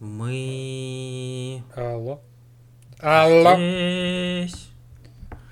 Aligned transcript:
Мы 0.00 1.62
Алло. 1.76 2.22
Алло. 3.00 3.54
здесь. 3.56 4.70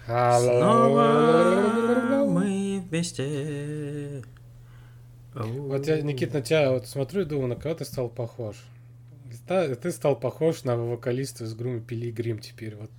Алло. 0.07 0.59
Снова 0.59 2.25
мы 2.27 2.83
вместе. 2.89 4.25
Вот 5.35 5.87
я, 5.87 6.01
Никит, 6.01 6.33
на 6.33 6.41
тебя 6.41 6.73
вот 6.73 6.87
смотрю 6.87 7.21
и 7.23 7.25
думаю, 7.27 7.49
на 7.49 7.57
кого 7.57 7.75
ты 7.75 7.85
стал 7.85 8.09
похож? 8.09 8.57
Ты 9.47 9.91
стал 9.93 10.17
похож 10.17 10.65
на 10.65 10.79
вокалиста 10.79 11.45
из 11.45 11.53
группы 11.55 11.81
Пилигрим 11.81 12.39
теперь. 12.39 12.75
Вот. 12.77 12.91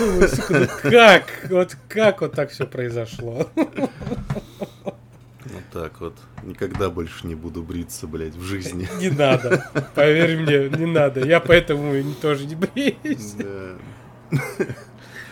Думаю, 0.00 0.28
сука, 0.28 0.58
ну 0.58 0.66
как? 0.82 1.46
Вот 1.48 1.76
как 1.88 2.22
вот 2.22 2.32
так 2.32 2.50
все 2.50 2.66
произошло? 2.66 3.48
Так 5.80 5.98
вот. 6.02 6.14
Никогда 6.42 6.90
больше 6.90 7.26
не 7.26 7.34
буду 7.34 7.62
бриться, 7.62 8.06
блядь, 8.06 8.34
в 8.34 8.42
жизни. 8.42 8.86
Не 9.00 9.08
надо. 9.08 9.64
Поверь 9.94 10.36
мне, 10.36 10.68
не 10.68 10.84
надо. 10.84 11.26
Я 11.26 11.40
поэтому 11.40 11.94
тоже 12.20 12.44
не 12.44 12.54
бреюсь. 12.54 13.32
Да. 13.32 13.78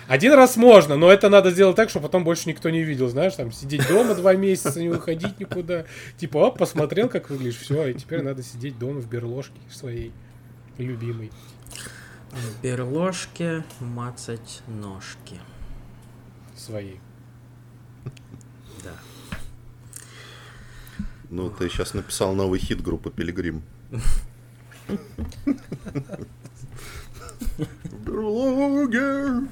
Один 0.07 0.33
раз 0.33 0.57
можно, 0.57 0.97
но 0.97 1.13
это 1.13 1.29
надо 1.29 1.51
сделать 1.51 1.77
так, 1.77 1.91
чтобы 1.91 2.05
потом 2.05 2.25
больше 2.25 2.49
никто 2.49 2.71
не 2.71 2.83
видел, 2.83 3.09
знаешь, 3.09 3.35
там 3.35 3.53
сидеть 3.53 3.87
дома 3.89 4.15
два 4.15 4.35
месяца, 4.37 4.81
не 4.81 4.89
выходить 4.89 5.39
никуда. 5.39 5.85
Типа, 6.17 6.39
оп, 6.39 6.59
посмотрел, 6.59 7.11
как 7.11 7.29
выглядишь, 7.29 7.59
все, 7.59 7.89
и 7.89 7.93
теперь 7.93 8.23
надо 8.23 8.43
сидеть 8.43 8.79
дома 8.79 9.01
в 9.01 9.07
берложке 9.07 9.61
своей 9.71 10.15
любимой. 10.79 11.31
В 12.33 12.63
берложке 12.63 13.65
мацать 13.81 14.63
ножки. 14.67 15.39
Своей. 16.57 17.01
Да. 18.83 18.93
Ну, 21.31 21.51
ты 21.51 21.69
сейчас 21.69 21.93
написал 21.93 22.35
новый 22.35 22.59
хит 22.59 22.83
группы 22.83 23.11
Пилигрим. 23.11 23.63
В 27.59 28.05
берлоге 28.07 29.47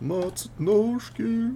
мацать 0.00 0.58
ножки. 0.58 1.52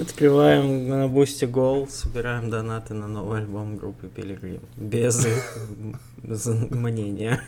Открываем 0.00 0.88
на 0.88 1.08
Boosty 1.08 1.44
goal, 1.44 1.88
собираем 1.88 2.50
донаты 2.50 2.94
на 2.94 3.06
новый 3.06 3.40
альбом 3.40 3.76
группы 3.76 4.08
Пилигрим. 4.08 4.62
Без 4.76 5.24
их 5.24 5.60
мнения. 6.70 7.40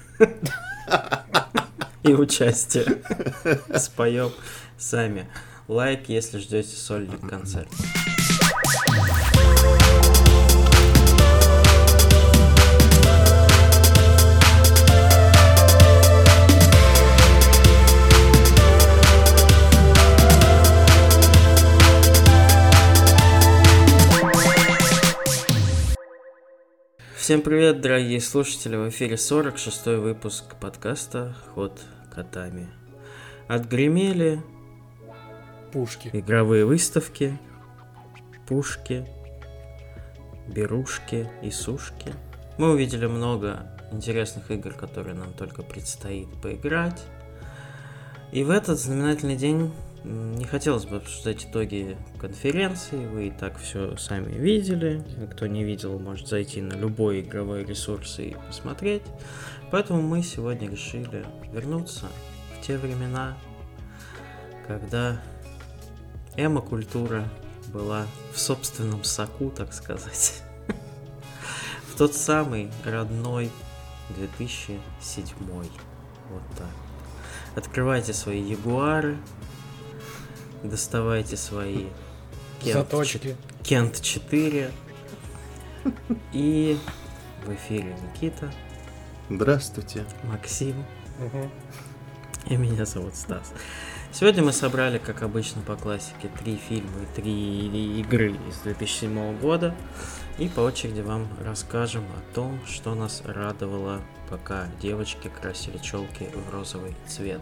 И 2.05 2.15
участия. 2.15 3.03
Споем 3.77 4.31
сами. 4.79 5.29
Лайк, 5.69 6.09
если 6.09 6.39
ждете 6.39 6.77
сольный 6.77 7.19
концерт. 7.19 7.69
Всем 27.21 27.43
привет, 27.43 27.83
дорогие 27.83 28.19
слушатели! 28.19 28.77
В 28.77 28.89
эфире 28.89 29.19
46 29.19 29.99
выпуск 29.99 30.55
подкаста 30.59 31.37
«Ход 31.55 31.79
котами». 32.11 32.67
Отгремели 33.47 34.43
Пушки. 35.71 36.09
игровые 36.15 36.65
выставки, 36.65 37.39
пушки, 38.49 39.07
берушки 40.49 41.29
и 41.43 41.51
сушки. 41.51 42.11
Мы 42.57 42.71
увидели 42.71 43.05
много 43.05 43.71
интересных 43.93 44.51
игр, 44.51 44.73
которые 44.73 45.15
нам 45.15 45.35
только 45.35 45.63
предстоит 45.63 46.29
поиграть. 46.41 47.03
И 48.33 48.45
в 48.45 48.51
этот 48.51 48.81
знаменательный 48.81 49.37
день 49.37 49.71
не 50.05 50.45
хотелось 50.45 50.87
бы 50.87 50.97
обсуждать 50.97 51.45
итоги 51.45 51.97
конференции, 52.19 53.07
вы 53.07 53.29
и 53.29 53.31
так 53.31 53.59
все 53.59 53.97
сами 53.97 54.33
видели. 54.33 55.03
Кто 55.33 55.47
не 55.47 55.65
видел, 55.65 55.99
может 55.99 56.29
зайти 56.29 56.63
на 56.63 56.75
любой 56.75 57.21
игровой 57.21 57.65
ресурс 57.65 58.19
и 58.19 58.37
посмотреть. 58.47 59.03
Поэтому 59.71 60.01
мы 60.03 60.23
сегодня 60.23 60.71
решили 60.71 61.25
вернуться 61.53 62.07
в 62.57 62.67
те 62.67 62.79
времена, 62.79 63.37
когда 64.67 65.21
эмо-культура 66.37 67.29
была 67.73 68.07
в 68.33 68.41
собственном 68.41 69.05
соку, 69.05 69.51
так 69.51 69.73
сказать. 69.73 70.43
В 71.93 71.97
тот 71.97 72.15
самый 72.15 72.71
родной 72.85 73.51
2007. 74.17 75.27
Вот 76.31 76.43
так. 76.57 76.69
Открывайте 77.55 78.13
свои 78.13 78.41
ягуары, 78.41 79.17
доставайте 80.63 81.37
свои 81.37 81.87
Кент 82.61 82.75
Заточки. 82.75 83.37
Кент 83.63 84.01
4. 84.01 84.71
И 86.33 86.79
в 87.47 87.55
эфире 87.55 87.97
Никита, 88.15 88.53
Здравствуйте. 89.31 90.05
Максим 90.25 90.85
Мгм. 91.19 91.51
и 92.47 92.57
меня 92.57 92.85
зовут 92.85 93.15
Стас. 93.15 93.53
Сегодня 94.13 94.43
мы 94.43 94.53
собрали, 94.53 94.99
как 94.99 95.23
обычно 95.23 95.63
по 95.63 95.77
классике, 95.77 96.29
три 96.43 96.57
фильма 96.57 96.91
и 97.03 97.21
три 97.21 98.01
игры 98.01 98.33
из 98.49 98.57
2007 98.65 99.39
года. 99.39 99.75
И 100.39 100.49
по 100.49 100.61
очереди 100.61 101.01
вам 101.01 101.29
расскажем 101.45 102.03
о 102.03 102.35
том, 102.35 102.61
что 102.67 102.95
нас 102.95 103.23
радовало, 103.25 104.01
пока 104.29 104.67
девочки 104.83 105.29
красили 105.29 105.79
челки 105.79 106.29
в 106.35 106.53
розовый 106.53 106.97
цвет. 107.07 107.41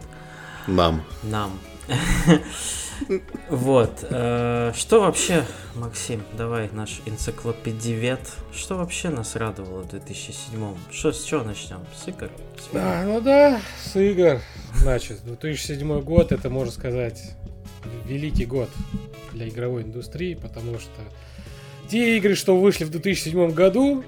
Нам. 0.67 1.03
Нам. 1.23 1.59
Вот. 3.49 4.05
э, 4.09 4.73
Что 4.75 5.01
вообще, 5.01 5.45
Максим, 5.75 6.21
давай 6.33 6.69
наш 6.71 7.01
энциклопедивет, 7.05 8.19
что 8.53 8.75
вообще 8.75 9.09
нас 9.09 9.35
радовало 9.35 9.83
в 9.83 9.89
2007 9.89 10.75
Что, 10.91 11.11
с 11.13 11.23
чего 11.23 11.43
начнем? 11.43 11.79
С 11.95 12.07
игр? 12.07 12.29
С? 12.57 12.75
А, 12.75 13.05
ну 13.05 13.21
да, 13.21 13.61
с 13.83 13.95
игр. 13.97 14.41
Значит, 14.75 15.21
2007 15.23 16.01
год, 16.01 16.31
это, 16.31 16.49
можно 16.49 16.71
сказать, 16.71 17.35
великий 18.05 18.45
год 18.45 18.69
для 19.31 19.47
игровой 19.47 19.83
индустрии, 19.83 20.35
потому 20.35 20.77
что 20.79 21.01
те 21.89 22.17
игры, 22.17 22.35
что 22.35 22.57
вышли 22.57 22.83
в 22.83 22.91
2007 22.91 23.51
году, 23.51 24.03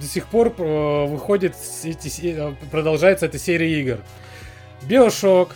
до 0.00 0.06
сих 0.06 0.26
пор 0.26 0.52
э, 0.58 1.06
выходит 1.06 1.54
эти, 1.84 2.10
э, 2.22 2.54
продолжается 2.70 3.26
эта 3.26 3.38
серия 3.38 3.80
игр. 3.80 3.98
Bioshock, 4.82 5.50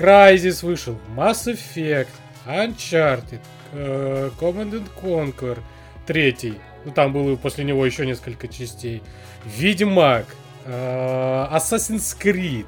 Crysis 0.00 0.64
вышел, 0.64 0.96
Mass 1.14 1.46
Effect, 1.46 2.08
Uncharted, 2.46 3.40
э, 3.72 4.30
Command 4.40 4.72
and 4.72 4.88
Conquer, 5.02 5.58
третий. 6.06 6.54
Ну, 6.86 6.92
там 6.92 7.12
было 7.12 7.36
после 7.36 7.64
него 7.64 7.84
еще 7.84 8.06
несколько 8.06 8.48
частей. 8.48 9.02
Ведьмак, 9.44 10.24
э, 10.64 11.48
Assassin's 11.52 12.16
Creed. 12.18 12.64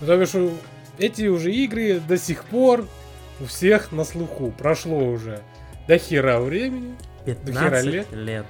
Ну, 0.00 0.06
то 0.06 0.16
бишь, 0.16 0.52
эти 0.98 1.26
уже 1.26 1.52
игры 1.52 1.98
до 1.98 2.16
сих 2.16 2.44
пор 2.44 2.86
у 3.40 3.46
всех 3.46 3.90
на 3.90 4.04
слуху. 4.04 4.54
Прошло 4.56 4.98
уже 4.98 5.42
до 5.88 5.98
хера 5.98 6.38
времени, 6.38 6.94
до 7.24 7.34
хера 7.34 7.70
15 7.70 7.84
лет. 7.86 8.12
лет. 8.12 8.46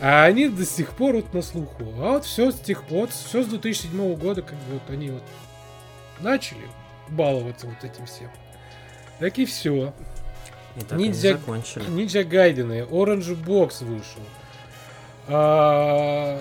А 0.00 0.24
они 0.24 0.48
до 0.48 0.64
сих 0.64 0.92
пор 0.92 1.16
вот 1.16 1.34
на 1.34 1.42
слуху. 1.42 1.84
А 1.98 2.12
вот 2.12 2.24
все 2.24 2.50
с 2.50 2.58
тех 2.58 2.82
вот 2.88 3.10
все 3.10 3.42
с 3.42 3.46
2007 3.46 4.14
года, 4.14 4.40
как 4.40 4.54
бы 4.54 4.74
вот 4.74 4.82
они 4.88 5.10
вот 5.10 5.22
начали 6.20 6.64
баловаться 7.08 7.66
вот 7.66 7.82
этим 7.82 8.06
всем. 8.06 8.30
Так 9.18 9.38
и 9.38 9.44
все. 9.44 9.94
И 10.76 10.80
так 10.80 10.98
Ниндзя, 10.98 11.34
закончили. 11.34 11.88
Ниндзя 11.88 12.24
Гайдены, 12.24 12.80
Orange 12.82 13.40
Box 13.42 13.84
вышел. 13.84 14.22
А, 15.28 16.40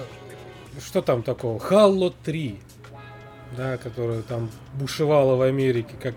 что 0.83 1.01
там 1.01 1.23
такого? 1.23 1.59
Halo 1.59 2.13
3. 2.23 2.59
Да, 3.55 3.77
которая 3.77 4.23
там 4.23 4.49
бушевала 4.73 5.35
в 5.35 5.41
Америке, 5.41 5.93
как 6.01 6.15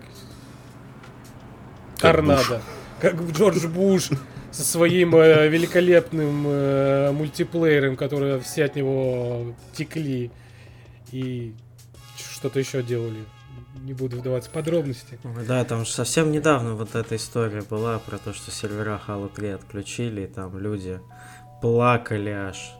Как 1.98 2.12
торнадо. 2.16 2.62
Как 3.00 3.20
Джордж 3.20 3.66
Буш 3.66 4.08
со 4.50 4.64
своим 4.64 5.14
э, 5.14 5.48
великолепным 5.48 6.46
э, 6.46 7.12
мультиплеером, 7.12 7.96
который 7.96 8.40
все 8.40 8.64
от 8.64 8.74
него 8.74 9.54
текли 9.74 10.30
и 11.12 11.54
что-то 12.16 12.58
еще 12.58 12.82
делали. 12.82 13.18
Не 13.84 13.92
буду 13.92 14.18
вдаваться 14.18 14.50
в 14.50 14.52
подробности. 14.52 15.18
Да, 15.46 15.64
там 15.64 15.84
же 15.84 15.90
совсем 15.90 16.32
недавно 16.32 16.74
вот 16.74 16.94
эта 16.94 17.16
история 17.16 17.62
была 17.62 17.98
про 17.98 18.18
то, 18.18 18.32
что 18.32 18.50
сервера 18.50 19.00
Halo 19.06 19.30
3 19.34 19.48
отключили, 19.50 20.22
и 20.22 20.26
там 20.26 20.58
люди 20.58 21.00
плакали 21.60 22.30
аж 22.30 22.74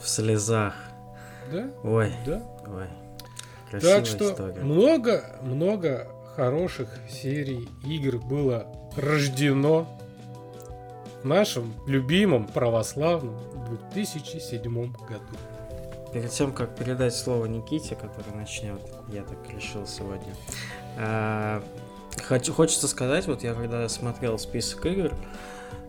в 0.00 0.08
слезах. 0.08 0.74
Да? 1.52 1.70
Ой, 1.82 2.12
Да. 2.26 2.42
ой. 2.66 2.86
Красивая 3.70 3.96
Так 3.96 4.06
что 4.06 4.30
история. 4.32 4.60
много, 4.62 5.36
много 5.42 6.08
хороших 6.36 6.88
серий 7.08 7.68
игр 7.84 8.18
было 8.18 8.66
рождено 8.96 9.86
в 11.22 11.24
нашем 11.26 11.72
любимом 11.86 12.46
православном 12.46 13.36
2007 13.92 14.92
году. 14.92 15.36
Перед 16.12 16.30
тем, 16.30 16.52
как 16.52 16.74
передать 16.74 17.14
слово 17.14 17.46
Никите, 17.46 17.94
который 17.94 18.34
начнет, 18.34 18.80
я 19.08 19.22
так 19.22 19.38
решил 19.54 19.86
сегодня, 19.86 20.34
а, 20.96 21.62
хочу, 22.24 22.52
хочется 22.52 22.88
сказать, 22.88 23.26
вот 23.26 23.42
я 23.42 23.54
когда 23.54 23.88
смотрел 23.88 24.38
список 24.38 24.86
игр, 24.86 25.12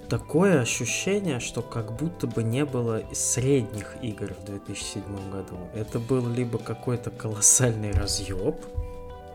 такое 0.09 0.59
ощущение, 0.59 1.39
что 1.39 1.61
как 1.61 1.93
будто 1.93 2.27
бы 2.27 2.43
не 2.43 2.65
было 2.65 3.01
средних 3.13 3.95
игр 4.01 4.33
в 4.33 4.43
2007 4.43 5.31
году. 5.31 5.57
Это 5.73 5.99
был 5.99 6.27
либо 6.27 6.59
какой-то 6.59 7.09
колоссальный 7.11 7.91
разъеб, 7.91 8.57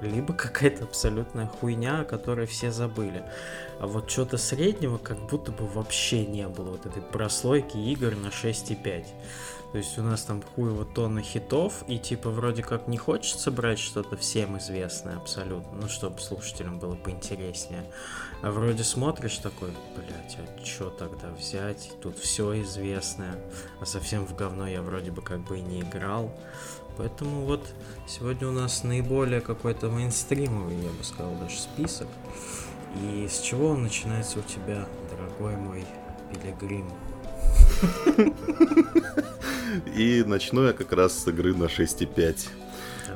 либо 0.01 0.35
какая-то 0.35 0.85
абсолютная 0.85 1.47
хуйня, 1.47 2.01
о 2.01 2.05
которой 2.05 2.47
все 2.47 2.71
забыли. 2.71 3.25
А 3.81 3.87
вот 3.87 4.11
что-то 4.11 4.37
среднего 4.37 4.99
как 4.99 5.19
будто 5.27 5.51
бы 5.51 5.67
вообще 5.67 6.27
не 6.27 6.47
было 6.47 6.73
вот 6.73 6.87
этой 6.87 7.03
прослойки 7.03 7.77
игр 7.77 8.15
на 8.15 8.29
6,5. 8.29 9.07
То 9.73 9.79
есть 9.79 9.99
у 9.99 10.03
нас 10.03 10.23
там 10.23 10.43
хуево 10.43 10.85
тонна 10.85 11.23
хитов, 11.23 11.85
и 11.87 11.99
типа 11.99 12.31
вроде 12.31 12.63
как 12.63 12.89
не 12.89 12.97
хочется 12.97 13.51
брать 13.51 13.79
что-то 13.79 14.17
всем 14.17 14.57
известное 14.59 15.17
абсолютно, 15.17 15.73
ну 15.73 15.89
чтобы 15.89 16.21
слушателям 16.21 16.79
было 16.79 16.95
поинтереснее. 16.95 17.85
А 18.43 18.51
вроде 18.51 18.85
смотришь 18.85 19.39
такой, 19.39 19.71
блять, 19.97 20.39
а 20.39 20.63
чё 20.63 20.91
тогда 20.91 21.29
взять? 21.31 21.93
Тут 22.01 22.19
все 22.19 22.63
известное, 22.63 23.39
а 23.81 23.87
совсем 23.87 24.25
в 24.25 24.35
говно 24.35 24.67
я 24.67 24.83
вроде 24.83 25.11
бы 25.11 25.21
как 25.21 25.41
бы 25.41 25.59
и 25.59 25.63
не 25.63 25.81
играл. 25.81 26.33
Поэтому 26.97 27.45
вот 27.45 27.67
сегодня 28.09 28.49
у 28.49 28.53
нас 28.53 28.83
наиболее 28.83 29.41
какой-то 29.41 29.91
мейнстримовый, 29.91 30.77
я 30.77 30.91
бы 30.91 31.05
сказал, 31.05 31.35
даже 31.35 31.59
список. 31.59 32.09
И 33.03 33.29
с 33.29 33.41
чего 33.41 33.71
он 33.71 33.83
начинается 33.83 34.39
у 34.39 34.43
тебя, 34.43 34.87
дорогой 35.11 35.57
мой 35.57 35.85
пилигрим? 36.33 36.89
И 39.97 40.25
начну 40.27 40.65
я 40.65 40.73
как 40.73 40.93
раз 40.93 41.19
с 41.19 41.29
игры 41.29 41.55
на 41.55 41.65
6,5. 41.65 42.49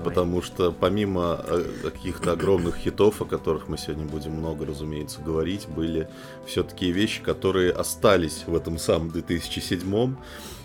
Потому 0.04 0.40
что 0.40 0.72
помимо 0.72 1.40
э, 1.44 1.64
каких-то 1.82 2.32
огромных 2.32 2.76
хитов, 2.76 3.20
о 3.20 3.26
которых 3.26 3.68
мы 3.68 3.76
сегодня 3.76 4.06
будем 4.06 4.32
много, 4.32 4.64
разумеется, 4.64 5.20
говорить, 5.20 5.68
были 5.68 6.08
все-таки 6.46 6.90
вещи, 6.90 7.22
которые 7.22 7.72
остались 7.72 8.44
в 8.46 8.54
этом 8.54 8.78
самом 8.78 9.10
2007 9.10 10.14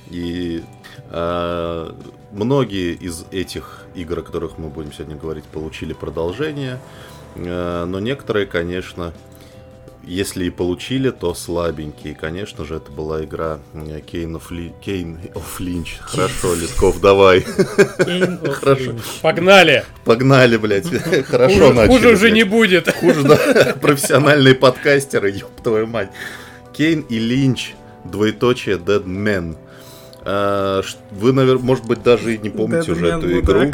и 0.09 0.63
э, 1.09 1.91
многие 2.31 2.93
из 2.93 3.25
этих 3.31 3.85
игр, 3.95 4.19
о 4.19 4.21
которых 4.21 4.57
мы 4.57 4.69
будем 4.69 4.93
сегодня 4.93 5.15
говорить, 5.15 5.45
получили 5.45 5.93
продолжение. 5.93 6.79
Э, 7.35 7.85
но 7.85 7.99
некоторые, 7.99 8.45
конечно, 8.45 9.13
если 10.05 10.45
и 10.45 10.49
получили, 10.49 11.09
то 11.09 11.33
слабенькие. 11.33 12.13
И, 12.13 12.15
конечно 12.15 12.65
же, 12.65 12.75
это 12.75 12.91
была 12.91 13.23
игра 13.23 13.59
Кейн 13.73 14.35
of, 14.35 14.53
Ли... 14.53 14.73
Кейн 14.81 15.19
of 15.33 15.59
Lynch. 15.59 15.99
Хорошо, 15.99 16.53
Лесков, 16.55 17.01
давай. 17.01 17.41
Хорошо. 18.61 18.95
Погнали! 19.21 19.83
Погнали, 20.03 20.57
блядь. 20.57 20.87
Хорошо 21.27 21.73
начали. 21.73 21.95
Хуже 21.95 22.09
уже 22.13 22.31
не 22.31 22.43
будет. 22.43 22.91
Хуже, 22.93 23.23
да. 23.23 23.75
Профессиональные 23.81 24.55
подкастеры, 24.55 25.31
ёб 25.31 25.61
твою 25.63 25.87
мать. 25.87 26.09
Кейн 26.73 27.01
и 27.01 27.19
Линч, 27.19 27.73
двоеточие 28.03 28.77
Dead 28.77 29.05
Man. 29.05 29.55
А, 30.21 30.81
вы, 31.11 31.33
наверное, 31.33 31.63
может 31.63 31.85
быть, 31.85 32.03
даже 32.03 32.35
и 32.35 32.37
не 32.37 32.49
помните 32.49 32.91
уже 32.91 33.07
эту 33.07 33.39
игру. 33.39 33.71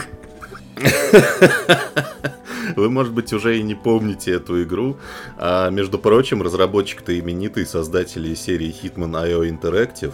Вы, 2.76 2.90
может 2.90 3.14
быть, 3.14 3.34
уже 3.34 3.58
и 3.58 3.64
не 3.64 3.76
помните 3.76 4.32
эту 4.32 4.64
игру. 4.64 4.98
А, 5.38 5.70
между 5.70 6.00
прочим, 6.00 6.42
разработчик-то 6.42 7.18
именитый, 7.18 7.66
создатели 7.66 8.34
серии 8.34 8.74
Hitman 8.82 9.12
IO 9.12 9.50
Interactive, 9.50 10.14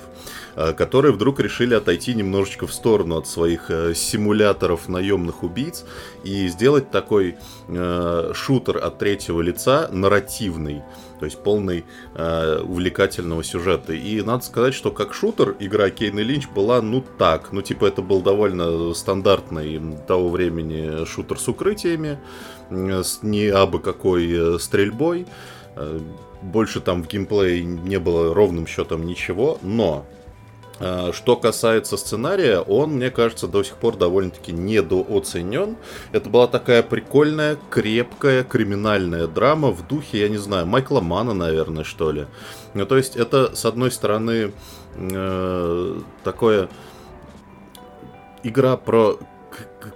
которые 0.75 1.13
вдруг 1.13 1.39
решили 1.39 1.73
отойти 1.73 2.13
немножечко 2.13 2.67
в 2.67 2.73
сторону 2.73 3.17
от 3.17 3.27
своих 3.27 3.69
а, 3.69 3.93
симуляторов 3.93 4.89
наемных 4.89 5.43
убийц 5.43 5.85
и 6.23 6.47
сделать 6.47 6.91
такой 6.91 7.37
а, 7.67 8.31
шутер 8.33 8.77
от 8.77 8.97
третьего 8.97 9.41
лица 9.41 9.89
нарративный 9.91 10.81
то 11.19 11.25
есть 11.25 11.41
полный 11.43 11.85
э, 12.15 12.59
увлекательного 12.61 13.43
сюжета. 13.43 13.93
И 13.93 14.21
надо 14.21 14.43
сказать, 14.43 14.73
что 14.73 14.91
как 14.91 15.13
шутер 15.13 15.55
игра 15.59 15.89
Кейн 15.89 16.19
и 16.19 16.23
Линч 16.23 16.47
была, 16.47 16.81
ну 16.81 17.03
так, 17.17 17.51
ну 17.51 17.61
типа 17.61 17.85
это 17.85 18.01
был 18.01 18.21
довольно 18.21 18.93
стандартный 18.93 19.81
того 20.07 20.29
времени 20.29 21.05
шутер 21.05 21.39
с 21.39 21.47
укрытиями, 21.47 22.19
с 22.69 23.19
не 23.23 23.47
абы 23.47 23.79
какой 23.79 24.55
э, 24.55 24.59
стрельбой. 24.59 25.25
Э, 25.75 25.99
больше 26.41 26.81
там 26.81 27.03
в 27.03 27.07
геймплее 27.07 27.63
не 27.63 27.99
было 27.99 28.33
ровным 28.33 28.67
счетом 28.67 29.05
ничего, 29.05 29.57
но 29.61 30.05
что 30.79 31.35
касается 31.35 31.97
сценария, 31.97 32.59
он, 32.59 32.91
мне 32.91 33.09
кажется, 33.09 33.47
до 33.47 33.63
сих 33.63 33.75
пор 33.75 33.97
довольно-таки 33.97 34.51
недооценен. 34.51 35.77
Это 36.11 36.29
была 36.29 36.47
такая 36.47 36.83
прикольная, 36.83 37.57
крепкая 37.69 38.43
криминальная 38.43 39.27
драма 39.27 39.71
в 39.71 39.87
духе, 39.87 40.19
я 40.19 40.29
не 40.29 40.37
знаю, 40.37 40.67
Майкла 40.67 41.01
Мана, 41.01 41.33
наверное, 41.33 41.83
что 41.83 42.11
ли. 42.11 42.27
Ну, 42.73 42.85
то 42.85 42.97
есть 42.97 43.15
это, 43.15 43.55
с 43.55 43.65
одной 43.65 43.91
стороны, 43.91 44.51
э, 44.95 46.01
такое 46.23 46.69
игра 48.43 48.77
про 48.77 49.17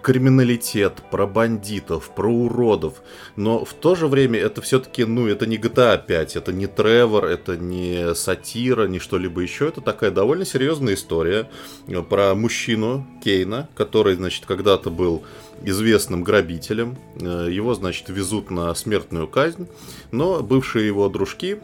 криминалитет, 0.02 1.02
про 1.12 1.28
бандитов, 1.28 2.12
про 2.16 2.30
уродов. 2.32 3.02
Но 3.36 3.66
в 3.66 3.74
то 3.74 3.96
же 3.96 4.08
время 4.08 4.40
это 4.40 4.62
все-таки, 4.62 5.06
ну, 5.06 5.28
это 5.28 5.46
не 5.46 5.58
GTA 5.58 6.04
5, 6.06 6.36
это 6.36 6.54
не 6.54 6.68
Тревор, 6.68 7.26
это 7.26 7.58
не 7.58 8.16
сатира, 8.16 8.88
не 8.88 9.00
что-либо 9.00 9.42
еще. 9.42 9.68
Это 9.68 9.82
такая 9.82 10.12
довольно 10.12 10.46
серьезная 10.46 10.94
история 10.94 11.50
э, 11.88 12.02
про 12.02 12.36
мужчину 12.36 13.08
Кейна, 13.24 13.70
который, 13.76 14.16
значит, 14.16 14.46
когда-то 14.46 14.90
был 14.90 15.24
известным 15.64 16.24
грабителем. 16.24 16.98
Э, 17.20 17.48
его, 17.50 17.74
значит, 17.74 18.10
везут 18.10 18.52
на 18.52 18.74
смертную 18.76 19.28
казнь. 19.28 19.68
Но 20.12 20.42
бывшие 20.42 20.88
его 20.88 21.10
дружки 21.10 21.60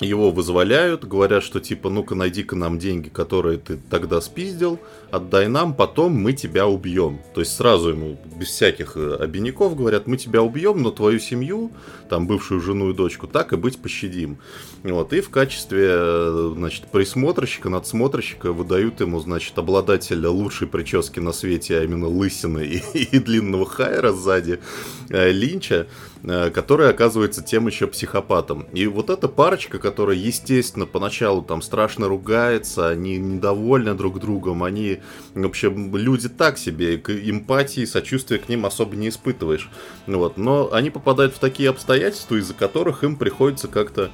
его 0.00 0.30
вызволяют, 0.30 1.04
говорят, 1.04 1.42
что 1.42 1.60
типа, 1.60 1.90
ну-ка 1.90 2.14
найди-ка 2.14 2.54
нам 2.54 2.78
деньги, 2.78 3.08
которые 3.08 3.58
ты 3.58 3.78
тогда 3.90 4.20
спиздил, 4.20 4.78
отдай 5.10 5.48
нам, 5.48 5.74
потом 5.74 6.12
мы 6.12 6.32
тебя 6.32 6.66
убьем. 6.68 7.18
То 7.34 7.40
есть 7.40 7.56
сразу 7.56 7.90
ему, 7.90 8.18
без 8.36 8.48
всяких 8.48 8.96
э, 8.96 9.16
обиняков, 9.16 9.76
говорят, 9.76 10.06
мы 10.06 10.16
тебя 10.16 10.42
убьем, 10.42 10.82
но 10.82 10.90
твою 10.90 11.18
семью, 11.18 11.72
там, 12.08 12.26
бывшую 12.26 12.60
жену 12.60 12.90
и 12.90 12.94
дочку, 12.94 13.26
так 13.26 13.52
и 13.52 13.56
быть 13.56 13.78
пощадим. 13.78 14.38
Вот, 14.84 15.12
и 15.12 15.20
в 15.20 15.30
качестве, 15.30 15.88
э, 15.90 16.52
значит, 16.56 16.86
присмотрщика, 16.92 17.68
надсмотрщика 17.68 18.52
выдают 18.52 19.00
ему, 19.00 19.18
значит, 19.18 19.58
обладателя 19.58 20.30
лучшей 20.30 20.68
прически 20.68 21.18
на 21.18 21.32
свете, 21.32 21.78
а 21.78 21.84
именно 21.84 22.06
лысины 22.06 22.64
и, 22.64 22.82
и 23.16 23.18
длинного 23.18 23.66
хайра 23.66 24.12
сзади, 24.12 24.60
э, 25.08 25.32
Линча, 25.32 25.88
который 26.22 26.90
оказывается 26.90 27.42
тем 27.42 27.66
еще 27.66 27.86
психопатом. 27.86 28.66
И 28.72 28.86
вот 28.86 29.10
эта 29.10 29.28
парочка, 29.28 29.78
которая, 29.78 30.16
естественно, 30.16 30.86
поначалу 30.86 31.42
там 31.42 31.62
страшно 31.62 32.08
ругается, 32.08 32.88
они 32.88 33.18
недовольны 33.18 33.94
друг 33.94 34.20
другом, 34.20 34.62
они 34.64 35.00
в 35.34 35.46
общем, 35.46 35.94
люди 35.96 36.28
так 36.28 36.58
себе, 36.58 36.98
к 36.98 37.10
эмпатии, 37.10 37.84
сочувствия 37.84 38.38
к 38.38 38.48
ним 38.48 38.66
особо 38.66 38.96
не 38.96 39.08
испытываешь. 39.08 39.70
Вот. 40.06 40.36
Но 40.36 40.72
они 40.72 40.90
попадают 40.90 41.34
в 41.34 41.38
такие 41.38 41.70
обстоятельства, 41.70 42.36
из-за 42.36 42.54
которых 42.54 43.04
им 43.04 43.16
приходится 43.16 43.68
как-то 43.68 44.10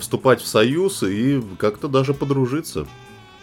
вступать 0.00 0.40
в 0.40 0.46
союз 0.46 1.02
и 1.02 1.42
как-то 1.58 1.88
даже 1.88 2.14
подружиться. 2.14 2.86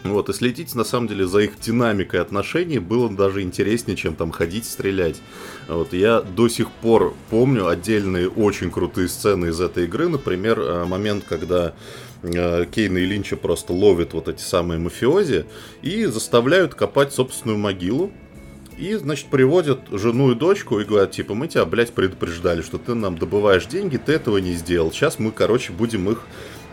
Вот, 0.04 0.30
и 0.30 0.34
следить, 0.34 0.74
на 0.74 0.84
самом 0.84 1.08
деле, 1.08 1.28
за 1.28 1.40
их 1.42 1.60
динамикой 1.60 2.22
отношений 2.22 2.80
было 2.80 3.10
даже 3.10 3.42
интереснее, 3.42 3.96
чем 3.96 4.16
там 4.16 4.32
ходить, 4.32 4.66
стрелять. 4.66 5.22
Вот, 5.68 5.94
я 5.94 6.22
до 6.22 6.50
сих 6.50 6.72
пор 6.72 7.14
помню 7.30 7.68
отдельные 7.68 8.28
очень 8.28 8.72
крутые 8.72 9.08
сцены 9.08 9.48
из 9.48 9.62
этой 9.62 9.86
игры. 9.86 10.08
Например, 10.08 10.60
э, 10.60 10.86
момент, 10.86 11.24
когда 11.30 11.76
Э, 12.24 12.66
Кейна 12.70 13.00
и 13.00 13.06
Линча 13.06 13.36
просто 13.36 13.74
ловят 13.74 14.14
вот 14.14 14.28
эти 14.28 14.42
самые 14.42 14.80
мафиози 14.80 15.46
и 15.82 16.06
заставляют 16.06 16.76
копать 16.76 17.14
собственную 17.14 17.58
могилу. 17.58 18.12
И, 18.78 18.96
значит, 18.96 19.28
приводят 19.28 19.82
жену 19.92 20.32
и 20.32 20.36
дочку 20.36 20.80
и 20.80 20.86
говорят, 20.86 21.12
типа, 21.12 21.36
мы 21.36 21.48
тебя, 21.48 21.66
блядь, 21.66 21.92
предупреждали, 21.92 22.64
что 22.64 22.80
ты 22.80 22.96
нам 22.96 23.16
добываешь 23.16 23.68
деньги, 23.68 23.98
ты 23.98 24.14
этого 24.14 24.38
не 24.38 24.54
сделал. 24.54 24.92
Сейчас 24.92 25.20
мы, 25.20 25.32
короче, 25.32 25.72
будем 25.72 26.10
их 26.10 26.22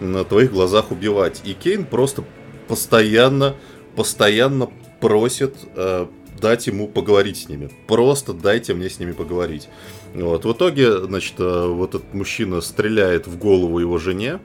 на 0.00 0.24
твоих 0.24 0.52
глазах 0.52 0.90
убивать. 0.90 1.42
И 1.44 1.52
Кейн 1.52 1.84
просто 1.84 2.24
постоянно, 2.68 3.56
постоянно 3.96 4.70
просит 5.00 5.56
э, 5.74 6.06
дать 6.40 6.66
ему 6.66 6.88
поговорить 6.88 7.38
с 7.38 7.48
ними. 7.48 7.70
Просто 7.86 8.32
дайте 8.32 8.74
мне 8.74 8.88
с 8.88 8.98
ними 8.98 9.12
поговорить. 9.12 9.68
Вот. 10.14 10.44
В 10.44 10.52
итоге, 10.52 10.98
значит, 10.98 11.34
э, 11.38 11.66
вот 11.66 11.94
этот 11.94 12.14
мужчина 12.14 12.60
стреляет 12.60 13.26
в 13.26 13.38
голову 13.38 13.78
его 13.78 13.98
жене. 13.98 14.40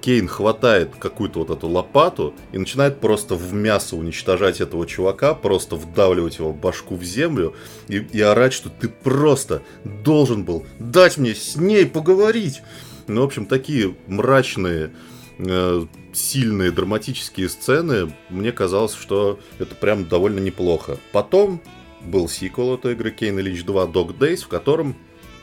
Кейн 0.00 0.28
хватает 0.28 0.90
какую-то 0.98 1.40
вот 1.40 1.50
эту 1.50 1.66
лопату 1.68 2.32
и 2.52 2.58
начинает 2.58 3.00
просто 3.00 3.34
в 3.34 3.52
мясо 3.52 3.96
уничтожать 3.96 4.60
этого 4.60 4.86
чувака, 4.86 5.34
просто 5.34 5.74
вдавливать 5.74 6.38
его 6.38 6.52
башку 6.52 6.94
в 6.94 7.02
землю 7.02 7.54
и, 7.88 7.96
и 7.96 8.20
орать, 8.20 8.52
что 8.52 8.68
ты 8.68 8.88
просто 8.88 9.62
должен 9.84 10.44
был 10.44 10.64
дать 10.78 11.18
мне 11.18 11.34
с 11.34 11.56
ней 11.56 11.86
поговорить. 11.86 12.62
Ну, 13.08 13.22
в 13.22 13.24
общем, 13.24 13.46
такие 13.46 13.96
мрачные 14.06 14.92
сильные 15.38 16.70
драматические 16.70 17.48
сцены, 17.48 18.12
мне 18.30 18.52
казалось, 18.52 18.94
что 18.94 19.38
это 19.58 19.74
прям 19.74 20.06
довольно 20.06 20.40
неплохо. 20.40 20.98
Потом 21.12 21.60
был 22.02 22.28
сиквел 22.28 22.74
этой 22.74 22.92
игры 22.92 23.10
Kane 23.10 23.42
Lynch 23.42 23.64
2 23.64 23.84
Dog 23.86 24.18
Days, 24.18 24.38
в 24.38 24.48
котором 24.48 24.96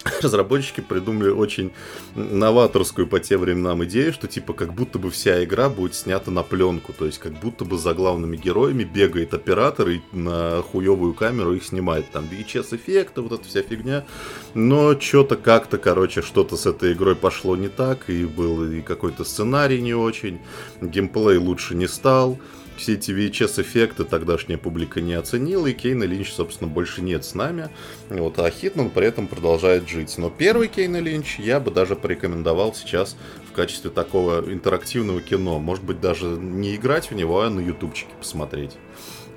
разработчики 0.22 0.81
придумали 0.81 1.29
очень 1.29 1.72
новаторскую 2.15 3.07
по 3.07 3.19
тем 3.19 3.41
временам 3.41 3.83
идею, 3.86 4.13
что 4.13 4.27
типа 4.27 4.53
как 4.53 4.74
будто 4.74 5.00
бы 5.00 5.10
вся 5.10 5.43
игра 5.43 5.69
будет 5.69 5.95
снята 5.95 6.31
на 6.31 6.43
пленку, 6.43 6.93
то 6.93 7.05
есть 7.05 7.19
как 7.19 7.33
будто 7.33 7.65
бы 7.65 7.77
за 7.77 7.93
главными 7.93 8.38
героями 8.38 8.83
бегает 8.83 9.33
оператор 9.33 9.89
и 9.89 10.01
на 10.12 10.62
хуевую 10.62 11.13
камеру 11.13 11.53
их 11.53 11.63
снимает. 11.63 12.12
Там 12.12 12.25
VHS 12.25 12.75
эффекты, 12.75 13.22
вот 13.22 13.31
эта 13.31 13.48
вся 13.48 13.62
фигня. 13.62 14.05
Но 14.53 15.00
что-то 15.00 15.36
как-то, 15.36 15.77
короче, 15.77 16.22
что-то 16.22 16.57
с 16.57 16.65
этой 16.65 16.93
игрой 16.93 17.15
пошло 17.15 17.55
не 17.55 17.69
так, 17.69 18.10
и 18.10 18.25
был 18.25 18.63
и 18.63 18.81
какой-то 18.81 19.24
сценарий 19.24 19.81
не 19.81 19.93
очень, 19.93 20.39
геймплей 20.81 21.38
лучше 21.38 21.75
не 21.75 21.88
стал 21.88 22.39
все 22.77 22.94
эти 22.94 23.12
VHS-эффекты 23.12 24.03
тогдашняя 24.03 24.58
публика 24.58 25.01
не 25.01 25.13
оценила, 25.13 25.68
и 25.68 25.74
Кейна 25.74 26.03
Линч, 26.03 26.32
собственно, 26.32 26.70
больше 26.70 27.01
нет 27.01 27.25
с 27.25 27.36
нами. 27.36 27.70
Вот, 28.10 28.39
а 28.39 28.50
Хитман 28.50 28.89
при 28.89 29.08
этом 29.08 29.27
продолжает 29.27 29.88
жить. 29.88 30.18
Но 30.18 30.30
первый 30.30 30.68
Кейна 30.68 31.00
Линч 31.00 31.39
я 31.39 31.60
бы 31.60 31.72
даже 31.72 31.96
порекомендовал 31.96 32.74
сейчас 32.74 33.15
в 33.50 33.53
качестве 33.53 33.89
такого 33.89 34.44
интерактивного 34.51 35.22
кино. 35.22 35.60
Может 35.60 35.84
быть, 35.84 36.01
даже 36.01 36.25
не 36.25 36.75
играть 36.75 37.12
в 37.12 37.15
него, 37.15 37.42
а 37.42 37.50
на 37.50 37.60
ютубчике 37.60 38.12
посмотреть. 38.20 38.72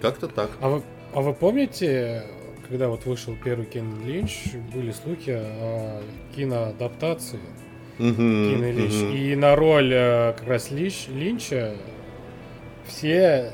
Как-то 0.01 0.29
так. 0.29 0.51
А 0.61 0.69
вы, 0.69 0.83
а 1.15 1.21
вы 1.21 1.33
помните, 1.33 2.25
когда 2.69 2.89
вот 2.89 3.07
вышел 3.07 3.37
первый 3.43 3.67
Кейн 3.67 4.05
Линч, 4.05 4.45
были 4.75 4.93
слухи 4.93 5.31
о 5.31 6.03
киноадаптации 6.35 7.41
Угу, 7.99 8.15
Кейна 8.15 8.71
Линч. 8.73 8.93
угу. 8.95 9.13
И 9.15 9.35
на 9.37 9.57
роль 9.57 9.91
э, 9.93 10.35
как 10.39 10.47
раз 10.49 10.71
Линч, 10.71 11.07
Линча 11.09 11.75
все 12.89 13.53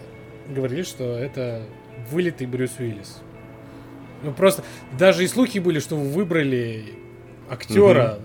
говорили, 0.48 0.82
что 0.82 1.16
это 1.16 1.62
вылитый 2.10 2.46
Брюс 2.46 2.72
Уиллис. 2.78 3.20
Ну 4.22 4.32
просто 4.32 4.62
даже 4.98 5.24
и 5.24 5.28
слухи 5.28 5.58
были, 5.58 5.78
что 5.80 5.96
вы 5.96 6.08
выбрали 6.10 6.84
актера 7.50 8.18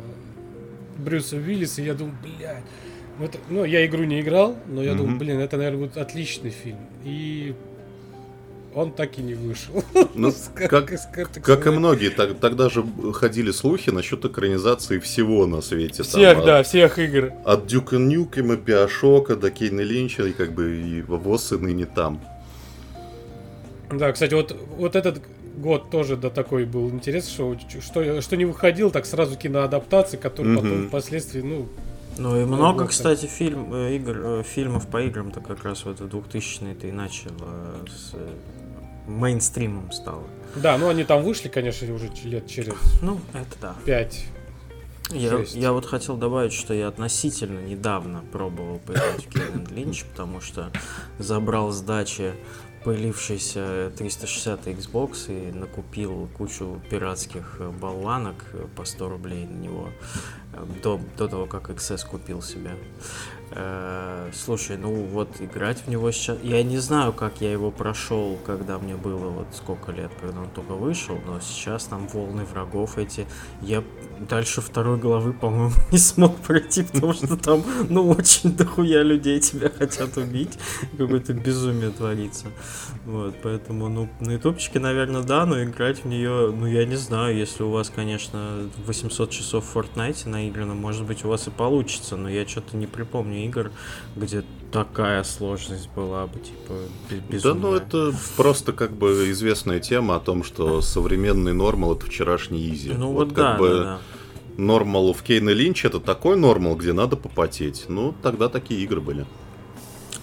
Брюса 0.97 1.37
Уиллиса, 1.37 1.81
и 1.81 1.85
я 1.85 1.93
думаю, 1.93 2.15
блядь. 2.21 2.63
Ну, 3.19 3.25
это, 3.25 3.39
ну, 3.49 3.65
я 3.65 3.83
игру 3.87 4.03
не 4.03 4.21
играл, 4.21 4.55
но 4.67 4.83
я 4.83 4.91
думаю, 4.91 5.09
Мгм. 5.09 5.17
блин, 5.19 5.39
это, 5.39 5.57
наверное, 5.57 5.85
будет 5.87 5.97
отличный 5.97 6.51
фильм. 6.51 6.77
И 7.03 7.55
он 8.77 8.91
так 8.91 9.17
и 9.17 9.21
не 9.23 9.33
вышел. 9.33 9.83
Ну, 10.13 10.31
как- 10.55 10.91
Как 11.43 11.67
и 11.67 11.69
многие, 11.71 12.09
так- 12.09 12.39
тогда 12.39 12.69
же 12.69 12.83
ходили 13.13 13.51
слухи 13.51 13.89
насчет 13.89 14.23
экранизации 14.25 14.99
всего 14.99 15.47
на 15.47 15.61
свете. 15.61 16.03
там, 16.03 16.05
Всех, 16.05 16.37
от- 16.39 16.45
да, 16.45 16.63
всех 16.63 16.99
игр. 16.99 17.31
От 17.43 17.65
Дюка 17.65 17.97
Нюкема, 17.97 18.55
Биошока 18.55 19.35
до 19.35 19.49
Кейна 19.49 19.81
Линча, 19.81 20.23
и 20.27 20.31
как 20.31 20.51
бы 20.53 20.75
и 20.75 21.01
ВОЗ 21.01 21.53
и 21.53 21.57
ныне 21.57 21.85
там. 21.85 22.21
Да, 23.91 24.11
кстати, 24.11 24.33
вот, 24.33 24.55
вот 24.77 24.95
этот 24.95 25.21
год 25.57 25.89
тоже 25.89 26.15
да 26.17 26.29
такой 26.29 26.65
был 26.65 26.89
интерес, 26.89 27.27
что, 27.27 27.57
что, 27.81 28.21
что 28.21 28.37
не 28.37 28.45
выходил, 28.45 28.91
так 28.91 29.05
сразу 29.05 29.35
киноадаптации, 29.37 30.17
которые 30.17 30.53
Мгм. 30.53 30.61
потом 30.63 30.87
впоследствии, 30.89 31.41
ну, 31.41 31.67
Ну 32.19 32.39
и 32.39 32.45
много, 32.45 32.81
вот, 32.81 32.89
кстати, 32.89 33.25
фильм, 33.27 33.73
э, 33.73 33.95
игр, 33.95 34.17
э, 34.23 34.43
фильмов 34.43 34.87
по 34.87 35.01
играм-то 35.01 35.39
как 35.39 35.63
раз 35.63 35.85
вот 35.85 35.99
в 35.99 36.07
2000-е 36.07 36.75
ты 36.75 36.91
начал 36.91 37.31
с 37.87 38.13
мейнстримом 39.07 39.91
стало. 39.91 40.23
да, 40.55 40.77
ну 40.77 40.89
они 40.89 41.03
там 41.03 41.23
вышли, 41.23 41.47
конечно, 41.47 41.91
уже 41.93 42.09
лет 42.23 42.47
через 42.47 42.73
Ну, 43.01 43.19
это 43.33 43.55
да. 43.61 43.75
пять. 43.85 44.25
Я, 45.09 45.39
я 45.53 45.71
вот 45.71 45.85
хотел 45.85 46.17
добавить, 46.17 46.51
что 46.51 46.73
я 46.73 46.89
относительно 46.89 47.59
недавно 47.59 48.23
пробовал 48.31 48.79
поиграть 48.79 49.25
в 49.25 49.29
Кейн 49.29 49.65
Линч, 49.71 50.03
потому 50.03 50.41
что 50.41 50.69
забрал 51.17 51.71
с 51.71 51.79
дачи 51.81 52.33
пылившийся 52.83 53.91
360 53.97 54.67
Xbox 54.67 55.27
и 55.27 55.51
накупил 55.51 56.29
кучу 56.37 56.81
пиратских 56.89 57.59
болванок 57.81 58.45
э, 58.53 58.65
по 58.75 58.85
100 58.85 59.09
рублей 59.09 59.45
на 59.45 59.57
него 59.57 59.89
э, 60.53 60.65
до, 60.83 60.99
до 61.17 61.27
того, 61.27 61.45
как 61.47 61.69
XS 61.69 62.07
купил 62.07 62.41
себе. 62.41 62.77
Э, 63.51 64.29
Слушай, 64.33 64.77
ну 64.77 64.93
вот 65.05 65.29
играть 65.39 65.79
в 65.85 65.87
него 65.87 66.11
сейчас... 66.11 66.37
Я 66.43 66.63
не 66.63 66.77
знаю, 66.77 67.13
как 67.13 67.39
я 67.41 67.51
его 67.51 67.71
прошел, 67.71 68.37
когда 68.45 68.77
мне 68.77 68.95
было 68.95 69.29
вот 69.29 69.47
сколько 69.53 69.91
лет, 69.91 70.11
когда 70.19 70.41
он 70.41 70.49
только 70.49 70.73
вышел, 70.73 71.17
но 71.25 71.39
сейчас 71.39 71.85
там 71.85 72.07
волны 72.07 72.43
врагов 72.43 72.97
эти. 72.97 73.25
Я 73.61 73.83
дальше 74.19 74.61
второй 74.61 74.97
главы, 74.97 75.33
по-моему, 75.33 75.71
не 75.91 75.97
смог 75.97 76.35
пройти, 76.37 76.83
потому 76.83 77.13
что 77.13 77.37
там, 77.37 77.63
ну, 77.89 78.09
очень 78.09 78.55
дохуя 78.55 79.03
людей 79.03 79.39
тебя 79.39 79.69
хотят 79.69 80.17
убить. 80.17 80.57
Какое-то 80.97 81.33
безумие 81.33 81.91
творится. 81.91 82.47
Вот, 83.05 83.35
поэтому, 83.41 83.89
ну, 83.89 84.09
на 84.19 84.31
ютубчике, 84.31 84.79
наверное, 84.79 85.23
да, 85.23 85.45
но 85.45 85.63
играть 85.63 86.03
в 86.03 86.07
нее, 86.07 86.51
ну, 86.51 86.65
я 86.67 86.85
не 86.85 86.95
знаю, 86.95 87.35
если 87.37 87.63
у 87.63 87.69
вас, 87.69 87.89
конечно, 87.89 88.69
800 88.85 89.29
часов 89.29 89.65
в 89.65 89.77
Fortnite 89.77 90.27
наиграно, 90.27 90.73
может 90.73 91.05
быть, 91.05 91.23
у 91.25 91.29
вас 91.29 91.47
и 91.47 91.51
получится, 91.51 92.15
но 92.17 92.29
я 92.29 92.47
что-то 92.47 92.77
не 92.77 92.87
припомню 92.87 93.45
игр, 93.45 93.71
где 94.15 94.43
такая 94.71 95.23
сложность 95.23 95.89
была 95.95 96.27
бы, 96.27 96.39
типа, 96.39 96.73
бе- 97.09 97.17
Да, 97.19 97.25
безумная. 97.29 97.61
ну 97.61 97.75
это 97.75 98.13
просто 98.35 98.73
как 98.73 98.91
бы 98.91 99.29
известная 99.31 99.79
тема 99.79 100.15
о 100.15 100.19
том, 100.19 100.43
что 100.43 100.81
современный 100.81 101.53
нормал 101.53 101.95
это 101.95 102.05
вчерашний 102.05 102.69
изи. 102.73 102.91
Ну 102.93 103.11
вот, 103.13 103.29
как 103.29 103.35
да, 103.35 103.57
бы 103.57 103.69
да, 103.69 103.83
да. 103.83 103.99
нормал 104.57 105.13
в 105.13 105.23
Кейна 105.23 105.49
Линч 105.51 105.85
это 105.85 105.99
такой 105.99 106.35
нормал, 106.37 106.75
где 106.75 106.93
надо 106.93 107.15
попотеть. 107.15 107.85
Ну, 107.87 108.13
тогда 108.21 108.49
такие 108.49 108.81
игры 108.83 109.01
были. 109.01 109.25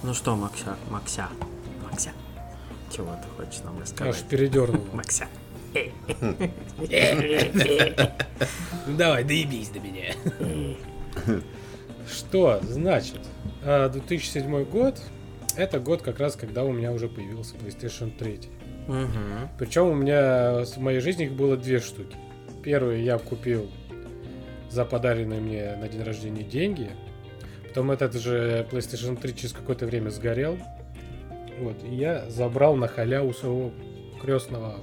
Ну 0.02 0.12
что, 0.14 0.36
Макся, 0.36 0.76
Макся, 0.90 1.28
Макся, 1.82 2.10
чего 2.94 3.14
ты 3.22 3.42
хочешь 3.42 3.62
нам 3.64 3.74
Аж 3.76 3.82
рассказать? 3.82 4.24
передернул. 4.28 4.84
Макся. 4.92 5.26
Ну 8.86 8.96
давай, 8.96 9.24
доебись 9.24 9.70
до 9.70 9.80
меня. 9.80 10.14
Что, 12.08 12.60
значит, 12.62 13.20
а, 13.64 13.88
2007 13.88 14.64
год, 14.64 15.00
это 15.56 15.78
год 15.78 16.02
как 16.02 16.18
раз, 16.18 16.36
когда 16.36 16.64
у 16.64 16.72
меня 16.72 16.92
уже 16.92 17.08
появился 17.08 17.54
PlayStation 17.56 18.16
3. 18.16 18.40
Мгм. 18.86 19.48
Причем 19.58 19.86
у 19.86 19.94
меня 19.94 20.64
в 20.64 20.78
моей 20.78 21.00
жизни 21.00 21.24
их 21.24 21.32
было 21.32 21.56
две 21.56 21.80
штуки. 21.80 22.16
Первую 22.62 23.02
я 23.02 23.18
купил 23.18 23.70
за 24.70 24.84
подаренные 24.84 25.40
мне 25.40 25.76
на 25.76 25.88
день 25.88 26.02
рождения 26.02 26.42
деньги. 26.42 26.90
Потом 27.68 27.90
этот 27.90 28.14
же 28.14 28.66
PlayStation 28.70 29.20
3 29.20 29.34
через 29.34 29.52
какое-то 29.52 29.86
время 29.86 30.10
сгорел. 30.10 30.58
Вот, 31.58 31.76
и 31.84 31.94
я 31.94 32.28
забрал 32.28 32.76
на 32.76 32.88
халяву 32.88 33.32
своего 33.32 33.72
крестного 34.20 34.76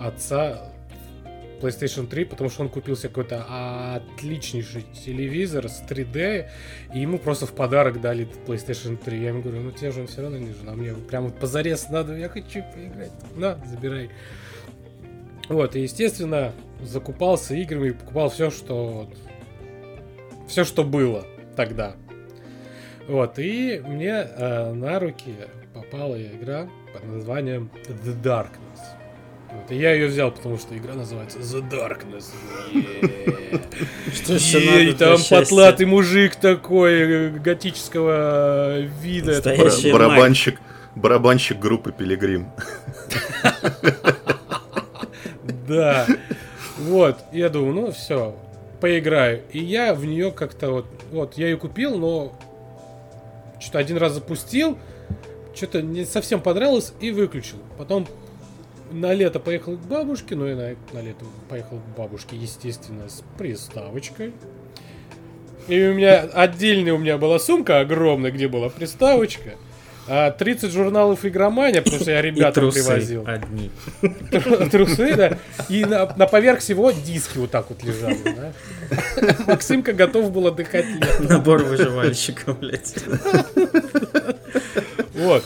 отца 0.00 0.72
PlayStation 1.64 2.06
3, 2.06 2.24
потому 2.26 2.50
что 2.50 2.62
он 2.62 2.68
купил 2.68 2.94
себе 2.94 3.08
какой-то 3.08 3.94
отличнейший 3.94 4.84
телевизор 5.04 5.68
с 5.68 5.82
3D, 5.82 6.48
и 6.94 7.00
ему 7.00 7.18
просто 7.18 7.46
в 7.46 7.52
подарок 7.52 8.02
дали 8.02 8.28
PlayStation 8.46 8.98
3. 9.02 9.18
Я 9.18 9.28
ему 9.28 9.40
говорю, 9.40 9.62
ну 9.62 9.70
тебе 9.70 9.90
же 9.90 10.02
он 10.02 10.06
все 10.06 10.20
равно 10.20 10.36
не 10.36 10.48
нужен, 10.48 10.68
а 10.68 10.74
мне 10.74 10.92
прям 10.92 11.24
вот 11.24 11.38
позарез 11.38 11.88
надо, 11.88 12.16
я 12.16 12.28
хочу 12.28 12.62
поиграть. 12.74 13.12
На, 13.34 13.58
забирай. 13.66 14.10
Вот, 15.48 15.74
и 15.76 15.80
естественно, 15.80 16.52
закупался 16.82 17.54
играми, 17.54 17.90
покупал 17.90 18.28
все, 18.28 18.50
что 18.50 19.08
все, 20.46 20.64
что 20.64 20.84
было 20.84 21.26
тогда. 21.56 21.96
Вот, 23.08 23.38
и 23.38 23.82
мне 23.86 24.10
э, 24.10 24.72
на 24.72 24.98
руки 24.98 25.34
попала 25.74 26.20
игра 26.20 26.68
под 26.92 27.04
названием 27.04 27.70
The 27.86 28.22
Darkness. 28.22 28.93
Вот, 29.54 29.70
и 29.70 29.76
я 29.76 29.92
ее 29.92 30.08
взял, 30.08 30.32
потому 30.32 30.58
что 30.58 30.76
игра 30.76 30.94
называется 30.94 31.38
The 31.38 31.70
Darkness. 31.70 32.24
Что 34.12 34.34
еще 34.34 34.86
надо 34.86 34.98
там 34.98 35.18
потлатый 35.30 35.86
мужик 35.86 36.34
такой 36.34 36.92
э, 36.92 37.30
готического 37.30 38.80
вида. 38.80 39.40
Барабанщик, 39.92 40.60
барабанщик 40.96 41.58
группы 41.58 41.92
Пилигрим. 41.92 42.48
Да. 45.68 46.06
Вот, 46.78 47.18
я 47.32 47.48
думаю, 47.48 47.74
ну 47.74 47.92
все, 47.92 48.34
поиграю. 48.80 49.42
И 49.52 49.60
я 49.60 49.94
в 49.94 50.04
нее 50.04 50.32
как-то 50.32 50.70
вот, 50.70 50.86
вот, 51.12 51.38
я 51.38 51.46
ее 51.46 51.56
купил, 51.56 51.96
но 51.96 52.38
что-то 53.60 53.78
один 53.78 53.96
раз 53.96 54.14
запустил, 54.14 54.76
что-то 55.54 55.80
не 55.80 56.04
совсем 56.04 56.40
понравилось 56.40 56.92
и 57.00 57.12
выключил. 57.12 57.58
Потом 57.78 58.08
на 58.90 59.12
лето 59.12 59.40
поехал 59.40 59.76
к 59.76 59.80
бабушке, 59.80 60.34
ну 60.36 60.46
и 60.46 60.54
на, 60.54 60.76
на 60.92 61.02
лето 61.02 61.24
поехал 61.48 61.78
к 61.78 61.98
бабушке, 61.98 62.36
естественно, 62.36 63.08
с 63.08 63.22
приставочкой. 63.38 64.32
И 65.68 65.82
у 65.86 65.94
меня 65.94 66.20
отдельная 66.20 66.92
у 66.92 66.98
меня 66.98 67.16
была 67.18 67.38
сумка 67.38 67.80
огромная, 67.80 68.30
где 68.30 68.48
была 68.48 68.68
приставочка. 68.68 69.52
а, 70.06 70.30
30 70.30 70.70
журналов 70.70 71.24
игромания, 71.24 71.80
потому 71.80 72.02
что 72.02 72.10
я 72.10 72.20
ребятам 72.20 72.70
привозил. 72.70 73.24
одни. 73.26 73.70
Трусы, 74.70 75.14
да. 75.16 75.38
И 75.70 75.84
на, 75.86 76.14
на 76.16 76.26
поверх 76.26 76.60
всего 76.60 76.90
диски 76.90 77.38
вот 77.38 77.50
так 77.50 77.70
вот 77.70 77.82
лежали, 77.82 78.18
да. 78.22 78.52
Максимка 79.46 79.94
готов 79.94 80.30
был 80.30 80.46
отдыхать. 80.46 80.84
Набор 81.20 81.62
выживальщика, 81.64 82.52
блядь. 82.52 82.94
Вот. 85.14 85.44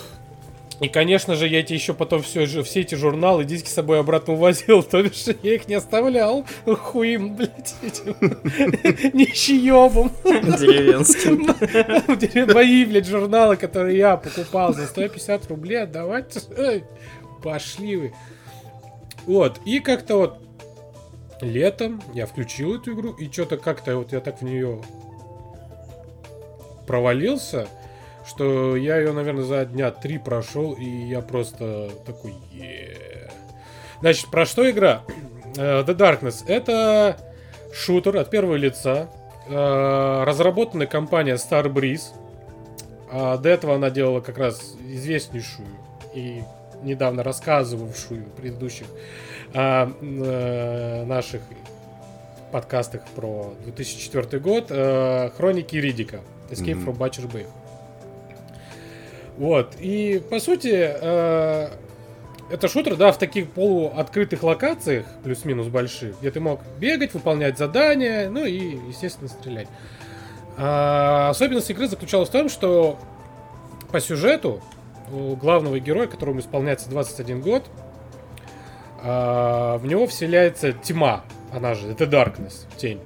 И, 0.80 0.88
конечно 0.88 1.34
же, 1.34 1.48
я 1.48 1.60
эти 1.60 1.72
еще 1.72 1.92
потом 1.92 2.22
все, 2.22 2.46
все 2.46 2.80
эти 2.80 2.94
журналы, 2.94 3.44
диски 3.44 3.68
с 3.68 3.74
собой 3.74 3.98
обратно 3.98 4.34
увозил, 4.34 4.82
то 4.84 5.02
бишь 5.02 5.24
я 5.42 5.54
их 5.54 5.66
не 5.66 5.74
оставлял 5.74 6.46
хуим, 6.64 7.34
блядь, 7.34 7.74
этим 7.82 8.14
нищеебом. 9.12 10.12
Деревенским. 10.24 11.48
Мои, 12.54 12.84
блядь, 12.84 13.06
журналы, 13.06 13.56
которые 13.56 13.98
я 13.98 14.16
покупал 14.16 14.72
за 14.72 14.86
150 14.86 15.48
рублей 15.48 15.82
отдавать. 15.82 16.48
Пошли 17.42 17.96
вы. 17.96 18.12
Вот, 19.26 19.60
и 19.64 19.80
как-то 19.80 20.16
вот 20.16 20.38
летом 21.40 22.00
я 22.14 22.26
включил 22.26 22.76
эту 22.76 22.94
игру, 22.94 23.12
и 23.12 23.30
что-то 23.30 23.56
как-то 23.56 23.96
вот 23.96 24.12
я 24.12 24.20
так 24.20 24.40
в 24.40 24.44
нее 24.44 24.80
провалился 26.86 27.68
что 28.28 28.76
я 28.76 28.98
ее, 28.98 29.12
наверное, 29.12 29.44
за 29.44 29.64
дня 29.64 29.90
три 29.90 30.18
прошел, 30.18 30.72
и 30.74 30.84
я 30.84 31.20
просто 31.20 31.90
такой, 32.06 32.34
е 32.52 32.98
Значит, 34.00 34.30
про 34.30 34.46
что 34.46 34.70
игра? 34.70 35.02
Uh, 35.54 35.84
The 35.84 35.96
Darkness. 35.96 36.44
Это 36.46 37.16
шутер 37.72 38.16
от 38.16 38.30
первого 38.30 38.54
лица, 38.54 39.08
uh, 39.48 40.24
разработанная 40.24 40.86
компания 40.86 41.34
Starbreeze. 41.34 42.12
Uh, 43.10 43.38
до 43.38 43.48
этого 43.48 43.74
она 43.74 43.90
делала 43.90 44.20
как 44.20 44.38
раз 44.38 44.76
известнейшую 44.86 45.68
и 46.14 46.42
недавно 46.82 47.22
рассказывавшую 47.24 48.24
в 48.24 48.30
предыдущих 48.32 48.86
наших 49.54 51.40
подкастах 52.52 53.02
про 53.16 53.54
2004 53.64 54.38
год 54.40 54.68
Хроники 54.68 55.76
Ридика. 55.76 56.20
Escape 56.50 56.74
mm-hmm. 56.74 56.84
from 56.84 56.98
Butcher 56.98 57.26
Bay. 57.32 57.46
Вот. 59.38 59.76
И, 59.78 60.20
по 60.30 60.40
сути, 60.40 60.72
э, 60.72 61.68
это 62.50 62.68
шутер, 62.68 62.96
да, 62.96 63.12
в 63.12 63.18
таких 63.18 63.48
полуоткрытых 63.50 64.42
локациях, 64.42 65.06
плюс-минус 65.22 65.68
больших, 65.68 66.18
где 66.18 66.32
ты 66.32 66.40
мог 66.40 66.60
бегать, 66.80 67.14
выполнять 67.14 67.56
задания, 67.56 68.28
ну 68.28 68.44
и, 68.44 68.78
естественно, 68.88 69.28
стрелять. 69.28 69.68
А, 70.56 71.28
особенность 71.28 71.70
игры 71.70 71.86
заключалась 71.86 72.28
в 72.28 72.32
том, 72.32 72.48
что 72.48 72.98
по 73.92 74.00
сюжету 74.00 74.60
у 75.12 75.36
главного 75.36 75.78
героя, 75.78 76.08
которому 76.08 76.40
исполняется 76.40 76.90
21 76.90 77.40
год, 77.40 77.64
а, 79.00 79.78
в 79.78 79.86
него 79.86 80.08
вселяется 80.08 80.72
тьма, 80.72 81.22
она 81.52 81.74
же, 81.74 81.88
это 81.88 82.04
Darkness, 82.04 82.66
тень. 82.76 83.00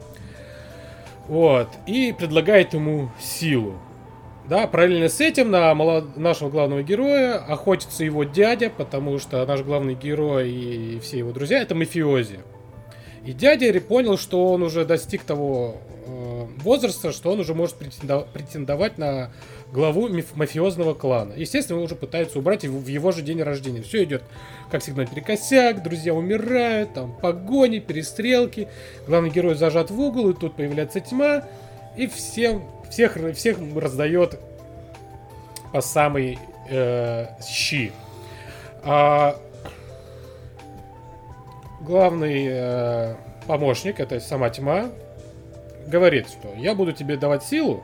Вот, 1.28 1.68
и 1.86 2.14
предлагает 2.16 2.72
ему 2.72 3.10
силу. 3.20 3.74
Да, 4.48 4.66
параллельно 4.66 5.08
с 5.08 5.20
этим 5.20 5.50
на 5.50 5.72
молод... 5.74 6.16
нашего 6.16 6.50
главного 6.50 6.82
героя 6.82 7.36
охотится 7.36 8.04
его 8.04 8.24
дядя, 8.24 8.70
потому 8.70 9.18
что 9.18 9.46
наш 9.46 9.62
главный 9.62 9.94
герой 9.94 10.50
и 10.50 11.00
все 11.00 11.18
его 11.18 11.32
друзья 11.32 11.62
это 11.62 11.74
мафиози. 11.74 12.40
И 13.24 13.32
дядя 13.32 13.80
понял, 13.80 14.18
что 14.18 14.48
он 14.48 14.64
уже 14.64 14.84
достиг 14.84 15.22
того 15.22 15.76
э, 16.06 16.46
возраста, 16.56 17.12
что 17.12 17.30
он 17.30 17.38
уже 17.38 17.54
может 17.54 17.76
претендовать 17.76 18.98
на 18.98 19.30
главу 19.72 20.08
мафиозного 20.34 20.94
клана. 20.94 21.32
Естественно, 21.36 21.76
его 21.76 21.84
уже 21.84 21.94
пытаются 21.94 22.40
убрать 22.40 22.64
в 22.64 22.86
его 22.88 23.12
же 23.12 23.22
день 23.22 23.40
рождения. 23.40 23.82
Все 23.82 24.02
идет, 24.02 24.24
как 24.72 24.82
всегда, 24.82 25.06
перекосяк, 25.06 25.84
друзья 25.84 26.14
умирают, 26.14 26.94
там 26.94 27.14
погони, 27.14 27.78
перестрелки. 27.78 28.66
Главный 29.06 29.30
герой 29.30 29.54
зажат 29.54 29.92
в 29.92 30.00
угол, 30.00 30.30
и 30.30 30.34
тут 30.34 30.56
появляется 30.56 30.98
тьма, 30.98 31.44
и 31.96 32.08
всем 32.08 32.64
всех, 32.92 33.16
всех 33.34 33.56
раздает 33.74 34.38
по 35.72 35.80
самой 35.80 36.38
э, 36.68 37.26
щи. 37.42 37.90
А 38.84 39.36
главный 41.80 42.46
э, 42.50 43.14
помощник, 43.46 43.98
это 43.98 44.20
сама 44.20 44.50
тьма, 44.50 44.90
говорит, 45.86 46.28
что 46.28 46.52
я 46.54 46.74
буду 46.74 46.92
тебе 46.92 47.16
давать 47.16 47.42
силу, 47.44 47.82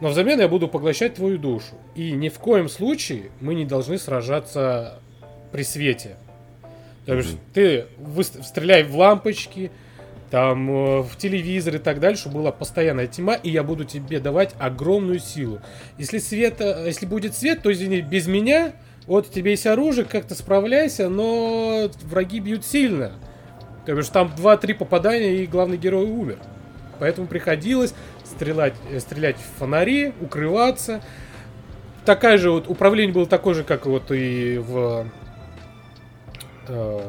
но 0.00 0.08
взамен 0.08 0.40
я 0.40 0.48
буду 0.48 0.68
поглощать 0.68 1.14
твою 1.14 1.36
душу. 1.36 1.74
И 1.94 2.12
ни 2.12 2.30
в 2.30 2.38
коем 2.38 2.70
случае 2.70 3.30
мы 3.40 3.54
не 3.54 3.66
должны 3.66 3.98
сражаться 3.98 5.00
при 5.52 5.64
свете. 5.64 6.16
То 7.04 7.14
есть 7.14 7.36
mm-hmm. 7.54 7.86
ты 8.32 8.42
стреляй 8.42 8.84
в 8.84 8.96
лампочки, 8.96 9.70
там 10.32 10.70
э, 10.70 11.02
в 11.02 11.18
телевизор 11.18 11.74
и 11.76 11.78
так 11.78 12.00
дальше, 12.00 12.30
была 12.30 12.52
постоянная 12.52 13.06
тьма, 13.06 13.34
и 13.34 13.50
я 13.50 13.62
буду 13.62 13.84
тебе 13.84 14.18
давать 14.18 14.54
огромную 14.58 15.18
силу. 15.18 15.60
Если 15.98 16.16
свет, 16.16 16.54
э, 16.60 16.84
если 16.86 17.04
будет 17.04 17.36
свет, 17.36 17.62
то 17.62 17.70
извини, 17.70 18.00
без 18.00 18.26
меня, 18.28 18.72
вот 19.06 19.30
тебе 19.30 19.50
есть 19.50 19.66
оружие, 19.66 20.06
как-то 20.06 20.34
справляйся, 20.34 21.10
но 21.10 21.90
враги 22.04 22.40
бьют 22.40 22.64
сильно. 22.64 23.12
То 23.84 23.92
есть 23.94 24.10
там 24.10 24.32
2-3 24.34 24.72
попадания, 24.72 25.36
и 25.36 25.46
главный 25.46 25.76
герой 25.76 26.06
умер. 26.06 26.38
Поэтому 26.98 27.26
приходилось 27.26 27.92
стрелять, 28.24 28.72
э, 28.90 29.00
стрелять 29.00 29.36
в 29.36 29.58
фонари, 29.58 30.14
укрываться. 30.18 31.02
Такая 32.06 32.38
же 32.38 32.50
вот 32.50 32.68
управление 32.68 33.12
было 33.12 33.26
такое 33.26 33.52
же, 33.52 33.64
как 33.64 33.84
вот 33.84 34.10
и 34.10 34.56
в 34.56 35.06
э, 36.68 37.00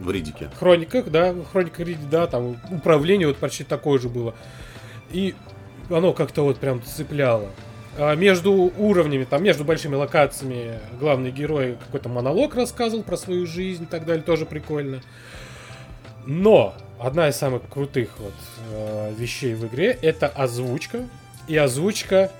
в 0.00 0.10
Ридике. 0.10 0.50
Хрониках, 0.58 1.10
да, 1.10 1.34
Хроника 1.52 1.82
Риди, 1.82 2.06
да, 2.10 2.26
там 2.26 2.56
управление 2.70 3.28
вот 3.28 3.36
почти 3.36 3.64
такое 3.64 3.98
же 3.98 4.08
было. 4.08 4.34
И 5.10 5.34
оно 5.90 6.12
как-то 6.12 6.42
вот 6.42 6.58
прям 6.58 6.82
цепляло. 6.82 7.48
А 7.96 8.14
между 8.16 8.52
уровнями, 8.52 9.24
там, 9.24 9.44
между 9.44 9.64
большими 9.64 9.94
локациями 9.94 10.80
главный 10.98 11.30
герой 11.30 11.76
какой-то 11.86 12.08
монолог 12.08 12.54
рассказывал 12.56 13.04
про 13.04 13.16
свою 13.16 13.46
жизнь 13.46 13.84
и 13.84 13.86
так 13.86 14.04
далее, 14.04 14.24
тоже 14.24 14.46
прикольно. 14.46 15.00
Но 16.26 16.74
одна 16.98 17.28
из 17.28 17.36
самых 17.36 17.62
крутых 17.68 18.10
вот 18.18 18.34
э, 18.72 19.12
вещей 19.16 19.54
в 19.54 19.66
игре 19.66 19.96
это 20.02 20.26
озвучка. 20.26 21.06
И 21.46 21.56
озвучка 21.56 22.32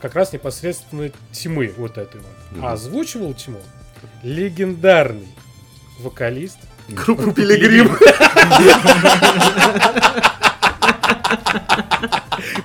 как 0.00 0.14
раз 0.14 0.32
непосредственно 0.32 1.10
тьмы 1.32 1.72
вот 1.76 1.98
этой 1.98 2.20
вот. 2.20 2.30
Mm-hmm. 2.52 2.66
А 2.66 2.72
озвучивал 2.72 3.34
тьму 3.34 3.58
легендарный 4.22 5.28
вокалист. 5.98 6.58
Группа 6.88 7.32
Пилигрим. 7.32 7.96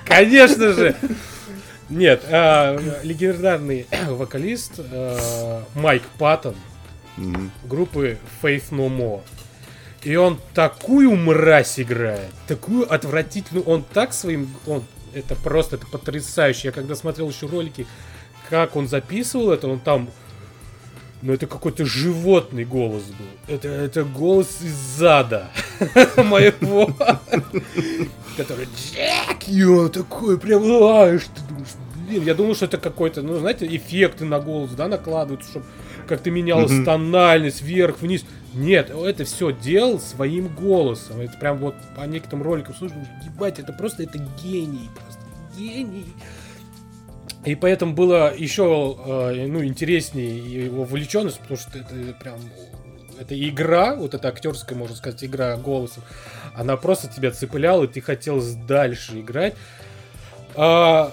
Конечно 0.06 0.72
же. 0.72 0.96
Нет, 1.88 2.22
а, 2.30 2.78
легендарный 3.02 3.86
вокалист 4.08 4.72
а, 4.78 5.64
Майк 5.74 6.02
Паттон 6.18 6.54
группы 7.64 8.18
Faith 8.42 8.70
No 8.70 8.88
More. 8.88 9.22
И 10.02 10.16
он 10.16 10.40
такую 10.54 11.14
мразь 11.14 11.78
играет, 11.78 12.30
такую 12.48 12.92
отвратительную, 12.92 13.64
он 13.64 13.84
так 13.84 14.12
своим, 14.12 14.52
он, 14.66 14.82
это 15.14 15.36
просто, 15.36 15.76
это 15.76 15.86
потрясающе. 15.86 16.68
Я 16.68 16.72
когда 16.72 16.96
смотрел 16.96 17.28
еще 17.28 17.46
ролики, 17.46 17.86
как 18.50 18.74
он 18.74 18.88
записывал 18.88 19.52
это, 19.52 19.68
он 19.68 19.78
там 19.78 20.10
но 21.22 21.32
это 21.32 21.46
какой-то 21.46 21.86
животный 21.86 22.64
голос 22.64 23.04
был. 23.04 23.54
Это, 23.54 23.68
это 23.68 24.04
голос 24.04 24.60
из 24.60 24.74
зада 24.74 25.48
моего. 26.16 26.86
Который 28.36 28.66
Джек! 28.76 29.48
И 29.48 29.64
он 29.64 29.90
такой 29.90 30.38
прям, 30.38 30.62
ты 30.62 30.68
думаешь, 30.68 31.68
блин, 32.08 32.24
я 32.24 32.34
думал, 32.34 32.54
что 32.54 32.64
это 32.64 32.78
какой-то, 32.78 33.22
ну, 33.22 33.38
знаете, 33.38 33.66
эффекты 33.66 34.24
на 34.24 34.40
голос, 34.40 34.72
да, 34.72 34.88
накладывают, 34.88 35.44
чтобы 35.44 35.64
как-то 36.06 36.30
менялась 36.30 36.84
тональность 36.84 37.62
вверх-вниз. 37.62 38.24
Нет, 38.54 38.90
это 38.90 39.24
все 39.24 39.52
делал 39.52 40.00
своим 40.00 40.48
голосом. 40.48 41.20
Это 41.20 41.38
прям 41.38 41.58
вот 41.58 41.74
по 41.96 42.02
некоторым 42.02 42.42
роликам 42.42 42.74
слушай, 42.74 42.96
ебать, 43.24 43.58
это 43.58 43.72
просто, 43.72 44.02
это 44.02 44.18
гений, 44.42 44.90
просто 44.94 45.22
гений. 45.56 46.12
И 47.44 47.54
поэтому 47.54 47.92
было 47.94 48.32
еще 48.34 48.96
э, 49.04 49.46
ну, 49.48 49.64
интереснее 49.64 50.64
его 50.66 50.84
вовлеченность, 50.84 51.40
потому 51.40 51.58
что 51.58 51.78
это 51.78 51.94
прям 52.20 52.38
эта 53.18 53.48
игра, 53.48 53.94
вот 53.94 54.14
эта 54.14 54.28
актерская, 54.28 54.78
можно 54.78 54.96
сказать, 54.96 55.24
игра 55.24 55.56
голосом, 55.56 56.02
она 56.54 56.76
просто 56.76 57.08
тебя 57.08 57.30
цепляла, 57.30 57.84
и 57.84 57.88
ты 57.88 58.00
хотел 58.00 58.42
дальше 58.66 59.20
играть. 59.20 59.54
А, 60.54 61.12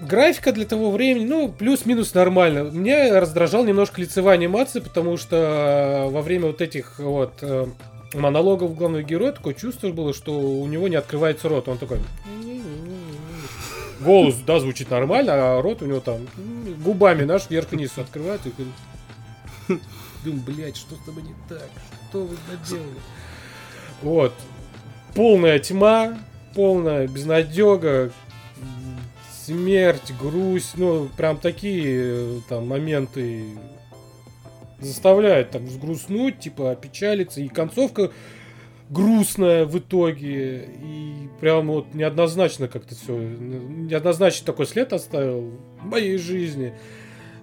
графика 0.00 0.52
для 0.52 0.64
того 0.64 0.90
времени, 0.90 1.24
ну, 1.24 1.48
плюс-минус 1.48 2.14
нормально. 2.14 2.70
Меня 2.70 3.20
раздражал 3.20 3.64
немножко 3.64 4.00
лицевая 4.00 4.36
анимация, 4.36 4.82
потому 4.82 5.16
что 5.16 6.08
во 6.10 6.22
время 6.22 6.46
вот 6.46 6.60
этих 6.60 6.98
вот 6.98 7.34
э, 7.42 7.66
монологов 8.14 8.76
главного 8.76 9.02
героя 9.02 9.32
такое 9.32 9.54
чувство 9.54 9.90
было, 9.90 10.12
что 10.12 10.38
у 10.38 10.66
него 10.66 10.88
не 10.88 10.96
открывается 10.96 11.48
рот. 11.48 11.68
Он 11.68 11.78
такой... 11.78 11.98
голос, 14.04 14.36
да, 14.46 14.60
звучит 14.60 14.90
нормально, 14.90 15.32
а 15.34 15.62
рот 15.62 15.82
у 15.82 15.86
него 15.86 16.00
там 16.00 16.26
губами 16.84 17.24
наш 17.24 17.48
вверх-вниз 17.48 17.98
открывает 17.98 18.40
и 18.46 18.52
думаю, 20.24 20.42
блядь, 20.46 20.76
что 20.76 20.94
с 20.94 21.04
тобой 21.04 21.22
не 21.22 21.34
так? 21.48 21.68
Что 22.08 22.24
вы 22.24 22.36
наделали? 22.50 22.98
Вот. 24.02 24.32
Полная 25.14 25.58
тьма, 25.58 26.18
полная 26.54 27.06
безнадега, 27.06 28.12
смерть, 29.44 30.12
грусть, 30.20 30.76
ну, 30.76 31.08
прям 31.16 31.38
такие 31.38 32.38
э, 32.38 32.40
там 32.48 32.66
моменты 32.66 33.44
заставляют 34.80 35.50
там 35.50 35.66
взгрустнуть, 35.66 36.40
типа 36.40 36.72
опечалиться, 36.72 37.40
и 37.40 37.48
концовка 37.48 38.10
грустная 38.90 39.64
в 39.64 39.78
итоге, 39.78 40.68
и 40.82 41.28
прям 41.40 41.68
вот 41.68 41.94
неоднозначно 41.94 42.68
как-то 42.68 42.94
все, 42.94 43.16
неоднозначно 43.16 44.46
такой 44.46 44.66
след 44.66 44.92
оставил 44.92 45.52
в 45.80 45.86
моей 45.86 46.18
жизни. 46.18 46.74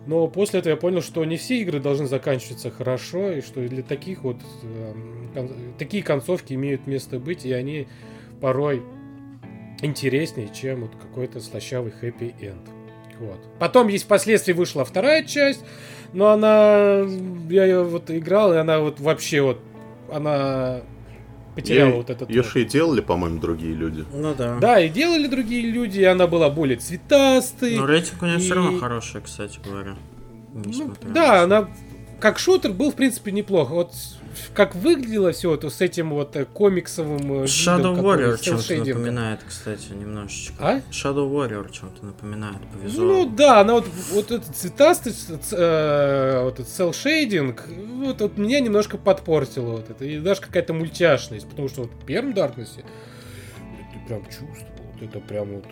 Но 0.08 0.27
после 0.27 0.60
этого 0.60 0.71
я 0.71 0.77
понял, 0.77 1.01
что 1.01 1.23
не 1.25 1.38
все 1.38 1.62
игры 1.62 1.80
должны 1.80 2.08
заканчиваться 2.08 2.71
хорошо, 2.71 3.32
и 3.34 3.41
что 3.41 3.67
для 3.67 3.84
таких 3.84 4.23
вот 4.23 4.38
эм, 4.63 5.30
кон- 5.34 5.51
такие 5.77 6.01
концовки 6.01 6.54
имеют 6.54 6.88
место 6.88 7.19
быть, 7.19 7.45
и 7.45 7.54
они 7.54 7.88
порой 8.39 8.82
интереснее, 9.82 10.49
чем 10.54 10.82
вот 10.82 10.91
какой-то 10.99 11.39
слащавый 11.39 11.91
хэппи-энд. 11.91 12.69
Вот. 13.19 13.39
Потом 13.60 13.88
есть 13.88 14.06
впоследствии 14.06 14.54
вышла 14.54 14.84
вторая 14.84 15.23
часть, 15.23 15.63
но 16.13 16.30
она, 16.30 17.06
я 17.49 17.65
ее 17.65 17.84
вот 17.84 18.10
играл, 18.10 18.54
и 18.54 18.58
она 18.58 18.80
вот 18.80 18.99
вообще 18.99 19.41
вот, 19.41 19.60
она 20.12 20.82
потеряла 21.56 21.92
вот 21.96 22.10
этот... 22.10 22.30
Вот- 22.34 22.46
же 22.46 22.62
и 22.62 22.66
делали, 22.66 23.02
по-моему, 23.02 23.40
другие 23.40 23.74
люди. 23.74 24.06
Ну 24.14 24.34
да. 24.36 24.58
Да, 24.60 24.80
и 24.80 24.90
делали 24.90 25.28
другие 25.28 25.70
люди, 25.70 26.00
и 26.00 26.04
она 26.04 26.28
была 26.28 26.50
более 26.50 26.78
цветастой. 26.78 27.76
Но 27.78 27.86
рейтинг 27.86 28.22
у 28.22 28.26
нее 28.26 28.38
все 28.40 28.54
равно 28.56 28.72
и- 28.78 28.80
хороший, 28.80 29.22
кстати 29.22 29.60
говоря. 29.64 29.96
Ну, 30.54 30.94
да, 31.14 31.44
она 31.44 31.70
как 32.21 32.39
шутер 32.39 32.71
был, 32.71 32.91
в 32.91 32.95
принципе, 32.95 33.31
неплохо. 33.31 33.71
Вот 33.71 33.93
как 34.53 34.75
выглядело 34.75 35.31
все 35.31 35.53
это 35.55 35.69
с 35.69 35.81
этим 35.81 36.12
вот 36.12 36.36
э, 36.36 36.45
комиксовым 36.45 37.43
э, 37.43 37.45
Shadow 37.45 37.95
видом, 37.95 38.05
Warrior 38.05 38.41
чем-то 38.41 38.75
напоминает, 38.75 39.39
кстати, 39.47 39.91
немножечко. 39.91 40.53
А? 40.60 40.81
Shadow 40.91 41.29
Warrior 41.29 41.71
чем-то 41.71 42.05
напоминает 42.05 42.60
по 42.60 42.77
Ну 42.77 42.84
визуалу. 42.84 43.29
да, 43.29 43.62
она 43.62 43.73
вот, 43.73 43.88
вот 44.12 44.31
этот 44.31 44.55
цветастый, 44.55 45.13
э, 45.51 46.43
вот 46.43 46.53
этот 46.60 46.69
селшейдинг, 46.69 47.67
вот, 47.67 48.21
вот 48.21 48.38
меня 48.38 48.60
немножко 48.60 48.97
подпортило 48.97 49.71
вот 49.77 49.89
это. 49.89 50.05
И 50.05 50.19
даже 50.19 50.41
какая-то 50.41 50.73
мультяшность, 50.73 51.47
потому 51.49 51.67
что 51.67 51.81
вот 51.81 51.91
в 51.91 52.05
первом 52.05 52.34
ты 52.34 54.07
прям 54.07 54.23
чувствовал, 54.25 54.91
вот 54.93 55.10
это 55.10 55.19
прям 55.19 55.55
вот 55.55 55.65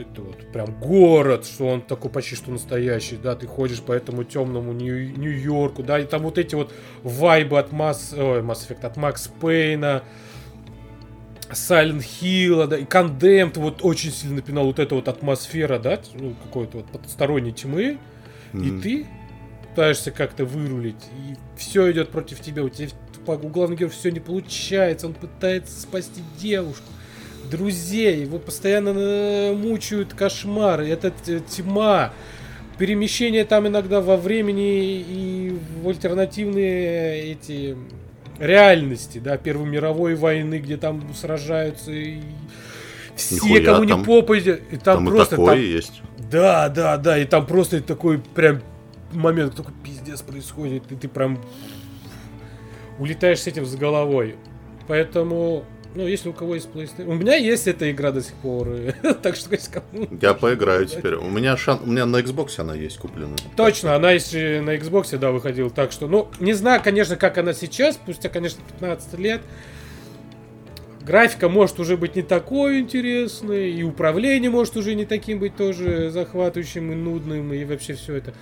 это 0.00 0.22
вот 0.22 0.52
прям 0.52 0.78
город, 0.80 1.46
что 1.46 1.66
он 1.68 1.82
такой 1.82 2.10
почти 2.10 2.34
что 2.34 2.50
настоящий, 2.50 3.16
да, 3.16 3.34
ты 3.34 3.46
ходишь 3.46 3.80
по 3.80 3.92
этому 3.92 4.24
темному 4.24 4.72
Нью- 4.72 5.16
Нью-Йорку, 5.16 5.82
да, 5.82 5.98
и 5.98 6.04
там 6.04 6.22
вот 6.22 6.38
эти 6.38 6.54
вот 6.54 6.72
вайбы 7.02 7.58
от 7.58 7.72
Масс, 7.72 8.12
ой, 8.12 8.40
Mass 8.40 8.68
Effect, 8.68 8.84
от 8.86 8.96
Макс 8.96 9.28
Пейна, 9.40 10.02
Silent 11.50 12.04
Hill, 12.20 12.66
да, 12.66 12.78
и 12.78 12.84
Condemned 12.84 13.58
вот 13.58 13.80
очень 13.82 14.10
сильно 14.10 14.36
напинал 14.36 14.64
вот 14.66 14.78
эта 14.78 14.94
вот 14.94 15.08
атмосфера, 15.08 15.78
да, 15.78 16.00
ну, 16.14 16.34
какой-то 16.42 16.78
вот 16.78 16.86
потусторонней 16.86 17.52
тьмы, 17.52 17.98
и 18.52 18.56
Мгм. 18.56 18.80
ты 18.80 19.06
пытаешься 19.68 20.10
как-то 20.10 20.44
вырулить, 20.44 21.02
и 21.16 21.34
все 21.56 21.90
идет 21.92 22.10
против 22.10 22.40
тебя, 22.40 22.62
у 22.64 22.68
тебя 22.68 22.88
у 23.26 23.48
главного 23.48 23.78
героя 23.78 23.92
все 23.92 24.10
не 24.10 24.20
получается, 24.20 25.06
он 25.06 25.14
пытается 25.14 25.80
спасти 25.80 26.22
девушку, 26.38 26.84
друзей, 27.50 28.22
его 28.22 28.38
постоянно 28.38 28.92
э, 28.96 29.52
мучают 29.54 30.14
кошмары, 30.14 30.88
это 30.88 31.10
т- 31.10 31.40
тьма, 31.40 32.12
перемещение 32.78 33.44
там 33.44 33.66
иногда 33.68 34.00
во 34.00 34.16
времени 34.16 35.00
и 35.00 35.58
в 35.82 35.88
альтернативные 35.88 37.32
эти 37.32 37.76
реальности, 38.38 39.18
да, 39.18 39.36
Первой 39.36 39.68
мировой 39.68 40.14
войны, 40.14 40.58
где 40.58 40.76
там 40.76 41.02
сражаются 41.14 41.92
и 41.92 42.20
все, 43.14 43.34
Нихуя, 43.36 43.64
кому 43.64 43.86
там- 43.86 43.98
не 44.00 44.04
попадет, 44.04 44.62
и 44.70 44.76
там, 44.76 44.96
Там 45.04 45.08
и 45.08 45.10
просто 45.10 45.36
такое 45.36 45.54
там 45.54 45.60
есть. 45.60 46.02
да, 46.30 46.68
да, 46.68 46.96
да, 46.96 47.18
и 47.18 47.24
там 47.24 47.46
просто 47.46 47.80
такой 47.82 48.18
прям 48.18 48.62
момент, 49.12 49.54
такой 49.54 49.74
пиздец 49.84 50.22
происходит, 50.22 50.90
и 50.90 50.96
ты 50.96 51.08
прям 51.08 51.38
улетаешь 52.98 53.40
с 53.40 53.46
этим 53.46 53.66
с 53.66 53.74
головой. 53.74 54.36
Поэтому, 54.88 55.64
ну, 55.94 56.06
если 56.06 56.28
у 56.28 56.32
кого 56.32 56.54
есть 56.54 56.68
PlayStation... 56.72 57.06
У 57.06 57.14
меня 57.14 57.36
есть 57.36 57.66
эта 57.66 57.90
игра 57.90 58.12
до 58.12 58.22
сих 58.22 58.34
пор, 58.34 58.68
так 59.22 59.36
что 59.36 59.52
если 59.54 59.72
кому... 59.72 60.08
Я 60.20 60.34
поиграю 60.34 60.86
теперь. 60.86 61.14
У 61.14 61.28
меня 61.28 61.56
шан... 61.56 61.80
у 61.84 61.86
меня 61.86 62.06
на 62.06 62.18
Xbox 62.18 62.58
она 62.58 62.74
есть 62.74 62.98
куплена. 62.98 63.36
Точно, 63.56 63.94
она 63.94 64.12
еще 64.12 64.60
на 64.62 64.76
Xbox, 64.76 65.16
да, 65.18 65.30
выходила, 65.30 65.70
так 65.70 65.92
что, 65.92 66.08
ну, 66.08 66.28
не 66.40 66.54
знаю, 66.54 66.80
конечно, 66.82 67.16
как 67.16 67.38
она 67.38 67.52
сейчас, 67.52 67.96
спустя, 67.96 68.28
конечно, 68.28 68.62
15 68.80 69.18
лет. 69.18 69.42
Графика 71.04 71.48
может 71.48 71.80
уже 71.80 71.96
быть 71.96 72.14
не 72.14 72.22
такой 72.22 72.78
интересной, 72.78 73.72
и 73.72 73.82
управление 73.82 74.50
может 74.50 74.76
уже 74.76 74.94
не 74.94 75.04
таким 75.04 75.40
быть 75.40 75.56
тоже 75.56 76.10
захватывающим 76.10 76.92
и 76.92 76.94
нудным, 76.94 77.52
и 77.52 77.64
вообще 77.64 77.94
все 77.94 78.14
это. 78.14 78.34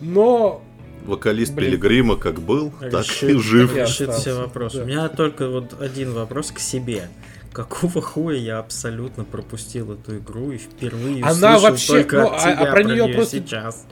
Но 0.00 0.62
Вокалист 1.08 1.54
Блин. 1.54 1.70
Пилигрима 1.70 2.16
как 2.16 2.40
был, 2.40 2.70
так 2.80 2.92
и 2.92 2.96
Решит- 2.98 3.40
жив. 3.42 3.74
Решит 3.74 4.12
все 4.12 4.34
вопросы. 4.34 4.78
да. 4.78 4.82
У 4.84 4.86
меня 4.86 5.08
только 5.08 5.48
вот 5.48 5.80
один 5.80 6.12
вопрос 6.12 6.52
к 6.52 6.58
себе. 6.58 7.08
Какого 7.52 8.00
хуя 8.02 8.36
я 8.36 8.58
абсолютно 8.58 9.24
пропустил 9.24 9.92
эту 9.94 10.18
игру 10.18 10.52
и 10.52 10.58
впервые 10.58 11.24
Она 11.24 11.58
вообще- 11.58 11.88
только 12.04 12.16
ну, 12.20 12.26
от 12.28 12.32
а- 12.32 12.36
а 12.36 12.56
тебя 12.56 12.72
про 12.72 12.82
неё 12.84 13.06
неё 13.06 13.14
просто- 13.16 13.38
сейчас. 13.38 13.86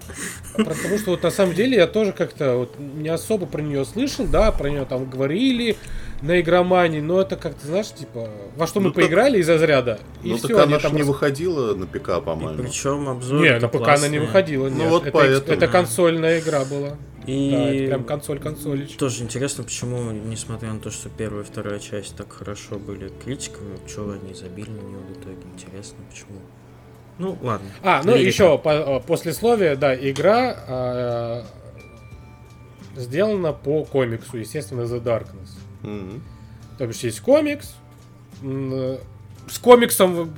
Потому 0.57 0.99
что 0.99 1.11
вот 1.13 1.23
на 1.23 1.31
самом 1.31 1.55
деле 1.55 1.77
я 1.77 1.87
тоже 1.87 2.13
как-то 2.13 2.57
вот 2.57 2.75
не 2.79 3.09
особо 3.09 3.47
про 3.47 3.63
нее 3.63 3.85
слышал, 3.85 4.27
да, 4.27 4.53
про 4.53 4.69
нее 4.71 4.85
там 4.85 5.09
говорили 5.09 5.77
на 6.23 6.41
игромании, 6.41 7.01
но 7.01 7.21
это 7.21 7.37
как-то, 7.37 7.67
знаешь, 7.67 7.89
типа, 7.93 8.29
во 8.57 8.67
что 8.67 8.81
мы 8.81 8.89
Ну, 8.89 8.93
так- 8.93 9.03
поиграли 9.05 9.39
из-за 9.41 9.59
заряда, 9.59 9.99
и 10.23 10.31
Ну 10.31 10.37
все, 10.39 10.49
так 10.49 10.67
она 10.67 10.79
там 10.79 10.95
не 10.95 11.03
выходила 11.03 11.75
на 11.75 11.87
ПК, 11.87 12.21
по-моему. 12.25 12.63
Причем 12.63 13.09
обзор. 13.09 13.41
Не, 13.43 13.59
на 13.59 13.69
ПК 13.69 13.89
она 13.89 14.09
не 14.09 14.19
выходила. 14.19 14.69
Ну 14.69 14.77
нет. 14.77 14.91
вот 14.91 15.03
это, 15.03 15.13
поэтому. 15.13 15.57
это 15.57 15.69
консольная 15.69 16.41
игра 16.41 16.65
была. 16.65 16.97
И 17.27 17.51
Да, 17.51 17.69
это 17.71 17.87
прям 17.89 18.05
консоль-консоль. 18.05 18.87
тоже 18.99 19.25
интересно, 19.25 19.65
почему, 19.65 20.13
несмотря 20.13 20.73
на 20.73 20.79
то, 20.81 20.91
что 20.91 21.09
первая 21.09 21.43
и 21.43 21.47
вторая 21.47 21.81
часть 21.81 22.15
так 22.17 22.33
хорошо 22.33 22.79
были 22.79 23.11
критиками, 23.25 23.77
что 23.89 24.11
они 24.13 24.33
забили 24.35 24.71
на 24.71 24.81
нее 24.81 24.99
в 24.99 25.13
итоге. 25.13 25.37
Интересно, 25.55 25.99
почему. 26.09 26.39
Ну, 27.19 27.37
ладно. 27.43 27.67
А, 27.83 28.03
ну 28.05 28.13
Лирика. 28.13 28.29
еще 28.29 28.59
по, 28.59 28.69
э, 28.69 29.01
послесловие, 29.01 29.75
да, 29.75 29.95
игра 29.97 30.57
э, 30.69 31.43
сделана 33.01 33.53
по 33.53 33.85
комиксу, 33.85 34.37
естественно, 34.37 34.83
The 34.83 35.03
Darkness. 35.03 35.49
Мгм. 35.83 36.23
То 36.79 36.87
бишь 36.87 37.01
есть 37.01 37.21
комикс. 37.21 37.75
э, 38.43 38.99
С 39.49 39.59
комиксом, 39.59 40.35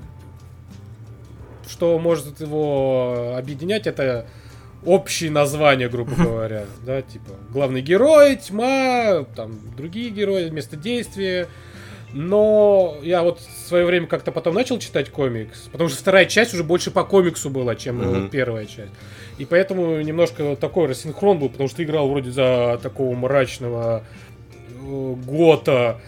что 1.68 1.98
может 1.98 2.40
его 2.40 3.34
объединять, 3.36 3.86
это 3.86 4.26
общие 4.84 5.30
названия, 5.30 5.88
грубо 5.88 6.12
говоря. 6.18 6.64
Да, 6.84 7.02
типа 7.02 7.32
главный 7.52 7.80
герой, 7.82 8.36
тьма, 8.36 9.24
там 9.36 9.58
другие 9.76 10.10
герои, 10.10 10.48
место 10.50 10.76
действия. 10.76 11.48
Но 12.14 12.96
я 13.02 13.22
вот 13.22 13.38
в 13.40 13.68
свое 13.68 13.84
время 13.84 14.06
как-то 14.06 14.32
потом 14.32 14.54
начал 14.54 14.78
читать 14.78 15.10
комикс, 15.10 15.68
потому 15.70 15.90
что 15.90 15.98
вторая 15.98 16.24
часть 16.24 16.54
уже 16.54 16.64
больше 16.64 16.90
по 16.90 17.04
комиксу 17.04 17.50
была, 17.50 17.74
чем 17.74 17.98
Мгм. 17.98 18.30
первая 18.30 18.64
часть. 18.64 18.92
И 19.36 19.44
поэтому 19.44 20.00
немножко 20.00 20.56
такой 20.56 20.86
рассинхрон 20.88 21.38
был, 21.38 21.50
потому 21.50 21.68
что 21.68 21.82
играл 21.84 22.08
вроде 22.08 22.30
за 22.30 22.80
такого 22.82 23.14
мрачного 23.14 24.04
э, 24.80 25.14
гота 25.26 26.00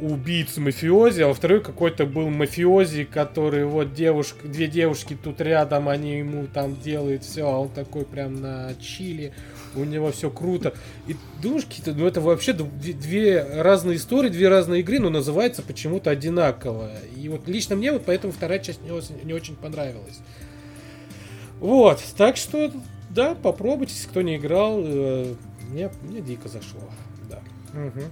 убийцу 0.00 0.60
мафиози, 0.60 1.22
а 1.22 1.28
во 1.28 1.34
второй 1.34 1.60
какой-то 1.60 2.06
был 2.06 2.28
мафиози, 2.30 3.04
который 3.04 3.64
вот 3.64 3.94
девушка, 3.94 4.46
две 4.46 4.68
девушки 4.68 5.16
тут 5.20 5.40
рядом, 5.40 5.88
они 5.88 6.18
ему 6.18 6.46
там 6.46 6.80
делают 6.80 7.24
все, 7.24 7.46
а 7.46 7.58
он 7.58 7.68
такой 7.68 8.04
прям 8.04 8.40
на 8.40 8.74
чили, 8.80 9.32
у 9.74 9.84
него 9.84 10.12
все 10.12 10.30
круто. 10.30 10.74
И 11.06 11.16
думаешь, 11.42 11.64
какие-то, 11.64 11.94
ну 11.94 12.06
это 12.06 12.20
вообще 12.20 12.52
две, 12.52 13.42
разные 13.42 13.96
истории, 13.96 14.28
две 14.28 14.48
разные 14.48 14.80
игры, 14.80 14.98
но 14.98 15.10
называется 15.10 15.62
почему-то 15.62 16.10
одинаково. 16.10 16.90
И 17.16 17.28
вот 17.28 17.48
лично 17.48 17.76
мне 17.76 17.92
вот 17.92 18.04
поэтому 18.04 18.32
вторая 18.32 18.58
часть 18.58 18.80
не 18.82 18.90
не 19.24 19.32
очень 19.32 19.56
понравилась. 19.56 20.20
Вот, 21.60 22.00
так 22.16 22.36
что, 22.36 22.70
да, 23.10 23.34
попробуйте, 23.34 23.94
если 23.94 24.08
кто 24.08 24.22
не 24.22 24.36
играл, 24.36 24.80
э, 24.80 25.34
мне, 25.68 25.90
мне 26.02 26.20
дико 26.20 26.48
зашло, 26.48 26.80
да. 27.28 27.40
Мгм. 27.72 28.04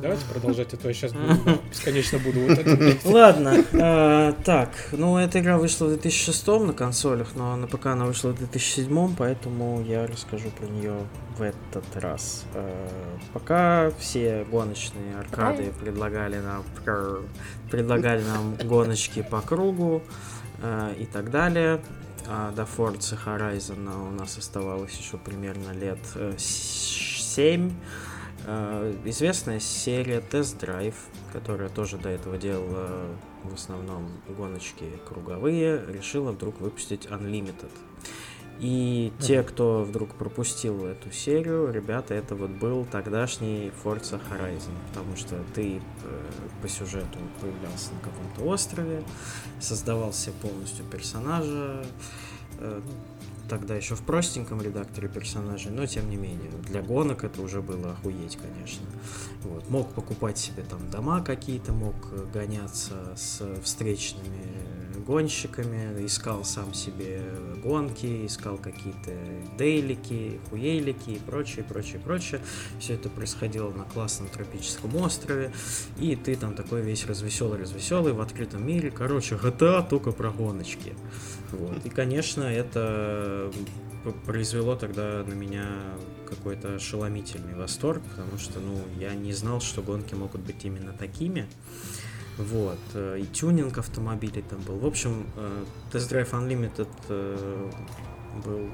Давайте 0.00 0.24
продолжать, 0.32 0.72
а 0.72 0.76
то 0.76 0.88
я 0.88 0.94
сейчас 0.94 1.12
бесконечно 1.70 2.18
буду 2.18 2.40
вот 2.40 2.58
это. 2.58 2.96
Ладно, 3.08 3.64
э, 3.72 4.32
так, 4.44 4.70
ну 4.92 5.18
эта 5.18 5.40
игра 5.40 5.58
вышла 5.58 5.86
в 5.86 5.88
2006 5.88 6.46
на 6.46 6.72
консолях, 6.72 7.28
но 7.34 7.54
на 7.56 7.66
ПК 7.66 7.86
она 7.86 8.06
вышла 8.06 8.30
в 8.30 8.36
2007, 8.38 9.14
поэтому 9.16 9.82
я 9.82 10.06
расскажу 10.06 10.50
про 10.50 10.66
нее 10.66 10.94
в 11.36 11.42
этот 11.42 11.84
раз. 11.94 12.44
Э, 12.54 12.88
пока 13.32 13.90
все 13.98 14.44
гоночные 14.50 15.18
аркады 15.18 15.72
предлагали 15.80 16.38
нам 16.38 16.64
пр- 16.84 17.20
предлагали 17.70 18.22
нам 18.22 18.54
гоночки 18.66 19.22
по 19.22 19.40
кругу, 19.42 20.02
э, 20.62 20.94
и 20.98 21.04
так 21.04 21.30
далее. 21.30 21.80
А 22.26 22.52
до 22.52 22.62
Forza 22.62 23.18
Horizon 23.26 24.08
у 24.08 24.12
нас 24.12 24.38
оставалось 24.38 24.92
еще 24.92 25.16
примерно 25.18 25.72
лет 25.72 25.98
э, 26.14 26.34
7. 26.38 27.70
Э, 28.46 28.94
известная 29.04 29.60
серия 29.60 30.20
Test 30.20 30.58
Drive, 30.60 30.94
которая 31.32 31.68
тоже 31.68 31.98
до 31.98 32.08
этого 32.08 32.38
делала 32.38 33.06
в 33.44 33.54
основном 33.54 34.10
гоночки 34.28 34.84
круговые, 35.08 35.84
решила 35.88 36.32
вдруг 36.32 36.60
выпустить 36.60 37.06
Unlimited. 37.06 37.70
И 38.60 39.10
mm-hmm. 39.10 39.22
те, 39.22 39.42
кто 39.42 39.82
вдруг 39.84 40.14
пропустил 40.14 40.84
эту 40.84 41.10
серию, 41.10 41.72
ребята, 41.72 42.12
это 42.12 42.34
вот 42.34 42.50
был 42.50 42.84
тогдашний 42.84 43.72
Forza 43.82 44.20
Horizon, 44.30 44.74
потому 44.88 45.16
что 45.16 45.36
ты 45.54 45.76
э, 45.76 45.80
по 46.60 46.68
сюжету 46.68 47.18
появлялся 47.40 47.94
на 47.94 48.00
каком-то 48.00 48.42
острове, 48.42 49.02
создавал 49.60 50.12
себе 50.12 50.34
полностью 50.42 50.84
персонажа, 50.84 51.86
э, 52.58 52.80
тогда 53.50 53.74
еще 53.74 53.96
в 53.96 54.02
простеньком 54.02 54.62
редакторе 54.62 55.08
персонажей, 55.08 55.72
но 55.72 55.84
тем 55.84 56.08
не 56.08 56.16
менее, 56.16 56.50
для 56.68 56.82
гонок 56.82 57.24
это 57.24 57.42
уже 57.42 57.60
было 57.60 57.90
охуеть, 57.90 58.38
конечно. 58.40 58.86
Вот. 59.42 59.68
Мог 59.68 59.92
покупать 59.92 60.38
себе 60.38 60.62
там 60.62 60.88
дома 60.88 61.20
какие-то, 61.20 61.72
мог 61.72 61.94
гоняться 62.32 62.94
с 63.16 63.42
встречными 63.62 64.46
гонщиками, 65.06 66.04
искал 66.04 66.44
сам 66.44 66.74
себе 66.74 67.22
гонки, 67.62 68.26
искал 68.26 68.56
какие-то 68.56 69.12
дейлики, 69.58 70.40
хуейлики 70.48 71.10
и 71.10 71.18
прочее, 71.18 71.64
прочее, 71.64 72.00
прочее. 72.00 72.40
Все 72.78 72.94
это 72.94 73.08
происходило 73.08 73.70
на 73.72 73.84
классном 73.84 74.28
тропическом 74.28 74.96
острове, 74.96 75.52
и 75.98 76.16
ты 76.16 76.36
там 76.36 76.54
такой 76.54 76.82
весь 76.82 77.06
развеселый-развеселый 77.06 78.12
в 78.12 78.20
открытом 78.20 78.66
мире. 78.66 78.90
Короче, 78.90 79.34
GTA 79.36 79.86
только 79.88 80.12
про 80.12 80.30
гоночки. 80.30 80.94
Вот. 81.52 81.84
И, 81.84 81.90
конечно, 81.90 82.42
это 82.42 83.50
произвело 84.24 84.76
тогда 84.76 85.24
на 85.26 85.34
меня 85.34 85.66
какой-то 86.28 86.76
ошеломительный 86.76 87.54
восторг, 87.54 88.02
потому 88.10 88.38
что, 88.38 88.60
ну, 88.60 88.80
я 88.98 89.14
не 89.14 89.32
знал, 89.32 89.60
что 89.60 89.82
гонки 89.82 90.14
могут 90.14 90.40
быть 90.40 90.64
именно 90.64 90.92
такими. 90.92 91.46
Вот. 92.38 92.78
Э, 92.94 93.18
и 93.20 93.26
тюнинг 93.26 93.78
автомобилей 93.78 94.42
там 94.42 94.60
был. 94.60 94.78
В 94.78 94.86
общем, 94.86 95.26
э, 95.36 95.64
Test 95.92 96.10
Drive 96.10 96.30
Unlimited 96.30 96.88
э, 97.08 97.70
был 98.44 98.70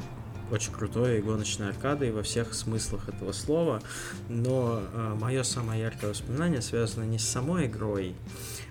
очень 0.53 0.73
крутой 0.73 1.19
и 1.19 1.23
гоночной 1.23 1.71
аркадой 1.71 2.13
во 2.13 2.23
всех 2.23 2.55
смыслах 2.55 3.09
этого 3.09 3.33
слова. 3.33 3.83
Но 4.29 4.81
мое 5.21 5.43
самое 5.43 5.83
яркое 5.83 6.11
воспоминание 6.11 6.63
связано 6.63 7.03
не 7.03 7.19
с 7.19 7.27
самой 7.27 7.67
игрой, 7.67 8.15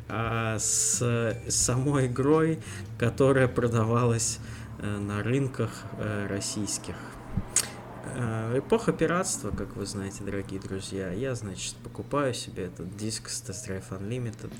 а 0.07 0.57
с 0.57 1.35
самой 1.49 2.07
игрой, 2.07 2.59
которая 2.97 3.49
продавалась 3.49 4.39
на 4.79 5.21
рынках 5.21 5.69
российских. 6.29 6.95
Э, 8.13 8.59
эпоха 8.59 8.93
пиратства, 8.93 9.51
как 9.51 9.75
вы 9.75 9.85
знаете, 9.85 10.23
дорогие 10.23 10.59
друзья. 10.59 11.11
Я, 11.11 11.35
значит, 11.35 11.75
покупаю 11.83 12.33
себе 12.33 12.65
этот 12.65 12.95
диск 12.95 13.29
с 13.29 13.41
Test 13.41 13.67
Drive 13.67 13.83
Unlimited. 13.89 14.51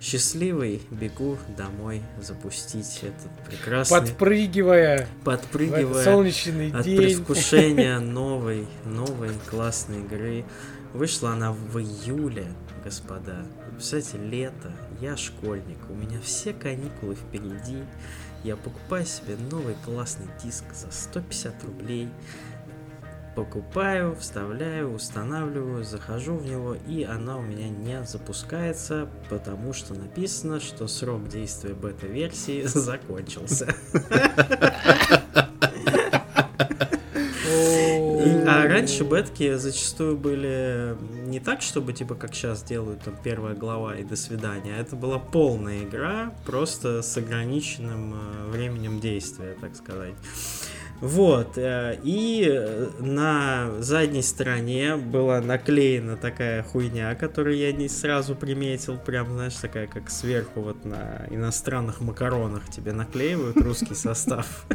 Счастливый 0.00 0.82
бегу 0.90 1.38
домой 1.56 2.02
запустить 2.20 3.00
этот 3.02 3.30
прекрасный... 3.48 4.00
Подпрыгивая. 4.00 5.08
Подпрыгивая. 5.24 6.04
солнечный 6.04 6.70
от 6.70 6.84
день. 6.84 6.98
предвкушения 6.98 7.98
новой, 8.00 8.66
новой 8.84 9.30
классной 9.48 10.00
игры. 10.00 10.44
Вышла 10.92 11.30
она 11.30 11.52
в 11.52 11.78
июле, 11.78 12.46
господа. 12.84 13.46
Представляете, 13.72 14.18
лето, 14.18 14.72
я 15.00 15.16
школьник, 15.16 15.78
у 15.90 15.94
меня 15.94 16.20
все 16.22 16.52
каникулы 16.52 17.14
впереди. 17.14 17.82
Я 18.44 18.56
покупаю 18.56 19.04
себе 19.04 19.36
новый 19.50 19.74
классный 19.84 20.28
диск 20.42 20.64
за 20.72 20.90
150 20.90 21.64
рублей 21.64 22.08
покупаю, 23.36 24.16
вставляю, 24.18 24.94
устанавливаю, 24.94 25.84
захожу 25.84 26.36
в 26.36 26.46
него, 26.46 26.74
и 26.88 27.04
она 27.04 27.36
у 27.36 27.42
меня 27.42 27.68
не 27.68 28.02
запускается, 28.04 29.08
потому 29.28 29.74
что 29.74 29.94
написано, 29.94 30.58
что 30.58 30.88
срок 30.88 31.28
действия 31.28 31.74
бета-версии 31.74 32.62
закончился. 32.64 33.74
А 38.48 38.66
раньше 38.68 39.04
бетки 39.04 39.56
зачастую 39.56 40.16
были 40.16 40.96
не 41.26 41.40
так, 41.40 41.60
чтобы 41.60 41.92
типа 41.92 42.14
как 42.14 42.34
сейчас 42.34 42.62
делают 42.62 43.02
там 43.02 43.14
первая 43.22 43.54
глава 43.54 43.96
и 43.96 44.04
до 44.04 44.16
свидания. 44.16 44.76
Это 44.78 44.96
была 44.96 45.18
полная 45.18 45.82
игра, 45.82 46.32
просто 46.46 47.02
с 47.02 47.16
ограниченным 47.16 48.14
э, 48.14 48.50
временем 48.50 49.00
действия, 49.00 49.56
так 49.60 49.74
сказать. 49.76 50.14
Вот, 51.00 51.58
э, 51.58 51.98
и 52.02 52.88
на 52.98 53.70
задней 53.80 54.22
стороне 54.22 54.96
была 54.96 55.40
наклеена 55.40 56.16
такая 56.16 56.62
хуйня, 56.62 57.14
которую 57.14 57.56
я 57.56 57.72
не 57.72 57.88
сразу 57.88 58.34
приметил, 58.34 58.96
прям, 58.96 59.32
знаешь, 59.32 59.54
такая, 59.56 59.86
как 59.86 60.08
сверху 60.08 60.60
вот 60.62 60.84
на 60.84 61.26
иностранных 61.30 62.00
макаронах 62.00 62.70
тебе 62.70 62.92
наклеивают 62.92 63.56
русский 63.58 63.94
состав. 63.94 64.66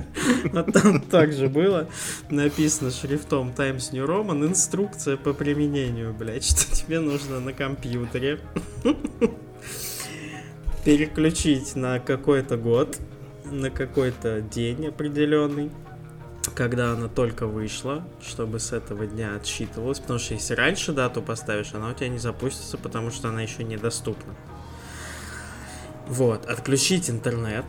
Вот 0.51 0.71
там 0.73 1.01
также 1.01 1.49
было 1.49 1.88
написано 2.29 2.91
шрифтом 2.91 3.53
Times 3.53 3.91
New 3.91 4.05
Roman 4.05 4.45
инструкция 4.45 5.17
по 5.17 5.34
применению, 5.34 6.13
блядь, 6.13 6.45
что 6.45 6.75
тебе 6.75 6.99
нужно 6.99 7.39
на 7.39 7.53
компьютере 7.53 8.39
переключить 10.84 11.75
на 11.75 11.99
какой-то 11.99 12.57
год, 12.57 12.97
на 13.45 13.69
какой-то 13.69 14.41
день 14.41 14.88
определенный, 14.88 15.71
когда 16.56 16.93
она 16.93 17.08
только 17.08 17.47
вышла, 17.47 18.04
чтобы 18.21 18.60
с 18.60 18.73
этого 18.73 19.06
дня 19.06 19.36
отсчитывалась, 19.36 19.99
потому 19.99 20.19
что 20.19 20.34
если 20.34 20.54
раньше 20.54 20.91
дату 20.91 21.21
поставишь, 21.21 21.73
она 21.73 21.89
у 21.89 21.93
тебя 21.93 22.10
не 22.10 22.19
запустится, 22.19 22.77
потому 22.77 23.12
что 23.12 23.30
она 23.30 23.41
еще 23.41 23.63
недоступна. 23.63 24.36
Вот, 26.08 26.45
отключить 26.45 27.10
интернет 27.10 27.65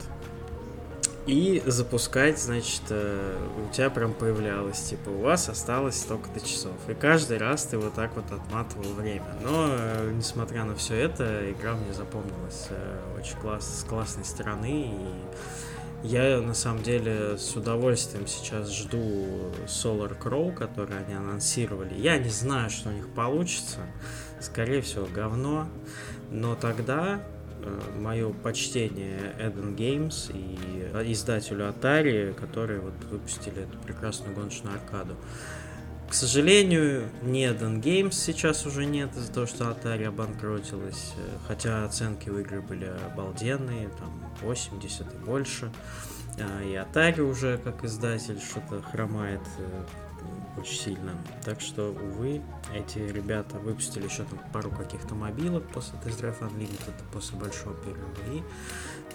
и 1.26 1.62
запускать, 1.66 2.40
значит, 2.40 2.82
э, 2.88 3.36
у 3.64 3.72
тебя 3.72 3.90
прям 3.90 4.12
появлялось, 4.12 4.80
типа, 4.80 5.10
у 5.10 5.20
вас 5.20 5.48
осталось 5.48 6.00
столько-то 6.00 6.40
часов. 6.40 6.72
И 6.88 6.94
каждый 6.94 7.38
раз 7.38 7.64
ты 7.64 7.78
вот 7.78 7.94
так 7.94 8.16
вот 8.16 8.24
отматывал 8.32 8.92
время. 8.94 9.36
Но, 9.42 9.68
э, 9.68 10.10
несмотря 10.12 10.64
на 10.64 10.74
все 10.74 10.96
это, 10.96 11.52
игра 11.52 11.74
мне 11.74 11.92
запомнилась 11.92 12.66
э, 12.70 13.00
очень 13.16 13.36
класс, 13.36 13.82
с 13.82 13.84
классной 13.84 14.24
стороны 14.24 14.86
и 14.86 15.71
я 16.02 16.40
на 16.40 16.54
самом 16.54 16.82
деле 16.82 17.38
с 17.38 17.54
удовольствием 17.54 18.26
сейчас 18.26 18.72
жду 18.72 19.52
Solar 19.66 20.18
Crow, 20.18 20.52
который 20.52 20.98
они 20.98 21.14
анонсировали. 21.14 21.94
Я 21.94 22.18
не 22.18 22.30
знаю, 22.30 22.70
что 22.70 22.88
у 22.88 22.92
них 22.92 23.08
получится. 23.08 23.78
Скорее 24.40 24.82
всего, 24.82 25.06
говно. 25.06 25.68
Но 26.30 26.56
тогда 26.56 27.20
э, 27.62 27.80
мое 27.98 28.32
почтение 28.32 29.34
Eden 29.38 29.76
Games 29.76 30.32
и 30.34 31.12
издателю 31.12 31.68
Atari, 31.68 32.34
которые 32.34 32.80
вот 32.80 32.94
выпустили 33.10 33.62
эту 33.62 33.78
прекрасную 33.78 34.34
гоночную 34.34 34.76
аркаду. 34.76 35.14
К 36.12 36.14
сожалению, 36.14 37.08
ни 37.22 37.48
Eden 37.50 37.80
Games 37.80 38.12
сейчас 38.12 38.66
уже 38.66 38.84
нет 38.84 39.16
из-за 39.16 39.32
того, 39.32 39.46
что 39.46 39.70
Atari 39.70 40.04
обанкротилась, 40.04 41.14
э, 41.16 41.38
хотя 41.48 41.86
оценки 41.86 42.28
у 42.28 42.38
игры 42.38 42.60
были 42.60 42.84
обалденные, 42.84 43.88
там 43.88 44.12
80 44.42 45.06
и 45.14 45.16
больше. 45.24 45.72
А, 46.38 46.62
и 46.62 46.74
Atari 46.74 47.22
уже 47.22 47.56
как 47.56 47.82
издатель 47.82 48.38
что-то 48.38 48.82
хромает 48.82 49.40
э, 49.56 50.60
очень 50.60 50.78
сильно. 50.78 51.12
Так 51.46 51.62
что, 51.62 51.92
увы, 51.92 52.42
эти 52.74 52.98
ребята 52.98 53.56
выпустили 53.56 54.04
еще 54.04 54.24
там 54.24 54.38
пару 54.52 54.68
каких-то 54.70 55.14
мобилок 55.14 55.66
после 55.72 55.98
Test 56.00 56.20
Drive 56.20 56.40
Unlimited, 56.40 56.92
после 57.10 57.38
большого 57.38 57.74
перерыва, 57.76 58.34
и 58.34 58.42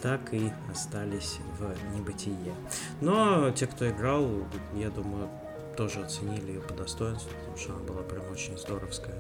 так 0.02 0.34
и 0.34 0.52
остались 0.72 1.38
в 1.60 1.96
небытие. 1.96 2.56
Но 3.02 3.52
те, 3.52 3.68
кто 3.68 3.88
играл, 3.88 4.28
я 4.74 4.90
думаю, 4.90 5.30
тоже 5.78 6.00
оценили 6.02 6.54
ее 6.54 6.62
по 6.62 6.74
достоинству, 6.74 7.32
потому 7.40 7.58
что 7.58 7.74
она 7.74 7.84
была 7.84 8.02
прям 8.02 8.24
очень 8.32 8.58
здоровская. 8.58 9.16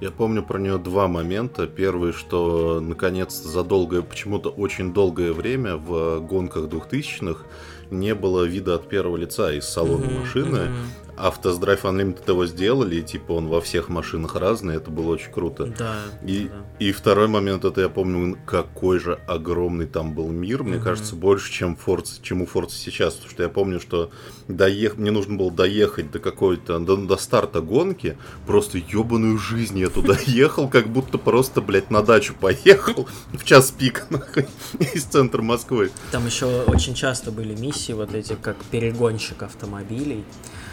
Я 0.00 0.10
помню 0.10 0.42
про 0.42 0.58
нее 0.58 0.78
два 0.78 1.08
момента. 1.08 1.66
Первый, 1.66 2.12
что 2.12 2.80
наконец-то 2.80 3.48
за 3.48 3.62
долгое, 3.62 4.02
почему-то 4.02 4.50
очень 4.50 4.92
долгое 4.92 5.32
время 5.32 5.76
в 5.76 6.20
гонках 6.20 6.64
2000-х 6.64 7.44
не 7.90 8.14
было 8.14 8.44
вида 8.44 8.74
от 8.74 8.88
первого 8.88 9.16
лица 9.16 9.52
из 9.52 9.64
салона 9.64 10.04
mm-hmm, 10.04 10.20
машины, 10.20 10.56
mm-hmm. 10.56 11.03
А 11.16 11.30
в 11.30 11.40
Test 11.40 11.60
Drive 11.60 11.82
Unlimited 11.82 12.24
его 12.28 12.46
сделали, 12.46 12.96
и 12.96 13.02
типа 13.02 13.32
он 13.32 13.48
во 13.48 13.60
всех 13.60 13.88
машинах 13.88 14.36
разный, 14.36 14.76
это 14.76 14.90
было 14.90 15.12
очень 15.12 15.30
круто. 15.30 15.72
Да. 15.78 15.96
И, 16.22 16.48
да. 16.48 16.64
и 16.78 16.92
второй 16.92 17.28
момент, 17.28 17.64
это 17.64 17.80
я 17.82 17.88
помню, 17.88 18.38
какой 18.46 18.98
же 18.98 19.18
огромный 19.26 19.86
там 19.86 20.14
был 20.14 20.28
мир, 20.28 20.62
мне 20.62 20.76
Мгм. 20.76 20.84
кажется, 20.84 21.14
больше, 21.16 21.52
чем, 21.52 21.76
Forza, 21.84 22.20
чем 22.22 22.42
у 22.42 22.46
Forza 22.46 22.72
сейчас, 22.72 23.14
потому 23.14 23.30
что 23.30 23.42
я 23.42 23.48
помню, 23.48 23.80
что 23.80 24.10
доех... 24.48 24.96
мне 24.96 25.10
нужно 25.10 25.36
было 25.36 25.50
доехать 25.50 26.10
до 26.10 26.18
какой-то, 26.18 26.78
до, 26.78 26.96
до 26.96 27.16
старта 27.16 27.60
гонки, 27.60 28.16
просто 28.46 28.78
ебаную 28.78 29.38
жизнь 29.38 29.78
я 29.78 29.88
туда 29.88 30.16
ехал, 30.26 30.68
как 30.68 30.88
будто 30.88 31.18
просто, 31.18 31.60
блядь, 31.60 31.90
на 31.90 32.02
дачу 32.02 32.34
поехал 32.38 33.08
в 33.32 33.44
час 33.44 33.70
пик, 33.70 34.06
из 34.94 35.04
центра 35.04 35.42
Москвы. 35.42 35.90
Там 36.10 36.26
еще 36.26 36.62
очень 36.66 36.94
часто 36.94 37.30
были 37.30 37.54
миссии, 37.54 37.92
вот 37.92 38.14
эти, 38.14 38.34
как 38.40 38.56
перегонщик 38.70 39.42
автомобилей. 39.42 40.24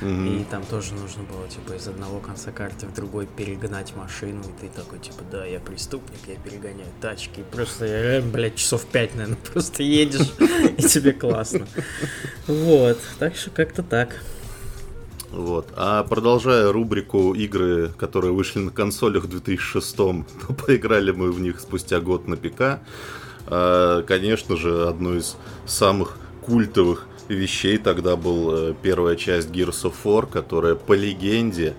Мгм. 0.02 0.31
И 0.40 0.44
там 0.46 0.64
тоже 0.66 0.94
нужно 0.94 1.24
было, 1.24 1.48
типа, 1.48 1.74
из 1.74 1.88
одного 1.88 2.20
конца 2.20 2.52
карты 2.52 2.88
в 2.88 2.94
другой 2.94 3.26
перегнать 3.28 3.96
машину. 3.96 4.42
И 4.42 4.62
ты 4.62 4.72
такой, 4.74 5.00
типа, 5.00 5.24
да, 5.32 5.46
я 5.46 5.60
преступник, 5.60 6.20
я 6.28 6.36
перегоняю 6.36 6.90
тачки. 7.02 7.42
И 7.42 7.44
просто, 7.44 7.86
э, 7.86 8.22
блядь, 8.22 8.56
часов 8.56 8.86
пять, 8.86 9.16
наверное, 9.16 9.38
просто 9.54 9.84
едешь, 9.84 10.34
и 10.78 10.82
тебе 10.84 11.14
классно. 11.14 11.68
Вот, 12.48 13.00
так 13.20 13.36
что 13.36 13.50
как-то 13.52 13.84
так. 13.84 14.16
Вот. 15.32 15.68
А 15.76 16.04
продолжая 16.04 16.72
рубрику 16.72 17.34
игры, 17.34 17.92
которые 17.98 18.34
вышли 18.34 18.60
на 18.60 18.72
консолях 18.72 19.24
в 19.24 19.30
2006 19.30 19.98
но 19.98 20.26
поиграли 20.66 21.12
мы 21.12 21.32
в 21.32 21.40
них 21.40 21.60
спустя 21.60 22.02
год 22.02 22.28
на 22.28 22.36
ПК, 22.36 22.82
а, 23.48 24.04
конечно 24.04 24.58
же, 24.58 24.88
одной 24.88 25.20
из 25.20 25.38
самых 25.66 26.18
культовых 26.42 27.08
вещей 27.34 27.78
тогда 27.78 28.16
был 28.16 28.52
э, 28.54 28.74
первая 28.82 29.16
часть 29.16 29.50
Gears 29.50 29.84
of 29.84 29.94
War, 30.04 30.30
которая 30.30 30.76
по 30.76 30.94
легенде, 30.94 31.76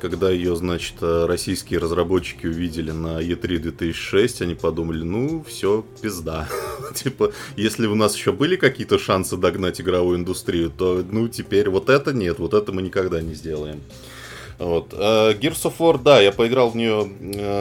когда 0.00 0.30
ее, 0.30 0.56
значит, 0.56 0.94
э, 1.00 1.26
российские 1.26 1.80
разработчики 1.80 2.46
увидели 2.46 2.90
на 2.90 3.20
E 3.20 3.30
E3 3.30 3.58
2006, 3.58 4.42
они 4.42 4.54
подумали, 4.54 5.02
ну, 5.02 5.44
все, 5.46 5.84
пизда. 6.00 6.48
Типа, 6.94 7.32
если 7.56 7.86
у 7.86 7.94
нас 7.94 8.16
еще 8.16 8.32
были 8.32 8.56
какие-то 8.56 8.98
шансы 8.98 9.36
догнать 9.36 9.80
игровую 9.80 10.18
индустрию, 10.18 10.70
то, 10.70 11.04
ну, 11.10 11.28
теперь 11.28 11.68
вот 11.70 11.88
это 11.88 12.12
нет, 12.12 12.38
вот 12.38 12.54
это 12.54 12.72
мы 12.72 12.82
никогда 12.82 13.20
не 13.20 13.34
сделаем. 13.34 13.80
Вот. 14.58 14.94
А 14.94 15.32
Gears 15.32 15.62
of 15.64 15.74
War, 15.78 16.02
да, 16.02 16.20
я 16.20 16.32
поиграл 16.32 16.70
в 16.70 16.76
нее 16.76 17.04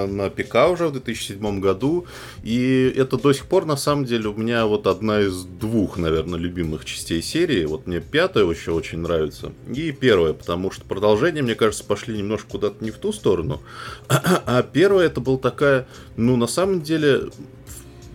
на 0.08 0.30
ПК 0.30 0.72
уже 0.72 0.88
в 0.88 0.94
2007 0.94 1.60
году, 1.60 2.06
и 2.44 2.94
это 2.96 3.18
до 3.18 3.34
сих 3.34 3.46
пор, 3.46 3.66
на 3.66 3.76
самом 3.76 4.06
деле, 4.06 4.30
у 4.30 4.34
меня 4.36 4.66
вот 4.66 4.88
одна 4.88 5.22
из 5.22 5.44
двух, 5.44 5.98
наверное, 5.98 6.40
любимых 6.40 6.86
частей 6.86 7.22
серии. 7.22 7.66
Вот 7.66 7.88
мне 7.88 8.00
пятая 8.00 8.46
еще 8.46 8.72
очень 8.72 9.00
нравится, 9.00 9.52
и 9.74 9.92
первая, 9.92 10.34
потому 10.34 10.72
что 10.72 10.86
продолжение, 10.86 11.44
мне 11.44 11.56
кажется, 11.56 11.84
пошли 11.84 12.18
немножко 12.18 12.52
куда-то 12.52 12.84
не 12.84 12.92
в 12.92 12.98
ту 12.98 13.12
сторону. 13.12 13.62
А 14.48 14.64
первая 14.64 15.08
это 15.08 15.22
был 15.22 15.38
такая, 15.38 15.88
ну, 16.18 16.36
на 16.36 16.48
самом 16.48 16.82
деле, 16.82 17.30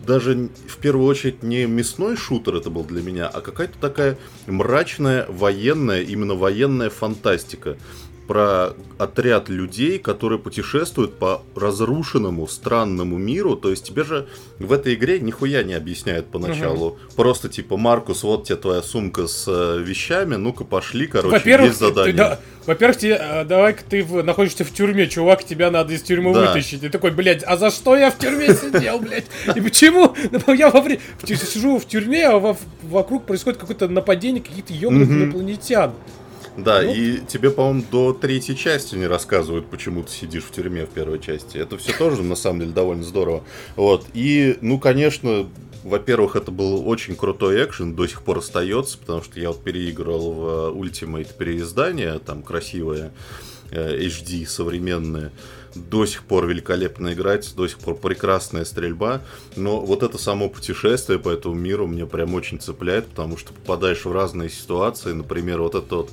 даже 0.06 0.48
в 0.66 0.78
первую 0.78 1.06
очередь 1.06 1.42
не 1.42 1.66
мясной 1.66 2.16
шутер 2.16 2.56
это 2.56 2.70
был 2.70 2.84
для 2.84 3.02
меня, 3.02 3.28
а 3.28 3.40
какая-то 3.40 3.78
такая 3.78 4.18
мрачная 4.46 5.26
военная, 5.28 6.02
именно 6.02 6.34
военная 6.34 6.90
фантастика 6.90 7.76
про 8.30 8.74
отряд 8.96 9.48
людей, 9.48 9.98
которые 9.98 10.38
путешествуют 10.38 11.18
по 11.18 11.42
разрушенному, 11.56 12.46
странному 12.46 13.18
миру. 13.18 13.56
То 13.56 13.70
есть 13.70 13.82
тебе 13.84 14.04
же 14.04 14.28
в 14.60 14.72
этой 14.72 14.94
игре 14.94 15.18
нихуя 15.18 15.64
не 15.64 15.74
объясняют 15.74 16.26
поначалу. 16.30 16.96
Просто 17.16 17.48
типа, 17.48 17.76
Маркус, 17.76 18.22
вот 18.22 18.44
тебе 18.44 18.54
твоя 18.56 18.82
сумка 18.82 19.26
с 19.26 19.46
э, 19.48 19.82
вещами, 19.82 20.36
ну-ка 20.36 20.62
пошли, 20.62 21.08
короче, 21.08 21.38
Во-первых, 21.38 21.70
есть 21.70 21.80
задание. 21.80 22.12
ты- 22.12 22.16
да, 22.18 22.38
во-первых, 22.66 22.98
тебе, 22.98 23.18
э, 23.20 23.44
давай-ка 23.44 23.82
ты 23.90 24.04
в- 24.04 24.22
находишься 24.22 24.64
в 24.64 24.72
тюрьме, 24.72 25.08
чувак, 25.08 25.42
тебя 25.42 25.72
надо 25.72 25.92
из 25.92 26.02
тюрьмы 26.02 26.32
Да. 26.32 26.46
вытащить. 26.46 26.84
И 26.84 26.88
такой, 26.88 27.10
блядь, 27.10 27.42
а 27.44 27.56
за 27.56 27.72
что 27.72 27.96
я 27.96 28.12
в 28.12 28.18
тюрьме 28.18 28.54
сидел, 28.54 29.00
блядь? 29.00 29.26
И 29.56 29.60
почему? 29.60 30.14
Ну, 30.46 30.52
Я 30.54 30.70
во 30.70 30.80
вре- 30.82 31.00
в 31.18 31.26
тю- 31.26 31.34
сижу 31.34 31.78
в 31.80 31.84
тюрьме, 31.84 32.28
а 32.28 32.38
во- 32.38 32.56
вокруг 32.82 33.26
происходит 33.26 33.58
какое-то 33.58 33.88
нападение 33.88 34.40
каких-то 34.40 34.72
ебаных 34.72 35.08
Мгм. 35.08 35.24
инопланетян. 35.24 35.90
Да, 36.56 36.82
Ну. 36.82 36.92
и 36.92 37.20
тебе, 37.26 37.50
по-моему, 37.50 37.84
до 37.90 38.12
третьей 38.12 38.56
части 38.56 38.94
не 38.96 39.06
рассказывают, 39.06 39.66
почему 39.70 40.02
ты 40.02 40.10
сидишь 40.10 40.44
в 40.44 40.50
тюрьме 40.50 40.84
в 40.84 40.90
первой 40.90 41.20
части. 41.20 41.56
Это 41.58 41.78
все 41.78 41.92
тоже, 41.92 42.22
на 42.22 42.34
самом 42.34 42.60
деле, 42.60 42.72
довольно 42.72 43.04
здорово. 43.04 43.44
Вот. 43.76 44.06
И, 44.14 44.58
ну, 44.60 44.78
конечно, 44.78 45.48
во-первых, 45.84 46.36
это 46.36 46.50
был 46.50 46.86
очень 46.88 47.16
крутой 47.16 47.64
экшен, 47.64 47.94
до 47.94 48.06
сих 48.06 48.22
пор 48.22 48.38
остается, 48.38 48.98
потому 48.98 49.22
что 49.22 49.40
я 49.40 49.48
вот 49.48 49.62
переигрывал 49.62 50.32
в 50.32 50.44
э, 50.44 50.78
Ultimate 50.78 51.34
переиздание, 51.36 52.18
там 52.18 52.42
красивое, 52.42 53.12
э, 53.70 53.98
HD 53.98 54.46
современное. 54.46 55.32
До 55.76 56.04
сих 56.04 56.24
пор 56.24 56.46
великолепно 56.48 57.12
играть, 57.12 57.54
до 57.54 57.68
сих 57.68 57.78
пор 57.78 57.94
прекрасная 57.96 58.64
стрельба. 58.64 59.22
Но 59.54 59.80
вот 59.80 60.02
это 60.02 60.18
само 60.18 60.48
путешествие 60.48 61.20
по 61.20 61.30
этому 61.30 61.54
миру 61.54 61.86
меня 61.86 62.06
прям 62.06 62.34
очень 62.34 62.60
цепляет, 62.60 63.06
потому 63.06 63.36
что 63.36 63.52
попадаешь 63.52 64.04
в 64.04 64.10
разные 64.12 64.50
ситуации. 64.50 65.12
Например, 65.12 65.62
вот 65.62 65.76
этот 65.76 65.92
вот 65.92 66.10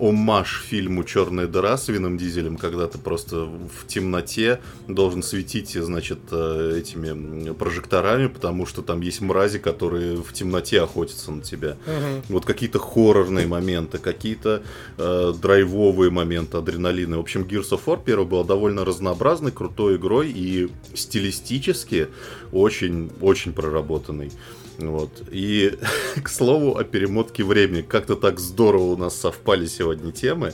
омаж 0.00 0.62
фильму 0.66 1.04
«Черная 1.04 1.46
дыра» 1.46 1.76
с 1.76 1.88
Вином 1.88 2.16
Дизелем, 2.16 2.56
когда 2.56 2.86
ты 2.86 2.98
просто 2.98 3.44
в 3.44 3.86
темноте 3.86 4.60
должен 4.88 5.22
светить, 5.22 5.72
значит, 5.74 6.18
э, 6.30 6.78
этими 6.78 7.52
прожекторами, 7.52 8.28
потому 8.28 8.66
что 8.66 8.82
там 8.82 9.02
есть 9.02 9.20
мрази, 9.20 9.58
которые 9.58 10.16
в 10.16 10.32
темноте 10.32 10.80
охотятся 10.80 11.30
на 11.32 11.42
тебя. 11.42 11.76
Мгм. 11.86 12.22
Вот 12.28 12.44
какие-то 12.46 12.78
хоррорные 12.78 13.46
моменты, 13.46 13.98
какие-то 13.98 14.62
э, 14.96 15.32
драйвовые 15.40 16.10
моменты, 16.10 16.56
адреналины. 16.56 17.18
В 17.18 17.20
общем, 17.20 17.42
Gears 17.42 17.70
of 17.70 17.82
War 17.84 18.00
первый 18.02 18.26
была 18.26 18.44
довольно 18.44 18.84
разнообразной, 18.84 19.52
крутой 19.52 19.96
игрой 19.96 20.30
и 20.30 20.70
стилистически 20.94 22.08
очень-очень 22.52 23.52
проработанный. 23.52 24.32
Вот. 24.80 25.22
И, 25.30 25.78
к 26.22 26.28
слову, 26.28 26.76
о 26.76 26.84
перемотке 26.84 27.44
времени. 27.44 27.82
Как-то 27.82 28.16
так 28.16 28.40
здорово 28.40 28.82
у 28.92 28.96
нас 28.96 29.16
совпали 29.16 29.66
сегодня 29.66 30.10
темы. 30.12 30.52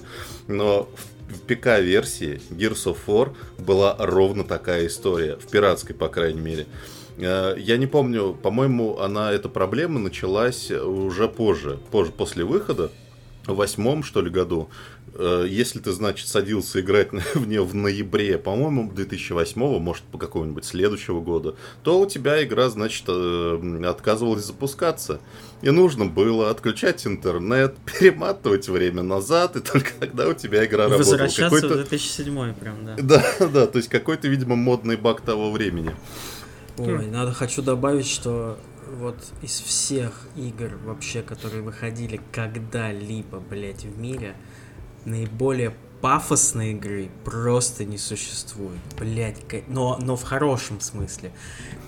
Но 0.48 0.88
в- 1.28 1.40
ПК-версии 1.46 2.40
Gears 2.50 2.84
of 2.86 2.98
War 3.06 3.34
была 3.58 3.96
ровно 3.98 4.44
такая 4.44 4.86
история. 4.86 5.36
В 5.36 5.46
пиратской, 5.50 5.94
по 5.94 6.08
крайней 6.08 6.40
мере. 6.40 6.66
Э, 7.18 7.54
Я 7.58 7.76
не 7.78 7.86
помню, 7.86 8.34
по-моему, 8.40 8.98
она, 9.00 9.32
эта 9.32 9.48
проблема 9.48 9.98
началась 9.98 10.70
уже 10.70 11.28
позже, 11.28 11.78
позже, 11.90 12.12
после 12.12 12.44
выхода, 12.44 12.90
в 13.46 13.54
восьмом, 13.54 14.02
что 14.02 14.22
ли, 14.22 14.30
году. 14.30 14.68
Э, 15.18 15.46
Если 15.48 15.78
ты, 15.78 15.92
значит, 15.92 16.28
садился 16.28 16.80
играть 16.80 17.08
в 17.34 17.46
нее 17.46 17.62
в 17.64 17.74
ноябре, 17.74 18.38
по-моему, 18.38 18.90
2008, 18.92 19.60
может, 19.78 20.02
по 20.04 20.18
какого-нибудь 20.18 20.64
следующего 20.64 21.20
года, 21.20 21.54
то 21.82 22.00
у 22.00 22.06
тебя 22.06 22.42
игра, 22.44 22.68
значит, 22.68 23.04
э, 23.08 23.82
отказывалась 23.86 24.44
запускаться. 24.44 25.20
И 25.62 25.70
нужно 25.70 26.04
было 26.04 26.50
отключать 26.50 27.06
интернет, 27.06 27.76
перематывать 27.98 28.68
время 28.68 29.02
назад, 29.02 29.56
и 29.56 29.60
только 29.60 29.90
тогда 29.98 30.28
у 30.28 30.34
тебя 30.34 30.64
игра 30.66 30.84
работала. 30.84 30.98
Возвращаться 30.98 31.44
в 31.56 31.60
Какой-то- 31.60 31.74
2007 31.88 32.54
прям, 32.54 32.84
да. 32.84 32.96
Да, 32.98 33.24
да, 33.48 33.66
то 33.66 33.78
есть 33.78 33.88
какой-то, 33.88 34.28
видимо, 34.28 34.56
модный 34.56 34.96
баг 34.96 35.20
того 35.22 35.50
времени. 35.50 35.94
Ой, 36.78 37.06
надо 37.06 37.32
хочу 37.32 37.62
добавить, 37.62 38.06
что 38.06 38.58
вот 39.00 39.16
из 39.42 39.60
всех 39.60 40.12
игр 40.36 40.72
вообще, 40.84 41.22
которые 41.22 41.62
выходили 41.62 42.20
когда-либо, 42.32 43.40
блять, 43.40 43.84
в 43.84 43.98
мире, 43.98 44.36
наиболее 45.06 45.72
пафосной 46.00 46.72
игры 46.72 47.10
просто 47.24 47.84
не 47.84 47.98
существует. 47.98 48.78
Блять, 48.98 49.36
но, 49.68 49.98
но 50.00 50.16
в 50.16 50.22
хорошем 50.22 50.80
смысле. 50.80 51.32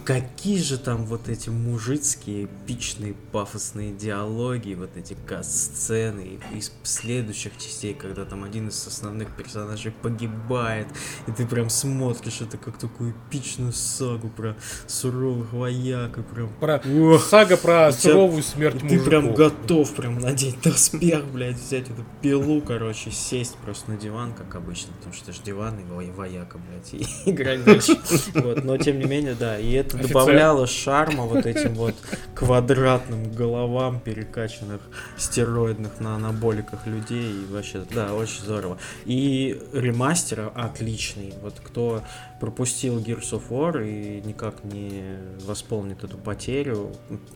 Какие 0.04 0.58
же 0.62 0.78
там 0.78 1.04
вот 1.04 1.28
эти 1.28 1.50
мужицкие, 1.50 2.46
эпичные, 2.46 3.12
пафосные 3.30 3.92
диалоги, 3.92 4.72
вот 4.72 4.96
эти 4.96 5.14
каст-сцены 5.26 6.40
из 6.54 6.72
следующих 6.82 7.58
частей, 7.58 7.92
когда 7.92 8.24
там 8.24 8.42
один 8.42 8.68
из 8.68 8.86
основных 8.86 9.36
персонажей 9.36 9.92
погибает, 9.92 10.86
и 11.26 11.32
ты 11.32 11.46
прям 11.46 11.68
смотришь 11.68 12.40
это 12.40 12.56
как 12.56 12.78
такую 12.78 13.14
эпичную 13.28 13.74
сагу 13.74 14.30
про 14.30 14.56
суровых 14.86 15.52
вояк 15.52 16.16
и 16.16 16.22
прям... 16.22 16.48
Про 16.58 16.80
Ох, 16.86 17.22
сага 17.22 17.58
про 17.58 17.92
суровую 17.92 18.42
смерть 18.42 18.82
и 18.82 18.88
ты 18.88 19.00
прям 19.00 19.26
мужиков. 19.26 19.52
готов 19.60 19.94
прям 19.94 20.18
надеть 20.20 20.58
доспех, 20.62 21.26
блядь, 21.26 21.58
взять 21.58 21.90
эту 21.90 22.06
пилу, 22.22 22.62
короче, 22.62 23.10
сесть 23.10 23.56
просто 23.56 23.90
на 23.90 23.97
диван, 23.98 24.32
как 24.32 24.54
обычно, 24.54 24.92
потому 24.94 25.12
что 25.14 25.30
это 25.30 25.32
же 25.32 25.44
диван 25.44 25.78
и 25.80 25.84
во- 25.84 26.12
вояка, 26.14 26.58
блядь, 26.58 26.94
и 27.26 27.30
играть 27.30 27.64
дальше. 27.64 27.98
Вот, 28.34 28.64
но 28.64 28.76
тем 28.78 28.98
не 28.98 29.04
менее, 29.04 29.34
да, 29.34 29.58
и 29.58 29.72
это 29.72 29.96
Офицер. 29.96 30.08
добавляло 30.08 30.66
шарма 30.66 31.24
вот 31.24 31.46
этим 31.46 31.74
вот 31.74 31.94
квадратным 32.34 33.32
головам 33.32 34.00
перекачанных 34.00 34.80
стероидных 35.16 36.00
на 36.00 36.16
анаболиках 36.16 36.86
людей, 36.86 37.32
и 37.32 37.46
вообще, 37.52 37.84
да, 37.90 38.14
очень 38.14 38.40
здорово. 38.40 38.78
И 39.04 39.60
ремастер 39.72 40.52
отличный, 40.54 41.34
вот 41.42 41.54
кто 41.62 42.02
пропустил 42.40 42.98
Gears 43.00 43.32
of 43.32 43.48
War 43.50 43.84
и 43.86 44.20
никак 44.26 44.62
не 44.64 45.02
восполнит 45.44 46.04
эту 46.04 46.16
потерю, 46.18 46.92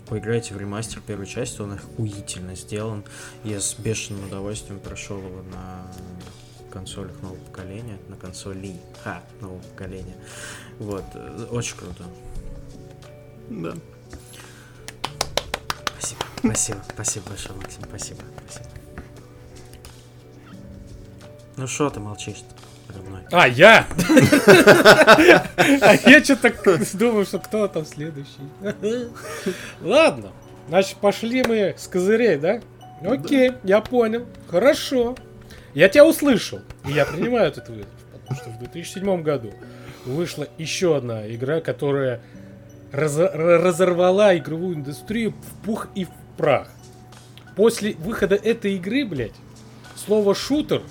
поиграйте 0.09 0.55
в 0.55 0.59
ремастер 0.59 1.01
первой 1.05 1.27
части, 1.27 1.61
он 1.61 1.73
охуительно 1.73 2.55
сделан. 2.55 3.03
Я 3.45 3.61
с 3.61 3.75
бешеным 3.75 4.27
удовольствием 4.27 4.79
прошел 4.81 5.19
его 5.19 5.43
на 5.51 5.87
консолях 6.73 7.21
нового 7.23 7.39
поколения, 7.39 7.99
на 8.09 8.17
консоли 8.17 8.77
ха, 9.05 9.23
нового 9.41 9.61
поколения. 9.61 10.17
Вот, 10.79 11.05
э, 11.15 11.47
очень 11.51 11.77
круто. 11.77 12.05
Да. 13.51 13.75
Спасибо, 15.99 16.25
спасибо, 16.39 16.79
спасибо 16.93 17.29
большое, 17.29 17.55
Максим, 17.57 17.83
спасибо, 17.85 18.21
спасибо. 18.45 18.71
Ну 21.57 21.67
что 21.67 21.91
ты 21.91 22.01
молчишь-то? 22.01 22.63
А, 23.31 23.49
я! 23.49 23.87
А 25.57 25.95
я 25.95 26.23
что-то 26.23 26.53
думаю, 26.95 27.25
что 27.25 27.39
кто 27.39 27.69
там 27.69 27.87
следующий. 27.87 28.43
Ладно, 29.81 30.33
значит, 30.69 30.99
пошли 30.99 31.43
мы 31.43 31.75
с 31.79 31.87
козырей, 31.89 32.37
да? 32.37 32.61
Окей, 33.05 33.53
я 33.65 33.81
понял. 33.81 34.27
Хорошо. 34.49 35.17
Я 35.75 35.89
тебя 35.89 36.07
услышал. 36.07 36.61
И 36.87 36.93
я 36.93 37.05
принимаю 37.07 37.49
этот 37.49 37.69
вызов. 37.69 37.87
Потому 38.13 38.41
что 38.41 38.51
в 38.51 38.59
2007 38.59 39.23
году 39.23 39.53
вышла 40.05 40.47
еще 40.59 40.97
одна 40.97 41.27
игра, 41.33 41.61
которая 41.61 42.21
разо- 42.93 43.35
ра- 43.35 43.59
разорвала 43.63 44.37
игровую 44.37 44.77
индустрию 44.77 45.33
в 45.33 45.65
пух 45.65 45.89
и 45.95 46.05
в 46.05 46.11
прах. 46.37 46.69
После 47.57 47.95
выхода 47.95 48.35
этой 48.35 48.75
игры, 48.75 49.05
блядь, 49.05 49.33
слово 49.97 50.35
шутер 50.35 50.83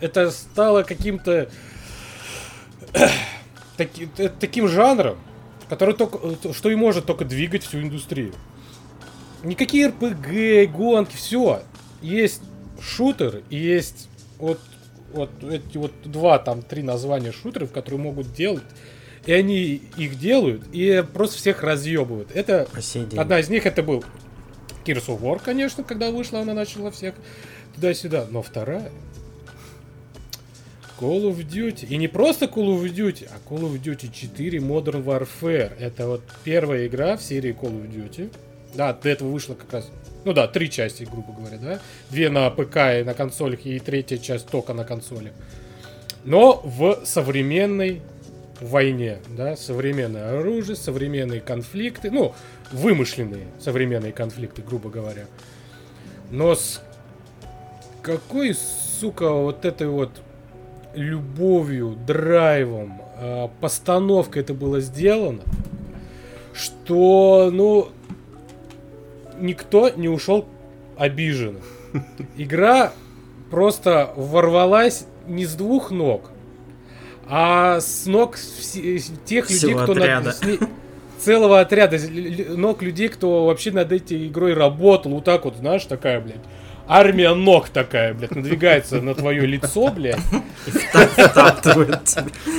это 0.00 0.30
стало 0.30 0.82
каким-то 0.82 1.48
таки- 3.76 4.08
э, 4.18 4.28
таким 4.28 4.68
жанром, 4.68 5.18
который 5.68 5.94
только, 5.94 6.18
э, 6.44 6.52
что 6.52 6.70
и 6.70 6.74
может 6.74 7.06
только 7.06 7.24
двигать 7.24 7.64
всю 7.64 7.80
индустрию. 7.80 8.32
Никакие 9.42 9.88
РПГ, 9.88 10.70
гонки, 10.72 11.16
все. 11.16 11.62
Есть 12.02 12.42
шутер 12.80 13.42
и 13.50 13.56
есть 13.56 14.08
вот, 14.38 14.60
вот 15.12 15.30
эти 15.42 15.78
вот 15.78 15.92
два, 16.04 16.38
там, 16.38 16.62
три 16.62 16.82
названия 16.82 17.32
шутеров, 17.32 17.72
которые 17.72 18.00
могут 18.00 18.32
делать. 18.32 18.64
И 19.26 19.32
они 19.32 19.82
их 19.96 20.18
делают 20.18 20.62
и 20.72 21.04
просто 21.12 21.36
всех 21.36 21.62
разъебывают. 21.62 22.30
Это. 22.34 22.66
Одна 23.16 23.40
из 23.40 23.48
них 23.50 23.66
это 23.66 23.82
был 23.82 24.04
Gears 24.84 25.06
of 25.06 25.20
War, 25.20 25.40
конечно, 25.44 25.84
когда 25.84 26.10
вышла, 26.10 26.40
она 26.40 26.54
начала 26.54 26.90
всех 26.90 27.14
туда-сюда. 27.74 28.26
Но 28.30 28.42
вторая 28.42 28.90
Call 30.98 31.30
of 31.30 31.46
Duty. 31.46 31.86
И 31.88 31.96
не 31.96 32.08
просто 32.08 32.46
Call 32.46 32.76
of 32.76 32.84
Duty, 32.92 33.28
а 33.30 33.38
Call 33.48 33.62
of 33.62 33.80
Duty 33.80 34.10
4 34.12 34.58
Modern 34.58 35.04
Warfare. 35.04 35.72
Это 35.78 36.08
вот 36.08 36.22
первая 36.44 36.86
игра 36.86 37.16
в 37.16 37.22
серии 37.22 37.54
Call 37.54 37.72
of 37.72 37.90
Duty. 37.90 38.32
Да, 38.74 38.92
до 38.92 39.08
этого 39.08 39.30
вышло 39.30 39.54
как 39.54 39.72
раз... 39.72 39.90
Ну 40.28 40.34
да, 40.34 40.46
три 40.46 40.70
части, 40.70 41.04
грубо 41.10 41.32
говоря, 41.32 41.56
да? 41.56 41.80
Две 42.10 42.28
на 42.28 42.50
ПК 42.50 42.76
и 43.00 43.02
на 43.02 43.14
консолях, 43.14 43.64
и 43.64 43.78
третья 43.78 44.18
часть 44.18 44.46
только 44.46 44.74
на 44.74 44.84
консоли. 44.84 45.32
Но 46.22 46.60
в 46.62 47.00
современной 47.06 48.02
войне, 48.60 49.20
да, 49.28 49.56
современное 49.56 50.38
оружие, 50.38 50.76
современные 50.76 51.40
конфликты, 51.40 52.10
ну, 52.10 52.34
вымышленные 52.72 53.46
современные 53.58 54.12
конфликты, 54.12 54.60
грубо 54.60 54.90
говоря. 54.90 55.24
Но 56.30 56.54
с 56.54 56.82
какой, 58.02 58.54
сука, 59.00 59.30
вот 59.30 59.64
этой 59.64 59.86
вот 59.86 60.10
любовью, 60.94 61.96
драйвом, 62.06 63.00
э, 63.16 63.48
постановкой 63.62 64.42
это 64.42 64.52
было 64.52 64.80
сделано, 64.80 65.40
что, 66.52 67.48
ну, 67.50 67.88
никто 69.40 69.90
не 69.90 70.08
ушел 70.08 70.46
обиженным. 70.96 71.62
Игра 72.36 72.92
просто 73.50 74.10
ворвалась 74.16 75.06
не 75.26 75.46
с 75.46 75.54
двух 75.54 75.90
ног, 75.90 76.30
а 77.28 77.80
с 77.80 78.06
ног 78.06 78.36
тех 79.24 79.50
людей, 79.50 79.58
Всего 79.68 79.80
кто 79.80 79.94
над- 79.94 80.02
отряда. 80.02 80.34
ней- 80.46 80.58
целого 81.18 81.60
отряда 81.60 81.98
ног 82.56 82.82
людей, 82.82 83.08
кто 83.08 83.46
вообще 83.46 83.70
над 83.72 83.90
этой 83.92 84.28
игрой 84.28 84.54
работал, 84.54 85.12
вот 85.12 85.24
так 85.24 85.44
вот, 85.44 85.56
знаешь, 85.56 85.84
такая, 85.84 86.20
блядь. 86.20 86.36
Армия 86.88 87.34
ног 87.34 87.68
такая, 87.68 88.14
блядь, 88.14 88.34
надвигается 88.34 89.02
на 89.02 89.14
твое 89.14 89.44
лицо, 89.44 89.92
блядь, 89.92 90.18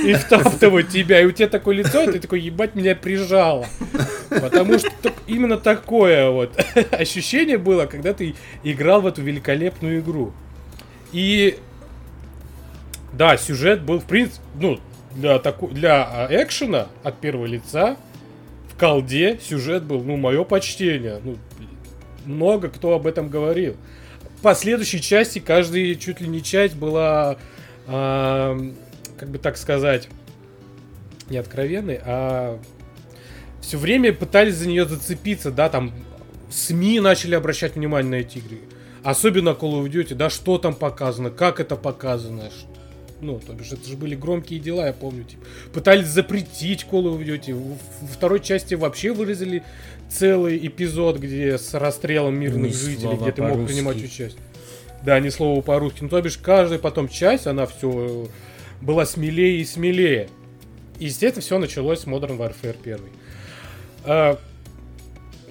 и 0.04 0.14
втаптывает 0.14 0.88
тебя, 0.88 1.20
и 1.20 1.24
у 1.24 1.32
тебя 1.32 1.48
такое 1.48 1.74
лицо, 1.74 2.04
и 2.04 2.12
ты 2.12 2.20
такой, 2.20 2.40
ебать, 2.40 2.76
меня 2.76 2.94
прижало. 2.94 3.66
Потому 4.28 4.78
что 4.78 4.88
именно 5.26 5.58
такое 5.58 6.30
вот 6.30 6.52
ощущение 6.92 7.58
было, 7.58 7.86
когда 7.86 8.14
ты 8.14 8.36
играл 8.62 9.00
в 9.00 9.08
эту 9.08 9.20
великолепную 9.20 9.98
игру. 9.98 10.32
И 11.12 11.58
да, 13.12 13.36
сюжет 13.36 13.82
был, 13.82 13.98
в 13.98 14.04
принципе, 14.04 14.40
ну, 14.54 14.78
для, 15.16 15.40
таку... 15.40 15.66
для 15.66 16.04
а, 16.04 16.28
экшена 16.30 16.86
от 17.02 17.18
первого 17.18 17.46
лица 17.46 17.96
в 18.72 18.78
колде 18.78 19.40
сюжет 19.42 19.82
был, 19.82 20.02
ну, 20.02 20.16
мое 20.16 20.44
почтение. 20.44 21.20
Ну, 21.24 21.36
много 22.24 22.68
кто 22.68 22.92
об 22.92 23.08
этом 23.08 23.28
говорил. 23.28 23.76
Последующей 24.42 25.00
части, 25.00 25.38
каждая 25.38 25.94
чуть 25.96 26.20
ли 26.20 26.28
не 26.28 26.42
часть 26.42 26.74
была, 26.74 27.36
а, 27.86 28.58
как 29.18 29.28
бы 29.30 29.38
так 29.38 29.56
сказать, 29.56 30.08
не 31.28 31.36
откровенной, 31.36 32.00
а 32.04 32.58
все 33.60 33.76
время 33.76 34.12
пытались 34.12 34.54
за 34.56 34.66
нее 34.68 34.86
зацепиться, 34.86 35.50
да, 35.50 35.68
там 35.68 35.92
СМИ 36.50 37.00
начали 37.00 37.34
обращать 37.34 37.76
внимание 37.76 38.10
на 38.10 38.14
эти 38.16 38.38
игры. 38.38 38.60
Особенно 39.02 39.50
Call 39.50 39.82
of 39.82 39.88
Duty, 39.90 40.14
да, 40.14 40.30
что 40.30 40.58
там 40.58 40.74
показано, 40.74 41.30
как 41.30 41.60
это 41.60 41.76
показано. 41.76 42.44
ш- 42.50 42.66
Ну, 43.20 43.38
то 43.38 43.52
бишь, 43.52 43.72
это 43.72 43.86
же 43.86 43.96
были 43.96 44.14
громкие 44.14 44.60
дела, 44.60 44.86
я 44.86 44.92
помню. 44.92 45.24
Типа, 45.24 45.42
пытались 45.74 46.06
запретить 46.06 46.86
Call 46.90 47.04
of 47.04 47.24
Duty. 47.24 47.52
Во 47.54 48.06
второй 48.06 48.40
части 48.40 48.74
вообще 48.74 49.12
выразили 49.12 49.62
целый 50.08 50.66
эпизод, 50.66 51.18
где 51.18 51.58
с 51.58 51.74
расстрелом 51.74 52.38
мирных 52.38 52.70
Ни 52.70 52.74
жителей, 52.74 53.16
где 53.16 53.32
ты 53.32 53.42
мог 53.42 53.66
принимать 53.66 53.96
участие. 53.96 54.40
Да, 55.04 55.18
ни 55.20 55.28
слова 55.28 55.60
по-русски. 55.60 55.98
Ну, 56.02 56.08
то 56.08 56.20
бишь, 56.20 56.38
каждая 56.38 56.78
потом 56.78 57.08
часть, 57.08 57.46
она 57.46 57.66
все 57.66 58.28
была 58.80 59.06
смелее 59.06 59.60
и 59.60 59.64
смелее. 59.64 60.28
И 60.98 61.08
здесь 61.08 61.32
это 61.32 61.40
все 61.40 61.58
началось 61.58 62.00
с 62.00 62.04
Modern 62.06 62.36
Warfare 62.36 62.76
1. 62.82 62.98
А, 64.04 64.38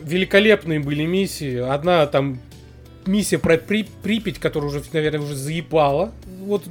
великолепные 0.02 0.80
были 0.80 1.06
миссии. 1.06 1.58
Одна 1.58 2.06
там 2.06 2.40
миссия 3.06 3.40
про 3.40 3.58
При- 3.58 3.88
Припять, 4.04 4.40
которая 4.40 4.70
уже, 4.70 4.84
наверное, 4.94 5.22
уже 5.22 5.36
заебала. 5.36 6.12
Вот, 6.42 6.64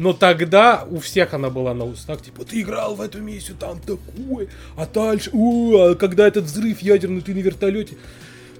но 0.00 0.14
тогда 0.14 0.86
у 0.90 0.98
всех 0.98 1.34
она 1.34 1.50
была 1.50 1.74
на 1.74 1.84
устах, 1.84 2.22
типа, 2.22 2.46
ты 2.46 2.62
играл 2.62 2.94
в 2.94 3.02
эту 3.02 3.20
миссию, 3.20 3.54
там 3.60 3.78
такое, 3.80 4.48
а 4.74 4.86
дальше, 4.86 5.28
у, 5.34 5.76
а 5.76 5.94
когда 5.94 6.26
этот 6.26 6.46
взрыв 6.46 6.80
ядерный, 6.80 7.20
ты 7.20 7.34
на 7.34 7.40
вертолете. 7.40 7.98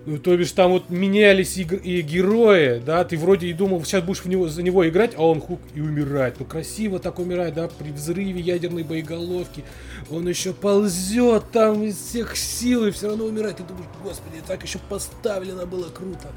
Ну, 0.04 0.18
то 0.18 0.36
бишь, 0.36 0.52
там 0.52 0.72
вот 0.72 0.90
менялись 0.90 1.56
и, 1.56 1.62
и 1.62 2.02
герои, 2.02 2.82
да, 2.84 3.04
ты 3.04 3.16
вроде 3.16 3.46
и 3.46 3.54
думал, 3.54 3.82
сейчас 3.84 4.04
будешь 4.04 4.20
в 4.20 4.28
него, 4.28 4.48
за 4.48 4.62
него 4.62 4.86
играть, 4.86 5.12
а 5.16 5.22
он 5.22 5.40
хук 5.40 5.60
и 5.74 5.80
умирает. 5.80 6.34
Ну, 6.38 6.44
красиво 6.44 6.98
так 6.98 7.18
умирает, 7.18 7.54
да, 7.54 7.68
при 7.68 7.90
взрыве 7.90 8.40
ядерной 8.40 8.82
боеголовки. 8.82 9.64
Он 10.10 10.28
еще 10.28 10.52
ползет 10.52 11.44
там 11.52 11.82
из 11.84 11.96
всех 11.96 12.36
сил 12.36 12.84
и 12.84 12.90
все 12.90 13.08
равно 13.08 13.24
умирает. 13.24 13.56
Ты 13.56 13.62
думаешь, 13.62 13.88
господи, 14.02 14.42
так 14.46 14.62
еще 14.62 14.78
поставлено 14.90 15.64
было 15.64 15.88
круто. 15.88 16.28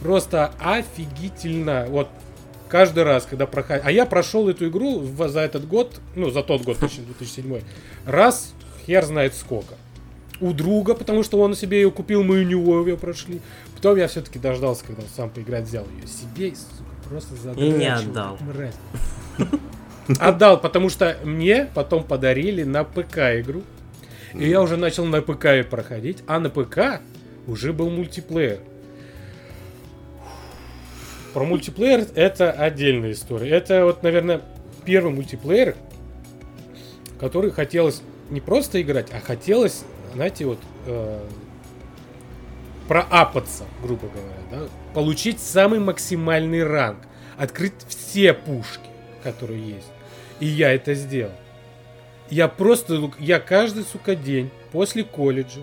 Просто 0.00 0.52
офигительно. 0.58 1.86
Вот 1.88 2.08
каждый 2.68 3.04
раз, 3.04 3.26
когда 3.26 3.46
проходил... 3.46 3.84
А 3.86 3.90
я 3.90 4.06
прошел 4.06 4.48
эту 4.48 4.68
игру 4.68 5.02
за 5.02 5.40
этот 5.40 5.66
год, 5.66 6.00
ну, 6.14 6.30
за 6.30 6.42
тот 6.42 6.62
год, 6.62 6.78
точнее, 6.78 7.04
2007, 7.04 7.60
раз, 8.06 8.54
хер 8.86 9.04
знает 9.04 9.34
сколько. 9.34 9.74
У 10.40 10.52
друга, 10.52 10.94
потому 10.94 11.22
что 11.22 11.40
он 11.40 11.54
себе 11.54 11.80
ее 11.82 11.90
купил, 11.90 12.24
мы 12.24 12.40
у 12.40 12.44
него 12.44 12.86
ее 12.86 12.96
прошли. 12.96 13.40
Потом 13.76 13.96
я 13.96 14.08
все-таки 14.08 14.38
дождался, 14.38 14.84
когда 14.84 15.02
он 15.02 15.08
сам 15.14 15.30
поиграть 15.30 15.64
взял 15.64 15.84
ее 15.84 16.06
себе 16.06 16.48
и, 16.48 16.54
сука, 16.54 16.90
просто 17.08 17.34
задрачивал. 17.36 17.74
И 17.74 17.78
не 17.78 17.92
отдал. 17.92 18.38
Отдал, 20.18 20.60
потому 20.60 20.88
что 20.88 21.16
мне 21.24 21.68
потом 21.74 22.04
подарили 22.04 22.62
на 22.64 22.84
ПК 22.84 23.18
игру. 23.40 23.62
И 24.34 24.48
я 24.48 24.60
уже 24.60 24.76
начал 24.76 25.04
на 25.04 25.22
ПК 25.22 25.46
и 25.46 25.62
проходить. 25.62 26.24
А 26.26 26.40
на 26.40 26.50
ПК 26.50 27.00
уже 27.46 27.72
был 27.72 27.88
мультиплеер. 27.88 28.58
Про 31.34 31.44
мультиплеер 31.44 32.06
это 32.14 32.52
отдельная 32.52 33.12
история. 33.12 33.50
Это 33.50 33.84
вот, 33.84 34.04
наверное, 34.04 34.40
первый 34.84 35.12
мультиплеер, 35.12 35.74
который 37.18 37.50
хотелось 37.50 38.02
не 38.30 38.40
просто 38.40 38.80
играть, 38.80 39.08
а 39.12 39.20
хотелось, 39.20 39.84
знаете, 40.14 40.46
вот 40.46 40.60
э, 40.86 41.20
проапаться, 42.86 43.64
грубо 43.82 44.08
говоря, 44.08 44.38
да? 44.50 44.68
получить 44.94 45.40
самый 45.40 45.80
максимальный 45.80 46.62
ранг, 46.62 47.00
открыть 47.36 47.74
все 47.88 48.32
пушки, 48.32 48.88
которые 49.24 49.74
есть. 49.74 49.88
И 50.38 50.46
я 50.46 50.72
это 50.72 50.94
сделал. 50.94 51.32
Я 52.30 52.46
просто, 52.46 53.10
я 53.18 53.40
каждый, 53.40 53.82
сука, 53.84 54.14
день 54.14 54.50
после 54.70 55.02
колледжа 55.02 55.60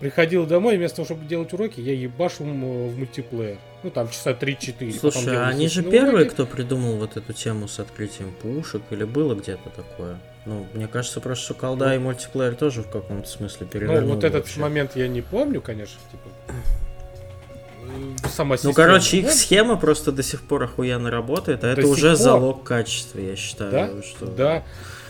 приходил 0.00 0.46
домой, 0.46 0.76
вместо 0.76 0.96
того, 0.96 1.06
чтобы 1.06 1.26
делать 1.26 1.52
уроки, 1.52 1.80
я 1.80 1.92
ебашил 1.92 2.46
в 2.46 2.98
мультиплеер. 2.98 3.58
Ну, 3.86 3.92
там 3.92 4.10
часа 4.10 4.32
3-4. 4.32 4.98
Слушай, 4.98 5.36
а 5.36 5.46
они 5.46 5.68
же 5.68 5.84
первые, 5.84 6.24
уроки. 6.24 6.30
кто 6.30 6.44
придумал 6.44 6.96
вот 6.96 7.16
эту 7.16 7.32
тему 7.32 7.68
с 7.68 7.78
открытием 7.78 8.32
пушек, 8.32 8.82
или 8.90 9.04
было 9.04 9.36
где-то 9.36 9.70
такое? 9.70 10.18
Ну, 10.44 10.66
мне 10.74 10.88
кажется, 10.88 11.20
просто 11.20 11.44
что 11.44 11.54
колда 11.54 11.90
ну, 11.90 11.94
и 11.94 11.98
мультиплеер 11.98 12.56
тоже 12.56 12.82
в 12.82 12.90
каком-то 12.90 13.28
смысле 13.28 13.64
перевернул. 13.64 14.08
Ну, 14.08 14.14
вот 14.16 14.24
этот 14.24 14.42
вообще. 14.42 14.58
момент 14.58 14.96
я 14.96 15.06
не 15.06 15.22
помню, 15.22 15.60
конечно, 15.60 16.00
типа. 16.10 16.28
Сама 18.28 18.56
система. 18.56 18.72
Ну, 18.72 18.74
короче, 18.74 19.18
их 19.18 19.30
схема 19.30 19.76
просто 19.76 20.10
до 20.10 20.24
сих 20.24 20.42
пор 20.42 20.64
охуенно 20.64 21.08
работает, 21.08 21.62
а 21.62 21.72
до 21.72 21.80
это 21.82 21.86
уже 21.86 22.08
пор. 22.08 22.16
залог 22.16 22.64
качества, 22.64 23.20
я 23.20 23.36
считаю. 23.36 23.70
Да, 23.70 24.02
что... 24.02 24.26
да. 24.26 24.64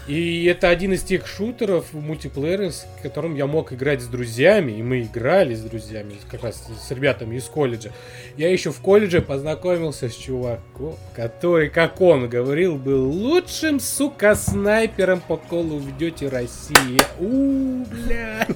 И 0.07 0.45
это 0.45 0.69
один 0.69 0.93
из 0.93 1.03
тех 1.03 1.27
шутеров 1.27 1.93
мультиплеера, 1.93 2.71
с 2.71 2.87
которым 3.03 3.35
я 3.35 3.47
мог 3.47 3.73
играть 3.73 4.01
с 4.01 4.07
друзьями, 4.07 4.73
и 4.73 4.83
мы 4.83 5.03
играли 5.03 5.55
с 5.55 5.63
друзьями, 5.63 6.15
как 6.31 6.45
раз 6.45 6.65
с 6.81 6.91
ребятами 6.93 7.37
из 7.37 7.45
колледжа. 7.45 7.91
Я 8.37 8.53
еще 8.53 8.71
в 8.71 8.81
колледже 8.81 9.21
познакомился 9.21 10.09
с 10.09 10.15
чуваком, 10.15 10.97
который, 11.15 11.71
как 11.71 12.01
он 12.01 12.29
говорил, 12.29 12.77
был 12.77 13.11
лучшим, 13.11 13.81
сука, 13.81 14.37
снайпером 14.37 15.21
по 15.21 15.35
of 15.51 15.99
Duty 15.99 16.29
России. 16.29 17.01
У, 17.19 17.85
бля. 17.87 18.47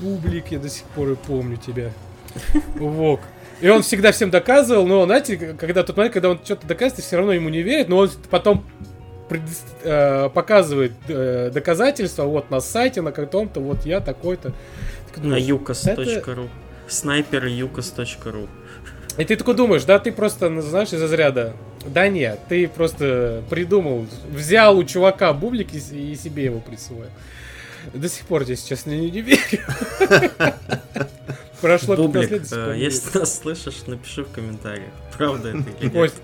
Бублик, 0.00 0.48
я 0.48 0.58
до 0.58 0.68
сих 0.68 0.84
пор 0.86 1.10
и 1.10 1.14
помню 1.14 1.56
тебя. 1.56 1.92
Вок. 2.74 3.20
И 3.60 3.68
он 3.68 3.82
всегда 3.82 4.10
всем 4.12 4.30
доказывал, 4.30 4.86
но, 4.86 5.04
знаете, 5.06 5.36
когда 5.36 5.82
тот 5.82 5.96
момент, 5.96 6.12
когда 6.12 6.30
он 6.30 6.40
что-то 6.44 6.66
доказывает, 6.66 7.04
все 7.04 7.16
равно 7.16 7.32
ему 7.32 7.48
не 7.48 7.62
верят, 7.62 7.88
но 7.88 7.98
он 7.98 8.10
потом 8.28 8.66
э, 9.82 10.28
показывает 10.30 10.92
э, 11.08 11.50
доказательства 11.52 12.24
вот 12.24 12.50
на 12.50 12.60
сайте, 12.60 13.02
на 13.02 13.12
каком-то, 13.12 13.60
вот 13.60 13.84
я 13.84 14.00
такой-то. 14.00 14.52
На 15.16 15.36
юкос.ру. 15.36 16.48
Снайпер 16.88 17.46
юкос.ру. 17.46 18.48
И 19.18 19.24
ты 19.24 19.36
такой 19.36 19.54
думаешь, 19.54 19.84
да, 19.84 19.98
ты 19.98 20.12
просто, 20.12 20.50
ну, 20.50 20.60
знаешь, 20.60 20.92
из 20.92 21.00
разряда. 21.00 21.54
Да 21.86 22.08
нет, 22.08 22.38
ты 22.48 22.68
просто 22.68 23.42
придумал, 23.48 24.06
взял 24.30 24.76
у 24.76 24.84
чувака 24.84 25.32
бублик 25.32 25.72
и, 25.72 25.78
и 26.12 26.16
себе 26.16 26.44
его 26.44 26.60
присвоил. 26.60 27.10
До 27.94 28.08
сих 28.08 28.26
пор, 28.26 28.42
если 28.42 28.68
честно, 28.68 28.90
не, 28.90 29.10
не 29.10 29.20
верю. 29.22 29.40
Прошло 31.60 31.96
Бублик, 31.96 32.30
лет, 32.30 32.42
если 32.76 33.18
нас 33.18 33.38
слышишь, 33.38 33.86
напиши 33.86 34.24
в 34.24 34.30
комментариях. 34.30 34.90
Правда 35.16 35.50
это 35.50 35.64
или 35.80 35.88
нет? 35.88 36.14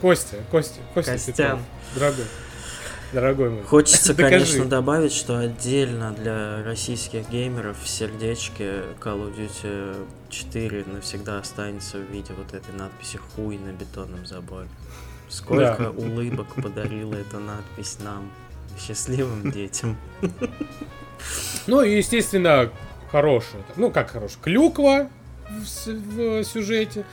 Костя, 0.00 0.36
Костя, 0.50 0.80
Костя, 0.92 1.12
Костян. 1.12 1.60
Дорогой. 1.94 2.24
Дорогой 3.12 3.50
мой. 3.50 3.62
Хочется, 3.64 4.14
конечно, 4.16 4.64
добавить, 4.66 5.12
что 5.12 5.38
отдельно 5.38 6.12
для 6.12 6.62
российских 6.62 7.28
геймеров 7.28 7.76
в 7.82 7.88
сердечке 7.88 8.84
Call 9.00 9.28
of 9.28 9.36
Duty 9.36 10.06
4 10.28 10.84
навсегда 10.86 11.38
останется 11.38 11.98
в 11.98 12.02
виде 12.02 12.32
вот 12.34 12.54
этой 12.54 12.74
надписи 12.74 13.18
«Хуй» 13.18 13.58
на 13.58 13.72
бетонном 13.72 14.26
заборе. 14.26 14.68
Сколько 15.28 15.76
да. 15.78 15.90
улыбок 15.90 16.54
подарила 16.56 17.14
эта 17.14 17.38
надпись 17.38 17.98
нам, 18.00 18.30
счастливым 18.78 19.50
детям. 19.50 19.96
Ну 21.66 21.82
и, 21.82 21.96
естественно, 21.96 22.70
хорошая. 23.10 23.62
Ну, 23.76 23.90
как 23.90 24.10
хорошая? 24.10 24.38
Клюква 24.42 25.10
в, 25.48 25.86
в 25.86 26.44
сюжете. 26.44 27.04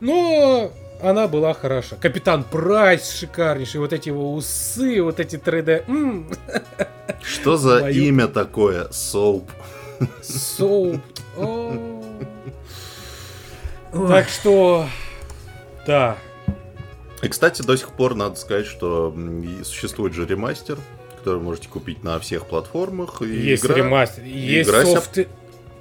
Но 0.00 0.72
она 1.04 1.28
была 1.28 1.54
хороша. 1.54 1.96
Капитан 1.96 2.44
Прайс 2.44 3.10
шикарнейший, 3.10 3.80
вот 3.80 3.92
эти 3.92 4.08
его 4.08 4.34
усы, 4.34 5.02
вот 5.02 5.20
эти 5.20 5.36
3D. 5.36 5.84
М-м. 5.86 6.30
Что 7.22 7.56
за 7.56 7.80
Мою... 7.80 8.02
имя 8.04 8.26
такое? 8.26 8.88
Соуп. 8.90 9.50
Соуп. 10.22 11.00
Так 13.92 14.28
что, 14.28 14.86
да. 15.86 16.16
И, 17.22 17.28
кстати, 17.28 17.62
до 17.62 17.76
сих 17.76 17.90
пор 17.92 18.14
надо 18.14 18.36
сказать, 18.36 18.66
что 18.66 19.14
существует 19.62 20.14
же 20.14 20.26
ремастер, 20.26 20.78
который 21.18 21.40
можете 21.40 21.68
купить 21.68 22.02
на 22.02 22.18
всех 22.18 22.46
платформах. 22.46 23.22
И 23.22 23.26
есть 23.26 23.64
игра, 23.64 23.76
ремастер, 23.76 24.24
есть 24.24 24.68
игра 24.68 24.84
софт... 24.84 25.14
Себя, 25.14 25.26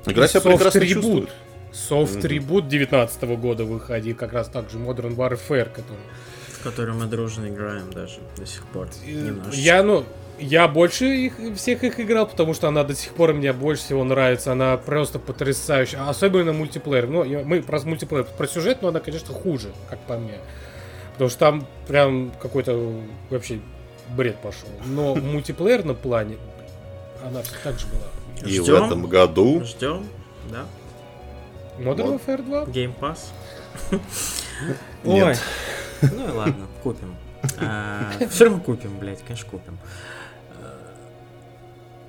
игра 0.05 0.28
себя 0.28 0.41
прекрасно 0.41 0.86
чувствует. 0.86 1.30
Soft 1.74 2.21
mm-hmm. 2.21 2.47
Reboot 2.47 2.67
19 2.67 3.24
года 3.39 3.65
выходил, 3.65 4.15
как 4.15 4.34
раз 4.34 4.47
так 4.47 4.69
же 4.69 4.78
Modern 4.78 5.15
Warfare, 5.15 5.69
который... 5.74 5.99
В 6.47 6.63
который 6.63 6.93
мы 6.93 7.07
дружно 7.07 7.49
играем 7.49 7.91
даже 7.91 8.19
до 8.38 8.45
сих 8.45 8.65
пор. 8.67 8.88
Немножечко. 9.05 9.59
Я, 9.59 9.84
ну, 9.84 10.05
я 10.39 10.67
больше 10.67 11.05
их, 11.05 11.34
всех 11.55 11.84
их 11.84 11.99
играл, 11.99 12.28
потому 12.28 12.53
что 12.53 12.67
она 12.67 12.84
до 12.84 12.95
сих 12.95 13.13
пор 13.13 13.34
мне 13.34 13.51
больше 13.53 13.84
всего 13.84 14.03
нравится. 14.03 14.51
Она 14.51 14.78
просто 14.78 15.19
потрясающая. 15.19 16.07
Особенно 16.07 16.53
мультиплеер. 16.53 17.07
Ну, 17.07 17.26
мы 17.43 17.61
про 17.61 17.80
мультиплеер, 17.82 18.26
про 18.26 18.47
сюжет, 18.47 18.82
но 18.82 18.89
она, 18.89 18.99
конечно, 18.99 19.34
хуже, 19.34 19.71
как 19.89 19.99
по 20.01 20.17
мне. 20.17 20.38
Потому 21.13 21.30
что 21.30 21.39
там 21.39 21.67
прям 21.88 22.32
какой-то 22.41 22.93
вообще 23.30 23.59
бред 24.15 24.38
пошел. 24.38 24.69
Но 24.86 25.13
в 25.13 25.24
мультиплеерном 25.24 25.95
плане 25.95 26.38
она 27.26 27.41
все 27.41 27.55
так 27.63 27.80
же 27.80 27.88
была. 27.88 28.47
И 28.47 28.59
Ждем. 28.59 28.63
в 28.63 28.86
этом 28.86 29.05
году... 29.07 29.63
Ждем, 29.63 30.05
да. 30.51 30.65
Modern 31.78 32.19
Warfare 32.19 32.41
2? 32.43 32.63
Game 32.65 32.93
Pass? 32.99 33.32
Ой. 35.03 35.36
Ну 36.01 36.28
и 36.28 36.32
ладно, 36.32 36.67
купим. 36.84 37.15
А, 37.59 38.11
Все 38.30 38.45
равно 38.45 38.59
купим, 38.59 38.97
блядь, 38.99 39.21
конечно, 39.24 39.49
купим. 39.49 39.78
А, 40.61 40.93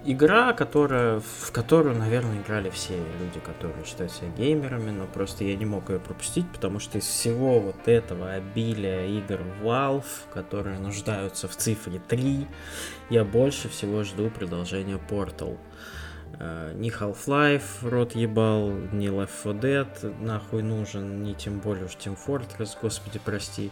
игра, 0.04 0.52
которая, 0.52 1.20
в 1.20 1.50
которую, 1.52 1.96
наверное, 1.96 2.40
играли 2.40 2.70
все 2.70 2.96
люди, 2.96 3.40
которые 3.44 3.84
считают 3.84 4.12
себя 4.12 4.28
геймерами, 4.36 4.90
но 4.90 5.06
просто 5.06 5.44
я 5.44 5.56
не 5.56 5.64
мог 5.64 5.90
ее 5.90 5.98
пропустить, 5.98 6.46
потому 6.52 6.78
что 6.78 6.98
из 6.98 7.04
всего 7.04 7.60
вот 7.60 7.88
этого 7.88 8.32
обилия 8.32 9.06
игр 9.06 9.40
Valve, 9.62 10.04
которые 10.32 10.78
нуждаются 10.78 11.48
в 11.48 11.56
цифре 11.56 12.00
3, 12.08 12.46
я 13.10 13.24
больше 13.24 13.68
всего 13.68 14.04
жду 14.04 14.30
продолжения 14.30 14.98
Portal. 15.08 15.54
Э, 15.54 15.73
ни 16.74 16.90
Half-Life 16.90 17.88
рот 17.88 18.14
ебал, 18.14 18.70
ни 18.70 19.08
Left 19.08 19.30
4 19.42 19.58
Dead 19.60 20.24
нахуй 20.24 20.62
нужен, 20.62 21.22
ни 21.22 21.32
тем 21.34 21.60
более 21.60 21.86
уж 21.86 21.92
Team 21.92 22.16
Fortress, 22.26 22.70
господи 22.80 23.20
прости, 23.24 23.70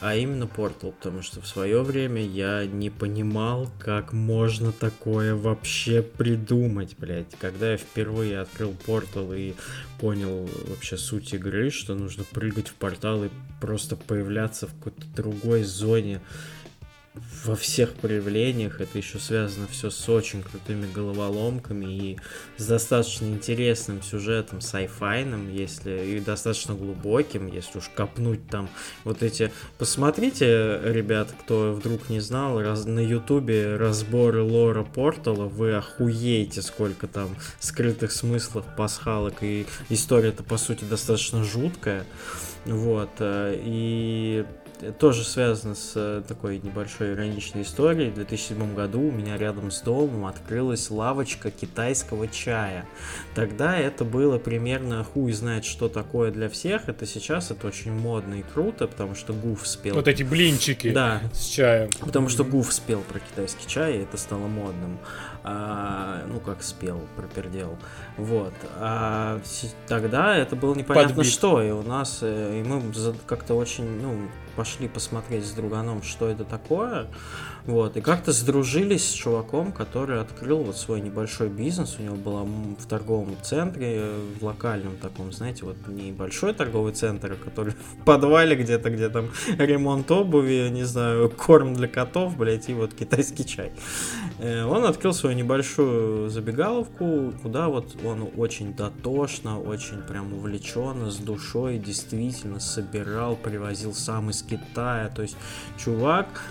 а 0.00 0.14
именно 0.14 0.44
Portal, 0.44 0.92
потому 0.92 1.22
что 1.22 1.40
в 1.40 1.46
свое 1.46 1.82
время 1.82 2.24
я 2.24 2.66
не 2.66 2.90
понимал, 2.90 3.68
как 3.78 4.12
можно 4.12 4.72
такое 4.72 5.34
вообще 5.34 6.02
придумать, 6.02 6.96
блядь. 6.98 7.34
Когда 7.38 7.72
я 7.72 7.76
впервые 7.76 8.40
открыл 8.40 8.74
Portal 8.86 9.36
и 9.38 9.54
понял 10.00 10.48
вообще 10.66 10.96
суть 10.96 11.34
игры, 11.34 11.70
что 11.70 11.94
нужно 11.94 12.24
прыгать 12.24 12.68
в 12.68 12.74
портал 12.74 13.24
и 13.24 13.30
просто 13.60 13.96
появляться 13.96 14.66
в 14.66 14.74
какой-то 14.74 15.06
другой 15.16 15.64
зоне, 15.64 16.20
во 17.44 17.56
всех 17.56 17.94
проявлениях. 17.94 18.80
Это 18.80 18.98
еще 18.98 19.18
связано 19.18 19.66
все 19.66 19.90
с 19.90 20.08
очень 20.08 20.42
крутыми 20.42 20.90
головоломками 20.92 21.86
и 21.86 22.18
с 22.56 22.66
достаточно 22.66 23.26
интересным 23.26 24.02
сюжетом, 24.02 24.60
сайфайным, 24.60 25.52
если 25.52 26.16
и 26.16 26.20
достаточно 26.20 26.74
глубоким, 26.74 27.46
если 27.46 27.78
уж 27.78 27.88
копнуть 27.94 28.46
там 28.48 28.68
вот 29.04 29.22
эти... 29.22 29.52
Посмотрите, 29.78 30.80
ребят, 30.84 31.32
кто 31.40 31.72
вдруг 31.72 32.08
не 32.08 32.20
знал, 32.20 32.60
раз... 32.60 32.84
на 32.84 33.00
ютубе 33.00 33.76
разборы 33.76 34.42
лора 34.42 34.84
Портала, 34.84 35.44
вы 35.44 35.74
охуеете, 35.74 36.62
сколько 36.62 37.06
там 37.06 37.36
скрытых 37.60 38.12
смыслов, 38.12 38.64
пасхалок, 38.76 39.42
и 39.42 39.66
история-то, 39.88 40.42
по 40.42 40.56
сути, 40.56 40.84
достаточно 40.84 41.44
жуткая. 41.44 42.04
Вот, 42.64 43.10
э, 43.20 43.58
и 43.64 44.44
тоже 44.98 45.24
связано 45.24 45.74
с 45.74 45.92
э, 45.94 46.22
такой 46.26 46.58
небольшой 46.58 47.12
ироничной 47.12 47.62
историей. 47.62 48.10
В 48.10 48.14
2007 48.14 48.74
году 48.74 49.00
у 49.00 49.10
меня 49.10 49.36
рядом 49.36 49.70
с 49.70 49.80
домом 49.80 50.26
открылась 50.26 50.90
лавочка 50.90 51.50
китайского 51.50 52.28
чая. 52.28 52.86
Тогда 53.34 53.76
это 53.76 54.04
было 54.04 54.38
примерно 54.38 55.04
хуй 55.04 55.32
знает, 55.32 55.64
что 55.64 55.88
такое 55.88 56.30
для 56.30 56.48
всех. 56.48 56.88
Это 56.88 57.06
сейчас 57.06 57.50
это 57.50 57.66
очень 57.66 57.92
модно 57.92 58.34
и 58.34 58.42
круто, 58.42 58.86
потому 58.86 59.14
что 59.14 59.32
Гуф 59.32 59.66
спел. 59.66 59.94
Вот 59.94 60.08
эти 60.08 60.22
блинчики 60.22 60.92
Да, 60.92 61.20
с 61.32 61.46
чаем. 61.46 61.90
потому 62.00 62.28
что 62.28 62.44
Гуф 62.44 62.72
спел 62.72 63.00
про 63.02 63.20
китайский 63.20 63.66
чай, 63.66 63.96
и 63.98 64.02
это 64.02 64.16
стало 64.16 64.46
модным. 64.46 64.98
А, 65.44 66.24
ну, 66.28 66.40
как 66.40 66.62
спел, 66.62 67.00
пропердел. 67.16 67.78
Вот. 68.16 68.52
А 68.76 69.40
тогда 69.86 70.36
это 70.36 70.56
было 70.56 70.74
непонятно 70.74 71.14
Подбит. 71.14 71.32
что, 71.32 71.62
и 71.62 71.70
у 71.70 71.82
нас, 71.82 72.18
э, 72.22 72.60
и 72.60 72.68
мы 72.68 72.82
как-то 73.26 73.54
очень, 73.54 74.00
ну, 74.02 74.28
пошли 74.58 74.88
посмотреть 74.88 75.46
с 75.46 75.52
друганом, 75.52 76.02
что 76.02 76.28
это 76.28 76.42
такое. 76.42 77.06
Вот, 77.64 77.96
и 77.96 78.00
как-то 78.00 78.32
сдружились 78.32 79.08
с 79.08 79.12
чуваком, 79.12 79.72
который 79.72 80.20
открыл 80.20 80.64
вот 80.64 80.76
свой 80.76 81.00
небольшой 81.00 81.48
бизнес. 81.48 81.96
У 82.00 82.02
него 82.02 82.16
было 82.16 82.40
м, 82.42 82.76
в 82.76 82.86
торговом 82.86 83.36
центре, 83.42 84.08
в 84.40 84.44
локальном 84.44 84.96
таком, 84.96 85.32
знаете, 85.32 85.64
вот 85.64 85.76
небольшой 85.86 86.54
торговый 86.54 86.92
центр, 86.92 87.36
который 87.36 87.74
в 88.00 88.04
подвале 88.04 88.56
где-то, 88.56 88.90
где 88.90 89.08
там 89.10 89.28
ремонт 89.58 90.10
обуви, 90.10 90.68
не 90.70 90.84
знаю, 90.84 91.30
корм 91.30 91.74
для 91.74 91.86
котов, 91.86 92.36
блядь, 92.36 92.68
и 92.68 92.74
вот 92.74 92.94
китайский 92.94 93.44
чай. 93.44 93.70
Э, 94.38 94.64
Он 94.64 94.86
открыл 94.86 95.12
свою 95.12 95.36
небольшую 95.36 96.30
забегаловку, 96.30 97.32
куда 97.42 97.68
вот 97.68 97.96
он 98.04 98.28
очень 98.36 98.74
дотошно, 98.74 99.60
очень 99.60 99.98
прям 100.02 100.32
увлеченно, 100.32 101.10
с 101.10 101.16
душой 101.18 101.78
действительно 101.78 102.60
собирал, 102.60 103.36
привозил 103.36 103.92
сам 103.92 104.30
из 104.30 104.42
Китая. 104.48 105.10
То 105.14 105.22
есть 105.22 105.36
чувак 105.76 106.42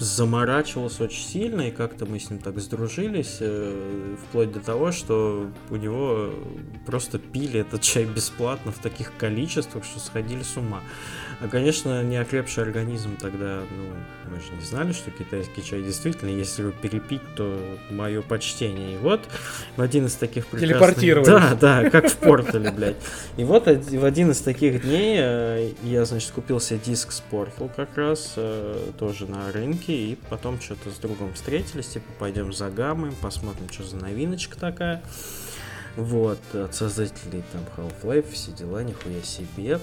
заморачивался 0.00 1.04
очень 1.04 1.22
сильно, 1.22 1.68
и 1.68 1.70
как-то 1.70 2.06
мы 2.06 2.18
с 2.18 2.30
ним 2.30 2.38
так 2.40 2.58
сдружились, 2.58 3.36
э, 3.40 4.16
вплоть 4.24 4.50
до 4.50 4.60
того, 4.60 4.92
что 4.92 5.50
у 5.68 5.76
него 5.76 6.30
просто 6.86 7.18
пили 7.18 7.60
этот 7.60 7.82
чай 7.82 8.06
бесплатно 8.06 8.72
в 8.72 8.78
таких 8.78 9.12
количествах, 9.18 9.84
что 9.84 10.00
сходили 10.00 10.42
с 10.42 10.56
ума. 10.56 10.80
А, 11.40 11.48
конечно, 11.48 12.02
неокрепший 12.02 12.64
организм 12.64 13.16
тогда, 13.16 13.62
ну, 13.70 14.30
мы 14.30 14.40
же 14.40 14.52
не 14.52 14.64
знали, 14.64 14.92
что 14.92 15.10
китайский 15.10 15.64
чай 15.64 15.82
действительно, 15.82 16.30
если 16.30 16.62
его 16.62 16.72
перепить, 16.72 17.22
то 17.34 17.58
мое 17.90 18.22
почтение. 18.22 18.94
И 18.94 18.98
вот 18.98 19.20
в 19.76 19.80
один 19.80 20.06
из 20.06 20.14
таких 20.14 20.46
прекрасных... 20.46 20.78
Телепортировались. 20.78 21.28
Да, 21.28 21.54
да, 21.54 21.90
как 21.90 22.08
в 22.08 22.16
портале, 22.16 22.70
блядь. 22.70 22.96
И 23.36 23.44
вот 23.44 23.66
в 23.66 24.04
один 24.04 24.30
из 24.30 24.40
таких 24.40 24.82
дней 24.82 25.16
э, 25.18 25.72
я, 25.82 26.04
значит, 26.04 26.30
купил 26.32 26.60
себе 26.60 26.80
диск 26.84 27.12
с 27.12 27.22
Portal 27.30 27.70
как 27.74 27.96
раз, 27.96 28.34
э, 28.36 28.90
тоже 28.98 29.26
на 29.26 29.50
рынке, 29.52 29.92
и 29.92 30.18
потом 30.28 30.60
что-то 30.60 30.90
с 30.90 30.96
другом 30.96 31.32
встретились, 31.34 31.88
типа, 31.88 32.06
пойдем 32.18 32.52
загамаем, 32.52 33.14
посмотрим, 33.20 33.68
что 33.70 33.84
за 33.84 33.96
новиночка 33.96 34.58
такая. 34.58 35.02
Вот, 35.96 36.38
от 36.54 36.74
создателей 36.74 37.42
там 37.52 37.62
Half-Life, 37.76 38.32
все 38.32 38.52
дела, 38.52 38.82
нихуя 38.82 39.22
себе. 39.22 39.80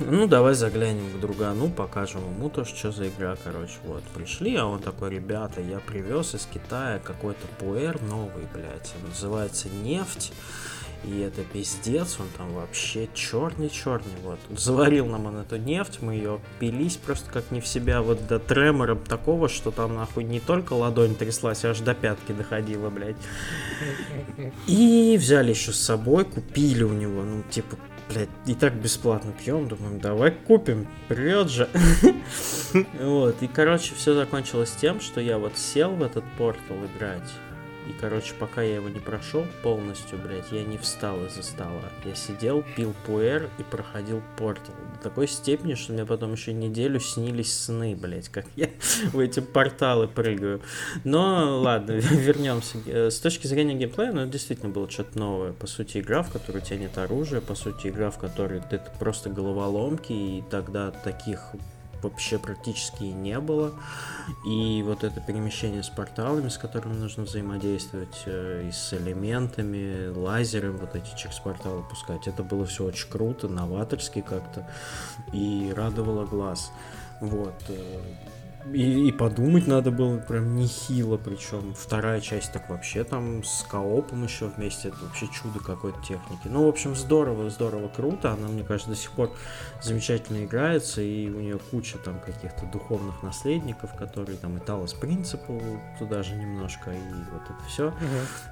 Ну, 0.00 0.26
давай 0.26 0.54
заглянем 0.54 1.10
к 1.12 1.20
другану, 1.20 1.70
покажем 1.70 2.20
ему 2.34 2.50
то, 2.50 2.64
что 2.64 2.92
за 2.92 3.08
игра, 3.08 3.36
короче, 3.42 3.74
вот. 3.84 4.02
Пришли, 4.14 4.56
а 4.56 4.66
он 4.66 4.80
такой, 4.80 5.10
ребята, 5.10 5.60
я 5.60 5.78
привез 5.78 6.34
из 6.34 6.46
Китая 6.52 6.98
какой-то 7.02 7.46
пуэр 7.58 8.00
новый, 8.02 8.46
блядь, 8.52 8.92
называется 9.08 9.68
«Нефть». 9.68 10.32
И 11.04 11.20
это 11.20 11.42
пиздец, 11.42 12.16
он 12.18 12.26
там 12.36 12.52
вообще 12.52 13.08
черный-черный, 13.14 14.10
вот. 14.24 14.40
Заварил 14.58 15.06
нам 15.06 15.26
он 15.26 15.36
эту 15.36 15.56
нефть, 15.56 15.98
мы 16.00 16.14
ее 16.14 16.40
пились 16.58 16.96
просто 16.96 17.30
как 17.30 17.50
не 17.52 17.60
в 17.60 17.66
себя, 17.66 18.02
вот 18.02 18.26
до 18.26 18.40
тремора 18.40 18.96
такого, 18.96 19.48
что 19.48 19.70
там 19.70 19.94
нахуй 19.94 20.24
не 20.24 20.40
только 20.40 20.72
ладонь 20.72 21.14
тряслась, 21.14 21.64
аж 21.64 21.78
до 21.80 21.94
пятки 21.94 22.32
доходила, 22.32 22.90
блядь. 22.90 23.16
И 24.66 25.16
взяли 25.18 25.50
еще 25.50 25.72
с 25.72 25.80
собой, 25.80 26.24
купили 26.24 26.82
у 26.82 26.92
него, 26.92 27.22
ну, 27.22 27.42
типа, 27.50 27.76
блядь, 28.08 28.28
и 28.46 28.54
так 28.54 28.74
бесплатно 28.74 29.32
пьем, 29.32 29.68
думаем, 29.68 30.00
давай 30.00 30.30
купим, 30.32 30.86
прет 31.08 31.50
же. 31.50 31.68
Вот, 33.00 33.42
и, 33.42 33.46
короче, 33.46 33.94
все 33.94 34.12
закончилось 34.14 34.74
тем, 34.78 35.00
что 35.00 35.20
я 35.20 35.38
вот 35.38 35.56
сел 35.56 35.92
в 35.92 36.02
этот 36.02 36.24
портал 36.36 36.76
играть, 36.84 37.22
и, 37.88 37.92
короче, 38.00 38.34
пока 38.34 38.62
я 38.62 38.76
его 38.76 38.88
не 38.88 39.00
прошел 39.00 39.44
полностью, 39.62 40.18
блядь, 40.18 40.50
я 40.50 40.64
не 40.64 40.78
встал 40.78 41.24
из-за 41.26 41.42
стола. 41.42 41.82
Я 42.04 42.14
сидел, 42.14 42.64
пил 42.74 42.94
пуэр 43.06 43.48
и 43.58 43.62
проходил 43.62 44.22
портал. 44.36 44.74
До 44.94 45.02
такой 45.08 45.28
степени, 45.28 45.74
что 45.74 45.92
мне 45.92 46.04
потом 46.04 46.32
еще 46.32 46.52
неделю 46.52 46.98
снились 47.00 47.52
сны, 47.52 47.94
блядь, 47.94 48.28
как 48.28 48.46
я 48.56 48.68
в 49.12 49.18
эти 49.18 49.40
порталы 49.40 50.08
прыгаю. 50.08 50.60
Но 51.04 51.60
ладно, 51.60 51.92
вернемся. 51.92 52.78
Э, 52.86 53.10
С 53.10 53.20
точки 53.20 53.46
зрения 53.46 53.74
геймплея, 53.74 54.12
ну, 54.12 54.26
действительно 54.26 54.70
было 54.70 54.90
что-то 54.90 55.18
новое. 55.18 55.52
По 55.52 55.66
сути, 55.66 55.98
игра, 55.98 56.22
в 56.22 56.30
которой 56.30 56.58
у 56.58 56.60
тебя 56.60 56.78
нет 56.78 56.98
оружия, 56.98 57.40
по 57.40 57.54
сути, 57.54 57.88
игра, 57.88 58.10
в 58.10 58.18
которой 58.18 58.58
это 58.58 58.92
просто 58.98 59.30
головоломки, 59.30 60.12
и 60.12 60.44
тогда 60.50 60.90
таких 60.90 61.52
вообще 62.08 62.38
практически 62.38 63.04
и 63.04 63.12
не 63.12 63.38
было. 63.40 63.74
И 64.46 64.82
вот 64.84 65.04
это 65.04 65.20
перемещение 65.20 65.82
с 65.82 65.88
порталами, 65.88 66.48
с 66.48 66.58
которыми 66.58 66.94
нужно 66.94 67.24
взаимодействовать, 67.24 68.22
э, 68.26 68.68
и 68.68 68.72
с 68.72 68.92
элементами, 68.92 70.08
лазером 70.08 70.78
вот 70.78 70.94
эти 70.94 71.16
через 71.16 71.38
порталы 71.38 71.82
пускать, 71.82 72.26
это 72.26 72.42
было 72.42 72.64
все 72.64 72.84
очень 72.84 73.08
круто, 73.08 73.48
новаторски 73.48 74.20
как-то, 74.20 74.68
и 75.32 75.72
радовало 75.76 76.24
глаз. 76.24 76.72
Вот. 77.20 77.54
И, 78.72 79.08
и 79.08 79.12
подумать 79.12 79.66
надо 79.66 79.90
было 79.90 80.18
прям 80.18 80.56
нехило, 80.56 81.16
причем 81.16 81.74
вторая 81.74 82.20
часть 82.20 82.52
так 82.52 82.68
вообще 82.68 83.04
там 83.04 83.44
с 83.44 83.62
коопом 83.62 84.24
еще 84.24 84.46
вместе, 84.46 84.88
это 84.88 84.98
вообще 85.02 85.28
чудо 85.28 85.60
какой-то 85.60 86.00
техники. 86.00 86.46
Ну, 86.46 86.64
в 86.66 86.68
общем, 86.68 86.96
здорово, 86.96 87.48
здорово, 87.50 87.88
круто, 87.88 88.32
она, 88.32 88.48
мне 88.48 88.64
кажется, 88.64 88.90
до 88.90 88.96
сих 88.96 89.12
пор 89.12 89.32
замечательно 89.82 90.44
играется, 90.44 91.00
и 91.00 91.28
у 91.28 91.40
нее 91.40 91.58
куча 91.70 91.98
там 91.98 92.18
каких-то 92.20 92.66
духовных 92.66 93.22
наследников, 93.22 93.94
которые 93.94 94.38
там 94.38 94.56
и 94.56 94.60
Талос 94.60 94.94
Принципу 94.94 95.62
туда 95.98 96.22
же 96.22 96.34
немножко, 96.34 96.90
и 96.90 96.98
вот 97.32 97.42
это 97.44 97.68
все. 97.68 97.94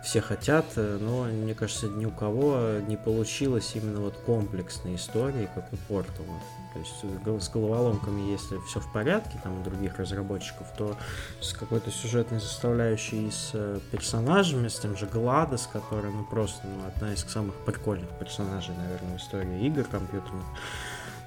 Все 0.04 0.20
хотят, 0.20 0.66
э, 0.76 0.98
но 1.00 1.24
мне 1.24 1.54
кажется, 1.54 1.88
ни 1.88 2.04
у 2.04 2.10
кого 2.10 2.78
не 2.86 2.96
получилось 2.96 3.72
именно 3.74 4.00
вот 4.00 4.16
комплексной 4.26 4.96
истории, 4.96 5.48
как 5.54 5.72
у 5.72 5.76
Портала. 5.88 6.40
То 6.74 6.80
есть 6.80 6.94
э, 7.02 7.38
с 7.40 7.48
головоломками, 7.48 8.32
если 8.32 8.58
все 8.66 8.80
в 8.80 8.92
порядке, 8.92 9.38
там 9.42 9.60
у 9.60 9.62
других 9.62 9.96
разработчиков, 9.98 10.66
то 10.76 10.96
с 11.40 11.52
какой-то 11.52 11.92
сюжетной 11.92 12.40
составляющей 12.40 13.30
с 13.30 13.50
э, 13.54 13.78
персонажами, 13.92 14.66
с 14.66 14.80
тем 14.80 14.96
же 14.96 15.06
Гладос, 15.06 15.68
который, 15.72 16.10
ну, 16.10 16.24
просто 16.24 16.66
ну, 16.66 16.84
одна 16.88 17.14
из 17.14 17.20
самых 17.20 17.54
прикольных 17.64 18.10
персонажей, 18.18 18.74
наверное, 18.76 19.16
в 19.16 19.20
истории 19.20 19.66
игр 19.66 19.84
компьютерных, 19.84 20.44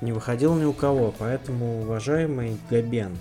не 0.01 0.11
выходил 0.11 0.53
ни 0.55 0.65
у 0.65 0.73
кого. 0.73 1.13
Поэтому, 1.17 1.83
уважаемый 1.83 2.59
Габен, 2.69 3.17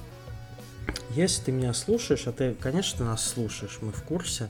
если 1.10 1.44
ты 1.44 1.52
меня 1.52 1.72
слушаешь, 1.74 2.26
а 2.26 2.32
ты, 2.32 2.54
конечно, 2.54 3.04
нас 3.04 3.24
слушаешь, 3.24 3.78
мы 3.80 3.92
в 3.92 4.02
курсе, 4.02 4.48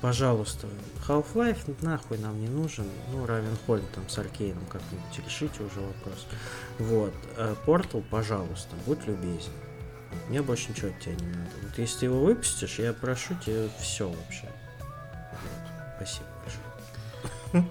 пожалуйста, 0.00 0.66
Half-Life 1.06 1.76
нахуй 1.82 2.18
нам 2.18 2.40
не 2.40 2.48
нужен, 2.48 2.86
ну, 3.12 3.26
Равенхольм 3.26 3.84
там 3.94 4.08
с 4.08 4.18
Аркейном 4.18 4.64
как-нибудь 4.66 5.26
решите 5.26 5.62
уже 5.62 5.80
вопрос. 5.80 6.26
Вот, 6.82 7.12
э, 7.36 7.54
Portal, 7.66 8.02
пожалуйста, 8.10 8.74
будь 8.86 9.06
любезен. 9.06 9.52
Мне 10.28 10.42
больше 10.42 10.70
ничего 10.70 10.88
от 10.88 10.98
тебя 11.00 11.14
не 11.14 11.26
надо. 11.26 11.50
Вот 11.62 11.78
если 11.78 12.00
ты 12.00 12.06
его 12.06 12.20
выпустишь, 12.20 12.78
я 12.78 12.92
прошу 12.92 13.34
тебя 13.44 13.68
все 13.80 14.08
вообще. 14.08 14.48
Вот. 14.80 15.96
Спасибо 15.96 16.26
большое. 17.52 17.66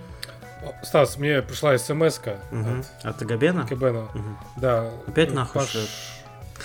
Стас, 0.83 1.17
мне 1.17 1.41
пришла 1.41 1.77
смс-ка 1.77 2.37
Мгм. 2.51 2.83
От 3.03 3.21
Габена? 3.23 3.63
от 3.63 3.69
Кэбена. 3.69 4.07
Мгм. 4.13 4.37
Да. 4.57 4.91
Опять 5.07 5.33
нахуй 5.33 5.61
Пош- 5.61 5.69
шлёт? 5.71 5.89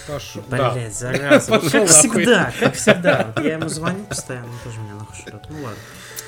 Пош- 0.06 0.38
Да. 0.48 0.70
Блять, 0.72 0.94
зараза. 0.98 1.50
Как 1.52 1.62
нахуй. 1.72 1.86
всегда, 1.86 2.52
как 2.60 2.74
всегда. 2.74 3.32
Вот 3.36 3.44
я 3.44 3.54
ему 3.54 3.68
звоню 3.68 4.04
постоянно, 4.04 4.46
он 4.48 4.58
тоже 4.64 4.80
меня 4.80 4.94
нахуй 4.94 5.16
шлет. 5.16 5.42
Ну 5.48 5.62
ладно. 5.62 5.78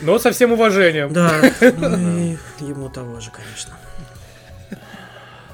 Но 0.01 0.19
со 0.19 0.31
всем 0.33 0.53
уважением. 0.53 1.13
Да, 1.13 1.31
ну 1.61 2.19
и 2.19 2.37
ему 2.61 2.89
того 2.89 3.21
же, 3.21 3.31
конечно. 3.31 3.75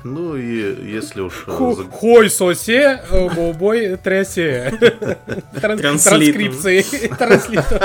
Ну 0.04 0.36
и 0.36 0.92
если 0.92 1.22
уж... 1.22 1.44
э, 1.46 1.50
Хой 1.90 2.28
сосе, 2.30 3.00
э, 3.10 3.28
бобой 3.34 3.96
трясе. 3.96 4.70
Тран- 5.54 5.78
Транслитом. 5.78 6.00
Транскрипции. 6.02 6.82
Транслитом. 7.18 7.78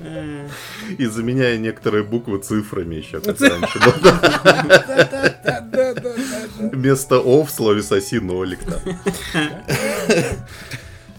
Э, 0.00 0.48
И 0.98 1.06
заменяя 1.06 1.56
некоторые 1.58 2.02
буквы 2.02 2.38
цифрами 2.38 2.96
еще, 2.96 3.20
как 3.20 3.40
раньше. 3.40 3.78
Вместо 6.72 7.18
«о» 7.20 7.44
в 7.44 7.50
слове 7.50 7.82
«соси» 7.82 8.18
нолик 8.18 8.58
там. 8.64 8.80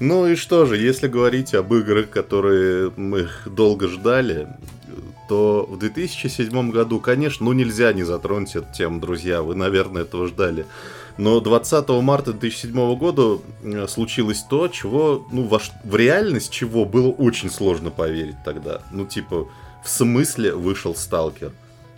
Ну 0.01 0.27
и 0.27 0.35
что 0.35 0.65
же, 0.65 0.77
если 0.77 1.07
говорить 1.07 1.53
об 1.53 1.73
играх, 1.73 2.09
которые 2.09 2.91
мы 2.95 3.27
долго 3.45 3.87
ждали, 3.89 4.47
то 5.29 5.67
в 5.69 5.77
2007 5.77 6.71
году, 6.71 6.99
конечно, 6.99 7.45
ну 7.45 7.53
нельзя 7.53 7.93
не 7.93 8.03
затронуть 8.03 8.55
эту 8.55 8.73
тему, 8.73 8.99
друзья, 8.99 9.43
вы, 9.43 9.53
наверное, 9.53 10.01
этого 10.01 10.27
ждали. 10.27 10.65
Но 11.17 11.39
20 11.39 11.87
марта 12.01 12.33
2007 12.33 12.97
года 12.97 13.39
э, 13.61 13.87
случилось 13.87 14.41
то, 14.41 14.67
чего, 14.69 15.27
ну, 15.31 15.43
во, 15.43 15.61
в 15.83 15.95
реальность 15.95 16.51
чего 16.51 16.83
было 16.83 17.09
очень 17.09 17.51
сложно 17.51 17.91
поверить 17.91 18.37
тогда. 18.43 18.81
Ну, 18.91 19.05
типа, 19.05 19.47
в 19.83 19.89
смысле 19.89 20.55
вышел 20.55 20.95
Сталкер? 20.95 21.51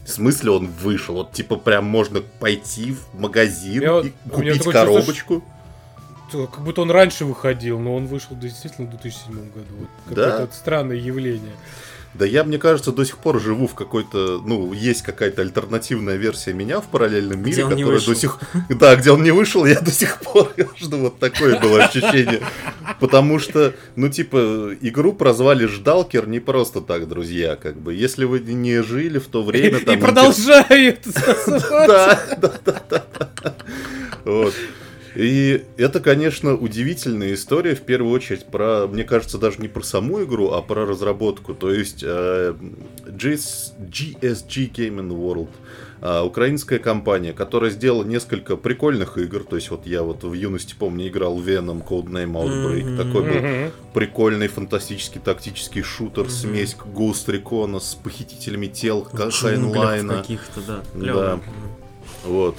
В 0.03 0.09
смысле 0.09 0.51
он 0.51 0.67
вышел? 0.67 1.15
Вот, 1.15 1.31
типа, 1.31 1.55
прям 1.55 1.85
можно 1.85 2.21
пойти 2.21 2.93
в 2.93 3.17
магазин 3.17 3.81
Я 3.81 3.99
и 4.01 4.11
купить 4.29 4.55
чувство, 4.55 4.71
коробочку. 4.71 5.43
То, 6.31 6.47
Как 6.47 6.63
будто 6.65 6.81
он 6.81 6.91
раньше 6.91 7.23
выходил, 7.23 7.79
но 7.79 7.95
он 7.95 8.07
вышел 8.07 8.35
действительно 8.35 8.87
в 8.87 8.89
2007 8.91 9.35
году. 9.51 9.75
Вот 9.79 10.15
Да? 10.15 10.31
Какое-то 10.31 10.55
странное 10.55 10.97
явление. 10.97 11.53
Да 12.13 12.25
я, 12.25 12.43
мне 12.43 12.57
кажется, 12.57 12.91
до 12.91 13.05
сих 13.05 13.17
пор 13.17 13.39
живу 13.39 13.67
в 13.67 13.73
какой-то, 13.73 14.41
ну, 14.45 14.73
есть 14.73 15.01
какая-то 15.01 15.41
альтернативная 15.41 16.17
версия 16.17 16.51
меня 16.51 16.81
в 16.81 16.87
параллельном 16.87 17.39
мире, 17.39 17.63
Где 17.63 17.75
которая 17.75 18.01
до 18.01 18.15
сих... 18.15 18.39
Да, 18.69 18.95
где 18.97 19.11
он 19.11 19.23
не 19.23 19.31
вышел, 19.31 19.65
я 19.65 19.79
до 19.79 19.91
сих 19.91 20.19
пор 20.19 20.51
жду. 20.77 20.97
Вот 20.97 21.19
такое 21.19 21.59
было 21.59 21.85
ощущение. 21.85 22.41
Потому 22.99 23.39
что, 23.39 23.73
ну, 23.95 24.09
типа, 24.09 24.75
игру 24.81 25.13
прозвали 25.13 25.65
Ждалкер 25.65 26.27
не 26.27 26.39
просто 26.39 26.81
так, 26.81 27.07
друзья, 27.07 27.55
как 27.55 27.79
бы. 27.79 27.93
Если 27.93 28.25
вы 28.25 28.41
не 28.41 28.83
жили 28.83 29.17
в 29.17 29.27
то 29.27 29.43
время... 29.43 29.77
И 29.77 29.85
там, 29.85 29.99
продолжает. 29.99 31.05
Да, 31.71 32.19
да, 32.37 32.53
да, 32.65 32.83
да, 32.89 33.05
да. 33.43 33.55
Вот. 34.25 34.53
И 35.15 35.65
это, 35.77 35.99
конечно, 35.99 36.55
удивительная 36.55 37.33
история, 37.33 37.75
в 37.75 37.81
первую 37.81 38.13
очередь, 38.13 38.45
про, 38.45 38.87
мне 38.87 39.03
кажется, 39.03 39.37
даже 39.37 39.59
не 39.59 39.67
про 39.67 39.83
саму 39.83 40.23
игру, 40.23 40.51
а 40.51 40.61
про 40.61 40.85
разработку. 40.85 41.53
То 41.53 41.71
есть 41.73 42.01
э, 42.03 42.55
GS 43.05 43.73
GSG 43.89 44.71
Gaming 44.71 45.09
World, 45.09 45.49
э, 46.01 46.21
украинская 46.21 46.79
компания, 46.79 47.33
которая 47.33 47.71
сделала 47.71 48.03
несколько 48.05 48.55
прикольных 48.55 49.17
игр. 49.17 49.43
То 49.43 49.57
есть 49.57 49.69
вот 49.69 49.85
я 49.85 50.03
вот 50.03 50.23
в 50.23 50.31
юности, 50.33 50.75
помню, 50.79 51.09
играл 51.09 51.35
в 51.35 51.45
Venom 51.47 51.85
Codename 51.85 52.31
Outbreak. 52.31 52.83
Мгм. 52.85 52.97
Такой 52.97 53.23
был 53.23 53.71
прикольный 53.93 54.47
фантастический 54.47 55.19
тактический 55.19 55.81
шутер, 55.83 56.23
Мгм. 56.23 56.31
смесь 56.31 56.75
Ghost 56.95 57.27
Recon 57.27 57.79
с 57.81 57.95
похитителями 57.95 58.67
тел, 58.67 59.05
Хайнлайна. 59.11 60.19
каких-то, 60.21 60.61
да. 60.61 60.81
Да. 60.93 60.99
Клёво. 61.01 61.39
Вот. 62.23 62.55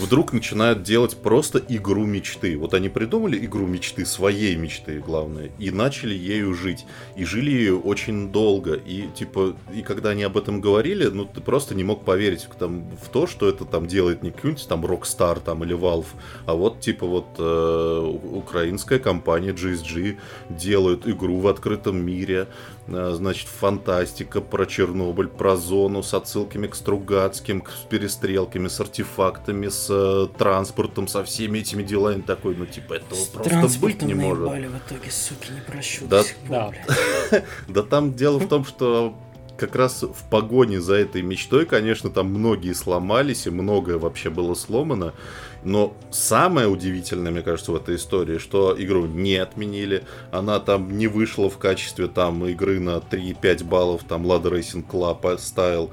Вдруг 0.00 0.32
начинают 0.32 0.82
делать 0.82 1.16
просто 1.16 1.60
игру 1.68 2.04
мечты. 2.06 2.56
Вот 2.56 2.72
они 2.74 2.88
придумали 2.88 3.44
игру 3.44 3.66
мечты, 3.66 4.06
своей 4.06 4.54
мечты, 4.54 5.00
главное, 5.00 5.50
и 5.58 5.70
начали 5.70 6.14
ею 6.14 6.54
жить. 6.54 6.86
И 7.16 7.24
жили 7.24 7.50
ею 7.50 7.80
очень 7.80 8.30
долго. 8.30 8.74
И 8.74 9.08
типа, 9.14 9.56
и 9.74 9.82
когда 9.82 10.10
они 10.10 10.22
об 10.22 10.36
этом 10.36 10.60
говорили, 10.60 11.06
ну 11.06 11.24
ты 11.24 11.40
просто 11.40 11.74
не 11.74 11.82
мог 11.82 12.04
поверить 12.04 12.44
в, 12.44 12.54
там, 12.54 12.88
в 13.02 13.08
то, 13.08 13.26
что 13.26 13.48
это 13.48 13.64
там 13.64 13.86
делает 13.86 14.22
не 14.22 14.30
какой-нибудь 14.30 14.68
там 14.68 14.86
Rockstar 14.86 15.40
там 15.44 15.64
или 15.64 15.76
Valve, 15.76 16.06
а 16.46 16.54
вот 16.54 16.80
типа 16.80 17.06
вот 17.06 17.26
э, 17.38 18.16
украинская 18.32 18.98
компания 19.00 19.50
GSG 19.50 20.16
делают 20.50 21.08
игру 21.08 21.40
в 21.40 21.48
открытом 21.48 22.04
мире, 22.04 22.46
значит, 22.88 23.48
фантастика 23.48 24.40
про 24.40 24.64
Чернобыль, 24.66 25.28
про 25.28 25.56
зону 25.56 26.02
с 26.02 26.14
отсылками 26.14 26.66
к 26.66 26.74
Стругацким, 26.74 27.60
к- 27.60 27.70
с 27.70 27.82
перестрелками, 27.88 28.68
с 28.68 28.80
артефактами, 28.80 29.68
с 29.68 29.86
э, 29.90 30.26
транспортом, 30.38 31.06
со 31.06 31.22
всеми 31.24 31.58
этими 31.58 31.82
делами 31.82 32.22
такой, 32.22 32.56
ну 32.56 32.66
типа 32.66 32.94
этого 32.94 33.18
просто 33.32 33.78
быть 33.80 34.02
не 34.02 34.14
может. 34.14 34.48
в 34.48 34.78
итоге, 34.86 35.10
суки, 35.10 35.52
не 35.52 35.60
прощу 35.60 36.06
Да. 36.06 36.22
до 36.22 36.28
сих 36.28 36.36
пор, 36.38 36.74
Да. 37.30 37.42
Да 37.68 37.82
там 37.82 38.14
дело 38.14 38.38
в 38.38 38.48
том, 38.48 38.64
что 38.64 39.14
как 39.58 39.74
раз 39.74 40.02
в 40.04 40.30
погоне 40.30 40.80
за 40.80 40.94
этой 40.94 41.20
мечтой, 41.22 41.66
конечно, 41.66 42.10
там 42.10 42.28
многие 42.28 42.72
сломались, 42.74 43.46
и 43.46 43.50
многое 43.50 43.98
вообще 43.98 44.30
было 44.30 44.54
сломано. 44.54 45.12
Но 45.68 45.94
самое 46.10 46.66
удивительное, 46.66 47.30
мне 47.30 47.42
кажется, 47.42 47.72
в 47.72 47.76
этой 47.76 47.96
истории, 47.96 48.38
что 48.38 48.74
игру 48.78 49.04
не 49.04 49.36
отменили. 49.36 50.02
Она 50.32 50.60
там 50.60 50.96
не 50.96 51.08
вышла 51.08 51.50
в 51.50 51.58
качестве 51.58 52.08
там 52.08 52.46
игры 52.46 52.80
на 52.80 52.96
3-5 52.96 53.64
баллов, 53.64 54.02
там 54.08 54.24
Lada 54.26 54.50
Racing 54.50 54.88
Club 54.90 55.38
стайл. 55.38 55.90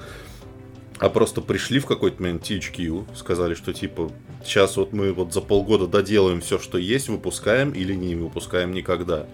А 1.00 1.10
просто 1.10 1.42
пришли 1.42 1.80
в 1.80 1.88
какой-то 1.88 2.22
момент 2.22 2.44
THQ, 2.44 3.18
сказали, 3.18 3.54
что 3.54 3.74
типа 3.74 4.14
сейчас 4.46 4.78
вот 4.78 4.94
мы 4.94 5.12
вот 5.12 5.34
за 5.34 5.42
полгода 5.42 5.88
доделаем 5.88 6.40
все, 6.40 6.58
что 6.58 6.78
есть, 6.78 7.10
выпускаем 7.10 7.72
или 7.72 7.94
не 7.94 8.16
выпускаем 8.16 8.72
никогда. 8.72 9.28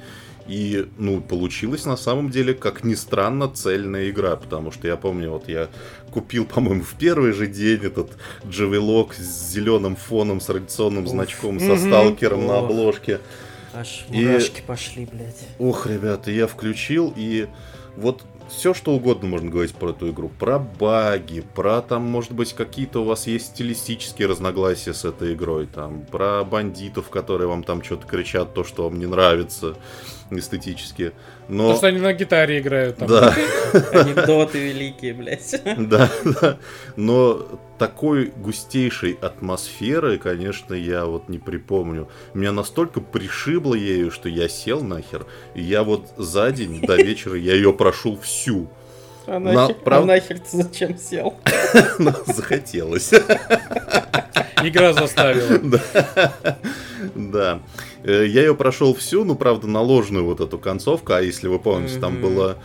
И, 0.48 0.88
ну, 0.98 1.22
получилась 1.22 1.86
на 1.86 1.98
самом 1.98 2.30
деле, 2.30 2.54
как 2.54 2.84
ни 2.84 2.96
странно, 2.96 3.48
цельная 3.48 4.10
игра, 4.10 4.36
потому 4.36 4.72
что 4.72 4.88
я 4.88 4.98
помню, 4.98 5.32
вот 5.32 5.48
я 5.48 5.70
купил, 6.12 6.46
по-моему, 6.54 6.84
в 6.84 6.96
первый 6.96 7.32
же 7.32 7.48
день 7.48 7.82
этот 7.84 8.12
джавелок 8.48 9.14
с 9.14 9.52
зеленым 9.52 9.96
фоном, 9.96 10.42
с 10.42 10.50
радиационным 10.50 11.06
Уф. 11.06 11.10
значком, 11.10 11.60
со 11.60 11.78
сталкером 11.78 12.48
на 12.48 12.60
обложке. 12.60 13.20
Аж 13.74 14.06
И- 14.10 14.26
мурашки 14.26 14.62
пошли, 14.66 15.08
блядь. 15.12 15.48
Ох, 15.60 15.88
ребята, 15.88 16.32
я 16.32 16.48
включил, 16.48 17.14
и 17.16 17.48
вот 17.96 18.24
все, 18.50 18.74
что 18.74 18.92
угодно 18.92 19.30
можно 19.30 19.50
говорить 19.50 19.74
про 19.74 19.92
эту 19.92 20.10
игру. 20.10 20.30
Про 20.38 20.60
баги, 20.60 21.42
про 21.56 21.82
там, 21.82 22.04
может 22.04 22.34
быть, 22.34 22.54
какие-то 22.54 23.02
у 23.02 23.06
вас 23.06 23.28
есть 23.28 23.48
стилистические 23.48 24.28
разногласия 24.28 24.94
с 24.94 25.06
этой 25.06 25.34
игрой, 25.34 25.68
там, 25.68 26.02
про 26.02 26.44
бандитов, 26.44 27.10
которые 27.10 27.48
вам 27.48 27.64
там 27.64 27.82
что-то 27.82 28.06
кричат, 28.08 28.54
то, 28.54 28.66
что 28.66 28.84
вам 28.84 29.00
не 29.00 29.06
нравится 29.06 29.78
эстетически. 30.39 31.11
Но... 31.47 31.63
Потому 31.63 31.77
что 31.77 31.88
они 31.88 31.99
на 31.99 32.13
гитаре 32.13 32.59
играют 32.59 32.97
там. 32.97 33.07
Да, 33.07 33.34
Анекдоты 33.91 34.59
великие, 34.59 35.13
блядь. 35.13 35.61
да, 35.63 36.09
да. 36.23 36.57
Но 36.95 37.59
такой 37.77 38.27
густейшей 38.38 39.17
атмосферы, 39.21 40.17
конечно, 40.17 40.73
я 40.73 41.05
вот 41.05 41.29
не 41.29 41.39
припомню. 41.39 42.07
Меня 42.34 42.51
настолько 42.51 43.01
пришибло 43.01 43.73
ею, 43.75 44.11
что 44.11 44.29
я 44.29 44.47
сел 44.47 44.82
нахер. 44.84 45.25
И 45.55 45.61
я 45.61 45.84
вот 45.84 46.07
за 46.17 46.51
день 46.51 46.82
до 46.82 46.95
вечера 46.95 47.36
я 47.38 47.53
ее 47.55 47.73
прошел 47.73 48.19
всю. 48.19 48.69
А 49.27 49.39
На- 49.39 49.53
нахер, 49.53 49.75
прав- 49.75 50.03
а 50.03 50.05
нахер 50.05 50.39
ты 50.39 50.57
зачем 50.63 50.97
сел? 50.97 51.36
Но 51.99 52.13
захотелось. 52.25 53.11
Игра 54.63 54.93
заставила. 54.93 55.79
Да. 57.15 57.59
Э, 58.04 58.26
Я 58.26 58.41
ее 58.41 58.56
прошел 58.56 58.93
всю, 58.93 59.24
ну, 59.24 59.36
правда, 59.36 59.68
наложенную 59.68 60.26
вот 60.26 60.39
эту 60.41 60.58
концовку, 60.58 61.14
а 61.14 61.22
если 61.22 61.47
вы 61.47 61.60
помните, 61.60 61.99
там 61.99 62.14
Мгм. 62.14 62.22
была 62.22 62.58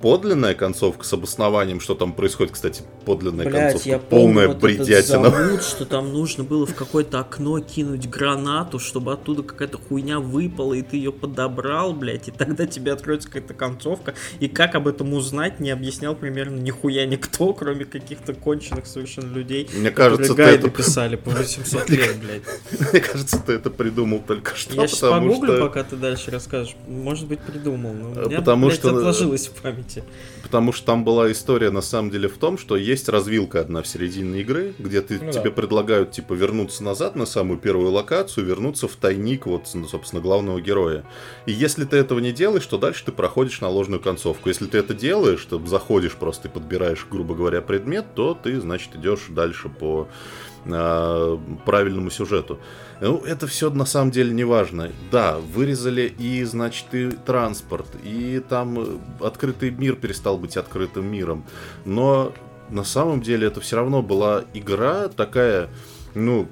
подлинная 0.00 0.54
концовка 0.54 1.04
с 1.04 1.12
обоснованием, 1.12 1.80
что 1.80 1.94
там 1.94 2.12
происходит, 2.12 2.52
кстати, 2.52 2.82
подлинная 3.04 3.46
Блять, 3.46 3.62
концовка, 3.72 3.88
я 3.88 3.98
полная 3.98 4.46
помню 4.46 4.48
вот 4.48 4.58
бредятина. 4.62 5.26
этот 5.26 5.34
замут, 5.34 5.62
что 5.62 5.84
там 5.84 6.12
нужно 6.12 6.44
было 6.44 6.66
в 6.66 6.74
какое-то 6.74 7.20
окно 7.20 7.58
кинуть 7.60 8.08
гранату, 8.08 8.78
чтобы 8.78 9.12
оттуда 9.12 9.42
какая-то 9.42 9.78
хуйня 9.78 10.20
выпала, 10.20 10.74
и 10.74 10.82
ты 10.82 10.96
ее 10.96 11.12
подобрал, 11.12 11.92
блять, 11.92 12.28
и 12.28 12.30
тогда 12.30 12.66
тебе 12.66 12.92
откроется 12.92 13.28
какая-то 13.28 13.54
концовка. 13.54 14.14
И 14.40 14.48
как 14.48 14.74
об 14.74 14.88
этом 14.88 15.12
узнать, 15.14 15.60
не 15.60 15.70
объяснял 15.70 16.14
примерно 16.14 16.56
нихуя 16.60 17.06
никто, 17.06 17.52
кроме 17.58 17.84
каких-то 17.84 18.34
конченых 18.34 18.86
совершенно 18.86 19.32
людей, 19.34 19.68
Мне 19.74 19.90
кажется, 19.90 20.34
ты 20.34 20.42
это, 20.42 20.70
писали 20.70 21.16
по 21.16 21.30
800 21.30 21.90
лет, 21.90 22.16
блядь. 22.20 22.42
мне 22.92 23.00
кажется, 23.00 23.38
ты 23.44 23.52
это 23.54 23.70
придумал 23.70 24.22
только 24.26 24.54
что, 24.56 24.74
Я 24.74 24.86
сейчас 24.86 25.00
погуглю, 25.00 25.52
что, 25.54 25.60
пока 25.66 25.82
ты 25.84 25.96
дальше 25.96 26.30
расскажешь. 26.30 26.76
Может 26.86 27.26
быть, 27.26 27.40
придумал, 27.40 27.92
но 27.92 28.10
у 28.10 28.26
меня, 28.26 28.38
Потому 28.38 28.66
блядь, 28.66 28.78
что- 28.78 28.90
отложилось 28.96 29.48
в 29.48 29.60
памяти. 29.62 30.04
потому 30.42 30.72
что 30.72 30.86
там 30.86 31.04
была 31.04 31.30
история 31.32 31.70
на 31.70 31.80
самом 31.82 32.10
деле 32.10 32.28
в 32.28 32.38
том, 32.38 32.58
что 32.58 32.76
есть 32.76 32.93
развилка 33.08 33.60
одна 33.60 33.82
в 33.82 33.86
середине 33.86 34.40
игры, 34.40 34.74
где 34.78 35.00
ты, 35.00 35.18
Ну 35.20 35.32
тебе 35.32 35.44
да. 35.44 35.50
предлагают 35.50 36.12
типа 36.12 36.34
вернуться 36.34 36.84
назад 36.84 37.16
на 37.16 37.26
самую 37.26 37.58
первую 37.58 37.90
локацию, 37.90 38.46
вернуться 38.46 38.88
в 38.88 38.96
тайник 38.96 39.46
вот, 39.46 39.68
ну, 39.74 39.86
собственно, 39.88 40.22
главного 40.22 40.60
героя. 40.60 41.04
И 41.46 41.52
если 41.52 41.84
ты 41.84 41.96
этого 41.96 42.18
не 42.20 42.32
делаешь, 42.32 42.66
то 42.66 42.78
дальше 42.78 43.04
ты 43.04 43.12
проходишь 43.12 43.60
на 43.60 43.68
ложную 43.68 44.00
концовку. 44.00 44.48
Если 44.48 44.66
ты 44.66 44.78
это 44.78 44.94
делаешь, 44.94 45.44
то 45.44 45.64
заходишь 45.66 46.14
просто 46.14 46.48
и 46.48 46.50
подбираешь, 46.50 47.06
грубо 47.10 47.34
говоря, 47.34 47.60
предмет, 47.60 48.06
то 48.14 48.34
ты, 48.34 48.60
значит, 48.60 48.94
идешь 48.96 49.26
дальше 49.28 49.68
по 49.68 50.08
а, 50.66 51.38
правильному 51.66 52.10
сюжету. 52.10 52.58
Ну, 53.00 53.18
это 53.18 53.46
все 53.46 53.70
на 53.70 53.84
самом 53.84 54.10
деле 54.10 54.32
не 54.32 54.44
важно. 54.44 54.90
Да, 55.10 55.38
вырезали 55.38 56.02
и, 56.18 56.42
значит, 56.44 56.86
и 56.92 57.10
транспорт, 57.10 57.86
и 58.02 58.42
там 58.48 58.78
э, 58.78 58.86
открытый 59.20 59.70
мир 59.70 59.96
перестал 59.96 60.38
быть 60.38 60.56
открытым 60.56 61.06
миром. 61.06 61.44
Но 61.84 62.32
на 62.70 62.84
самом 62.84 63.22
деле 63.22 63.46
это 63.46 63.60
все 63.60 63.76
равно 63.76 64.02
была 64.02 64.44
игра 64.54 65.08
такая, 65.08 65.70
ну, 66.14 66.48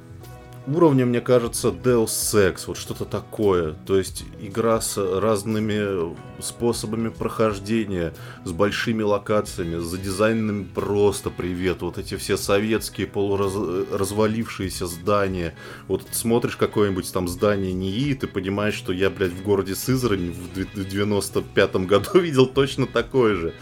уровня, 0.67 1.07
мне 1.07 1.21
кажется, 1.21 1.69
Deus 1.69 2.07
Ex, 2.07 2.65
вот 2.67 2.77
что-то 2.77 3.05
такое. 3.05 3.75
То 3.87 3.99
есть 3.99 4.25
игра 4.41 4.81
с 4.81 4.97
разными 4.97 6.15
способами 6.41 7.09
прохождения, 7.09 8.15
с 8.45 8.53
большими 8.53 9.03
локациями, 9.03 9.79
с 9.79 9.85
задизайненными 9.85 10.65
просто 10.65 11.31
привет. 11.31 11.83
Вот 11.83 11.99
эти 11.99 12.17
все 12.17 12.37
советские 12.37 13.07
полуразвалившиеся 13.07 14.87
здания. 14.87 15.55
Вот 15.89 16.03
смотришь 16.13 16.57
какое-нибудь 16.57 17.13
там 17.13 17.29
здание 17.29 17.73
НИИ, 17.73 18.11
и 18.11 18.15
ты 18.15 18.27
понимаешь, 18.27 18.75
что 18.75 18.93
я, 18.93 19.11
блядь, 19.11 19.33
в 19.33 19.43
городе 19.43 19.75
Сызрань 19.75 20.31
в 20.31 20.55
две- 20.55 20.65
в 20.65 20.87
95-м 20.87 21.87
году 21.87 22.11
видел 22.21 22.47
точно 22.47 22.87
такое 22.87 23.35
же. 23.35 23.55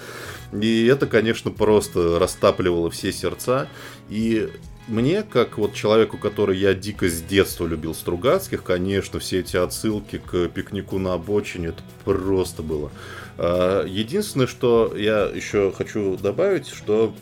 И 0.53 0.86
это, 0.86 1.07
конечно, 1.07 1.51
просто 1.51 2.18
растапливало 2.18 2.90
все 2.90 3.12
сердца. 3.12 3.68
И 4.09 4.48
мне, 4.88 5.22
как 5.22 5.59
вот 5.59 5.74
человеку, 5.74 6.18
который 6.18 6.59
я 6.59 6.74
дико 6.74 7.09
с 7.09 7.22
детства 7.22 7.66
любил 7.66 7.94
Стругацких, 7.94 8.64
конечно, 8.64 9.20
все 9.20 9.40
эти 9.40 9.57
отсылки 9.57 10.18
к 10.18 10.48
пикнику 10.48 10.98
на 10.98 11.14
обочине, 11.14 11.68
это 11.68 11.82
просто 12.05 12.62
было. 12.62 12.90
А, 13.38 13.84
единственное, 13.84 14.48
что 14.48 14.92
я 14.96 15.26
еще 15.26 15.72
хочу 15.72 16.16
добавить, 16.16 16.68
что 16.68 17.14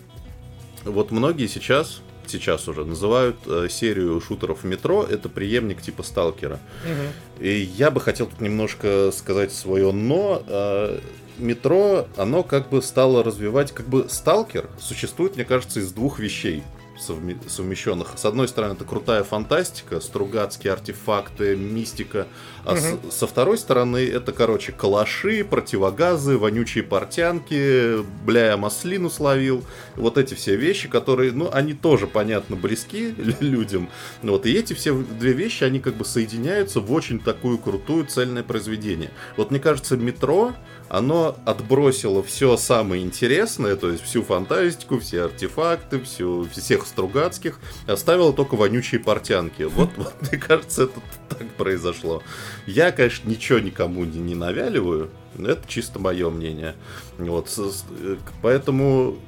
вот 0.85 1.11
многие 1.11 1.47
сейчас, 1.47 2.01
сейчас 2.27 2.69
уже 2.69 2.85
называют 2.85 3.37
э, 3.47 3.69
серию 3.71 4.21
шутеров 4.21 4.63
в 4.63 4.65
метро, 4.65 5.05
это 5.05 5.29
преемник 5.29 5.83
типа 5.83 6.03
Сталкера. 6.03 6.61
Мгм. 6.85 7.45
И 7.47 7.71
я 7.77 7.91
бы 7.91 8.01
хотел 8.01 8.27
тут 8.27 8.41
немножко 8.41 9.11
сказать 9.13 9.53
свое 9.53 9.93
но. 9.93 10.43
А, 10.47 11.01
Метро, 11.39 12.07
оно 12.17 12.43
как 12.43 12.69
бы 12.69 12.83
стало 12.83 13.23
развивать, 13.23 13.73
как 13.73 13.87
бы 13.87 14.07
Сталкер 14.09 14.69
существует, 14.81 15.37
мне 15.37 15.45
кажется, 15.45 15.81
из 15.81 15.93
двух 15.93 16.19
вещей 16.19 16.63
совмещенных. 17.01 18.09
С 18.17 18.25
одной 18.25 18.49
стороны, 18.49 18.73
это 18.75 18.85
крутая 18.85 19.25
фантастика, 19.25 20.01
стругацкие 20.01 20.73
артефакты, 20.73 21.57
мистика. 21.57 22.27
А 22.65 22.77
с- 22.77 23.15
со 23.15 23.27
второй 23.27 23.59
стороны, 23.59 23.99
это, 24.07 24.33
короче, 24.33 24.73
калаши, 24.73 25.45
противогазы, 25.45 26.37
вонючие 26.39 26.85
портянки, 26.85 28.03
бля, 28.25 28.47
я 28.47 28.57
маслину 28.57 29.11
словил. 29.11 29.65
Вот 29.97 30.19
эти 30.19 30.35
все 30.35 30.57
вещи, 30.57 30.89
которые, 30.89 31.33
ну, 31.33 31.51
они 31.53 31.75
тоже, 31.75 32.07
понятно, 32.07 32.57
близки 32.57 33.15
людям. 33.41 33.89
Вот, 34.23 34.47
и 34.47 34.53
эти 34.53 34.73
все 34.73 34.93
две 34.95 35.33
вещи, 35.33 35.65
они 35.65 35.81
как 35.81 35.95
бы 35.95 36.05
соединяются 36.05 36.81
в 36.81 36.93
очень 36.93 37.21
такую 37.21 37.59
крутую 37.59 38.07
цельное 38.07 38.43
произведение. 38.43 39.11
Вот 39.37 39.51
мне 39.51 39.61
кажется, 39.61 39.97
метро, 39.97 40.55
оно 40.89 41.37
отбросило 41.45 42.23
все 42.23 42.57
самое 42.57 43.03
интересное, 43.03 43.77
то 43.77 43.91
есть 43.91 44.03
всю 44.03 44.23
фантастику, 44.23 44.99
все 44.99 45.25
артефакты, 45.25 46.01
всю, 46.01 46.49
всех 46.51 46.87
Стругацких, 46.89 47.59
оставило 47.87 48.33
только 48.33 48.57
вонючие 48.57 49.01
портянки. 49.01 49.63
Вот, 49.63 49.91
вот 49.97 50.15
мне 50.23 50.39
кажется, 50.41 50.85
это 50.85 51.01
так 51.29 51.49
произошло. 51.53 52.23
Я, 52.67 52.93
конечно, 52.93 53.29
ничего 53.29 53.59
никому 53.59 54.05
не, 54.05 54.19
не 54.19 54.35
навяливаю, 54.35 55.11
но 55.37 55.51
это 55.51 55.69
чисто 55.69 55.99
мое 55.99 56.31
мнение. 56.31 56.75
Вот, 57.19 57.53
э, 57.59 58.17
поэтому 58.43 59.19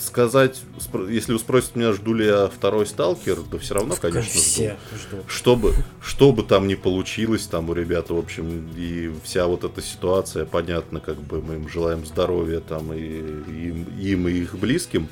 сказать, 0.00 0.60
если 1.08 1.32
вы 1.32 1.38
спросите 1.38 1.78
меня, 1.78 1.92
жду 1.92 2.14
ли 2.14 2.26
я 2.26 2.48
второй 2.48 2.86
сталкер, 2.86 3.38
то 3.50 3.58
все 3.58 3.74
равно, 3.74 3.96
конечно, 3.96 4.30
жду. 4.30 4.40
Все 4.40 4.76
ждут. 4.94 5.24
Что 5.28 5.56
бы, 5.56 5.74
что 6.02 6.32
бы 6.32 6.42
там 6.42 6.66
ни 6.66 6.74
получилось 6.74 7.46
там 7.46 7.70
у 7.70 7.74
ребят, 7.74 8.10
в 8.10 8.16
общем, 8.16 8.68
и 8.76 9.12
вся 9.24 9.46
вот 9.46 9.64
эта 9.64 9.82
ситуация, 9.82 10.44
понятно, 10.44 11.00
как 11.00 11.20
бы 11.20 11.40
мы 11.42 11.54
им 11.54 11.68
желаем 11.68 12.04
здоровья 12.04 12.60
там 12.60 12.92
и 12.92 12.98
им, 12.98 13.86
им 13.98 14.28
и 14.28 14.32
их 14.32 14.56
близким, 14.56 15.08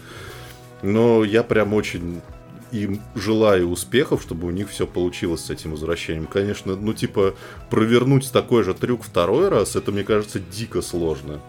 но 0.84 1.24
я 1.24 1.42
прям 1.42 1.74
очень 1.74 2.20
им 2.72 3.00
желаю 3.14 3.68
успехов, 3.70 4.22
чтобы 4.22 4.48
у 4.48 4.50
них 4.50 4.68
все 4.70 4.86
получилось 4.86 5.44
с 5.44 5.50
этим 5.50 5.70
возвращением. 5.72 6.26
Конечно, 6.26 6.74
ну 6.76 6.92
типа 6.92 7.34
провернуть 7.70 8.30
такой 8.32 8.64
же 8.64 8.74
трюк 8.74 9.02
второй 9.04 9.48
раз, 9.48 9.76
это 9.76 9.92
мне 9.92 10.02
кажется 10.04 10.40
дико 10.40 10.82
сложно. 10.82 11.40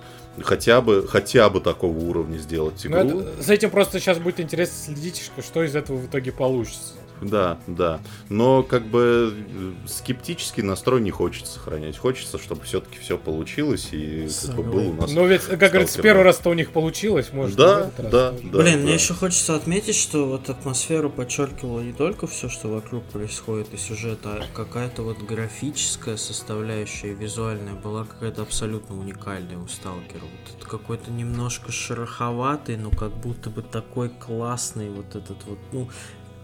Хотя 0.42 0.82
бы, 0.82 1.08
хотя 1.08 1.50
бы 1.50 1.62
такого 1.62 1.98
уровня 1.98 2.38
сделать 2.38 2.86
Ну, 2.90 3.02
игру. 3.08 3.20
это- 3.22 3.42
за 3.42 3.54
этим 3.54 3.70
просто 3.72 4.00
сейчас 4.00 4.20
будет 4.20 4.40
интересно 4.40 4.76
следить, 4.94 5.32
что 5.40 5.64
из 5.64 5.76
этого 5.76 5.98
в 5.98 6.06
итоге 6.08 6.32
получится. 6.32 6.94
Да, 7.22 7.58
да. 7.68 8.02
Но 8.30 8.64
как 8.64 8.86
бы 8.86 9.34
э, 9.34 9.74
скептический 9.88 10.64
настрой 10.64 11.02
не 11.02 11.12
хочется 11.12 11.54
сохранять. 11.54 11.98
Хочется, 11.98 12.38
чтобы 12.38 12.64
все-таки 12.64 13.00
все 13.00 13.18
получилось 13.18 13.90
и 13.92 14.28
как 14.46 14.56
бы 14.56 14.64
был 14.64 14.90
у 14.90 14.94
нас. 14.94 15.12
Но 15.12 15.26
ведь, 15.26 15.44
как 15.44 15.72
говорится, 15.72 16.02
первый 16.02 16.20
да. 16.20 16.26
раз-то 16.26 16.50
у 16.50 16.54
них 16.54 16.72
получилось, 16.72 17.32
может, 17.32 17.56
Да, 17.56 17.92
да, 17.98 18.32
да. 18.32 18.34
Блин, 18.44 18.82
мне 18.82 18.94
еще 18.96 19.14
хочется 19.14 19.56
отметить, 19.56 19.96
что 19.96 20.26
вот 20.26 20.50
атмосферу 20.50 21.10
подчеркивало 21.10 21.82
не 21.82 21.94
только 21.94 22.28
все, 22.28 22.50
что 22.50 22.68
вокруг 22.68 23.04
происходит 23.06 23.74
и 23.74 23.78
сюжет, 23.78 24.20
а 24.24 24.44
какая-то 24.54 25.04
вот 25.04 25.20
графическая 25.20 26.18
составляющая, 26.18 27.14
визуальная 27.14 27.74
была 27.74 28.06
какая-то 28.06 28.42
абсолютно 28.42 29.00
уникальная 29.00 29.58
у 29.58 29.68
Сталкера. 29.68 30.22
Вот 30.22 30.58
это 30.58 30.68
какой-то 30.68 31.12
немножко 31.12 31.72
шероховатый, 31.72 32.78
но 32.78 32.90
как 32.90 33.16
будто 33.18 33.50
бы 33.50 33.62
такой 33.62 34.10
классный 34.10 34.90
вот 34.90 35.16
этот 35.16 35.44
вот, 35.46 35.60
ну, 35.72 35.90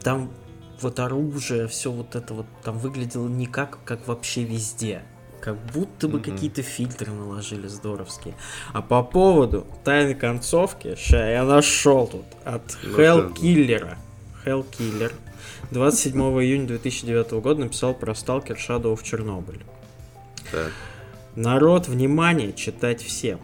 там 0.03 0.31
вот 0.83 0.99
оружие, 0.99 1.67
все 1.67 1.91
вот 1.91 2.15
это 2.15 2.33
вот 2.33 2.45
там 2.63 2.77
выглядело 2.77 3.27
не 3.27 3.45
как, 3.45 3.79
как 3.85 4.07
вообще 4.07 4.43
везде. 4.43 5.03
Как 5.39 5.57
будто 5.73 6.07
бы 6.07 6.19
Мгм. 6.19 6.31
какие-то 6.31 6.61
фильтры 6.61 7.11
наложили 7.11 7.67
здоровские. 7.67 8.35
А 8.73 8.81
по 8.83 9.01
поводу 9.01 9.65
тайной 9.83 10.13
концовки, 10.13 10.95
ща 10.97 11.31
я 11.31 11.43
нашел 11.43 12.07
тут 12.07 12.25
от 12.45 12.77
Ну, 12.83 12.97
Hellkiller. 12.99 13.95
Hellkiller. 14.45 15.11
27 15.71 16.21
июня 16.41 16.67
2009 16.67 17.31
года 17.41 17.61
написал 17.61 17.93
про 17.95 18.13
Stalker 18.13 18.55
Shadow 18.55 18.93
of 18.95 19.01
Chernobyl. 19.03 19.61
Так. 20.51 20.71
Народ, 21.35 21.87
внимание, 21.87 22.53
читать 22.53 23.01
всем. 23.01 23.39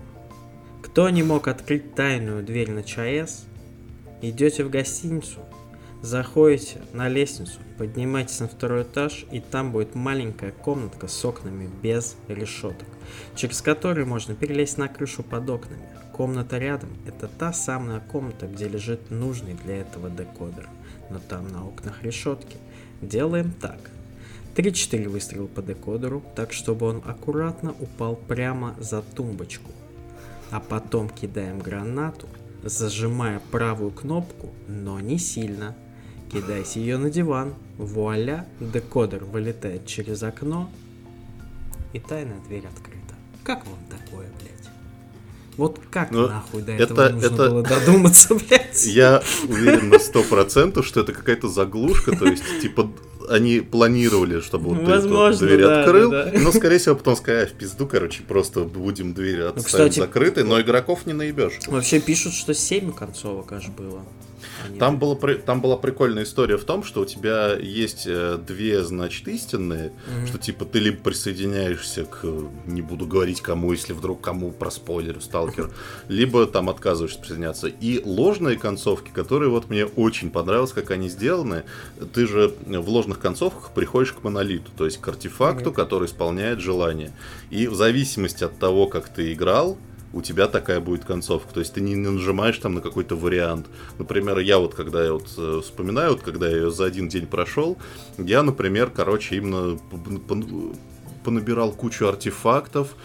Кто 0.83 1.09
не 1.09 1.23
мог 1.23 1.47
открыть 1.47 1.95
тайную 1.95 2.43
дверь 2.43 2.69
на 2.71 2.83
ЧАЭС, 2.83 3.45
идете 4.21 4.63
в 4.63 4.69
гостиницу, 4.69 5.39
заходите 6.01 6.81
на 6.93 7.07
лестницу, 7.09 7.59
поднимаетесь 7.77 8.39
на 8.39 8.47
второй 8.47 8.83
этаж, 8.83 9.25
и 9.31 9.39
там 9.39 9.71
будет 9.71 9.95
маленькая 9.95 10.51
комнатка 10.51 11.07
с 11.07 11.25
окнами 11.25 11.69
без 11.81 12.15
решеток, 12.27 12.87
через 13.35 13.61
которые 13.61 14.05
можно 14.05 14.35
перелезть 14.35 14.77
на 14.77 14.87
крышу 14.87 15.23
под 15.23 15.49
окнами. 15.49 15.81
Комната 16.13 16.57
рядом– 16.57 16.89
это 17.05 17.27
та 17.27 17.53
самая 17.53 17.99
комната, 17.99 18.47
где 18.47 18.67
лежит 18.67 19.11
нужный 19.11 19.53
для 19.53 19.77
этого 19.77 20.09
декодер, 20.09 20.67
но 21.09 21.19
там 21.19 21.47
на 21.49 21.65
окнах 21.65 22.01
решетки. 22.03 22.57
Делаем 23.01 23.51
так. 23.51 23.91
3-4 24.55 25.07
выстрела 25.07 25.45
по 25.45 25.61
декодеру, 25.61 26.23
так 26.35 26.51
чтобы 26.51 26.87
он 26.87 27.03
аккуратно 27.05 27.75
упал 27.79 28.15
прямо 28.15 28.75
за 28.79 29.03
тумбочку. 29.03 29.69
А 30.49 30.59
потом 30.59 31.09
кидаем 31.09 31.59
гранату, 31.59 32.27
зажимая 32.63 33.39
правую 33.51 33.91
кнопку, 33.91 34.49
но 34.67 34.99
не 34.99 35.19
сильно. 35.19 35.75
Кидайте 36.31 36.79
ее 36.81 36.97
на 36.97 37.09
диван. 37.09 37.53
Вуаля, 37.77 38.45
декодер 38.59 39.23
вылетает 39.23 39.85
через 39.85 40.23
окно, 40.23 40.69
и 41.93 41.99
тайная 41.99 42.39
дверь 42.47 42.65
открыта. 42.65 43.15
Как 43.43 43.65
вам 43.65 43.77
такое, 43.89 44.27
блядь? 44.39 44.51
Вот 45.57 45.79
как 45.89 46.11
Ну, 46.11 46.27
нахуй 46.27 46.61
до 46.63 46.71
это- 46.73 46.83
этого 46.93 47.09
нужно 47.09 47.25
это- 47.27 47.49
было 47.49 47.63
додуматься, 47.63 48.35
блядь? 48.49 48.85
Я 48.85 49.23
уверен 49.47 49.89
на 49.89 49.99
сто 49.99 50.23
процентов, 50.23 50.85
что 50.85 51.01
это 51.01 51.13
какая-то 51.13 51.47
заглушка, 51.49 52.15
то 52.15 52.25
есть, 52.25 52.43
типа, 52.61 52.91
они 53.29 53.59
планировали, 53.61 54.39
чтобы 54.41 54.69
вот 54.69 54.79
ты 54.79 54.85
Возможно, 54.91 55.47
дверь 55.47 55.61
да, 55.61 55.81
открыл, 55.83 56.11
да, 56.11 56.25
да. 56.25 56.39
но, 56.39 56.51
скорее 56.51 56.77
всего, 56.79 56.95
потом 56.95 57.15
сказали, 57.15 57.45
«А, 57.45 57.47
в 57.47 57.53
пизду, 57.53 57.87
короче, 57.87 58.23
просто 58.23 58.63
будем 58.63 59.13
дверь 59.13 59.41
оставить 59.43 59.65
кстати, 59.65 59.99
закрытой, 59.99 60.43
но 60.43 60.59
игроков 60.61 61.05
не 61.05 61.13
наебешь. 61.13 61.59
Вообще 61.67 61.99
пишут, 61.99 62.33
что 62.33 62.53
7 62.53 62.91
концовок 62.91 63.51
аж 63.51 63.67
было. 63.69 64.01
Там, 64.79 64.99
было, 64.99 65.15
там 65.37 65.61
была 65.61 65.77
прикольная 65.77 66.23
история 66.23 66.57
в 66.57 66.63
том, 66.63 66.83
что 66.83 67.01
у 67.01 67.05
тебя 67.05 67.53
есть 67.55 68.03
э, 68.07 68.37
две, 68.45 68.83
значит, 68.83 69.27
истинные, 69.27 69.91
Мгм. 70.07 70.27
что 70.27 70.37
типа 70.37 70.65
ты 70.65 70.79
либо 70.79 70.97
присоединяешься 70.97 72.05
к, 72.05 72.25
не 72.65 72.81
буду 72.81 73.05
говорить 73.05 73.41
кому, 73.41 73.71
если 73.71 73.93
вдруг 73.93 74.21
кому 74.21 74.51
про 74.51 74.71
спойлер, 74.71 75.21
сталкер, 75.21 75.71
либо 76.07 76.45
там 76.45 76.69
отказываешься 76.69 77.19
присоединяться. 77.19 77.67
И 77.67 78.01
ложные 78.03 78.57
концовки, 78.57 79.09
которые 79.11 79.49
вот 79.49 79.69
мне 79.69 79.85
очень 79.85 80.29
понравилось, 80.31 80.71
как 80.71 80.91
они 80.91 81.09
сделаны, 81.09 81.63
ты 82.13 82.27
же 82.27 82.53
в 82.65 82.89
ложных 82.89 83.19
концовках 83.19 83.71
приходишь 83.73 84.13
к 84.13 84.23
монолиту, 84.23 84.71
то 84.77 84.85
есть 84.85 84.99
к 84.99 85.07
артефакту, 85.07 85.69
Мгм. 85.69 85.73
который 85.75 86.05
исполняет 86.07 86.59
желание. 86.59 87.11
И 87.49 87.67
в 87.67 87.75
зависимости 87.75 88.43
от 88.43 88.57
того, 88.59 88.87
как 88.87 89.07
ты 89.09 89.33
играл, 89.33 89.77
у 90.13 90.21
тебя 90.21 90.47
такая 90.47 90.79
будет 90.79 91.05
концовка. 91.05 91.53
То 91.53 91.59
есть 91.59 91.73
ты 91.73 91.81
не 91.81 91.93
не 91.93 92.09
нажимаешь 92.09 92.57
там 92.57 92.75
на 92.75 92.81
какой-то 92.81 93.15
вариант. 93.15 93.67
Например, 93.99 94.39
я 94.39 94.57
вот, 94.59 94.73
когда 94.75 95.03
я 95.03 95.13
вот 95.13 95.27
э, 95.37 95.61
вспоминаю, 95.63 96.11
вот 96.11 96.21
когда 96.21 96.47
я 96.49 96.55
ее 96.57 96.71
за 96.71 96.85
один 96.85 97.09
день 97.09 97.27
прошел, 97.27 97.77
я, 98.17 98.41
например, 98.43 98.89
короче, 98.89 99.35
именно 99.35 99.77
понабирал 101.23 101.71
кучу 101.73 102.07
артефактов, 102.07 102.95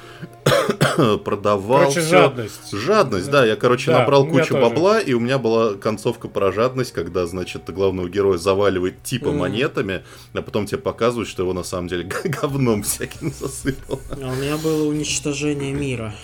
продавал. 1.24 1.80
Короче, 1.80 2.00
всё. 2.02 2.08
жадность. 2.10 2.70
Жадность, 2.72 3.30
да. 3.30 3.44
Я, 3.44 3.56
короче, 3.56 3.90
Да, 3.90 4.00
набрал 4.00 4.26
кучу 4.28 4.54
тоже. 4.54 4.60
бабла, 4.62 5.00
и 5.00 5.12
у 5.12 5.18
меня 5.20 5.38
была 5.38 5.74
концовка 5.74 6.28
про 6.28 6.52
жадность, 6.52 6.92
когда, 6.92 7.26
значит, 7.26 7.68
главного 7.68 8.08
героя 8.08 8.38
заваливает 8.38 9.02
типа 9.02 9.30
Мгм. 9.30 9.38
монетами, 9.38 10.04
а 10.34 10.42
потом 10.42 10.66
тебе 10.66 10.78
показывают, 10.78 11.28
что 11.28 11.42
его 11.42 11.52
на 11.52 11.64
самом 11.64 11.88
деле 11.88 12.04
говном 12.24 12.84
всяким 12.84 13.32
засыпал. 13.32 14.00
А 14.10 14.14
у 14.30 14.34
меня 14.36 14.56
было 14.56 14.88
уничтожение 14.88 15.72
мира. 15.72 16.14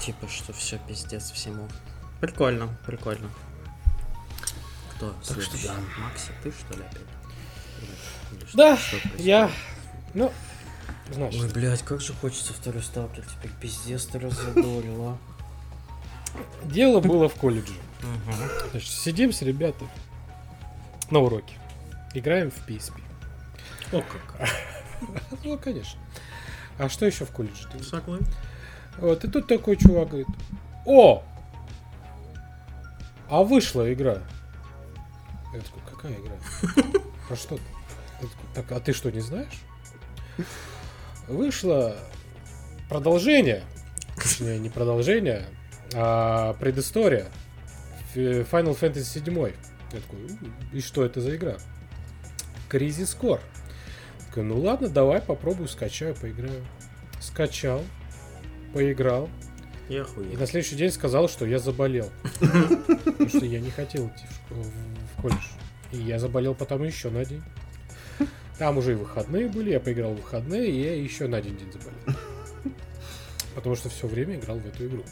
Типа, 0.00 0.28
что 0.28 0.52
все 0.52 0.78
пиздец 0.86 1.30
всему. 1.32 1.68
Прикольно, 2.20 2.68
прикольно. 2.86 3.28
Кто 4.94 5.14
следующий? 5.22 5.68
Макси, 5.98 6.30
ты 6.42 6.52
что 6.52 6.74
ли 6.74 6.82
опять? 6.84 7.02
Или- 8.32 8.46
что- 8.46 8.56
Да, 8.56 8.76
что 8.76 8.96
я... 9.18 9.50
Ну, 10.14 10.32
значит, 11.12 11.42
Ой, 11.42 11.48
блядь, 11.50 11.82
как 11.82 12.00
же 12.00 12.14
хочется 12.14 12.52
второй 12.54 12.82
сталкер 12.82 13.24
теперь. 13.24 13.50
Пиздец 13.60 14.06
ты 14.06 14.18
разодорил, 14.18 15.08
а. 15.10 15.18
Дело 16.64 17.00
было 17.00 17.28
в 17.28 17.34
колледже. 17.34 17.74
Значит, 18.70 18.90
сидим 18.90 19.32
с 19.32 19.42
ребятами 19.42 19.90
на 21.10 21.18
уроке. 21.20 21.54
Играем 22.14 22.50
в 22.50 22.66
PSP. 22.68 23.00
О, 23.92 24.02
как. 24.02 24.48
Ну, 25.44 25.58
конечно. 25.58 26.00
А 26.78 26.88
что 26.88 27.04
еще 27.06 27.26
в 27.26 27.30
колледже? 27.30 27.68
Согласен. 27.82 28.26
Вот, 28.98 29.24
и 29.24 29.28
тут 29.28 29.46
такой 29.46 29.76
чувак 29.76 30.08
говорит, 30.08 30.28
о, 30.84 31.22
а 33.28 33.42
вышла 33.42 33.92
игра. 33.92 34.18
Я 35.52 35.60
такой, 35.60 35.82
какая 35.90 36.12
игра? 36.14 37.00
Про 37.28 37.36
что? 37.36 37.56
ты?» 37.56 37.62
Так, 38.54 38.72
а 38.72 38.80
ты 38.80 38.92
что, 38.92 39.10
не 39.10 39.20
знаешь? 39.20 39.60
Вышло 41.28 41.96
продолжение, 42.88 43.62
точнее, 44.16 44.58
не 44.58 44.70
продолжение, 44.70 45.46
а 45.94 46.54
предыстория 46.54 47.26
Final 48.14 48.78
Fantasy 48.78 49.24
7. 49.24 49.52
Я 49.92 50.00
такой, 50.00 50.18
«М, 50.20 50.54
и 50.72 50.80
что 50.80 51.04
это 51.04 51.20
за 51.20 51.36
игра? 51.36 51.56
Crisis 52.70 53.16
Core. 53.18 53.40
Я 54.34 54.42
ну 54.42 54.58
ладно, 54.60 54.88
давай 54.88 55.20
попробую, 55.20 55.68
скачаю, 55.68 56.14
поиграю. 56.14 56.64
Скачал, 57.20 57.82
поиграл. 58.76 59.30
И 59.88 59.96
охуел. 59.96 60.38
на 60.38 60.46
следующий 60.46 60.76
день 60.76 60.90
сказал, 60.90 61.30
что 61.30 61.46
я 61.46 61.58
заболел. 61.58 62.10
Потому 62.40 63.28
что 63.28 63.46
я 63.46 63.58
не 63.58 63.70
хотел 63.70 64.08
идти 64.08 64.26
в, 64.50 65.22
колледж. 65.22 65.46
И 65.92 65.96
я 65.96 66.18
заболел 66.18 66.54
потом 66.54 66.84
еще 66.84 67.08
на 67.08 67.24
день. 67.24 67.42
Там 68.58 68.76
уже 68.76 68.92
и 68.92 68.94
выходные 68.96 69.48
были, 69.48 69.70
я 69.70 69.80
поиграл 69.80 70.12
в 70.12 70.16
выходные, 70.16 70.70
и 70.70 70.82
я 70.82 70.94
еще 70.94 71.26
на 71.26 71.38
один 71.38 71.56
день 71.56 71.72
заболел. 71.72 72.20
Потому 73.54 73.76
что 73.76 73.88
все 73.88 74.06
время 74.06 74.34
играл 74.36 74.58
в 74.58 74.66
эту 74.66 74.86
игру. 74.86 75.04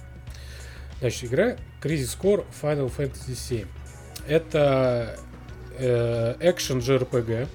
Значит, 1.00 1.24
игра 1.24 1.56
Crisis 1.80 2.18
Core 2.20 2.44
Final 2.60 2.92
Fantasy 2.94 3.34
7. 3.34 3.66
Это 4.28 5.18
э, 5.78 6.34
экшен 6.40 6.80
JRPG, 6.80 7.48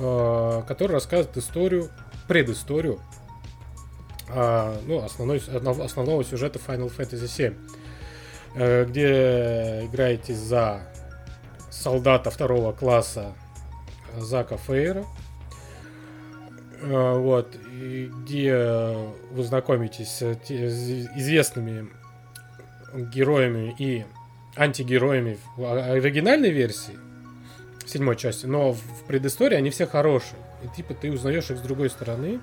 э, 0.00 0.62
который 0.66 0.92
рассказывает 0.92 1.36
историю, 1.36 1.90
предысторию 2.26 3.00
а, 4.34 4.80
ну, 4.86 5.02
основной, 5.04 5.38
основ- 5.38 5.80
основного 5.84 6.24
сюжета 6.24 6.58
Final 6.58 6.90
Fantasy 6.96 7.26
7, 7.28 7.54
э, 8.56 8.84
где 8.84 9.86
играете 9.86 10.34
за 10.34 10.82
солдата 11.70 12.30
второго 12.30 12.72
класса 12.72 13.32
Зака 14.18 14.56
Фейра. 14.56 15.04
Э, 16.80 17.18
Вот, 17.18 17.54
где 17.56 18.96
вы 19.30 19.44
знакомитесь 19.44 20.08
с 20.20 20.22
известными 20.50 21.88
героями 22.94 23.74
и 23.78 24.04
антигероями 24.56 25.38
в 25.56 25.92
оригинальной 25.92 26.50
версии, 26.50 26.98
седьмой 27.86 28.16
части, 28.16 28.46
но 28.46 28.72
в 28.72 29.04
предыстории 29.06 29.56
они 29.56 29.70
все 29.70 29.86
хорошие. 29.86 30.38
И 30.64 30.68
типа 30.76 30.94
ты 30.94 31.10
узнаешь 31.10 31.50
их 31.50 31.58
с 31.58 31.60
другой 31.60 31.88
стороны. 31.90 32.40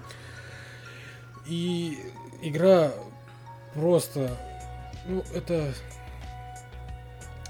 И 1.49 1.97
игра 2.43 2.91
просто, 3.73 4.37
ну 5.07 5.23
это, 5.33 5.73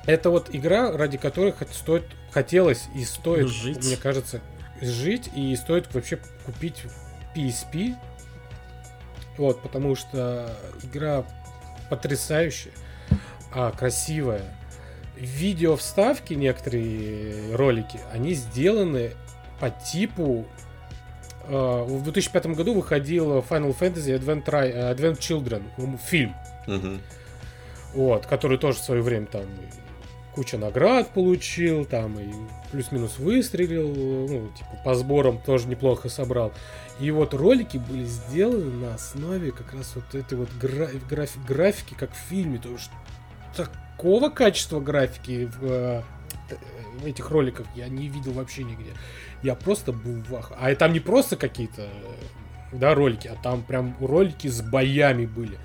это 0.06 0.30
вот 0.30 0.50
игра, 0.56 0.92
ради 0.92 1.18
которой 1.18 1.54
стоит, 1.72 2.06
хотелось 2.32 2.88
и 2.96 3.04
стоит, 3.04 3.50
Жить. 3.50 3.84
мне 3.86 3.98
кажется, 3.98 4.42
жить 4.82 5.30
и 5.36 5.54
стоит 5.56 5.94
вообще 5.94 6.20
купить 6.46 6.84
PSP. 7.36 7.96
Вот, 9.38 9.62
потому 9.62 9.96
что 9.96 10.58
игра 10.84 11.26
потрясающая, 11.90 12.72
а, 13.54 13.72
красивая. 13.72 14.44
Видео 15.18 15.76
вставки, 15.76 16.34
некоторые 16.34 17.56
ролики, 17.56 18.00
они 18.14 18.34
сделаны 18.34 19.12
по 19.60 19.70
типу 19.70 20.46
в 21.50 22.04
2005 22.04 22.46
году 22.48 22.74
выходил 22.74 23.40
Final 23.40 23.76
Fantasy 23.78 24.18
Advent, 24.20 24.44
э, 24.48 24.94
Advent 24.94 25.18
Children 25.20 25.98
фильм, 25.98 26.34
Мгм. 26.68 27.00
вот, 27.94 28.26
который 28.26 28.58
тоже 28.58 28.78
в 28.80 28.82
свое 28.84 29.02
время 29.02 29.26
там 29.28 29.44
куча 30.36 30.58
наград 30.58 31.10
получил, 31.10 31.86
там 31.86 32.18
и 32.20 32.30
плюс-минус 32.72 33.18
выстрелил, 33.18 33.90
ну, 33.90 34.48
типа 34.58 34.80
по 34.86 34.96
сборам 34.96 35.40
тоже 35.40 35.68
неплохо 35.68 36.08
собрал. 36.08 36.54
И 37.00 37.12
вот 37.12 37.34
ролики 37.34 37.78
были 37.78 38.04
сделаны 38.06 38.72
на 38.86 38.94
основе 38.94 39.52
как 39.52 39.74
раз 39.74 39.94
вот 39.96 40.14
этой 40.14 40.38
вот 40.38 40.50
гра- 40.62 40.90
графи- 41.10 41.40
графики, 41.48 41.96
как 41.98 42.12
в 42.12 42.30
фильме. 42.30 42.60
То 42.60 42.70
есть 42.70 42.92
такого 43.56 44.30
качества 44.30 44.80
графики 44.80 45.50
в, 45.60 45.66
э, 45.66 46.02
в 46.50 46.79
этих 47.06 47.30
роликах 47.32 47.68
я 47.76 47.88
не 47.88 48.08
видел 48.08 48.32
вообще 48.34 48.64
нигде. 48.64 48.92
Я 49.44 49.56
просто 49.56 49.92
был 49.92 50.22
в 50.22 50.36
ахуе. 50.36 50.58
А 50.60 50.76
там 50.76 50.94
не 50.94 51.00
просто 51.00 51.36
какие-то 51.36 51.88
да, 52.72 52.94
ролики, 52.94 53.28
а 53.28 53.36
там 53.42 53.64
прям 53.64 53.96
ролики 54.00 54.48
с 54.48 54.62
боями 54.62 55.26
были. 55.26 55.58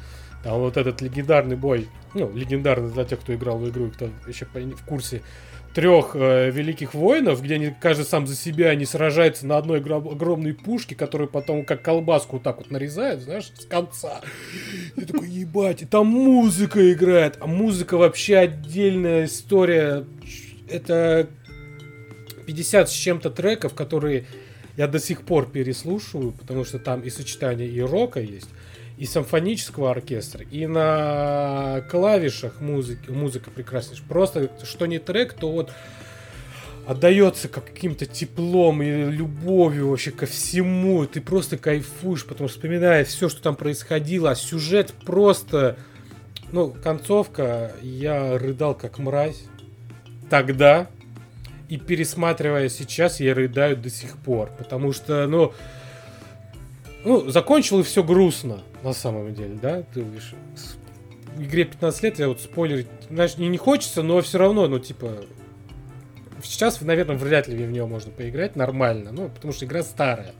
Там 0.43 0.59
вот 0.59 0.77
этот 0.77 1.01
легендарный 1.01 1.57
бой, 1.57 1.89
ну, 2.13 2.31
легендарный 2.35 2.93
для 2.93 3.05
тех, 3.05 3.21
кто 3.21 3.35
играл 3.35 3.59
в 3.59 3.69
игру, 3.71 3.87
и 3.87 3.91
кто 3.91 4.11
еще 4.27 4.47
в 4.47 4.85
курсе 4.85 5.23
трех 5.75 6.15
э, 6.15 6.51
великих 6.51 6.95
воинов, 6.95 7.43
где 7.43 7.57
они 7.57 7.75
каждый 7.81 8.05
сам 8.05 8.27
за 8.27 8.37
себя, 8.37 8.69
они 8.69 8.85
сражаются 8.85 9.47
на 9.47 9.59
одной 9.59 9.81
гро- 9.81 10.13
огромной 10.13 10.55
пушке, 10.55 10.95
которую 10.95 11.29
потом 11.29 11.65
как 11.65 11.83
колбаску 11.83 12.37
вот 12.37 12.43
так 12.43 12.59
вот 12.59 12.71
нарезают, 12.71 13.23
знаешь, 13.23 13.51
с 13.59 13.67
конца. 13.67 14.21
Я 14.97 15.05
такой, 15.05 15.29
ебать, 15.29 15.83
и 15.83 15.87
там 15.87 16.07
музыка 16.07 16.93
играет, 16.93 17.39
а 17.41 17.47
музыка 17.47 17.97
вообще 17.97 18.37
отдельная 18.37 19.25
история. 19.25 20.05
Это 20.75 21.29
50 22.47 22.91
с 22.91 22.93
чем-то 22.93 23.31
треков, 23.31 23.75
которые 23.75 24.27
я 24.77 24.89
до 24.89 24.99
сих 24.99 25.23
пор 25.23 25.49
переслушиваю, 25.49 26.33
потому 26.33 26.65
что 26.65 26.81
там 26.81 27.03
и 27.03 27.11
сочетание 27.11 27.69
и 27.69 27.81
рока 27.81 28.21
есть, 28.21 28.49
и 28.99 29.05
симфонического 29.07 29.93
оркестра, 29.93 30.45
и 30.51 30.67
на 30.67 31.85
клавишах 31.93 32.61
музыки, 32.61 33.09
музыка 33.09 33.53
прекраснейшая. 33.53 34.09
Просто 34.09 34.51
что 34.65 34.87
не 34.87 34.99
трек, 34.99 35.35
то 35.35 35.53
вот 35.53 35.71
отдается 36.89 37.47
как 37.47 37.67
каким-то 37.67 38.05
теплом 38.07 38.83
и 38.83 39.11
любовью 39.13 39.91
вообще 39.91 40.11
ко 40.11 40.27
всему. 40.27 41.07
Ты 41.07 41.21
просто 41.21 41.57
кайфуешь, 41.57 42.27
потому 42.27 42.49
что 42.49 42.59
вспоминая 42.59 43.05
все, 43.05 43.29
что 43.29 43.41
там 43.41 43.55
происходило, 43.55 44.33
а 44.33 44.35
сюжет 44.35 44.93
просто... 45.07 45.77
Ну, 46.51 46.71
концовка, 46.71 47.73
я 47.81 48.39
рыдал 48.39 48.75
как 48.75 48.99
мразь 48.99 49.45
тогда, 50.31 50.89
и 51.69 51.79
пересматривая 51.79 52.69
сейчас, 52.69 53.21
я 53.21 53.35
рыдаю 53.35 53.77
до 53.77 53.91
сих 53.91 54.17
пор, 54.19 54.51
потому 54.59 54.93
что, 54.93 55.27
ну, 55.27 55.53
ну, 57.05 57.29
закончил 57.31 57.81
и 57.81 57.83
все 57.83 58.03
грустно, 58.03 58.61
на 58.83 58.93
самом 58.93 59.35
деле, 59.35 59.59
да, 59.61 59.83
ты 59.83 60.01
видишь, 60.01 60.35
в 61.37 61.43
игре 61.43 61.65
15 61.65 62.03
лет, 62.03 62.19
я 62.19 62.29
вот 62.29 62.41
спойлерить, 62.41 62.87
знаешь, 63.11 63.37
не, 63.37 63.49
не 63.49 63.59
хочется, 63.59 64.03
но 64.03 64.21
все 64.21 64.39
равно, 64.39 64.69
ну, 64.69 64.79
типа, 64.79 65.25
сейчас, 66.43 66.81
наверное, 66.81 67.17
вряд 67.17 67.49
ли 67.49 67.65
в 67.65 67.71
нее 67.71 67.87
можно 67.87 68.11
поиграть 68.11 68.57
нормально, 68.57 69.11
ну, 69.13 69.29
потому 69.29 69.53
что 69.53 69.65
игра 69.65 69.83
старая, 69.83 70.33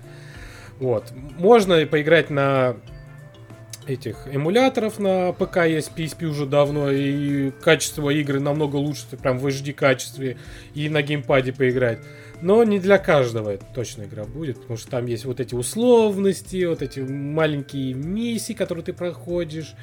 вот, 0.79 1.13
можно 1.37 1.85
поиграть 1.87 2.31
на 2.31 2.77
этих 3.87 4.29
эмуляторов 4.31 4.99
на 4.99 5.33
ПК 5.33 5.59
есть 5.67 5.93
PSP 5.97 6.27
уже 6.27 6.47
давно, 6.47 6.91
и 6.91 7.51
качество 7.51 8.11
игры 8.11 8.41
намного 8.41 8.77
лучше, 8.77 9.05
прям 9.21 9.39
в 9.39 9.47
HD 9.47 9.73
качестве, 9.73 10.37
и 10.75 10.89
на 10.89 11.03
геймпаде 11.03 11.53
поиграть. 11.53 11.99
Но 12.41 12.63
не 12.65 12.79
для 12.79 12.99
каждого 12.99 13.51
это 13.51 13.65
точно 13.75 14.03
игра 14.03 14.25
будет, 14.25 14.61
потому 14.61 14.77
что 14.77 14.91
там 14.91 15.07
есть 15.07 15.25
вот 15.25 15.41
эти 15.41 15.55
условности, 15.55 16.65
вот 16.65 16.83
эти 16.83 17.01
маленькие 17.01 17.95
миссии, 17.95 18.53
которые 18.53 18.85
ты 18.85 18.93
проходишь, 18.93 19.75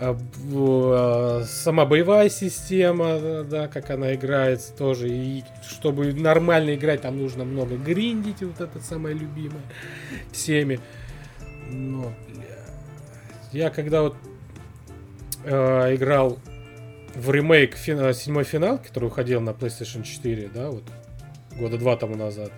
а, 0.00 0.16
а, 0.54 1.44
сама 1.44 1.84
боевая 1.84 2.28
система, 2.28 3.44
да, 3.44 3.68
как 3.68 3.90
она 3.90 4.14
играется 4.14 4.72
тоже, 4.72 5.08
и 5.08 5.44
чтобы 5.68 6.12
нормально 6.12 6.74
играть, 6.74 7.02
там 7.02 7.18
нужно 7.18 7.44
много 7.44 7.76
гриндить, 7.76 8.42
вот 8.42 8.60
это 8.60 8.80
самое 8.80 9.14
любимое 9.14 9.62
всеми. 10.32 10.80
Но, 11.70 12.12
бля, 12.28 12.51
я 13.52 13.70
когда 13.70 14.02
вот 14.02 14.16
э, 15.44 15.94
играл 15.94 16.38
в 17.14 17.30
ремейк 17.30 17.76
фина- 17.76 18.12
седьмой 18.14 18.44
финал, 18.44 18.78
который 18.78 19.06
уходил 19.06 19.40
на 19.40 19.50
PlayStation 19.50 20.02
4, 20.02 20.48
да, 20.54 20.70
вот 20.70 20.84
года 21.58 21.76
два 21.78 21.96
тому 21.96 22.16
назад. 22.16 22.50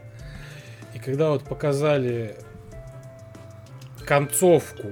И 0.95 0.99
когда 0.99 1.31
вот 1.31 1.45
показали 1.45 2.37
концовку 4.05 4.89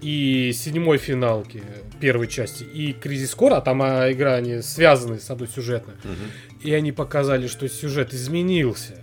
и 0.00 0.52
седьмой 0.52 0.98
финалки 0.98 1.62
первой 2.00 2.28
части, 2.28 2.62
и 2.64 2.92
Кризис 2.92 3.34
Core, 3.34 3.54
а 3.54 3.60
там 3.60 3.80
а, 3.82 4.12
игра, 4.12 4.34
они 4.34 4.60
связаны 4.60 5.18
с 5.18 5.30
одной 5.30 5.48
сюжетно, 5.48 5.94
Мгм. 6.04 6.14
и 6.62 6.72
они 6.74 6.92
показали, 6.92 7.46
что 7.46 7.66
сюжет 7.68 8.12
изменился. 8.12 9.00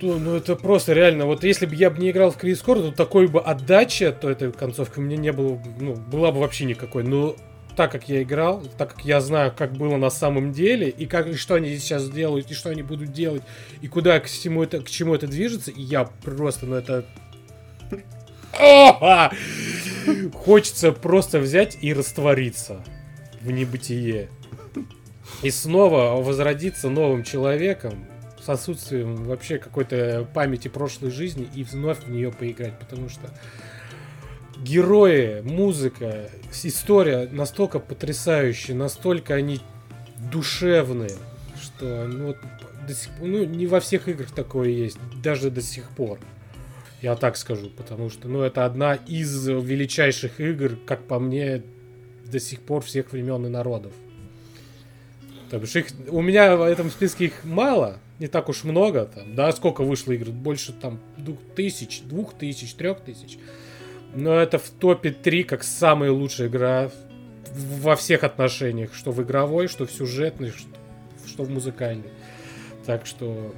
Ну, 0.00 0.18
ну, 0.18 0.36
это 0.36 0.54
просто 0.54 0.92
реально. 0.92 1.26
Вот 1.26 1.42
если 1.42 1.66
бы 1.66 1.74
я 1.74 1.90
бы 1.90 1.98
не 2.00 2.10
играл 2.10 2.30
в 2.30 2.36
Крис 2.36 2.62
Core, 2.62 2.90
то 2.90 2.92
такой 2.92 3.26
бы 3.26 3.40
отдача, 3.40 4.12
то 4.12 4.30
этой 4.30 4.52
концовки 4.52 5.00
мне 5.00 5.16
не 5.16 5.32
было, 5.32 5.54
бы- 5.54 5.70
ну, 5.80 5.94
была 5.96 6.30
бы 6.30 6.40
вообще 6.40 6.66
никакой. 6.66 7.02
Но 7.02 7.34
так 7.74 7.92
как 7.92 8.08
я 8.08 8.22
играл, 8.22 8.62
так 8.76 8.94
как 8.94 9.04
я 9.04 9.20
знаю, 9.20 9.52
как 9.56 9.72
было 9.72 9.96
на 9.96 10.10
самом 10.10 10.52
деле, 10.52 10.88
и 10.88 11.06
как 11.06 11.26
и 11.28 11.34
что 11.34 11.54
они 11.54 11.76
сейчас 11.78 12.08
делают, 12.10 12.50
и 12.50 12.54
что 12.54 12.70
они 12.70 12.82
будут 12.82 13.12
делать, 13.12 13.42
и 13.80 13.88
куда 13.88 14.18
к 14.20 14.24
всему 14.24 14.62
это, 14.62 14.80
к 14.80 14.90
чему 14.90 15.14
это 15.14 15.26
движется, 15.26 15.70
и 15.70 15.82
я 15.82 16.04
просто, 16.04 16.66
ну 16.66 16.76
это! 16.76 17.04
Хочется 20.34 20.92
просто 20.92 21.38
взять 21.38 21.78
и 21.80 21.92
раствориться 21.92 22.84
в 23.40 23.50
небытие. 23.50 24.28
И 25.42 25.50
снова 25.50 26.20
возродиться 26.22 26.88
новым 26.88 27.22
человеком 27.22 28.06
отсутствием 28.50 29.24
вообще 29.24 29.58
какой-то 29.58 30.28
памяти 30.34 30.68
прошлой 30.68 31.10
жизни 31.10 31.48
и 31.54 31.64
вновь 31.64 32.04
в 32.04 32.10
нее 32.10 32.32
поиграть, 32.32 32.78
потому 32.78 33.08
что 33.08 33.30
герои, 34.58 35.40
музыка, 35.42 36.30
история 36.62 37.28
настолько 37.30 37.78
потрясающие, 37.78 38.76
настолько 38.76 39.34
они 39.34 39.60
душевные, 40.32 41.16
что 41.60 42.06
ну, 42.06 42.28
вот 42.28 42.36
до 42.86 42.94
сих, 42.94 43.10
ну, 43.20 43.44
не 43.44 43.66
во 43.66 43.80
всех 43.80 44.08
играх 44.08 44.30
такое 44.30 44.68
есть, 44.68 44.98
даже 45.22 45.50
до 45.50 45.62
сих 45.62 45.90
пор. 45.90 46.18
Я 47.00 47.14
так 47.14 47.36
скажу, 47.36 47.70
потому 47.70 48.10
что, 48.10 48.28
ну, 48.28 48.42
это 48.42 48.64
одна 48.64 48.94
из 48.94 49.46
величайших 49.46 50.40
игр, 50.40 50.76
как 50.86 51.04
по 51.04 51.20
мне, 51.20 51.62
до 52.24 52.40
сих 52.40 52.60
пор 52.60 52.82
всех 52.82 53.12
времен 53.12 53.46
и 53.46 53.48
народов. 53.48 53.92
То 55.50 55.58
бишь 55.58 55.76
их, 55.76 55.86
у 56.08 56.20
меня 56.20 56.56
в 56.56 56.62
этом 56.62 56.90
списке 56.90 57.26
их 57.26 57.44
мало, 57.44 57.98
не 58.18 58.26
так 58.26 58.48
уж 58.48 58.64
много, 58.64 59.06
там, 59.06 59.34
да, 59.34 59.50
сколько 59.52 59.82
вышло 59.82 60.12
игр, 60.12 60.30
больше 60.30 60.72
там 60.72 60.98
двух 61.16 61.38
тысяч, 61.56 62.02
двух 62.02 62.34
тысяч, 62.34 62.74
трех 62.74 63.00
тысяч. 63.00 63.38
Но 64.14 64.34
это 64.34 64.58
в 64.58 64.68
топе 64.68 65.10
3 65.10 65.44
как 65.44 65.62
самая 65.62 66.10
лучшая 66.10 66.48
игра 66.48 66.90
во 67.54 67.96
всех 67.96 68.24
отношениях, 68.24 68.94
что 68.94 69.10
в 69.10 69.22
игровой, 69.22 69.68
что 69.68 69.86
в 69.86 69.92
сюжетной, 69.92 70.50
что, 70.50 70.68
что 71.26 71.44
в 71.44 71.50
музыкальной. 71.50 72.10
Так 72.84 73.06
что, 73.06 73.54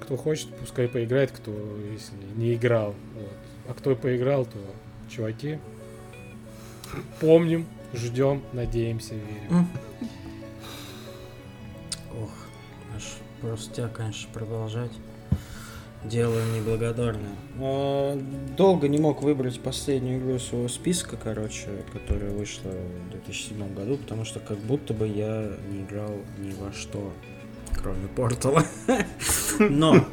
кто 0.00 0.16
хочет, 0.16 0.48
пускай 0.56 0.88
поиграет, 0.88 1.30
кто, 1.30 1.52
если 1.92 2.14
не 2.36 2.54
играл. 2.54 2.94
Вот. 3.14 3.32
А 3.68 3.74
кто 3.74 3.94
поиграл, 3.94 4.44
то, 4.44 4.58
чуваки, 5.10 5.58
помним, 7.20 7.66
ждем, 7.94 8.42
надеемся, 8.52 9.14
верим. 9.14 9.68
Просто 13.42 13.88
конечно, 13.88 14.30
продолжать. 14.32 14.92
Дело 16.04 16.40
неблагодарное. 16.56 17.36
А, 17.60 18.18
Долго 18.56 18.88
не 18.88 18.98
мог 18.98 19.22
выбрать 19.22 19.60
последнюю 19.60 20.20
игру 20.20 20.38
своего 20.38 20.68
списка, 20.68 21.16
короче, 21.16 21.68
которая 21.92 22.30
вышла 22.30 22.70
в 22.70 23.10
2007 23.10 23.74
году, 23.74 23.98
потому 23.98 24.24
что 24.24 24.40
как 24.40 24.58
будто 24.58 24.94
бы 24.94 25.06
я 25.06 25.52
не 25.68 25.82
играл 25.82 26.16
ни 26.38 26.52
во 26.54 26.72
что, 26.72 27.12
кроме 27.80 28.08
Портала. 28.08 28.64
Но 29.60 30.04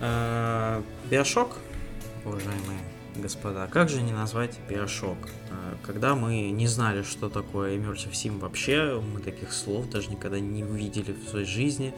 а, 0.00 0.82
Биошок, 1.08 1.56
уважаемые 2.24 2.80
господа, 3.16 3.68
как 3.70 3.88
же 3.88 4.02
не 4.02 4.12
назвать 4.12 4.58
Биошок? 4.68 5.18
А, 5.50 5.76
Когда 5.84 6.16
мы 6.16 6.50
не 6.50 6.66
знали, 6.66 7.02
что 7.02 7.28
такое 7.28 7.76
Immersive 7.76 8.12
Sim 8.12 8.40
вообще, 8.40 9.00
мы 9.00 9.20
таких 9.20 9.52
слов 9.52 9.88
даже 9.88 10.10
никогда 10.10 10.40
не 10.40 10.64
увидели 10.64 11.12
в 11.12 11.28
своей 11.28 11.46
жизни. 11.46 11.94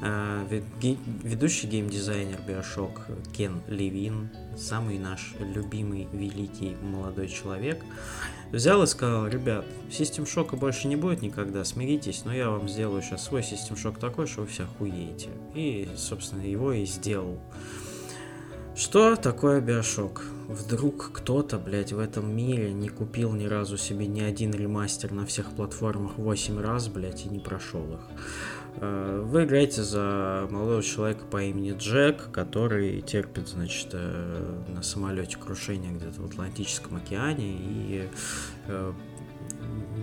Ге- 0.00 0.96
Ведущий 1.22 1.66
геймдизайнер 1.66 2.40
Биошок 2.46 3.06
Кен 3.36 3.60
Левин, 3.68 4.30
самый 4.56 4.98
наш 4.98 5.34
любимый, 5.38 6.08
великий 6.12 6.74
молодой 6.82 7.28
человек, 7.28 7.82
взял 8.50 8.82
и 8.82 8.86
сказал, 8.86 9.28
ребят, 9.28 9.66
System 9.90 10.26
шока 10.26 10.56
больше 10.56 10.88
не 10.88 10.96
будет 10.96 11.20
никогда, 11.20 11.64
смиритесь, 11.64 12.24
но 12.24 12.32
я 12.32 12.48
вам 12.48 12.66
сделаю 12.66 13.02
сейчас 13.02 13.24
свой 13.24 13.42
System 13.42 13.76
шок 13.76 13.98
такой, 13.98 14.26
что 14.26 14.40
вы 14.40 14.46
все 14.46 14.64
охуеете. 14.64 15.28
И, 15.54 15.86
собственно, 15.96 16.42
его 16.42 16.72
и 16.72 16.86
сделал. 16.86 17.38
Что 18.74 19.16
такое 19.16 19.60
Биошок? 19.60 20.24
Вдруг 20.48 21.12
кто-то, 21.12 21.58
блядь, 21.58 21.92
в 21.92 21.98
этом 21.98 22.34
мире 22.34 22.72
не 22.72 22.88
купил 22.88 23.32
ни 23.34 23.44
разу 23.44 23.76
себе 23.76 24.06
ни 24.06 24.20
один 24.20 24.52
ремастер 24.52 25.12
на 25.12 25.26
всех 25.26 25.52
платформах 25.52 26.16
8 26.16 26.58
раз, 26.58 26.88
блядь, 26.88 27.26
и 27.26 27.28
не 27.28 27.38
прошел 27.38 27.84
их. 27.92 28.00
Э, 28.76 29.22
Вы 29.24 29.44
играете 29.44 29.82
за 29.82 30.46
молодого 30.50 30.82
человека 30.82 31.24
по 31.30 31.42
имени 31.42 31.74
Джек, 31.76 32.30
который 32.32 33.00
терпит, 33.00 33.48
значит, 33.48 33.88
э, 33.92 34.62
на 34.68 34.82
самолете 34.82 35.36
крушение 35.36 35.92
где-то 35.92 36.22
в 36.22 36.26
Атлантическом 36.26 36.96
океане 36.96 37.56
и 37.58 38.08
э, 38.68 38.92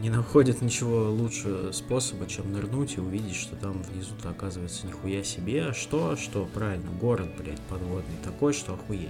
не 0.02 0.10
находит 0.10 0.62
ничего 0.62 1.10
лучше 1.10 1.72
способа, 1.74 2.28
чем 2.28 2.52
нырнуть 2.52 2.98
и 2.98 3.00
увидеть, 3.00 3.36
что 3.36 3.56
там 3.56 3.82
внизу-то 3.84 4.30
оказывается 4.30 4.86
нихуя 4.86 5.24
себе. 5.24 5.68
А 5.68 5.74
Что? 5.74 6.16
Что? 6.16 6.48
Правильно, 6.54 6.90
город, 7.00 7.30
блядь, 7.38 7.62
подводный 7.62 8.18
такой, 8.24 8.54
что 8.54 8.74
охуеть. 8.74 9.10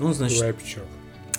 Он, 0.00 0.12
значит, 0.14 0.42
Рэпчик. 0.42 0.82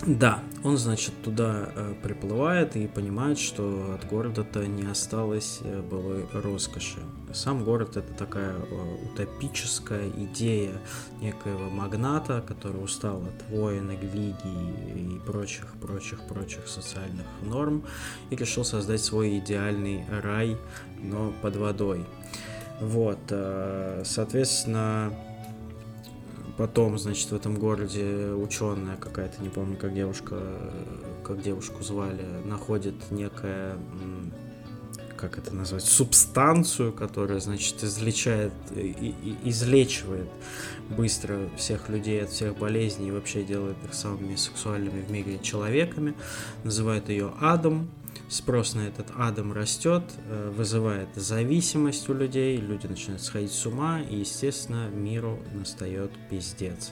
Да, 0.03 0.43
он, 0.63 0.77
значит, 0.77 1.13
туда 1.23 1.69
э, 1.73 1.93
приплывает 2.03 2.75
и 2.75 2.87
понимает, 2.87 3.39
что 3.39 3.95
от 3.95 4.07
города-то 4.07 4.67
не 4.67 4.83
осталось 4.83 5.59
э, 5.63 5.81
былой 5.81 6.25
роскоши. 6.33 6.99
Сам 7.33 7.63
город 7.63 7.97
это 7.97 8.13
такая 8.13 8.55
э, 8.55 9.05
утопическая 9.05 10.09
идея 10.09 10.73
некоего 11.21 11.69
магната, 11.69 12.43
который 12.45 12.83
устал 12.83 13.23
от 13.23 13.49
воина, 13.49 13.91
религии 13.91 15.15
и 15.15 15.19
прочих, 15.25 15.73
прочих, 15.81 16.19
прочих 16.27 16.67
социальных 16.67 17.25
норм 17.41 17.83
и 18.29 18.35
решил 18.35 18.65
создать 18.65 19.01
свой 19.01 19.39
идеальный 19.39 20.03
рай, 20.09 20.57
но 21.01 21.33
под 21.41 21.55
водой. 21.55 22.05
Вот, 22.81 23.19
э, 23.29 24.03
соответственно, 24.05 25.13
Потом, 26.57 26.97
значит, 26.97 27.31
в 27.31 27.35
этом 27.35 27.55
городе 27.55 28.31
ученая 28.31 28.95
какая-то, 28.95 29.41
не 29.43 29.49
помню, 29.49 29.75
как 29.77 29.93
девушка, 29.93 30.39
как 31.23 31.41
девушку 31.41 31.83
звали, 31.83 32.25
находит 32.45 32.95
некое, 33.11 33.75
как 35.17 35.37
это 35.37 35.53
назвать, 35.53 35.83
субстанцию, 35.83 36.93
которая, 36.93 37.41
значит, 37.41 37.83
излечает, 37.83 38.53
и- 38.73 39.13
и- 39.23 39.49
излечивает 39.49 40.29
быстро 40.95 41.49
всех 41.57 41.89
людей 41.89 42.23
от 42.23 42.29
всех 42.29 42.57
болезней 42.57 43.09
и 43.09 43.11
вообще 43.11 43.43
делает 43.43 43.77
их 43.83 43.93
самыми 43.93 44.35
сексуальными 44.35 45.01
в 45.01 45.11
мире 45.11 45.39
человеками. 45.39 46.13
Называет 46.63 47.09
ее 47.09 47.33
Адам. 47.41 47.89
Спрос 48.27 48.73
на 48.75 48.87
этот 48.87 49.11
Адам 49.15 49.53
растет, 49.53 50.03
э, 50.27 50.51
вызывает 50.55 51.09
зависимость 51.15 52.09
у 52.09 52.13
людей, 52.13 52.57
люди 52.57 52.87
начинают 52.87 53.21
сходить 53.21 53.51
с 53.51 53.65
ума, 53.65 54.01
и, 54.01 54.17
естественно, 54.17 54.89
миру 54.89 55.39
настает 55.53 56.11
пиздец. 56.29 56.91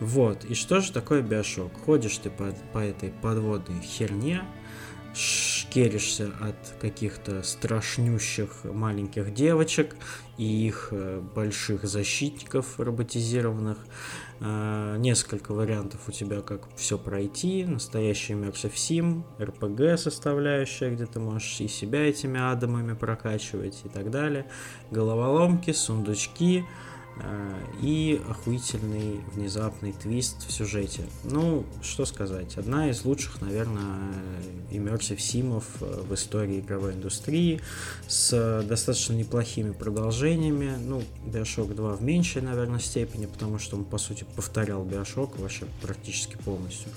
Вот, 0.00 0.44
и 0.44 0.54
что 0.54 0.80
же 0.80 0.92
такое 0.92 1.22
биошок? 1.22 1.72
Ходишь 1.84 2.18
ты 2.18 2.30
по, 2.30 2.54
по 2.72 2.78
этой 2.78 3.10
подводной 3.10 3.80
херне, 3.80 4.42
шкеришься 5.16 6.30
от 6.40 6.56
каких-то 6.80 7.42
страшнющих 7.42 8.64
маленьких 8.64 9.32
девочек 9.32 9.96
и 10.36 10.66
их 10.66 10.88
э, 10.90 11.20
больших 11.34 11.84
защитников 11.84 12.78
роботизированных. 12.78 13.78
Э, 14.40 14.96
Несколько 14.98 15.52
вариантов 15.52 16.00
у 16.08 16.12
тебя, 16.12 16.42
как 16.42 16.68
все 16.76 16.98
пройти. 16.98 17.64
Настоящий 17.64 18.34
Immersive 18.34 18.74
Sim, 18.74 19.22
RPG 19.38 19.96
составляющая, 19.96 20.90
где 20.90 21.06
ты 21.06 21.18
можешь 21.18 21.60
и 21.60 21.68
себя 21.68 22.08
этими 22.08 22.38
адамами 22.38 22.92
прокачивать 22.92 23.80
и 23.84 23.88
так 23.88 24.10
далее. 24.10 24.46
Головоломки, 24.90 25.72
сундучки, 25.72 26.64
и 27.80 28.20
охуительный 28.28 29.20
внезапный 29.34 29.92
твист 29.92 30.46
в 30.46 30.52
сюжете. 30.52 31.06
Ну, 31.24 31.64
что 31.82 32.04
сказать, 32.04 32.56
одна 32.56 32.90
из 32.90 33.04
лучших, 33.04 33.40
наверное, 33.40 34.12
иммерсив 34.70 35.20
симов 35.20 35.64
э, 35.80 36.02
в 36.08 36.14
истории 36.14 36.60
игровой 36.60 36.94
индустрии 36.94 37.60
с 38.08 38.32
э, 38.32 38.62
достаточно 38.66 39.14
неплохими 39.14 39.72
продолжениями. 39.72 40.76
Ну, 40.78 41.02
Bioshock 41.26 41.74
2 41.74 41.96
в 41.96 42.02
меньшей, 42.02 42.42
наверное, 42.42 42.80
степени, 42.80 43.26
потому 43.26 43.58
что 43.58 43.76
он, 43.76 43.84
по 43.84 43.98
сути, 43.98 44.24
повторял 44.34 44.84
Bioshock 44.84 45.40
вообще 45.40 45.66
практически 45.82 46.36
полностью. 46.36 46.90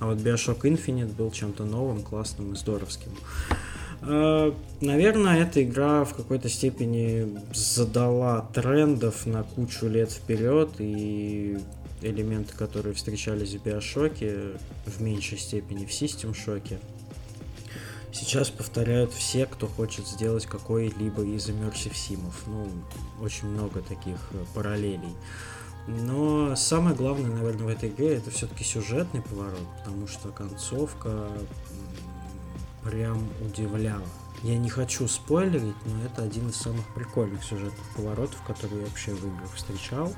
А 0.00 0.06
вот 0.06 0.18
Bioshock 0.18 0.60
Infinite 0.62 1.14
был 1.14 1.30
чем-то 1.30 1.64
новым, 1.64 2.02
классным 2.02 2.52
и 2.52 2.56
здоровским. 2.56 3.12
Э, 3.50 3.54
Наверное, 4.02 5.42
эта 5.42 5.62
игра 5.62 6.04
в 6.04 6.14
какой-то 6.14 6.48
степени 6.48 7.38
задала 7.54 8.48
трендов 8.52 9.26
на 9.26 9.44
кучу 9.44 9.86
лет 9.86 10.10
вперед, 10.10 10.70
и 10.78 11.58
элементы, 12.02 12.54
которые 12.56 12.94
встречались 12.94 13.54
в 13.54 13.62
Биошоке, 13.62 14.58
в 14.86 15.00
меньшей 15.00 15.38
степени 15.38 15.86
в 15.86 15.90
System 15.90 16.34
Шоке, 16.34 16.78
сейчас 18.12 18.50
повторяют 18.50 19.12
все, 19.12 19.46
кто 19.46 19.66
хочет 19.66 20.06
сделать 20.06 20.46
какой-либо 20.46 21.22
из 21.22 21.48
Immersive 21.48 21.94
Симов. 21.94 22.42
Ну, 22.46 22.66
очень 23.20 23.48
много 23.48 23.80
таких 23.82 24.18
э, 24.32 24.44
параллелей. 24.54 25.14
Но 25.88 26.54
самое 26.54 26.94
главное, 26.94 27.30
наверное, 27.30 27.66
в 27.66 27.68
этой 27.68 27.88
игре 27.88 28.16
это 28.16 28.30
все-таки 28.30 28.62
сюжетный 28.62 29.20
поворот, 29.20 29.66
потому 29.78 30.06
что 30.06 30.28
концовка 30.28 31.28
прям 32.84 33.28
удивляла. 33.40 34.02
Я 34.42 34.58
не 34.58 34.68
хочу 34.68 35.06
спойлерить, 35.06 35.76
но 35.86 36.04
это 36.04 36.22
один 36.22 36.48
из 36.48 36.56
самых 36.56 36.86
прикольных 36.94 37.44
сюжетных 37.44 37.86
поворотов, 37.96 38.42
которые 38.46 38.80
я 38.80 38.86
вообще 38.86 39.12
в 39.12 39.24
играх 39.24 39.52
встречал. 39.54 40.12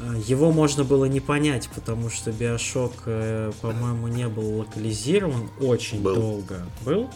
Э, 0.00 0.14
Его 0.26 0.50
можно 0.50 0.82
было 0.84 1.04
не 1.04 1.20
понять, 1.20 1.68
потому 1.74 2.10
что 2.10 2.32
Биошок, 2.32 2.92
э, 3.06 3.52
по-моему, 3.60 4.08
не 4.08 4.26
был 4.28 4.58
локализирован 4.58 5.50
очень 5.60 6.02
Был. 6.02 6.14
долго. 6.16 6.66
Был? 6.84 7.10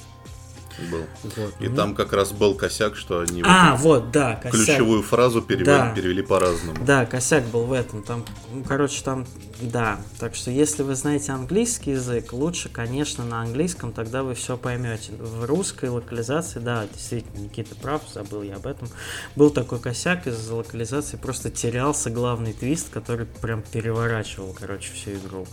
Был. 0.91 1.05
Вот. 1.23 1.55
И 1.61 1.69
ну, 1.69 1.77
там 1.77 1.95
как 1.95 2.13
раз 2.13 2.33
был 2.33 2.55
косяк, 2.55 2.97
что 2.97 3.21
они 3.21 3.43
А, 3.45 3.77
вот, 3.77 4.11
да, 4.11 4.41
вот 4.43 4.53
косяк. 4.53 4.67
ключевую 4.67 5.03
фразу 5.03 5.43
перевели, 5.43 5.67
Да. 5.67 5.93
перевели 5.95 6.23
по-разному. 6.23 6.79
Да, 6.85 7.07
косяк 7.07 7.45
был 7.47 7.65
в 7.65 7.73
этом. 7.73 8.03
Там, 8.03 8.25
ну, 8.53 8.65
короче, 8.65 9.03
там, 9.05 9.27
да. 9.61 10.01
Так 10.19 10.35
что, 10.35 10.51
если 10.51 10.83
вы 10.83 10.95
знаете 10.95 11.33
английский 11.33 11.93
язык, 11.93 12.33
лучше, 12.33 12.69
конечно, 12.69 13.25
на 13.25 13.43
английском, 13.43 13.93
тогда 13.93 14.23
вы 14.23 14.35
все 14.35 14.57
поймете. 14.57 15.13
В 15.19 15.45
русской 15.45 15.89
локализации, 15.91 16.59
да, 16.59 16.87
действительно, 16.93 17.43
Никита 17.45 17.75
прав, 17.77 18.03
забыл 18.13 18.43
я 18.43 18.57
об 18.57 18.67
этом. 18.67 18.89
Был 19.37 19.51
такой 19.51 19.79
косяк 19.79 20.27
из-за 20.27 20.55
локализации, 20.55 21.17
просто 21.17 21.51
терялся 21.51 22.11
главный 22.11 22.53
твист, 22.53 22.89
который 22.91 23.27
прям 23.27 23.63
переворачивал, 23.63 24.57
короче, 24.59 24.93
всю 24.95 25.13
игру. 25.13 25.47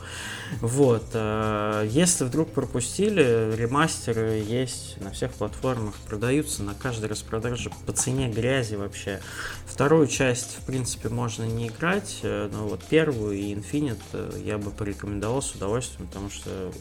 Вот. 0.62 1.04
э, 1.14 1.88
Если 1.90 2.24
вдруг 2.24 2.52
пропустили, 2.52 3.54
ремастеры 3.56 4.44
есть 4.48 4.96
на 5.02 5.09
всех 5.10 5.32
платформах, 5.34 5.96
продаются 6.08 6.64
на 6.64 6.74
каждой 6.74 7.10
распродаже 7.10 7.72
по 7.86 7.94
цене 7.94 8.30
грязи 8.30 8.76
вообще. 8.76 9.20
Вторую 9.66 10.08
часть, 10.08 10.58
в 10.58 10.66
принципе, 10.66 11.10
можно 11.10 11.44
не 11.44 11.68
играть, 11.68 12.20
э, 12.24 12.50
но 12.52 12.68
вот 12.68 12.84
первую 12.84 13.38
и 13.38 13.54
Infinite 13.54 14.02
э, 14.14 14.42
я 14.44 14.58
бы 14.58 14.72
порекомендовал 14.72 15.42
с 15.42 15.54
удовольствием, 15.54 16.08
потому 16.08 16.30
что 16.30 16.72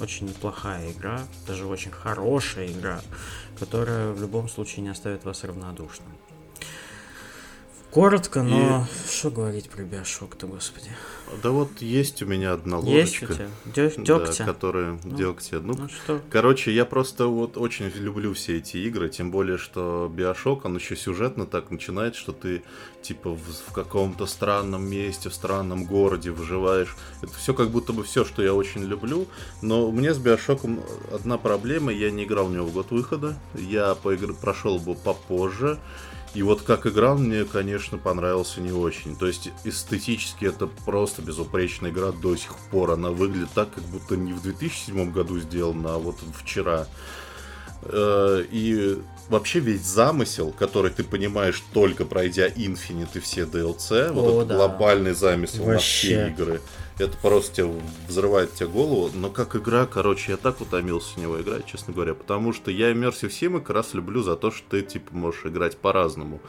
очень 0.00 0.26
неплохая 0.26 0.92
игра, 0.92 1.20
даже 1.46 1.66
очень 1.66 1.90
хорошая 1.90 2.68
игра, 2.68 3.00
которая 3.58 4.12
в 4.12 4.20
любом 4.20 4.48
случае 4.48 4.82
не 4.82 4.90
оставит 4.90 5.24
вас 5.24 5.44
равнодушным. 5.44 6.08
Коротко, 7.94 8.42
но 8.42 8.88
что 9.08 9.30
говорить 9.30 9.70
про 9.70 9.84
Биошок-то, 9.84 10.48
господи. 10.48 10.90
Да 11.42 11.50
вот 11.50 11.80
есть 11.80 12.22
у 12.22 12.26
меня 12.26 12.52
одна 12.52 12.78
Есть 12.78 13.22
у 13.22 13.26
тебя? 13.26 13.48
Дё- 13.64 13.92
да, 13.96 14.02
Дегтя? 14.18 14.44
которая 14.44 14.98
Ну. 15.04 15.16
дегтя. 15.16 15.60
Ну, 15.60 15.74
Ну 15.74 15.88
что? 15.88 16.20
Короче, 16.30 16.72
я 16.72 16.84
просто 16.84 17.26
вот 17.26 17.56
очень 17.56 17.86
люблю 17.94 18.32
все 18.34 18.58
эти 18.58 18.76
игры, 18.78 19.08
тем 19.08 19.30
более, 19.30 19.58
что 19.58 20.10
Биошок, 20.14 20.64
он 20.64 20.76
еще 20.76 20.96
сюжетно 20.96 21.46
так 21.46 21.70
начинает, 21.70 22.14
что 22.14 22.32
ты 22.32 22.62
типа 23.02 23.30
в, 23.30 23.40
в 23.68 23.72
каком-то 23.72 24.26
странном 24.26 24.88
месте, 24.88 25.28
в 25.28 25.34
странном 25.34 25.84
городе 25.84 26.30
выживаешь. 26.30 26.96
Это 27.22 27.32
все 27.34 27.52
как 27.52 27.70
будто 27.70 27.92
бы 27.92 28.02
все, 28.04 28.24
что 28.24 28.42
я 28.42 28.54
очень 28.54 28.82
люблю. 28.84 29.26
Но 29.62 29.90
мне 29.90 30.14
с 30.14 30.18
Биошоком 30.18 30.80
одна 31.12 31.36
проблема, 31.38 31.92
я 31.92 32.10
не 32.10 32.24
играл 32.24 32.46
в 32.46 32.52
него 32.52 32.66
в 32.66 32.72
год 32.72 32.90
выхода, 32.90 33.36
я 33.54 33.94
поигр... 33.94 34.34
прошел 34.34 34.78
бы 34.78 34.94
попозже. 34.94 35.78
И 36.34 36.42
вот 36.42 36.62
как 36.62 36.86
игра 36.86 37.14
мне, 37.14 37.44
конечно, 37.44 37.96
понравился 37.96 38.60
не 38.60 38.72
очень. 38.72 39.14
То 39.16 39.26
есть 39.26 39.50
эстетически 39.64 40.46
это 40.46 40.66
просто 40.66 41.22
безупречная 41.22 41.90
игра 41.90 42.10
до 42.10 42.36
сих 42.36 42.56
пор. 42.70 42.90
Она 42.90 43.10
выглядит 43.10 43.50
так, 43.54 43.72
как 43.72 43.84
будто 43.84 44.16
не 44.16 44.32
в 44.32 44.42
2007 44.42 45.12
году 45.12 45.38
сделана, 45.38 45.94
а 45.94 45.98
вот 45.98 46.16
вчера. 46.36 46.86
Э, 47.82 48.44
И 48.50 48.98
вообще 49.28 49.60
весь 49.60 49.82
замысел, 49.82 50.52
который 50.58 50.90
ты 50.90 51.04
понимаешь 51.04 51.62
только 51.72 52.04
пройдя 52.04 52.48
Infinite 52.48 53.10
и 53.14 53.20
все 53.20 53.42
DLC, 53.42 54.10
вот 54.12 54.24
О, 54.26 54.36
этот 54.38 54.48
да. 54.48 54.54
глобальный 54.56 55.14
замысел 55.14 55.64
на 55.66 55.78
все 55.78 56.16
Вообще. 56.18 56.28
игры, 56.32 56.60
это 56.98 57.16
просто 57.18 57.54
тебя 57.54 57.70
взрывает 58.08 58.54
тебе 58.54 58.68
голову. 58.68 59.10
Но 59.14 59.30
как 59.30 59.56
игра, 59.56 59.86
короче, 59.86 60.32
я 60.32 60.36
так 60.36 60.60
утомился 60.60 61.14
в 61.14 61.16
него 61.18 61.40
играть, 61.40 61.66
честно 61.66 61.92
говоря. 61.92 62.14
Потому 62.14 62.52
что 62.52 62.70
я 62.70 62.92
Immersive 62.92 63.30
Sim 63.30 63.58
как 63.60 63.70
раз 63.70 63.94
люблю 63.94 64.22
за 64.22 64.36
то, 64.36 64.50
что 64.50 64.68
ты, 64.70 64.82
типа, 64.82 65.14
можешь 65.14 65.44
играть 65.46 65.76
по-разному. 65.76 66.40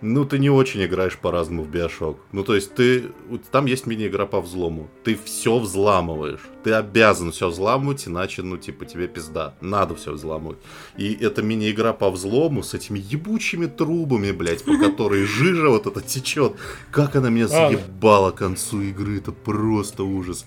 Ну, 0.00 0.24
ты 0.24 0.38
не 0.38 0.48
очень 0.48 0.84
играешь 0.84 1.18
по-разному 1.18 1.64
в 1.64 1.68
Биошок. 1.68 2.18
Ну, 2.30 2.44
то 2.44 2.54
есть 2.54 2.74
ты... 2.74 3.10
Там 3.50 3.66
есть 3.66 3.86
мини-игра 3.86 4.26
по 4.26 4.40
взлому. 4.40 4.88
Ты 5.02 5.18
все 5.24 5.58
взламываешь. 5.58 6.40
Ты 6.62 6.72
обязан 6.72 7.32
все 7.32 7.48
взламывать, 7.48 8.06
иначе, 8.06 8.42
ну, 8.42 8.56
типа, 8.58 8.84
тебе 8.84 9.08
пизда. 9.08 9.54
Надо 9.60 9.96
все 9.96 10.12
взламывать. 10.12 10.58
И 10.96 11.14
эта 11.14 11.42
мини-игра 11.42 11.92
по 11.92 12.10
взлому 12.10 12.62
с 12.62 12.74
этими 12.74 13.00
ебучими 13.00 13.66
трубами, 13.66 14.30
блядь, 14.30 14.64
по 14.64 14.76
которой 14.76 15.24
жижа 15.26 15.68
вот 15.68 15.86
эта 15.88 16.00
течет. 16.00 16.54
Как 16.92 17.16
она 17.16 17.28
меня 17.30 17.46
А, 17.46 17.48
заебала 17.48 18.30
к 18.30 18.36
концу 18.36 18.82
игры. 18.82 19.18
Это 19.18 19.32
просто 19.32 20.04
ужас. 20.04 20.46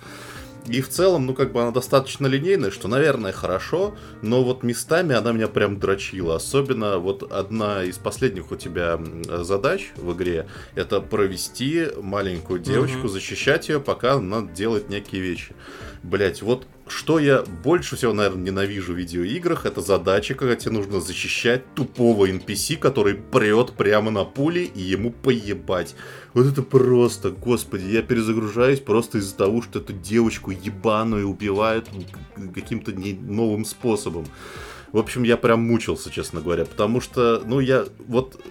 И 0.67 0.81
в 0.81 0.89
целом, 0.89 1.25
ну, 1.25 1.33
как 1.33 1.51
бы 1.51 1.61
она 1.61 1.71
достаточно 1.71 2.27
линейная, 2.27 2.71
что, 2.71 2.88
наверное, 2.88 3.31
хорошо, 3.31 3.95
но 4.21 4.43
вот 4.43 4.63
местами 4.63 5.15
она 5.15 5.31
меня 5.31 5.47
прям 5.47 5.79
дрочила. 5.79 6.35
Особенно 6.35 6.97
вот 6.99 7.31
одна 7.31 7.83
из 7.83 7.97
последних 7.97 8.51
у 8.51 8.55
тебя 8.55 8.99
задач 9.41 9.91
в 9.95 10.13
игре, 10.13 10.47
это 10.75 11.01
провести 11.01 11.88
маленькую 12.01 12.59
девочку, 12.59 12.99
Мгм. 12.99 13.09
защищать 13.09 13.69
ее, 13.69 13.79
пока 13.79 14.13
она 14.13 14.41
делает 14.43 14.89
некие 14.89 15.21
вещи. 15.21 15.53
Блять, 16.03 16.41
вот 16.41 16.67
что 16.91 17.19
я 17.19 17.43
больше 17.63 17.95
всего, 17.95 18.11
наверное, 18.13 18.43
ненавижу 18.43 18.93
в 18.93 18.97
видеоиграх, 18.97 19.65
это 19.65 19.81
задача, 19.81 20.35
когда 20.35 20.55
тебе 20.55 20.73
нужно 20.73 20.99
защищать 20.99 21.73
тупого 21.73 22.30
NPC, 22.30 22.77
который 22.77 23.15
прет 23.15 23.73
прямо 23.73 24.11
на 24.11 24.26
пули 24.26 24.69
и 24.76 24.81
ему 24.81 25.11
поебать. 25.11 25.95
Вот 26.34 26.45
это 26.45 26.61
просто, 26.61 27.31
господи, 27.31 27.85
я 27.85 28.01
перезагружаюсь 28.01 28.81
просто 28.81 29.19
из-за 29.19 29.35
того, 29.35 29.61
что 29.61 29.80
эту 29.80 29.93
девочку 29.93 30.51
ебаную 30.51 31.30
убивают 31.30 31.88
каким-то 32.53 32.91
не- 32.91 33.13
новым 33.13 33.63
способом. 33.63 34.26
В 34.91 34.97
общем, 34.97 35.23
я 35.23 35.38
прям 35.38 35.61
мучился, 35.61 36.11
честно 36.11 36.41
говоря, 36.41 36.65
потому 36.65 36.99
что, 36.99 37.41
ну, 37.45 37.61
я 37.61 37.85
вот 38.07 38.43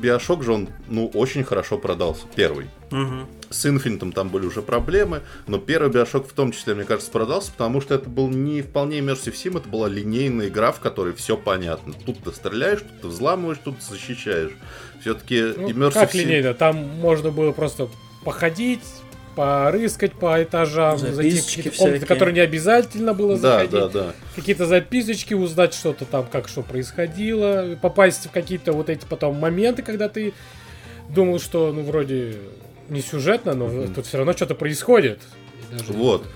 Биошок 0.00 0.42
же 0.42 0.52
он, 0.52 0.68
ну, 0.88 1.08
очень 1.08 1.44
хорошо 1.44 1.78
продался, 1.78 2.22
первый. 2.34 2.66
Мгм. 2.90 3.26
С 3.50 3.66
Инфинитом 3.66 4.12
там 4.12 4.28
были 4.28 4.46
уже 4.46 4.62
проблемы, 4.62 5.22
но 5.46 5.58
первый 5.58 5.90
Биошок 5.90 6.28
в 6.28 6.32
том 6.32 6.52
числе, 6.52 6.74
мне 6.74 6.84
кажется, 6.84 7.10
продался, 7.10 7.50
потому 7.52 7.80
что 7.80 7.94
это 7.94 8.08
был 8.08 8.28
не 8.28 8.62
вполне 8.62 8.98
Immersive 8.98 9.34
Sim, 9.34 9.58
это 9.58 9.68
была 9.68 9.88
линейная 9.88 10.48
игра, 10.48 10.72
в 10.72 10.80
которой 10.80 11.14
все 11.14 11.36
понятно. 11.36 11.92
Тут 12.06 12.22
ты 12.22 12.32
стреляешь, 12.32 12.80
тут 12.80 13.00
ты 13.00 13.06
взламываешь, 13.08 13.58
тут 13.62 13.78
ты 13.78 13.84
защищаешь. 13.92 14.52
Все-таки 15.00 15.54
Ну, 15.56 15.68
Immersive 15.68 15.94
как 15.94 16.14
Sim... 16.14 16.18
линейно? 16.18 16.54
Там 16.54 16.76
можно 16.76 17.30
было 17.30 17.52
просто 17.52 17.88
походить, 18.24 18.84
порыскать 19.42 20.14
по 20.14 20.42
этажам, 20.42 20.98
зайти 20.98 21.70
в 21.70 21.76
комнаты, 21.76 22.06
которые 22.06 22.34
не 22.34 22.40
обязательно 22.40 23.14
было 23.14 23.38
Да, 23.38 23.60
заходить. 23.60 23.70
да, 23.70 23.88
да. 23.88 24.12
Какие-то 24.34 24.66
записочки, 24.66 25.32
узнать 25.32 25.74
что-то 25.74 26.06
там, 26.06 26.26
как 26.26 26.48
что 26.48 26.62
происходило, 26.62 27.78
попасть 27.80 28.26
в 28.26 28.32
какие-то 28.32 28.72
вот 28.72 28.90
эти 28.90 29.06
потом 29.08 29.36
моменты, 29.36 29.82
когда 29.82 30.08
ты 30.08 30.32
думал, 31.08 31.38
что, 31.38 31.72
ну, 31.72 31.82
вроде 31.84 32.34
не 32.88 33.00
сюжетно, 33.00 33.54
но 33.54 33.66
Мгм. 33.68 33.94
тут 33.94 34.06
все 34.06 34.16
равно 34.18 34.32
что-то 34.32 34.56
происходит. 34.56 35.20
Даже- 35.70 35.92
Вот. 35.92 36.24
Ну, 36.24 36.28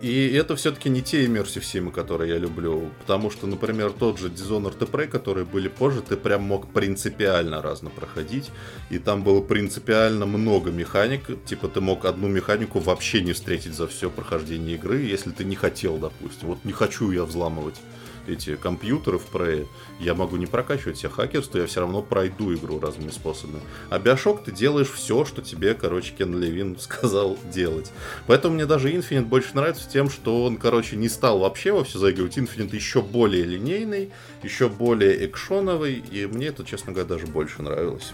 И 0.00 0.32
это 0.34 0.56
все-таки 0.56 0.88
не 0.88 1.02
те 1.02 1.24
Immersive 1.26 1.62
Sim, 1.62 1.90
которые 1.90 2.32
я 2.32 2.38
люблю. 2.38 2.90
Потому 3.00 3.30
что, 3.30 3.46
например, 3.46 3.92
тот 3.92 4.18
же 4.18 4.28
Dishonored 4.28 4.82
и 4.82 4.86
Prey, 4.86 5.06
которые 5.06 5.44
были 5.44 5.68
позже, 5.68 6.02
ты 6.02 6.16
прям 6.16 6.42
мог 6.42 6.72
принципиально 6.72 7.62
разно 7.62 7.90
проходить. 7.90 8.50
И 8.90 8.98
там 8.98 9.22
было 9.22 9.40
принципиально 9.40 10.26
много 10.26 10.70
механик. 10.70 11.44
Типа 11.44 11.68
ты 11.68 11.80
мог 11.80 12.04
одну 12.04 12.28
механику 12.28 12.80
вообще 12.80 13.22
не 13.22 13.32
встретить 13.32 13.74
за 13.74 13.86
все 13.86 14.10
прохождение 14.10 14.76
игры, 14.76 15.00
если 15.00 15.30
ты 15.30 15.44
не 15.44 15.56
хотел, 15.56 15.96
допустим. 15.96 16.48
Вот 16.48 16.64
не 16.64 16.72
хочу 16.72 17.10
я 17.10 17.24
взламывать 17.24 17.80
эти 18.26 18.56
компьютеры 18.56 19.18
в 19.18 19.26
Prey. 19.32 19.66
Я 19.98 20.14
могу 20.14 20.36
не 20.36 20.46
прокачивать 20.46 20.98
себе 20.98 21.08
хакерство, 21.10 21.58
я 21.58 21.66
все 21.66 21.80
равно 21.80 22.02
пройду 22.02 22.54
игру 22.54 22.80
разными 22.80 23.10
способами. 23.10 23.60
А 23.90 23.98
Биошок 23.98 24.44
ты 24.44 24.52
делаешь 24.52 24.90
все, 24.90 25.24
что 25.24 25.42
тебе, 25.42 25.74
короче, 25.74 26.12
Кен 26.16 26.38
Левин 26.38 26.76
сказал 26.80 27.38
делать. 27.52 27.90
Поэтому 28.26 28.54
мне 28.54 28.66
даже 28.66 28.92
Infinite 28.92 29.26
больше 29.26 29.54
нравится 29.54 29.88
тем, 29.90 30.10
что 30.10 30.44
он, 30.44 30.56
короче, 30.56 30.96
не 30.96 31.08
стал 31.08 31.40
вообще 31.40 31.72
во 31.72 31.84
все 31.84 31.98
заигрывать. 31.98 32.38
Infinite 32.38 32.74
еще 32.74 33.02
более 33.02 33.44
линейный, 33.44 34.10
еще 34.42 34.68
более 34.68 35.26
экшоновый, 35.26 36.02
и 36.10 36.26
мне 36.26 36.48
это, 36.48 36.64
честно 36.64 36.92
говоря, 36.92 37.08
даже 37.08 37.26
больше 37.26 37.62
нравилось. 37.62 38.12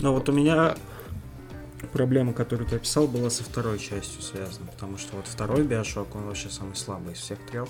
Но 0.00 0.12
вот 0.12 0.28
у 0.28 0.32
меня 0.32 0.74
проблема, 1.92 2.32
которую 2.32 2.68
ты 2.68 2.76
описал, 2.76 3.06
была 3.06 3.30
со 3.30 3.44
второй 3.44 3.78
частью 3.78 4.22
связана, 4.22 4.66
потому 4.66 4.98
что 4.98 5.16
вот 5.16 5.26
второй 5.26 5.62
Биошок, 5.62 6.14
он 6.14 6.24
вообще 6.24 6.48
самый 6.50 6.76
слабый 6.76 7.14
из 7.14 7.18
всех 7.18 7.38
трех, 7.50 7.68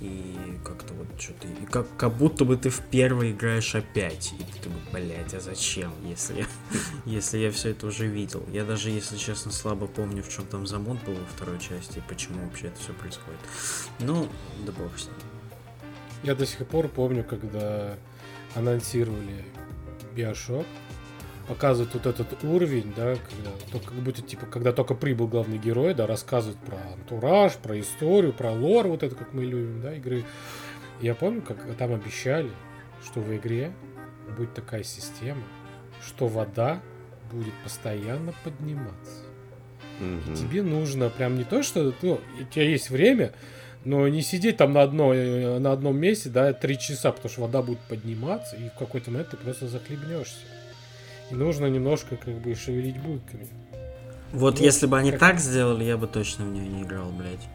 и 0.00 0.36
как-то 0.64 0.92
вот 0.94 1.06
что-то, 1.18 1.48
как, 1.70 1.86
как 1.96 2.16
будто 2.16 2.44
бы 2.44 2.56
ты 2.56 2.68
в 2.68 2.80
первый 2.80 3.32
играешь 3.32 3.74
опять, 3.74 4.34
и 4.38 4.42
ты 4.42 4.68
такой, 4.68 4.80
блять, 4.92 5.32
а 5.32 5.40
зачем, 5.40 5.92
если 6.04 6.40
я, 6.40 6.46
если 7.06 7.38
я 7.38 7.50
все 7.50 7.70
это 7.70 7.86
уже 7.86 8.06
видел. 8.06 8.44
Я 8.52 8.64
даже, 8.64 8.90
если 8.90 9.16
честно, 9.16 9.50
слабо 9.52 9.86
помню, 9.86 10.22
в 10.22 10.28
чем 10.28 10.44
там 10.46 10.66
замут 10.66 11.02
был 11.04 11.14
во 11.14 11.26
второй 11.34 11.58
части, 11.58 11.98
и 11.98 12.02
почему 12.08 12.44
вообще 12.44 12.66
это 12.68 12.80
все 12.80 12.92
происходит. 12.92 13.40
Ну, 14.00 14.28
да 14.66 14.72
бог 14.72 14.98
с 14.98 15.06
ним. 15.06 15.14
Я 16.22 16.34
до 16.34 16.44
сих 16.44 16.66
пор 16.66 16.88
помню, 16.88 17.24
когда 17.24 17.96
анонсировали 18.54 19.44
Биошок, 20.14 20.66
показывают 21.48 21.94
вот 21.94 22.06
этот 22.06 22.44
уровень, 22.44 22.92
да, 22.96 23.14
когда, 23.14 23.50
то 23.72 23.78
как 23.78 23.94
будто, 23.94 24.22
типа, 24.22 24.46
когда 24.46 24.72
только 24.72 24.94
прибыл 24.94 25.28
главный 25.28 25.58
герой, 25.58 25.94
да, 25.94 26.06
рассказывают 26.06 26.58
про 26.60 26.76
антураж, 26.92 27.54
про 27.54 27.78
историю, 27.78 28.32
про 28.32 28.52
лор, 28.52 28.88
вот 28.88 29.02
это, 29.02 29.14
как 29.14 29.32
мы 29.32 29.44
любим, 29.44 29.80
да, 29.80 29.94
игры. 29.94 30.24
Я 31.00 31.14
помню, 31.14 31.42
как 31.42 31.58
там 31.76 31.92
обещали, 31.92 32.50
что 33.04 33.20
в 33.20 33.34
игре 33.36 33.72
будет 34.36 34.54
такая 34.54 34.82
система, 34.82 35.42
что 36.04 36.26
вода 36.26 36.80
будет 37.30 37.54
постоянно 37.62 38.32
подниматься. 38.44 39.22
Мгм. 40.00 40.34
Тебе 40.34 40.62
нужно 40.62 41.08
прям 41.08 41.36
не 41.36 41.44
то, 41.44 41.62
что 41.62 41.94
ну, 42.02 42.20
у 42.40 42.44
тебя 42.44 42.64
есть 42.64 42.90
время, 42.90 43.32
но 43.84 44.08
не 44.08 44.20
сидеть 44.20 44.56
там 44.56 44.72
на, 44.72 44.82
одной, 44.82 45.16
э, 45.16 45.58
на 45.58 45.72
одном 45.72 45.96
месте, 45.96 46.28
да, 46.28 46.52
три 46.52 46.78
часа, 46.78 47.12
потому 47.12 47.30
что 47.30 47.42
вода 47.42 47.62
будет 47.62 47.78
подниматься, 47.80 48.56
и 48.56 48.68
в 48.68 48.74
какой-то 48.74 49.10
момент 49.10 49.30
ты 49.30 49.36
просто 49.36 49.68
захлебнешься. 49.68 50.40
И 51.30 51.34
нужно 51.34 51.66
немножко 51.66 52.16
как 52.16 52.34
бы 52.34 52.54
шевелить 52.54 52.98
булками. 52.98 53.46
Вот 54.32 54.58
Ну, 54.58 54.64
если 54.64 54.86
бы 54.86 54.98
они 54.98 55.10
как- 55.10 55.20
так 55.20 55.38
сделали, 55.38 55.84
я 55.84 55.96
бы 55.96 56.06
точно 56.06 56.44
в 56.44 56.48
нее 56.48 56.68
не 56.68 56.82
играл, 56.82 57.10
блядь. 57.10 57.46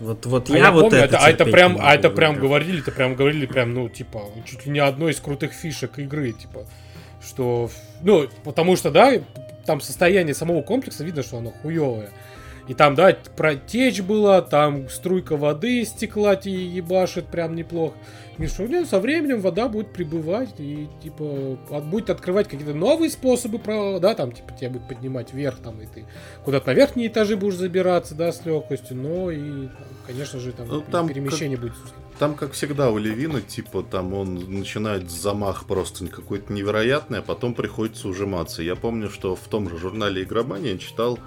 Вот, 0.00 0.26
вот 0.26 0.50
А 0.50 0.56
я, 0.56 0.70
вот 0.70 0.82
помню, 0.82 0.98
это, 0.98 1.16
это, 1.16 1.24
а 1.24 1.30
это 1.30 1.44
прям, 1.44 1.76
а 1.80 1.94
это 1.94 2.10
прям 2.10 2.36
говорили, 2.36 2.80
это 2.80 2.92
прям 2.92 3.14
говорили, 3.16 3.46
прям, 3.46 3.74
ну, 3.74 3.88
типа, 3.88 4.22
чуть 4.44 4.64
ли 4.64 4.72
не 4.72 4.78
одной 4.78 5.12
из 5.12 5.20
крутых 5.20 5.52
фишек 5.52 5.98
игры, 5.98 6.32
типа, 6.32 6.66
что, 7.20 7.68
ну, 8.02 8.28
потому 8.44 8.76
что, 8.76 8.90
да, 8.92 9.14
там 9.66 9.80
состояние 9.80 10.34
самого 10.34 10.62
комплекса 10.62 11.02
видно, 11.02 11.22
что 11.22 11.38
оно 11.38 11.50
хуевое. 11.50 12.10
И 12.68 12.74
там, 12.74 12.94
да, 12.94 13.16
протечь 13.36 14.00
была, 14.02 14.40
там 14.42 14.88
струйка 14.88 15.36
воды 15.36 15.84
стекла 15.84 16.36
тебе 16.36 16.66
ебашит 16.66 17.26
прям 17.26 17.56
неплохо. 17.56 17.96
Ну, 18.38 18.84
со 18.86 19.00
временем 19.00 19.40
вода 19.40 19.68
будет 19.68 19.92
прибывать 19.92 20.54
и, 20.58 20.88
типа, 21.02 21.58
от- 21.70 21.84
будет 21.86 22.08
открывать 22.10 22.48
какие-то 22.48 22.72
новые 22.74 23.10
способы, 23.10 23.58
да, 24.00 24.14
там, 24.14 24.32
типа, 24.32 24.52
тебя 24.52 24.70
будет 24.70 24.86
поднимать 24.88 25.32
вверх, 25.32 25.58
там, 25.58 25.80
и 25.80 25.86
ты 25.86 26.04
куда-то 26.44 26.68
на 26.68 26.74
верхние 26.74 27.08
этажи 27.08 27.36
будешь 27.36 27.56
забираться, 27.56 28.14
да, 28.14 28.30
с 28.32 28.44
легкостью, 28.46 28.96
но 28.96 29.30
и, 29.30 29.68
конечно 30.06 30.38
же, 30.38 30.52
там, 30.52 30.68
Ну, 30.68 30.80
там 30.82 31.08
перемещение 31.08 31.58
будет 31.58 31.72
Там, 32.18 32.34
как 32.34 32.52
всегда, 32.52 32.90
у 32.90 32.98
Левина, 32.98 33.40
типа, 33.40 33.82
там 33.84 34.12
он 34.12 34.34
начинает 34.58 35.08
замах 35.10 35.66
просто 35.66 36.06
какой-то 36.08 36.52
невероятный, 36.52 37.18
а 37.20 37.22
потом 37.22 37.54
приходится 37.54 38.08
ужиматься. 38.08 38.60
Я 38.62 38.74
помню, 38.74 39.08
что 39.08 39.36
в 39.36 39.46
том 39.48 39.68
же 39.70 39.78
журнале 39.78 40.22
Игромания 40.24 40.78
читал 40.78 41.18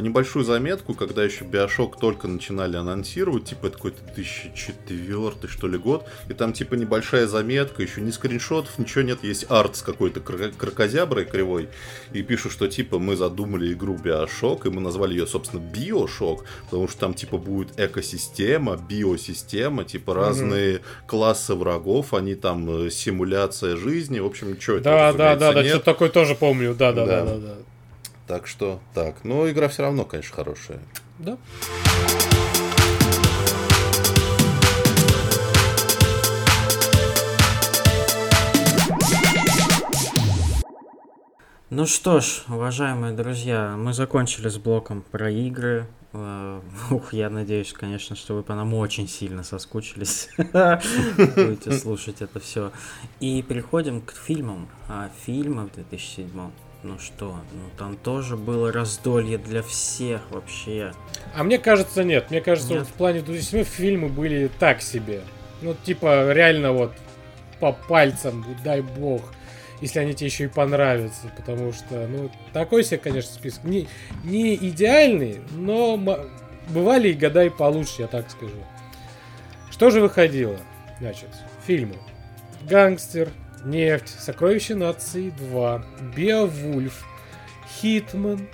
небольшую 0.00 0.44
заметку, 0.44 0.94
когда 0.94 1.24
еще 1.24 1.44
Биошок 1.44 1.98
только 1.98 2.28
начинали 2.28 2.76
анонсировать, 2.76 3.44
типа, 3.44 3.66
это 3.66 3.76
какой-то 3.76 4.02
2004 4.14 5.48
что 5.48 5.68
ли 5.68 5.78
год, 5.78 6.06
и 6.28 6.34
там, 6.34 6.52
типа, 6.52 6.74
небольшая 6.74 7.26
заметка, 7.26 7.82
еще 7.82 8.00
ни 8.00 8.10
скриншотов, 8.10 8.78
ничего 8.78 9.02
нет, 9.02 9.22
есть 9.22 9.46
арт 9.48 9.76
с 9.76 9.82
какой-то 9.82 10.20
кр- 10.20 10.52
крокозяброй 10.56 11.24
кривой, 11.24 11.68
и 12.12 12.22
пишут, 12.22 12.52
что, 12.52 12.68
типа, 12.68 12.98
мы 12.98 13.16
задумали 13.16 13.72
игру 13.72 13.96
Биошок, 13.96 14.66
и 14.66 14.70
мы 14.70 14.80
назвали 14.80 15.12
ее, 15.14 15.26
собственно, 15.26 15.60
Биошок, 15.60 16.44
потому 16.64 16.88
что 16.88 16.98
там, 17.00 17.14
типа, 17.14 17.38
будет 17.38 17.78
экосистема, 17.78 18.76
биосистема, 18.76 19.84
типа, 19.84 20.14
разные 20.14 20.80
классы 21.06 21.54
врагов, 21.54 22.14
они 22.14 22.34
там 22.34 22.86
э, 22.86 22.90
симуляция 22.90 23.76
жизни, 23.76 24.18
в 24.20 24.26
общем, 24.26 24.60
что 24.60 24.76
это, 24.76 24.84
Да, 24.84 25.12
да, 25.12 25.36
да, 25.36 25.52
да, 25.52 25.64
что-то 25.64 25.84
такое 25.84 26.08
тоже 26.08 26.34
помню, 26.34 26.74
да, 26.74 26.92
да, 26.92 27.06
да, 27.06 27.24
Да. 27.24 27.32
да, 27.32 27.38
да. 27.38 27.54
Так 28.30 28.46
что, 28.46 28.78
так, 28.94 29.24
но 29.24 29.50
игра 29.50 29.66
все 29.66 29.82
равно, 29.82 30.04
конечно, 30.04 30.36
хорошая. 30.36 30.78
Да. 31.18 31.36
Ну 41.70 41.86
что 41.86 42.20
ж, 42.20 42.44
уважаемые 42.46 43.14
друзья, 43.14 43.74
мы 43.76 43.92
закончили 43.92 44.48
с 44.48 44.58
блоком 44.58 45.02
про 45.02 45.28
игры. 45.28 45.88
Э, 46.12 46.60
Ух, 46.92 47.12
я 47.12 47.30
надеюсь, 47.30 47.72
конечно, 47.72 48.14
что 48.14 48.34
вы 48.36 48.44
по 48.44 48.54
нам 48.54 48.72
очень 48.74 49.08
сильно 49.08 49.42
соскучились. 49.42 50.28
Будете 50.36 51.72
слушать 51.72 52.22
это 52.22 52.38
все. 52.38 52.70
И 53.18 53.42
переходим 53.42 54.00
к 54.00 54.12
фильмам. 54.12 54.68
А 54.88 55.10
фильмы 55.26 55.66
в 55.66 55.72
2007 55.72 56.28
ну 56.82 56.98
что, 56.98 57.36
ну 57.52 57.60
там 57.76 57.96
тоже 57.96 58.36
было 58.36 58.72
раздолье 58.72 59.38
для 59.38 59.62
всех 59.62 60.22
вообще. 60.30 60.92
А 61.34 61.44
мне 61.44 61.58
кажется, 61.58 62.04
нет. 62.04 62.30
Мне 62.30 62.40
кажется, 62.40 62.70
Нет. 62.70 62.80
вот 62.80 62.88
в 62.88 62.92
плане 62.92 63.20
2007 63.20 63.64
фильмы 63.64 64.08
были 64.08 64.50
так 64.58 64.80
себе. 64.80 65.22
Ну, 65.62 65.74
типа, 65.74 66.32
реально 66.32 66.72
вот 66.72 66.92
по 67.60 67.72
пальцам, 67.72 68.44
дай 68.64 68.80
бог, 68.80 69.22
если 69.80 69.98
они 69.98 70.14
тебе 70.14 70.28
еще 70.28 70.44
и 70.44 70.48
понравятся. 70.48 71.30
Потому 71.36 71.72
что, 71.72 72.06
ну, 72.08 72.30
такой 72.52 72.82
себе, 72.82 72.98
конечно, 72.98 73.32
список. 73.32 73.64
Не, 73.64 73.86
не 74.24 74.54
идеальный, 74.54 75.40
но 75.52 75.98
бывали 76.68 77.08
и 77.08 77.14
года 77.14 77.44
и 77.44 77.50
получше, 77.50 78.02
я 78.02 78.06
так 78.06 78.30
скажу. 78.30 78.56
Что 79.70 79.90
же 79.90 80.00
выходило? 80.00 80.56
Значит, 80.98 81.28
фильмы. 81.66 81.96
Гангстер, 82.62 83.30
Нефть, 83.64 84.08
Сокровище 84.20 84.74
нации 84.74 85.30
2, 85.30 85.84
Беовульф, 86.16 87.04
Хитман, 87.80 88.48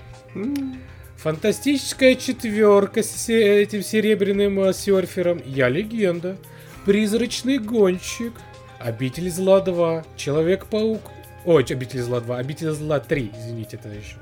Фантастическая 1.17 2.15
четверка 2.15 3.03
с 3.03 3.29
этим 3.29 3.83
серебряным 3.83 4.61
э, 4.61 4.73
серфером. 4.73 5.41
Я 5.45 5.69
легенда. 5.69 6.37
Призрачный 6.85 7.59
гонщик. 7.59 8.35
Обитель 8.79 9.31
зла 9.31 9.61
2. 9.61 10.05
Человек-паук. 10.17 11.01
Ой, 11.47 11.65
Обитель 11.65 12.03
зла 12.03 12.21
2. 12.21 12.37
Обитель 12.37 12.71
зла 12.71 13.01
3. 13.01 13.33
Извините, 13.37 13.77
это 13.77 13.89
еще. 13.89 14.17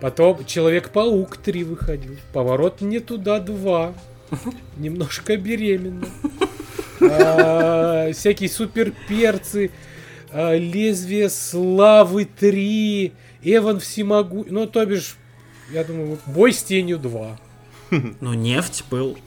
Потом 0.00 0.44
Человек-паук 0.44 1.38
3 1.38 1.64
выходил. 1.64 2.16
Поворот 2.32 2.82
не 2.82 3.00
туда 3.00 3.40
2. 3.40 3.94
Немножко 4.76 5.36
беременна. 5.38 6.06
А, 7.02 8.12
Всякие 8.12 8.48
суперперцы. 8.48 9.70
а, 10.32 10.54
Лезвие 10.56 11.28
славы 11.28 12.24
3. 12.24 13.12
Эван 13.42 13.80
всемогу... 13.80 14.44
Ну, 14.48 14.66
то 14.66 14.84
бишь, 14.84 15.16
я 15.72 15.82
думаю, 15.84 16.18
бой 16.26 16.52
с 16.52 16.62
тенью 16.62 16.98
2. 16.98 17.38
Ну, 18.20 18.34
нефть 18.34 18.84
был 18.90 19.18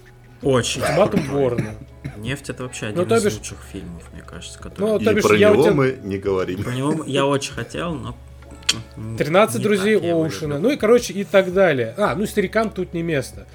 очень. 0.42 0.82
Ультиматум 0.82 1.28
Борна. 1.32 1.76
Нефть 2.18 2.50
это 2.50 2.64
вообще 2.64 2.86
Ну, 2.88 2.92
один 2.92 3.08
то 3.08 3.16
из 3.18 3.26
бишь- 3.26 3.34
лучших 3.38 3.58
фильмов, 3.72 4.04
мне 4.14 4.22
кажется, 4.22 4.60
Ну, 4.64 4.70
который. 4.70 5.02
И 5.02 5.06
то 5.06 5.14
бишь, 5.14 5.24
про 5.24 5.36
я 5.36 5.50
него 5.50 5.64
тебя- 5.64 5.74
мы 5.74 5.98
не 6.04 6.18
говорим. 6.18 6.64
Про 6.64 6.72
него 6.74 7.04
я 7.06 7.26
очень 7.26 7.54
хотел, 7.54 7.94
но. 7.96 8.16
м, 8.96 9.18
13 9.18 9.58
не 9.58 9.64
друзей 9.64 10.00
так 10.00 10.12
Оушена. 10.12 10.60
Ну 10.60 10.70
и, 10.72 10.78
короче, 10.78 11.14
и 11.14 11.24
так 11.24 11.54
далее. 11.54 11.94
А, 11.98 12.16
ну 12.16 12.26
старикам 12.26 12.70
тут 12.70 12.94
не 12.94 13.02
место. 13.04 13.46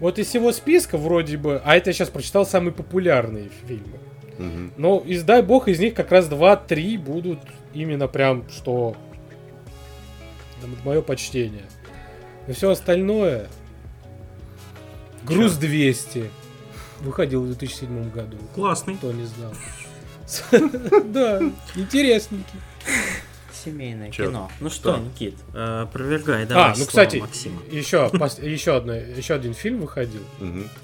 Вот 0.00 0.18
из 0.18 0.28
всего 0.28 0.50
списка 0.52 0.96
вроде 0.96 1.36
бы... 1.36 1.60
А 1.64 1.76
это 1.76 1.90
я 1.90 1.94
сейчас 1.94 2.08
прочитал 2.08 2.46
самые 2.46 2.72
популярные 2.72 3.50
фильмы. 3.66 3.98
Мгм. 4.38 4.72
Но, 4.78 4.98
из, 5.00 5.22
дай 5.22 5.42
бог, 5.42 5.68
из 5.68 5.78
них 5.78 5.94
как 5.94 6.10
раз 6.10 6.28
2-3 6.28 6.98
будут 6.98 7.40
именно 7.74 8.08
прям, 8.08 8.48
что... 8.48 8.96
Мое 10.84 11.02
почтение. 11.02 11.64
Но 12.46 12.54
все 12.54 12.70
остальное... 12.70 13.48
Груз 15.24 15.56
200. 15.56 16.30
Выходил 17.00 17.42
в 17.42 17.46
2007 17.46 18.10
году. 18.10 18.38
Классный. 18.54 18.96
Кто 18.96 19.12
не 19.12 19.24
знал. 19.24 19.52
Да, 21.06 21.40
интересненький. 21.74 22.58
Семейное 23.64 24.10
Чё? 24.10 24.26
кино. 24.28 24.50
Ну 24.60 24.70
что, 24.70 24.92
Да. 24.92 24.98
Никит, 24.98 25.34
э, 25.54 25.82
опровергай, 25.82 26.46
давай 26.46 26.64
А, 26.64 26.68
ну, 26.68 26.74
слово 26.76 26.86
кстати, 26.88 27.16
Максима. 27.16 27.60
еще, 27.70 28.08
пос- 28.12 28.44
еще, 28.44 28.76
одно, 28.76 28.94
еще 28.94 29.34
один 29.34 29.54
фильм 29.54 29.80
выходил, 29.80 30.22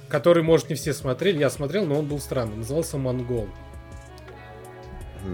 который, 0.08 0.42
может, 0.42 0.68
не 0.68 0.74
все 0.74 0.92
смотрели. 0.92 1.38
Я 1.38 1.50
смотрел, 1.50 1.86
но 1.86 1.98
он 1.98 2.06
был 2.06 2.18
странный. 2.20 2.56
Назывался 2.56 2.98
«Монгол». 2.98 3.48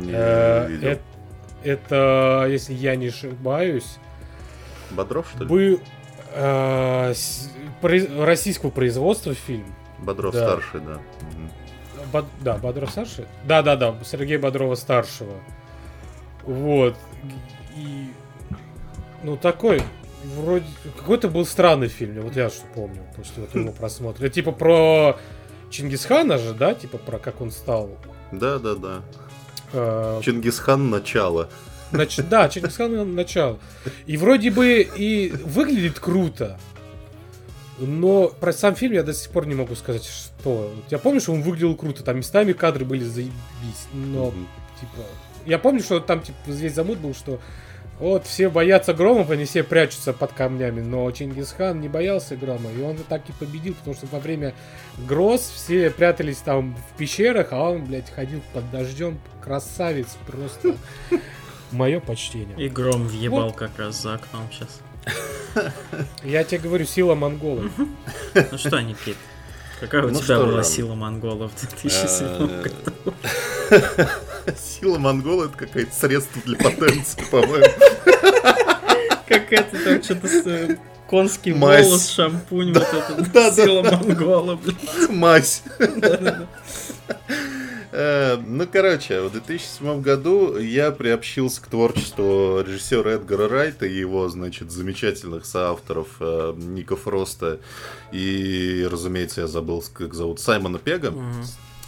Э, 0.08 0.96
Это, 1.64 2.46
если 2.48 2.72
я 2.74 2.96
не 2.96 3.08
ошибаюсь, 3.08 3.96
Бодров, 4.90 5.28
что 5.32 5.44
ли? 5.44 5.48
был 5.48 5.80
э, 6.34 7.14
российского 7.82 8.70
производства 8.70 9.32
фильм. 9.34 9.64
Бодров 9.98 10.34
старший, 10.34 10.80
да. 10.80 10.98
Да, 12.40 12.56
Бодров 12.58 12.90
старший? 12.90 13.26
Да, 13.44 13.62
да, 13.62 13.76
да, 13.76 13.94
Сергея 14.04 14.38
Бодрова 14.40 14.74
старшего. 14.74 15.34
Вот. 16.44 16.96
И. 17.76 18.08
Ну, 19.22 19.36
такой. 19.36 19.82
Вроде. 20.36 20.66
Какой-то 20.96 21.28
был 21.28 21.44
странный 21.46 21.88
фильм, 21.88 22.20
вот 22.22 22.36
я 22.36 22.48
что 22.50 22.64
помню, 22.74 23.02
после 23.16 23.42
вот 23.44 23.54
его 23.54 23.72
просмотра. 23.72 24.28
Типа 24.28 24.52
про 24.52 25.18
Чингисхана 25.70 26.38
же, 26.38 26.54
да? 26.54 26.74
Типа 26.74 26.98
про 26.98 27.18
как 27.18 27.40
он 27.40 27.50
стал. 27.50 27.90
Да, 28.30 28.58
да, 28.58 28.74
да. 28.76 29.02
э, 29.72 30.20
Чингисхан 30.22 30.90
начало. 30.90 31.48
нач- 31.90 32.22
Да, 32.28 32.48
Чингисхан 32.48 33.14
начало. 33.14 33.58
И 34.06 34.16
вроде 34.16 34.50
бы 34.52 34.82
и 34.96 35.30
выглядит 35.44 35.98
круто. 35.98 36.58
Но 37.78 38.28
про 38.28 38.52
сам 38.52 38.76
фильм 38.76 38.92
я 38.94 39.02
до 39.02 39.12
сих 39.14 39.30
пор 39.32 39.46
не 39.46 39.54
могу 39.56 39.74
сказать, 39.74 40.04
что. 40.04 40.72
Я 40.88 40.98
помню, 40.98 41.20
что 41.20 41.32
он 41.32 41.42
выглядел 41.42 41.74
круто, 41.74 42.04
там 42.04 42.18
местами 42.18 42.52
кадры 42.52 42.84
были 42.84 43.02
заебись, 43.02 43.88
но 43.92 44.26
Мгм. 44.26 44.46
типа. 44.80 45.02
Я 45.46 45.58
помню, 45.58 45.80
что 45.82 46.00
там 46.00 46.20
типа 46.22 46.36
весь 46.46 46.74
замут 46.74 46.98
был, 46.98 47.14
что 47.14 47.40
Вот 47.98 48.26
все 48.26 48.48
боятся 48.48 48.94
громов, 48.94 49.30
они 49.30 49.44
все 49.44 49.62
прячутся 49.62 50.12
под 50.12 50.32
камнями, 50.32 50.80
но 50.80 51.08
Чингисхан 51.12 51.80
не 51.80 51.88
боялся 51.88 52.34
грома, 52.36 52.70
и 52.72 52.82
он 52.82 52.96
так 53.08 53.22
и 53.28 53.32
победил, 53.32 53.74
потому 53.74 53.94
что 53.94 54.06
во 54.06 54.18
время 54.18 54.54
гроз 55.06 55.40
все 55.54 55.88
прятались 55.90 56.38
там 56.38 56.74
в 56.74 56.96
пещерах, 56.98 57.48
а 57.52 57.70
он, 57.70 57.84
блядь, 57.84 58.10
ходил 58.10 58.40
под 58.52 58.68
дождем, 58.72 59.20
красавец 59.40 60.16
просто. 60.26 60.76
Мое 61.70 62.00
почтение. 62.00 62.56
И 62.58 62.68
гром 62.68 63.06
въебал 63.06 63.46
Вот. 63.48 63.56
как 63.56 63.78
раз 63.78 64.02
за 64.02 64.14
окном 64.14 64.48
сейчас. 64.50 64.80
Я 66.24 66.44
тебе 66.44 66.60
говорю, 66.60 66.84
сила 66.86 67.14
монголов. 67.14 67.70
Ну 68.34 68.58
что, 68.58 68.80
Никит, 68.80 69.16
какая 69.82 70.04
у 70.04 70.10
Ну 70.10 70.20
тебя 70.20 70.38
была 70.38 70.54
Рам? 70.56 70.64
сила 70.64 70.94
монголов 70.94 71.52
в 71.54 71.60
2007 71.60 72.26
Э, 72.26 72.62
году? 72.62 73.14
Сила 74.80 74.98
монгола 74.98 75.44
это 75.46 75.56
какое-то 75.56 75.94
средство 75.94 76.40
для 76.44 76.56
потенции, 76.56 77.22
по-моему. 77.30 77.66
Какая-то 79.28 79.84
там 79.84 80.02
что-то 80.02 80.28
с 80.28 80.46
э, 80.46 80.76
конский 81.08 81.52
Мазь. 81.54 81.86
волос, 81.86 82.08
шампунь, 82.10 82.72
вот 82.74 82.86
это 83.36 83.52
сила 83.54 83.82
монгола, 83.82 84.56
блин. 84.56 84.76
Мазь. 85.10 85.62
Э, 87.92 88.36
Ну, 88.36 88.66
короче, 88.72 89.20
в 89.20 89.30
2007 89.32 90.00
году 90.00 90.56
я 90.56 90.90
приобщился 90.92 91.60
к 91.62 91.66
творчеству 91.66 92.60
режиссера 92.66 93.12
Эдгара 93.12 93.48
Райта 93.48 93.86
и 93.86 93.94
его, 93.96 94.28
значит, 94.28 94.70
замечательных 94.70 95.44
соавторов 95.44 96.08
э, 96.20 96.54
Ника 96.56 96.96
Фроста 96.96 97.58
и, 98.12 98.86
разумеется, 98.90 99.42
я 99.42 99.46
забыл, 99.46 99.84
как 99.92 100.14
зовут, 100.14 100.40
Саймона 100.40 100.78
Пега. 100.78 101.12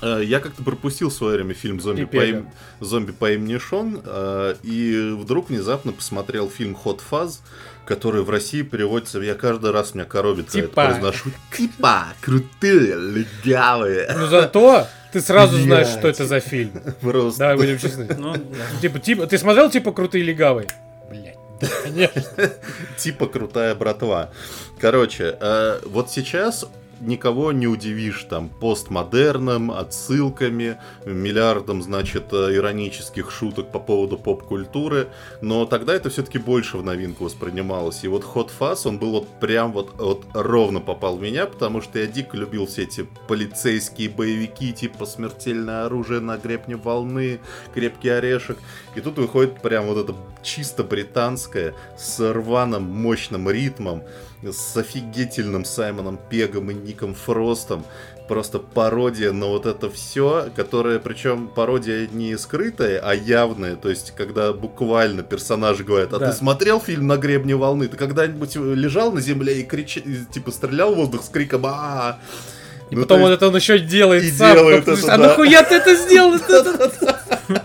Э, 0.02 0.20
Я 0.22 0.40
как-то 0.40 0.62
пропустил 0.62 1.08
в 1.08 1.14
свое 1.14 1.36
время 1.36 1.54
фильм 1.54 1.80
«Зомби, 1.80 2.04
по, 2.04 2.16
им- 2.24 2.50
«Зомби 2.80 3.12
по 3.12 3.32
имени 3.32 3.56
Шон», 3.58 4.02
и 4.62 5.16
вдруг 5.18 5.48
внезапно 5.48 5.92
посмотрел 5.92 6.50
фильм 6.50 6.76
«Hot 6.84 7.00
Fuzz», 7.10 7.38
который 7.86 8.22
в 8.22 8.28
России 8.30 8.62
переводится, 8.62 9.18
я 9.20 9.34
каждый 9.34 9.70
раз 9.70 9.94
меня 9.94 10.04
коробит, 10.04 10.46
когда 10.50 10.66
Типа. 10.68 10.80
это 10.80 10.90
произношу. 10.90 11.30
Типа, 11.56 12.04
крутые, 12.20 12.94
легавые. 12.96 14.10
Но 14.16 14.26
зато 14.26 14.86
ты 15.14 15.20
сразу 15.20 15.56
знаешь, 15.58 15.86
что 15.86 16.08
это 16.08 16.26
за 16.26 16.40
фильм. 16.40 16.72
Просто. 17.00 17.38
Давай 17.38 17.56
будем 17.56 17.78
честны. 17.78 18.08
Ну, 18.18 18.32
да. 18.34 18.80
Типа, 18.80 18.98
типа, 18.98 19.26
ты 19.28 19.38
смотрел 19.38 19.70
типа 19.70 19.92
крутые 19.92 20.24
легавые? 20.24 20.66
Блять. 21.08 21.36
Конечно. 21.84 22.50
типа 22.98 23.28
крутая 23.28 23.76
братва. 23.76 24.30
Короче, 24.80 25.36
э, 25.40 25.80
вот 25.86 26.10
сейчас 26.10 26.66
никого 27.06 27.52
не 27.52 27.66
удивишь 27.66 28.24
там 28.24 28.48
постмодерном, 28.48 29.70
отсылками, 29.70 30.78
миллиардом, 31.04 31.82
значит, 31.82 32.32
э, 32.32 32.54
иронических 32.54 33.30
шуток 33.30 33.70
по 33.72 33.78
поводу 33.78 34.18
поп-культуры, 34.18 35.08
но 35.40 35.66
тогда 35.66 35.94
это 35.94 36.10
все-таки 36.10 36.38
больше 36.38 36.78
в 36.78 36.84
новинку 36.84 37.24
воспринималось. 37.24 38.04
И 38.04 38.08
вот 38.08 38.24
Hot 38.34 38.50
Fuzz, 38.58 38.86
он 38.88 38.98
был 38.98 39.12
вот 39.12 39.28
прям 39.40 39.72
вот, 39.72 39.94
вот 39.98 40.24
ровно 40.34 40.80
попал 40.80 41.16
в 41.16 41.22
меня, 41.22 41.46
потому 41.46 41.80
что 41.80 41.98
я 41.98 42.06
дико 42.06 42.36
любил 42.36 42.66
все 42.66 42.82
эти 42.82 43.06
полицейские 43.28 44.08
боевики, 44.08 44.72
типа 44.72 45.06
«Смертельное 45.06 45.86
оружие 45.86 46.20
на 46.20 46.36
гребне 46.36 46.76
волны», 46.76 47.40
«Крепкий 47.74 48.08
орешек». 48.08 48.58
И 48.94 49.00
тут 49.00 49.18
выходит 49.18 49.60
прям 49.60 49.86
вот 49.86 49.98
это 49.98 50.14
чисто 50.42 50.84
британское, 50.84 51.74
с 51.96 52.32
рваным 52.32 52.84
мощным 52.84 53.50
ритмом, 53.50 54.02
с 54.42 54.76
офигительным 54.76 55.64
Саймоном 55.64 56.18
Пегом 56.30 56.70
и 56.70 56.74
Ником 56.74 57.14
Фростом. 57.14 57.84
Просто 58.28 58.58
пародия 58.58 59.32
на 59.32 59.46
вот 59.46 59.66
это 59.66 59.90
все, 59.90 60.48
которое, 60.56 60.98
причем 60.98 61.46
пародия 61.48 62.08
не 62.10 62.38
скрытая, 62.38 62.98
а 63.00 63.14
явная. 63.14 63.76
То 63.76 63.90
есть, 63.90 64.12
когда 64.16 64.54
буквально 64.54 65.22
персонажи 65.22 65.84
говорят, 65.84 66.14
а 66.14 66.18
Да. 66.18 66.30
ты 66.30 66.36
смотрел 66.36 66.80
фильм 66.80 67.06
«На 67.06 67.18
гребне 67.18 67.54
волны»? 67.54 67.86
Ты 67.86 67.98
когда-нибудь 67.98 68.56
лежал 68.56 69.12
на 69.12 69.20
земле 69.20 69.60
и 69.60 69.62
крича... 69.62 70.00
и, 70.00 70.24
типа 70.32 70.52
стрелял 70.52 70.94
в 70.94 70.96
воздух 70.96 71.22
с 71.22 71.28
криком 71.28 71.66
а 71.66 72.18
И 72.90 72.96
потом 72.96 73.20
вот 73.20 73.30
это 73.30 73.46
он 73.48 73.56
еще 73.56 73.78
делает 73.78 74.24
и 74.24 74.30
сам. 74.30 74.54
делает 74.54 74.88
это, 74.88 75.12
А 75.12 75.18
да. 75.18 75.28
нахуя 75.28 75.62
ты 75.62 75.74
это 75.74 75.94
сделал? 75.94 76.34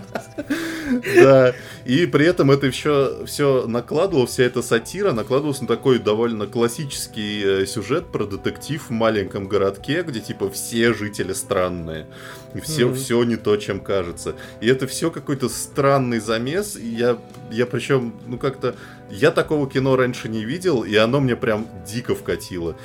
Да, 1.14 1.54
и 1.84 2.06
при 2.06 2.26
этом 2.26 2.50
это 2.50 2.70
все, 2.70 3.24
все 3.26 3.66
накладывалось, 3.66 4.30
вся 4.30 4.44
эта 4.44 4.62
сатира 4.62 5.12
накладывалась 5.12 5.60
на 5.60 5.66
такой 5.66 5.98
довольно 5.98 6.46
классический 6.46 7.62
э, 7.62 7.66
сюжет 7.66 8.06
про 8.06 8.24
детектив 8.24 8.82
в 8.82 8.90
маленьком 8.90 9.48
городке, 9.48 10.02
где 10.02 10.20
типа 10.20 10.50
все 10.50 10.92
жители 10.94 11.32
странные. 11.32 12.06
И 12.54 12.60
все, 12.60 12.86
Мгм. 12.86 12.94
все 12.96 13.22
не 13.24 13.36
то, 13.36 13.56
чем 13.56 13.78
кажется. 13.80 14.34
И 14.60 14.66
это 14.66 14.86
все 14.88 15.10
какой-то 15.10 15.48
странный 15.48 16.18
замес. 16.18 16.74
И 16.76 16.86
я, 16.86 17.16
я 17.50 17.64
причем, 17.66 18.12
ну 18.26 18.38
как-то, 18.38 18.74
я 19.08 19.30
такого 19.30 19.68
кино 19.70 19.94
раньше 19.96 20.28
не 20.28 20.44
видел, 20.44 20.82
и 20.82 20.94
оно 20.96 21.20
мне 21.20 21.36
прям 21.36 21.66
дико 21.86 22.14
вкатило. 22.16 22.76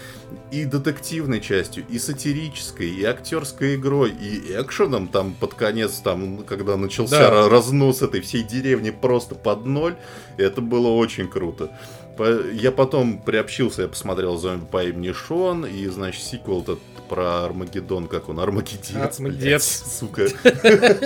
И 0.52 0.66
детективной 0.66 1.40
частью, 1.42 1.84
и 1.90 1.98
сатирической, 1.98 2.90
и 2.90 3.04
актерской 3.04 3.76
игрой, 3.76 4.12
и 4.12 4.52
экшеном 4.60 5.08
там 5.08 5.34
под 5.34 5.56
конец, 5.56 5.94
там, 6.04 6.44
когда 6.44 6.78
начался 6.78 7.20
Да. 7.20 7.30
ра- 7.32 7.50
разнос 7.50 8.02
этой 8.04 8.22
всей 8.22 8.44
деревни 8.44 8.92
просто 8.92 9.34
под 9.36 9.66
ноль, 9.66 9.96
это 10.38 10.62
было 10.62 10.90
очень 10.90 11.28
круто. 11.28 11.72
Я 12.54 12.72
потом 12.72 13.20
приобщился, 13.20 13.82
я 13.84 13.88
посмотрел 13.88 14.38
«Зомби 14.38 14.66
по 14.72 14.84
имени 14.84 15.12
Шон», 15.12 15.66
и, 15.66 15.86
значит, 15.88 16.24
сиквел 16.24 16.62
этот 16.62 16.80
про 17.08 17.46
Армагеддон, 17.46 18.08
как 18.08 18.30
он, 18.30 18.40
Армагеддец, 18.40 19.20
блядь, 19.20 19.64
сука, 19.64 20.28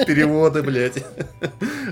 переводы, 0.05 0.63
блядь. 0.63 1.03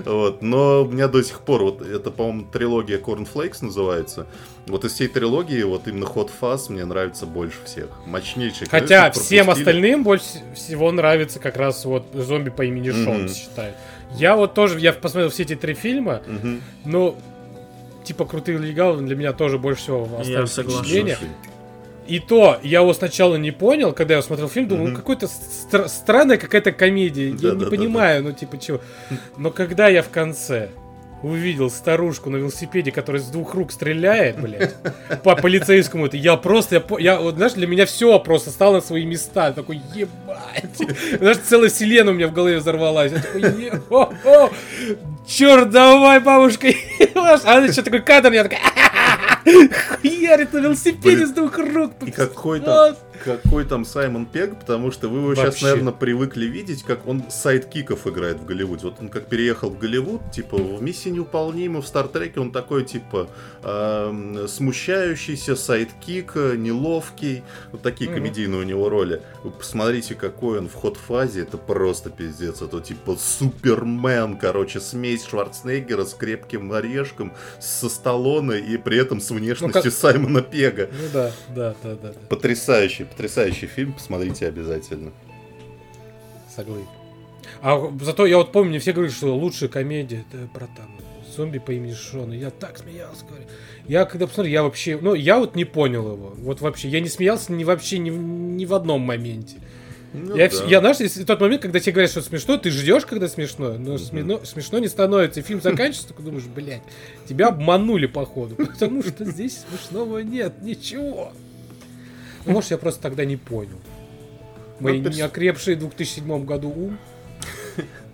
Вот, 0.04 0.42
но 0.42 0.84
у 0.84 0.88
меня 0.88 1.08
до 1.08 1.22
сих 1.22 1.40
пор, 1.40 1.62
вот 1.62 1.82
это, 1.82 2.10
по-моему, 2.10 2.46
трилогия 2.50 2.98
Cornflakes 2.98 3.58
называется, 3.62 4.26
вот 4.66 4.84
из 4.84 4.92
всей 4.92 5.08
трилогии, 5.08 5.62
вот 5.62 5.88
именно 5.88 6.04
Hot 6.04 6.30
Fuzz 6.40 6.70
мне 6.72 6.84
нравится 6.84 7.26
больше 7.26 7.58
всех, 7.64 7.88
мощнейший. 8.06 8.68
Хотя 8.68 9.10
всем 9.10 9.50
остальным 9.50 10.04
больше 10.04 10.24
всего 10.54 10.90
нравится 10.92 11.38
как 11.40 11.56
раз 11.56 11.84
вот 11.84 12.06
зомби 12.14 12.50
по 12.50 12.62
имени 12.62 12.90
Шон, 12.90 13.28
считаю. 13.28 13.74
Я 14.14 14.36
вот 14.36 14.54
тоже, 14.54 14.78
я 14.80 14.92
посмотрел 14.92 15.30
все 15.30 15.42
эти 15.42 15.54
три 15.54 15.74
фильма, 15.74 16.22
но 16.84 17.16
типа 18.04 18.24
крутые 18.24 18.58
легавы 18.58 19.02
для 19.02 19.16
меня 19.16 19.32
тоже 19.34 19.58
больше 19.58 19.82
всего 19.82 20.08
Я 20.12 20.20
оставили 20.20 20.46
согласен. 20.46 20.78
впечатление. 20.80 21.16
Слушай, 21.16 21.32
И 22.08 22.20
то, 22.20 22.58
я 22.62 22.80
его 22.80 22.94
сначала 22.94 23.36
не 23.36 23.50
понял, 23.50 23.92
когда 23.92 24.14
я 24.14 24.22
смотрел 24.22 24.48
фильм, 24.48 24.66
думал, 24.66 24.84
Мгм. 24.84 24.92
ну 24.92 24.98
какой-то 24.98 25.26
стра- 25.26 25.88
странная 25.88 26.38
какая-то 26.38 26.72
комедия, 26.72 27.26
я 27.26 27.30
не 27.32 27.36
Да-да-да-да. 27.36 27.70
понимаю, 27.70 28.22
ну 28.24 28.32
типа 28.32 28.58
чего. 28.58 28.80
Но 29.36 29.50
когда 29.50 29.88
я 29.88 30.02
в 30.02 30.08
конце 30.08 30.70
увидел 31.22 31.68
старушку 31.68 32.30
на 32.30 32.36
велосипеде, 32.36 32.92
которая 32.92 33.20
с 33.20 33.26
двух 33.26 33.52
рук 33.54 33.72
стреляет, 33.72 34.40
блядь, 34.40 34.74
по 35.24 35.34
полицейскому, 35.36 36.06
это 36.06 36.16
я 36.16 36.36
просто, 36.36 36.76
я, 36.76 36.82
я 37.00 37.20
вот, 37.20 37.34
знаешь, 37.34 37.54
для 37.54 37.66
меня 37.66 37.86
все 37.86 38.18
просто 38.20 38.50
стало 38.50 38.74
на 38.76 38.80
свои 38.80 39.04
места. 39.04 39.48
Я 39.48 39.52
такой, 39.52 39.80
ебать. 39.94 41.18
Знаешь, 41.18 41.38
целая 41.38 41.68
вселенная 41.70 42.12
у 42.12 42.16
меня 42.16 42.28
в 42.28 42.32
голове 42.32 42.58
взорвалась. 42.58 43.10
Я 43.12 43.18
такой, 43.18 43.42
е- 43.42 44.50
черт, 45.26 45.70
давай, 45.70 46.20
бабушка. 46.20 46.68
А 47.44 47.60
еще 47.60 47.82
такой 47.82 48.00
кадр, 48.00 48.32
я 48.32 48.44
такой, 48.44 48.58
хуярит 49.44 50.52
на 50.52 50.58
велосипеде 50.58 51.26
с 51.26 51.30
двух 51.30 51.58
рук. 51.58 51.92
И 52.04 52.10
какой 52.10 52.60
Вот. 52.60 52.66
там, 52.66 52.96
какой 53.24 53.64
там 53.64 53.84
Саймон 53.84 54.26
Пегг, 54.26 54.58
потому 54.58 54.90
что 54.90 55.08
вы 55.08 55.18
его 55.18 55.34
сейчас, 55.34 55.46
Вообще. 55.46 55.64
наверное, 55.66 55.92
привыкли 55.92 56.46
видеть, 56.46 56.82
как 56.82 57.06
он 57.06 57.24
sidekick 57.30 57.91
ов 57.91 58.06
играет 58.06 58.38
в 58.38 58.44
Голливуде. 58.44 58.84
Вот 58.84 58.96
он 59.00 59.08
как 59.08 59.26
переехал 59.26 59.70
в 59.70 59.78
Голливуд, 59.78 60.30
типа 60.32 60.56
в 60.56 60.82
«Миссии 60.82 61.08
невыполнима», 61.10 61.80
в 61.82 61.86
«Стартреке» 61.86 62.40
он 62.40 62.52
такой, 62.52 62.84
типа, 62.84 63.28
эм, 63.62 64.48
смущающийся, 64.48 65.56
sidekick, 65.56 66.32
э, 66.36 66.54
неловкий. 66.56 67.42
Вот 67.72 67.82
такие 67.82 68.10
Мгм. 68.10 68.18
комедийные 68.20 68.60
у 68.60 68.64
него 68.64 68.88
роли. 68.88 69.22
Вы 69.42 69.50
посмотрите, 69.50 70.14
какой 70.14 70.58
он 70.58 70.68
в 70.68 70.74
Hot 70.74 70.97
Fuzz 70.97 71.27
е, 71.27 71.42
это 71.42 71.58
просто 71.58 72.10
пиздец. 72.10 72.62
Это 72.62 72.80
типа 72.80 73.16
Супермен, 73.20 74.36
короче, 74.36 74.80
смесь 74.80 75.24
Шварценеггера 75.26 76.04
с 76.04 76.14
крепким 76.14 76.72
орешком, 76.72 77.32
со 77.60 77.88
Сталлоне 77.88 78.58
и 78.60 78.76
при 78.76 78.98
этом 78.98 79.20
с 79.20 79.30
внешностью 79.30 79.82
как- 79.82 79.92
Саймона 79.92 80.42
Пега. 80.42 80.88
Ну 80.92 81.08
да, 81.12 81.32
да, 81.54 81.74
да, 81.82 81.94
да, 82.02 82.08
да. 82.12 82.12
Потрясающий, 83.10 83.66
фильм, 83.66 83.92
посмотрите 83.92 84.46
обязательно. 84.46 85.12
Соглы. 86.54 86.84
А 87.62 87.92
зато 88.00 88.26
я 88.26 88.38
вот 88.38 88.52
помню, 88.52 88.70
мне 88.70 88.78
все 88.78 88.92
говорят, 88.92 89.14
что 89.14 89.34
лучшая 89.36 89.68
комедия 89.68 90.24
это 90.30 90.46
про 90.52 90.66
там 90.66 90.88
зомби 91.38 91.58
по 91.58 91.70
имени 91.70 91.94
Шон. 91.94 92.32
И 92.32 92.36
я 92.36 92.50
так 92.50 92.78
смеялся, 92.78 93.24
говорю. 93.24 93.44
Я 93.86 94.04
когда 94.04 94.26
посмотрел, 94.26 94.52
я 94.52 94.62
вообще, 94.62 94.98
ну, 95.00 95.14
я 95.14 95.38
вот 95.38 95.54
не 95.56 95.64
понял 95.64 96.12
его. 96.12 96.34
Вот 96.36 96.60
вообще, 96.60 96.88
я 96.88 97.00
не 97.00 97.08
смеялся 97.08 97.52
ни 97.52 97.64
вообще 97.64 97.98
ни, 97.98 98.10
ни 98.10 98.66
в 98.66 98.74
одном 98.74 99.00
моменте. 99.00 99.56
Ну 100.12 100.36
я, 100.36 100.48
да. 100.48 100.64
я, 100.66 100.80
знаешь, 100.80 100.96
если 100.98 101.24
тот 101.24 101.40
момент, 101.40 101.62
когда 101.62 101.80
тебе 101.80 101.92
говорят, 101.92 102.10
что 102.10 102.22
смешно, 102.22 102.56
ты 102.56 102.70
ждешь, 102.70 103.04
когда 103.04 103.28
смешно, 103.28 103.74
но 103.78 103.98
смешно, 103.98 104.44
смешно 104.44 104.78
не 104.78 104.88
становится. 104.88 105.40
И 105.40 105.42
фильм 105.42 105.60
заканчивается, 105.60 106.14
ты 106.14 106.22
думаешь, 106.22 106.44
блядь, 106.44 106.82
тебя 107.28 107.48
обманули, 107.48 108.06
походу. 108.06 108.56
Потому 108.56 109.02
что 109.02 109.24
здесь 109.24 109.64
смешного 109.68 110.18
нет, 110.20 110.62
ничего. 110.62 111.32
Ну, 112.44 112.52
Может, 112.52 112.70
я 112.70 112.78
просто 112.78 113.02
тогда 113.02 113.24
не 113.24 113.36
понял. 113.36 113.78
Мои 114.80 115.00
Ну, 115.00 115.04
перс- 115.10 115.16
неокрепшие 115.16 115.76
в 115.76 115.80
2007 115.80 116.44
году 116.44 116.68
ум. 116.70 116.98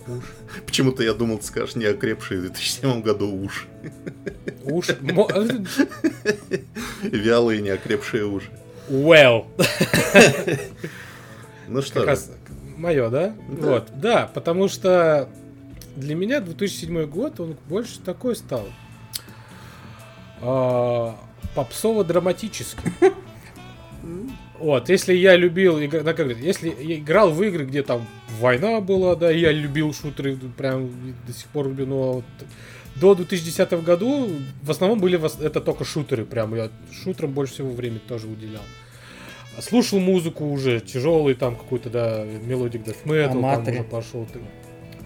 Уж. 0.06 0.24
Почему-то 0.66 1.02
я 1.02 1.14
думал, 1.14 1.38
ты 1.38 1.44
скажешь 1.46 1.76
не 1.76 1.84
окрепшие 1.86 2.40
в 2.40 2.42
2007 2.44 3.02
году 3.02 3.28
уши. 3.30 3.66
Уж. 4.64 4.88
Мо- 5.00 5.28
Вялые 7.02 7.60
не 7.62 7.70
окрепшие 7.70 8.24
уши. 8.26 8.50
Well. 8.88 9.46
Ну 11.68 11.80
что, 11.80 12.00
Как 12.00 12.08
раз 12.08 12.30
мое, 12.76 13.08
да? 13.08 13.34
Да. 13.48 13.66
Вот, 13.66 13.88
да, 13.94 14.30
потому 14.34 14.68
что 14.68 15.28
для 15.96 16.14
меня 16.14 16.40
2007 16.40 17.06
год, 17.06 17.40
он 17.40 17.56
больше 17.68 18.00
такой 18.00 18.36
стал. 18.36 18.66
а, 20.42 21.16
попсово-драматический. 21.54 22.92
Вот, 24.64 24.88
если 24.88 25.12
я 25.12 25.36
любил, 25.36 25.78
да, 25.90 26.14
как 26.14 26.26
говорят, 26.26 26.38
если 26.38 26.74
я 26.80 26.96
играл 26.96 27.30
в 27.30 27.42
игры, 27.42 27.66
где 27.66 27.82
там 27.82 28.06
война 28.40 28.80
была, 28.80 29.14
да, 29.14 29.30
я 29.30 29.52
любил 29.52 29.92
шутеры, 29.92 30.38
прям 30.56 30.90
до 31.26 31.34
сих 31.34 31.48
пор 31.48 31.66
люблю, 31.66 31.84
но 31.84 32.12
вот 32.14 32.24
до 32.96 33.14
2010 33.14 33.84
году 33.84 34.30
в 34.62 34.70
основном 34.70 35.00
были 35.00 35.20
это 35.44 35.60
только 35.60 35.84
шутеры, 35.84 36.24
прям 36.24 36.54
я 36.54 36.70
шутерам 36.90 37.32
больше 37.32 37.52
всего 37.52 37.72
времени 37.72 37.98
тоже 38.08 38.26
уделял. 38.26 38.62
Слушал 39.60 39.98
музыку 40.00 40.46
уже, 40.46 40.80
тяжелый 40.80 41.34
там 41.34 41.56
какой-то, 41.56 41.90
да, 41.90 42.24
melodic 42.24 42.86
death 42.86 43.04
metal, 43.04 43.28
там 43.28 43.38
Amatory. 43.44 43.80
уже 43.80 43.84
пошел. 43.84 44.26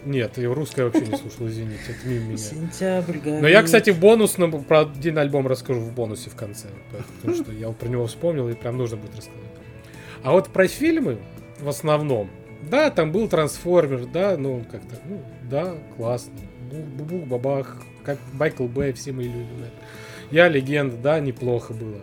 Нет, 0.05 0.37
я 0.37 0.53
русское 0.53 0.85
вообще 0.85 1.01
не 1.01 1.17
слушал, 1.17 1.47
извините, 1.47 1.81
это 1.89 2.07
мимо 2.07 2.25
меня. 2.25 2.37
Сентябрь 2.37 3.19
Но 3.25 3.47
я, 3.47 3.63
кстати, 3.63 3.89
в 3.89 3.99
бонусном 3.99 4.63
про 4.63 4.81
один 4.81 5.17
альбом 5.17 5.47
расскажу 5.47 5.81
в 5.81 5.93
бонусе 5.93 6.29
в 6.29 6.35
конце. 6.35 6.67
Потому 7.21 7.43
что 7.43 7.51
я 7.51 7.69
про 7.71 7.87
него 7.87 8.07
вспомнил 8.07 8.47
и 8.49 8.53
прям 8.53 8.77
нужно 8.77 8.97
будет 8.97 9.15
рассказать. 9.17 9.41
А 10.23 10.31
вот 10.31 10.49
про 10.49 10.67
фильмы 10.67 11.17
в 11.59 11.67
основном. 11.67 12.29
Да, 12.69 12.89
там 12.89 13.11
был 13.11 13.29
трансформер, 13.29 14.05
да, 14.05 14.35
ну 14.37 14.65
как-то, 14.69 14.95
ну, 15.07 15.21
да, 15.49 15.75
классно. 15.95 16.33
Бу- 16.69 16.83
Бубук, 16.97 17.27
бабах, 17.27 17.77
как 18.03 18.17
Майкл 18.33 18.65
Бэй, 18.65 18.91
все 18.93 19.11
любим 19.11 19.47
это. 19.59 19.71
Я 20.31 20.49
легенда, 20.49 20.97
да, 20.97 21.19
неплохо 21.19 21.73
было. 21.73 21.99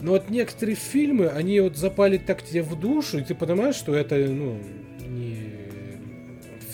Но 0.00 0.12
вот 0.12 0.30
некоторые 0.30 0.74
фильмы, 0.76 1.28
они 1.28 1.60
вот 1.60 1.76
запали 1.76 2.18
так 2.18 2.42
тебе 2.42 2.62
в 2.62 2.78
душу, 2.78 3.18
и 3.18 3.22
ты 3.22 3.34
понимаешь, 3.34 3.76
что 3.76 3.94
это, 3.94 4.16
ну, 4.16 4.58
не 5.08 5.47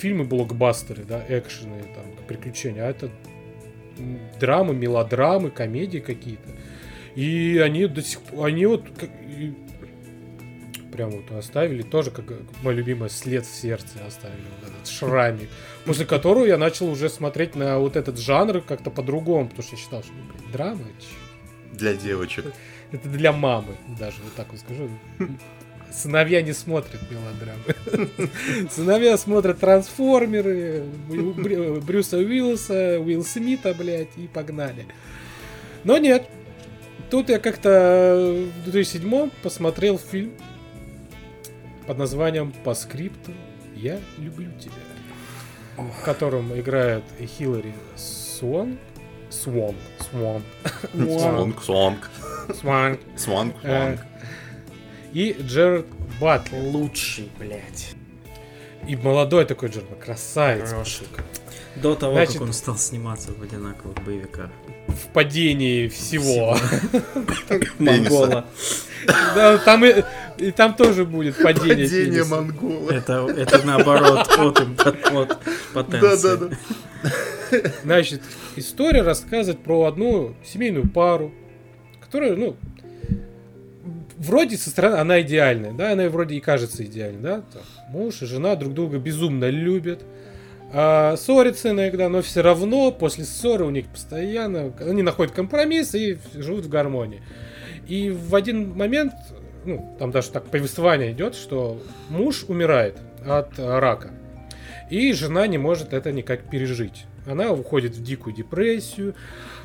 фильмы 0.05 0.25
блокбастеры, 0.25 1.03
да, 1.05 1.25
экшены, 1.31 1.83
там, 1.95 2.05
приключения, 2.29 2.85
а 2.85 2.91
это 2.91 3.09
драмы, 4.39 4.75
мелодрамы, 4.75 5.51
комедии 5.51 5.99
какие-то. 5.99 6.51
И 7.15 7.59
они 7.65 7.87
до 7.87 8.03
сих 8.03 8.21
пор, 8.21 8.49
они 8.49 8.67
вот 8.67 8.85
как- 9.01 9.09
и 9.23 9.55
прям 10.93 11.11
вот 11.11 11.31
оставили 11.31 11.81
тоже, 11.81 12.11
как 12.11 12.27
мой 12.63 12.75
любимый 12.75 13.09
след 13.09 13.47
в 13.47 13.55
сердце 13.55 14.05
оставили, 14.07 14.45
вот 14.61 14.71
этот 14.71 14.89
шрамик, 14.89 15.49
после 15.87 16.05
которого 16.05 16.45
я 16.45 16.59
начал 16.59 16.91
уже 16.91 17.09
смотреть 17.09 17.55
на 17.57 17.79
вот 17.79 17.97
этот 17.97 18.19
жанр 18.19 18.61
как-то 18.61 18.91
по-другому, 18.91 19.49
потому 19.49 19.63
что 19.63 19.77
я 19.77 19.83
считал, 19.83 20.03
что 20.03 20.13
блин, 20.13 20.53
драма, 20.53 20.85
для 21.73 21.95
девочек. 21.95 22.53
это 22.93 23.09
для 23.09 23.33
мамы, 23.33 23.75
даже 23.99 24.19
вот 24.23 24.35
так 24.35 24.49
вот 24.51 24.61
скажу. 24.61 24.91
Сыновья 25.95 26.43
не 26.43 26.53
смотрят 26.53 27.01
мелодрамы. 27.11 28.69
Сыновья 28.71 29.17
смотрят 29.17 29.61
трансформеры, 29.61 30.83
Брю- 31.09 31.35
Брю- 31.35 31.81
Брюса 31.81 32.19
Уиллиса, 32.19 32.99
Уилл 33.01 33.25
Смита, 33.25 33.73
блядь, 33.75 34.09
и 34.17 34.27
погнали. 34.27 34.87
Но 35.85 35.99
нет. 35.99 36.27
Тут 37.11 37.29
я 37.29 37.39
как-то 37.39 38.49
в 38.67 38.71
2007 38.71 39.31
посмотрел 39.43 39.99
фильм 39.99 40.33
под 41.87 41.99
названием 41.99 42.53
«По 42.65 42.75
скрипту 42.75 43.31
я 43.77 44.01
люблю 44.19 44.51
тебя», 44.59 44.73
в 45.77 46.05
котором 46.05 46.59
играет 46.59 47.05
Хиллари 47.21 47.75
Суон, 47.95 48.79
Свон, 49.31 49.75
Свон, 50.11 50.43
Свонг, 50.93 51.63
свонг, 51.63 52.11
Свон, 52.59 52.99
свонг, 53.17 53.55
Э, 53.63 53.97
свонг. 53.97 54.01
И 55.15 55.35
Джерард 55.41 55.87
Батлер. 56.21 56.61
Лучший, 56.61 57.31
блядь. 57.39 57.95
И 58.87 58.97
молодой 58.97 59.47
такой 59.47 59.71
Джерард, 59.71 59.99
красавец. 60.05 60.69
Хороший. 60.71 61.07
До 61.77 61.95
того, 61.95 62.15
Значит- 62.15 62.35
как 62.35 62.43
он 62.43 62.53
стал 62.53 62.77
сниматься 62.77 63.33
в 63.33 63.43
одинаковых 63.43 63.97
боевиках. 64.05 64.51
В 64.89 65.09
падении 65.13 65.89
всего. 65.89 66.57
Монгола. 67.79 68.45
Да, 69.35 69.59
там 69.59 69.85
и, 69.85 70.05
и 70.39 70.51
там 70.51 70.75
тоже 70.75 71.05
будет 71.05 71.37
падение. 71.43 71.85
Падение 71.87 72.07
пениса. 72.13 72.31
монгола. 72.37 72.91
Это, 72.91 73.27
это 73.37 73.67
наоборот 73.67 74.29
от, 74.39 74.61
им- 74.61 74.77
от 75.19 75.39
потенции. 75.73 76.01
Да-да-да. 76.37 77.71
Значит, 77.83 78.23
история 78.57 79.03
рассказывает 79.03 79.63
про 79.63 79.85
одну 79.85 80.35
семейную 80.45 80.89
пару, 80.89 81.33
которая, 82.01 82.37
ну, 82.37 82.57
вроде 84.17 84.57
со 84.57 84.71
стороны 84.71 84.97
она 84.97 85.21
идеальная, 85.23 85.73
да, 85.73 85.93
она 85.93 86.09
вроде 86.09 86.37
и 86.37 86.41
кажется 86.41 86.85
идеальной, 86.85 87.21
да, 87.21 87.43
там, 87.53 87.63
муж 87.89 88.23
и 88.23 88.27
жена 88.27 88.57
друг 88.57 88.75
друга 88.75 88.99
безумно 88.99 89.49
любят, 89.49 90.05
а, 90.73 91.17
ссорятся 91.17 91.71
иногда, 91.71 92.09
но 92.09 92.23
все 92.23 92.41
равно 92.41 92.91
после 92.91 93.25
ссоры 93.25 93.65
у 93.65 93.71
них 93.71 93.87
постоянно, 93.87 94.73
они 94.81 95.03
находят 95.03 95.33
компромисс 95.33 95.95
и 95.95 96.19
живут 96.35 96.65
в 96.65 96.69
гармонии. 96.69 97.23
И 97.87 98.11
в 98.11 98.35
один 98.35 98.77
момент, 98.77 99.13
ну, 99.65 99.95
там 99.99 100.11
даже 100.11 100.31
так 100.31 100.47
повествование 100.47 101.13
идет, 101.13 101.35
что 101.35 101.81
муж 102.09 102.45
умирает 102.49 102.97
от 103.25 103.59
рака. 103.59 104.11
И 104.91 105.13
жена 105.13 105.47
не 105.47 105.59
может 105.59 105.93
это 105.93 106.13
никак 106.13 106.51
пережить. 106.51 107.07
Она 107.27 107.53
уходит 107.53 107.95
в 107.95 108.03
дикую 108.03 108.35
депрессию, 108.35 109.15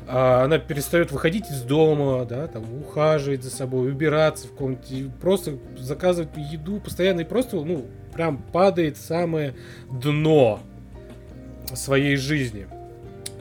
она 0.07 0.57
перестает 0.57 1.11
выходить 1.11 1.49
из 1.49 1.61
дома, 1.61 2.26
да, 2.26 2.47
там, 2.47 2.63
ухаживать 2.81 3.43
за 3.43 3.51
собой, 3.51 3.91
убираться 3.91 4.47
в 4.47 4.51
комнате, 4.51 5.11
просто 5.21 5.57
заказывать 5.77 6.30
еду 6.35 6.80
постоянно 6.80 7.21
и 7.21 7.26
просто, 7.26 7.57
ну, 7.57 7.85
прям 8.13 8.38
падает 8.38 8.97
самое 8.97 9.55
дно 9.89 10.59
своей 11.73 12.15
жизни. 12.15 12.67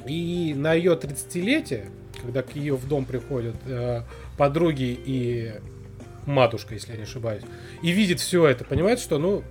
И 0.06 0.54
на 0.56 0.74
ее 0.74 0.92
30-летие, 0.92 1.86
когда 2.22 2.42
к 2.42 2.54
ее 2.56 2.76
в 2.76 2.86
дом 2.88 3.04
приходят 3.04 3.56
э, 3.66 4.02
подруги 4.36 4.98
и 5.04 5.54
матушка, 6.26 6.74
если 6.74 6.92
я 6.92 6.98
не 6.98 7.04
ошибаюсь, 7.04 7.42
и 7.82 7.90
видит 7.90 8.20
все 8.20 8.46
это, 8.46 8.64
понимает, 8.64 9.00
что, 9.00 9.18
ну, 9.18 9.42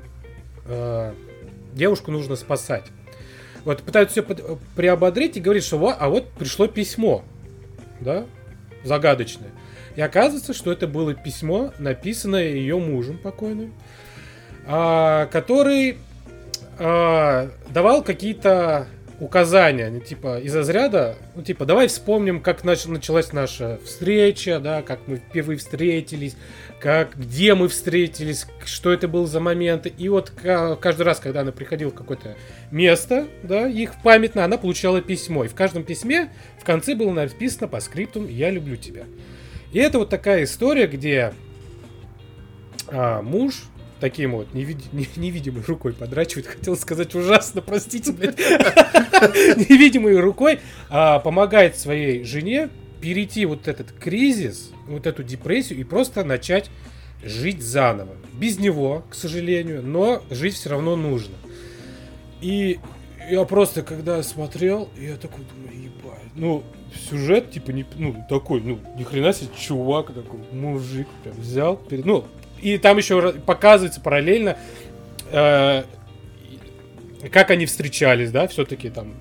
э, 0.65 1.13
девушку 1.73 2.11
нужно 2.11 2.35
спасать. 2.35 2.85
Вот 3.68 3.84
пытаются 3.84 4.23
все 4.23 4.57
приободрить 4.77 5.35
и 5.35 5.41
говорит, 5.41 5.61
что 5.61 5.77
вот, 5.77 5.98
а 5.99 6.07
вот 6.07 6.30
пришло 6.30 6.68
письмо, 6.68 7.26
да, 7.99 8.26
загадочное. 8.85 9.49
И 9.98 10.02
оказывается, 10.02 10.53
что 10.53 10.72
это 10.72 10.88
было 10.88 11.14
письмо, 11.14 11.73
написанное 11.77 12.48
ее 12.48 12.80
мужем 12.80 13.18
покойным, 13.18 13.73
а, 14.65 15.26
который 15.26 15.98
а, 16.80 17.49
давал 17.68 18.03
какие-то 18.03 18.88
указания, 19.19 19.89
ну, 19.89 19.99
типа, 19.99 20.39
из 20.39 20.56
разряда, 20.56 21.18
ну, 21.35 21.41
типа, 21.41 21.65
давай 21.65 21.89
вспомним, 21.89 22.39
как 22.39 22.64
нач- 22.64 22.89
началась 22.89 23.34
наша 23.34 23.80
встреча, 23.84 24.61
да, 24.61 24.81
как 24.81 24.99
мы 25.07 25.18
впервые 25.18 25.57
встретились, 25.57 26.38
как, 26.79 27.17
где 27.17 27.55
мы 27.55 27.67
встретились, 27.69 28.45
что 28.65 28.91
это 28.91 29.07
был 29.07 29.25
за 29.25 29.39
момент. 29.39 29.87
И 29.97 30.09
вот 30.09 30.29
ка- 30.29 30.75
каждый 30.75 31.03
раз, 31.03 31.19
когда 31.19 31.41
она 31.41 31.51
приходила 31.51 31.89
в 31.89 31.95
какое-то 31.95 32.35
место, 32.71 33.27
да, 33.43 33.67
их 33.67 33.93
памятно, 34.03 34.45
она 34.45 34.57
получала 34.57 35.01
письмо. 35.01 35.45
И 35.45 35.47
в 35.47 35.55
каждом 35.55 35.83
письме 35.83 36.29
в 36.59 36.63
конце 36.63 36.93
было 36.93 37.11
написано 37.11 37.67
по 37.67 37.79
скриптум 37.79 38.27
«Я 38.27 38.51
люблю 38.51 38.75
тебя». 38.75 39.05
И 39.73 39.79
это 39.79 39.97
вот 39.99 40.09
такая 40.09 40.43
история, 40.43 40.87
где 40.87 41.33
а, 42.87 43.21
муж 43.21 43.63
таким 43.99 44.33
вот 44.33 44.53
невид- 44.53 44.85
не- 44.91 45.09
невидимой 45.15 45.63
рукой 45.65 45.93
подрачивает, 45.93 46.45
хотел 46.59 46.77
сказать 46.77 47.15
ужасно, 47.15 47.61
простите, 47.61 48.11
блядь, 48.11 48.37
невидимой 49.69 50.19
рукой 50.19 50.59
а, 50.89 51.19
помогает 51.19 51.75
своей 51.75 52.23
жене 52.23 52.69
перейти 53.01 53.45
вот 53.45 53.67
этот 53.67 53.91
кризис, 53.91 54.71
вот 54.88 55.07
эту 55.07 55.23
депрессию 55.23 55.80
и 55.80 55.84
просто 55.84 56.23
начать 56.23 56.69
жить 57.23 57.61
заново. 57.61 58.15
Без 58.34 58.59
него, 58.59 59.03
к 59.09 59.15
сожалению, 59.15 59.81
но 59.84 60.22
жить 60.30 60.55
все 60.55 60.69
равно 60.69 60.95
нужно. 60.95 61.35
И 62.41 62.80
я 63.30 63.43
просто, 63.45 63.81
когда 63.81 64.22
смотрел, 64.23 64.89
я 64.97 65.15
такой 65.18 65.43
думаю, 65.45 65.84
ебать. 65.84 66.22
Ну, 66.35 66.64
сюжет, 67.09 67.51
типа, 67.51 67.72
не, 67.72 67.85
ну, 67.95 68.15
такой, 68.30 68.61
ну, 68.61 68.80
ни 68.97 69.03
хрена 69.03 69.34
себе, 69.34 69.49
чувак 69.57 70.14
такой, 70.14 70.39
мужик, 70.51 71.07
прям 71.23 71.35
взял, 71.35 71.76
перед, 71.77 72.05
ну, 72.05 72.26
и 72.61 72.77
там 72.77 72.97
еще 72.97 73.34
показывается 73.34 74.01
параллельно, 74.01 74.57
э, 75.31 75.84
как 77.31 77.51
они 77.51 77.65
встречались, 77.65 78.31
да, 78.31 78.47
все-таки 78.47 78.89
там, 78.89 79.15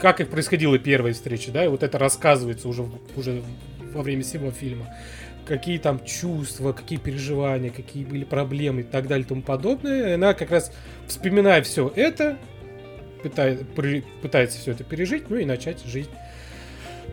как 0.00 0.20
их 0.20 0.28
происходила 0.28 0.78
первая 0.78 1.12
встреча, 1.12 1.50
да, 1.52 1.64
и 1.64 1.68
вот 1.68 1.82
это 1.82 1.98
рассказывается 1.98 2.68
уже, 2.68 2.86
уже 3.16 3.42
во 3.94 4.02
время 4.02 4.22
всего 4.22 4.50
фильма. 4.50 4.94
Какие 5.46 5.78
там 5.78 6.04
чувства, 6.04 6.72
какие 6.72 6.98
переживания, 6.98 7.70
какие 7.70 8.04
были 8.04 8.24
проблемы 8.24 8.80
и 8.80 8.84
так 8.84 9.06
далее 9.06 9.24
и 9.24 9.28
тому 9.28 9.42
подобное. 9.42 10.10
И 10.10 10.12
она 10.12 10.34
как 10.34 10.50
раз, 10.50 10.72
вспоминая 11.06 11.62
все 11.62 11.92
это, 11.94 12.38
пытает, 13.22 13.68
при- 13.74 14.04
пытается 14.22 14.58
все 14.58 14.72
это 14.72 14.84
пережить, 14.84 15.28
ну 15.30 15.36
и 15.36 15.44
начать 15.44 15.84
жить 15.84 16.08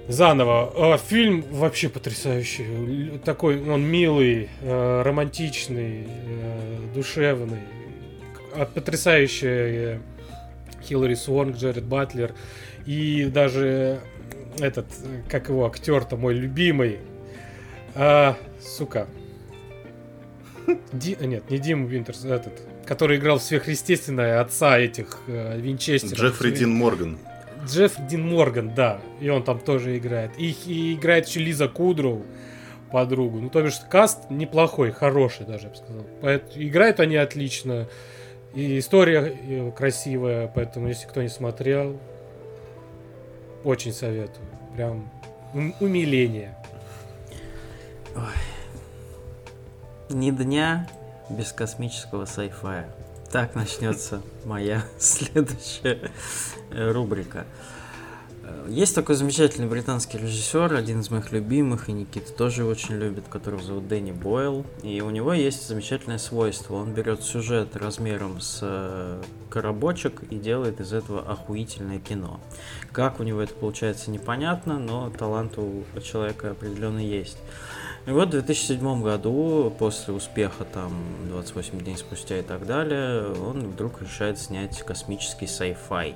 заново. 0.07 0.93
А, 0.93 0.97
фильм 0.97 1.43
вообще 1.51 1.89
потрясающий. 1.89 3.19
Такой 3.23 3.61
он 3.61 3.83
милый, 3.83 4.49
э, 4.61 5.01
романтичный, 5.03 6.05
э, 6.07 6.77
душевный. 6.95 7.59
А, 8.55 8.65
Потрясающая 8.65 10.01
Хиллари 10.83 11.15
Суонг, 11.15 11.57
Джеред 11.57 11.83
Батлер. 11.83 12.33
И 12.85 13.25
даже 13.25 13.99
этот, 14.59 14.85
как 15.29 15.49
его 15.49 15.65
актер-то 15.65 16.17
мой 16.17 16.33
любимый. 16.33 16.99
А, 17.95 18.35
сука. 18.61 19.07
Ди- 20.93 21.17
нет, 21.19 21.49
не 21.49 21.57
Дим 21.57 21.85
Винтерс, 21.87 22.23
этот, 22.25 22.53
который 22.85 23.17
играл 23.17 23.39
в 23.39 23.43
сверхъестественное 23.43 24.39
отца 24.39 24.77
этих 24.77 25.19
э, 25.27 25.59
Винчестеров. 25.59 26.17
Джеффри 26.17 26.51
Дин 26.51 26.71
Морган. 26.73 27.17
Джефф 27.65 27.93
Дин 28.07 28.27
Морган, 28.27 28.73
да. 28.73 29.01
И 29.19 29.29
он 29.29 29.43
там 29.43 29.59
тоже 29.59 29.97
играет. 29.97 30.31
И, 30.37 30.55
и 30.65 30.93
играет 30.93 31.27
еще 31.27 31.39
Лиза 31.39 31.67
Кудроу, 31.67 32.23
подругу. 32.91 33.39
Ну, 33.39 33.49
то 33.49 33.61
бишь, 33.61 33.79
каст 33.89 34.29
неплохой, 34.29 34.91
хороший 34.91 35.45
даже, 35.45 35.65
я 35.65 35.69
бы 35.71 35.75
сказал. 35.75 36.03
Поэт- 36.21 36.51
играют 36.55 36.99
они 36.99 37.15
отлично. 37.17 37.87
И 38.53 38.79
история 38.79 39.33
э, 39.47 39.71
красивая, 39.71 40.47
поэтому, 40.53 40.87
если 40.87 41.07
кто 41.07 41.21
не 41.21 41.29
смотрел, 41.29 41.99
очень 43.63 43.93
советую. 43.93 44.45
Прям 44.75 45.09
ум- 45.53 45.75
умиление. 45.79 46.55
Ни 50.09 50.31
дня 50.31 50.87
без 51.29 51.51
космического 51.53 52.25
сайфая. 52.25 52.87
Так 53.31 53.55
начнется 53.55 54.21
моя 54.43 54.83
следующая 54.99 56.11
рубрика. 56.71 57.45
Э, 58.51 58.65
Есть 58.69 58.95
такой 58.95 59.15
замечательный 59.15 59.67
британский 59.67 60.17
режиссер, 60.17 60.73
один 60.73 61.01
из 61.01 61.09
моих 61.09 61.31
любимых, 61.31 61.89
и 61.89 61.93
Никита 61.93 62.31
тоже 62.33 62.65
очень 62.65 62.95
любит, 62.95 63.25
которого 63.29 63.61
зовут 63.61 63.87
Дэнни 63.87 64.11
Бойл. 64.11 64.65
И 64.83 65.01
у 65.01 65.09
него 65.09 65.33
есть 65.33 65.67
замечательное 65.67 66.17
свойство. 66.17 66.75
Он 66.75 66.93
берет 66.93 67.23
сюжет 67.23 67.75
размером 67.75 68.39
с 68.41 68.59
э, 68.61 69.21
коробочек 69.49 70.23
и 70.29 70.35
делает 70.35 70.79
из 70.79 70.93
этого 70.93 71.21
охуительное 71.21 71.99
кино. 71.99 72.39
Как 72.91 73.19
у 73.19 73.23
него 73.23 73.41
это 73.41 73.53
получается, 73.53 74.11
непонятно, 74.11 74.79
но 74.79 75.09
талант 75.09 75.57
у 75.57 75.83
человека 76.01 76.51
определенно 76.51 76.99
есть. 76.99 77.37
И 78.07 78.09
вот 78.09 78.29
в 78.29 78.31
2007 78.31 79.03
году, 79.03 79.73
после 79.77 80.13
успеха 80.13 80.65
там 80.65 80.91
28 81.29 81.79
дней 81.79 81.97
спустя 81.97 82.39
и 82.39 82.41
так 82.41 82.65
далее, 82.65 83.31
он 83.33 83.59
вдруг 83.67 84.01
решает 84.01 84.39
снять 84.39 84.81
космический 84.81 85.45
sci-fi 85.45 86.15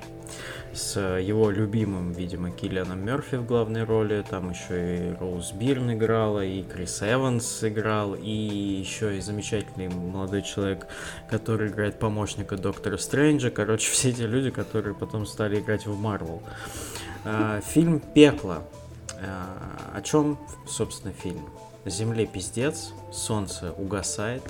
с 0.72 1.00
его 1.00 1.50
любимым, 1.50 2.12
видимо, 2.12 2.50
Киллианом 2.50 3.04
Мерфи 3.04 3.36
в 3.36 3.46
главной 3.46 3.84
роли, 3.84 4.24
там 4.28 4.50
еще 4.50 5.10
и 5.10 5.14
Роуз 5.14 5.52
Бирн 5.52 5.92
играла, 5.92 6.44
и 6.44 6.62
Крис 6.62 7.02
Эванс 7.02 7.62
играл, 7.62 8.14
и 8.14 8.30
еще 8.30 9.16
и 9.16 9.20
замечательный 9.20 9.88
молодой 9.88 10.42
человек, 10.42 10.86
который 11.30 11.68
играет 11.68 11.98
помощника 11.98 12.56
Доктора 12.56 12.96
Стрэнджа, 12.96 13.50
короче, 13.50 13.90
все 13.92 14.10
эти 14.10 14.22
люди, 14.22 14.50
которые 14.50 14.94
потом 14.94 15.24
стали 15.24 15.60
играть 15.60 15.86
в 15.86 15.96
Марвел. 15.98 16.42
А, 17.24 17.60
Фильм 17.60 18.00
«Пекло». 18.00 18.64
А, 19.22 19.92
О 19.94 20.02
чем, 20.02 20.38
собственно, 20.68 21.12
фильм? 21.12 21.48
Земле 21.90 22.26
пиздец, 22.26 22.92
солнце 23.12 23.72
угасает. 23.72 24.42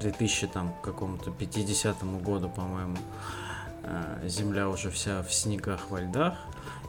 2000 0.00 0.46
там 0.48 0.74
какому-то 0.82 1.30
50 1.30 2.02
году, 2.22 2.48
по-моему, 2.48 2.96
э, 3.82 4.28
земля 4.28 4.68
уже 4.68 4.90
вся 4.90 5.22
в 5.22 5.32
снегах, 5.32 5.90
во 5.90 6.00
льдах. 6.00 6.34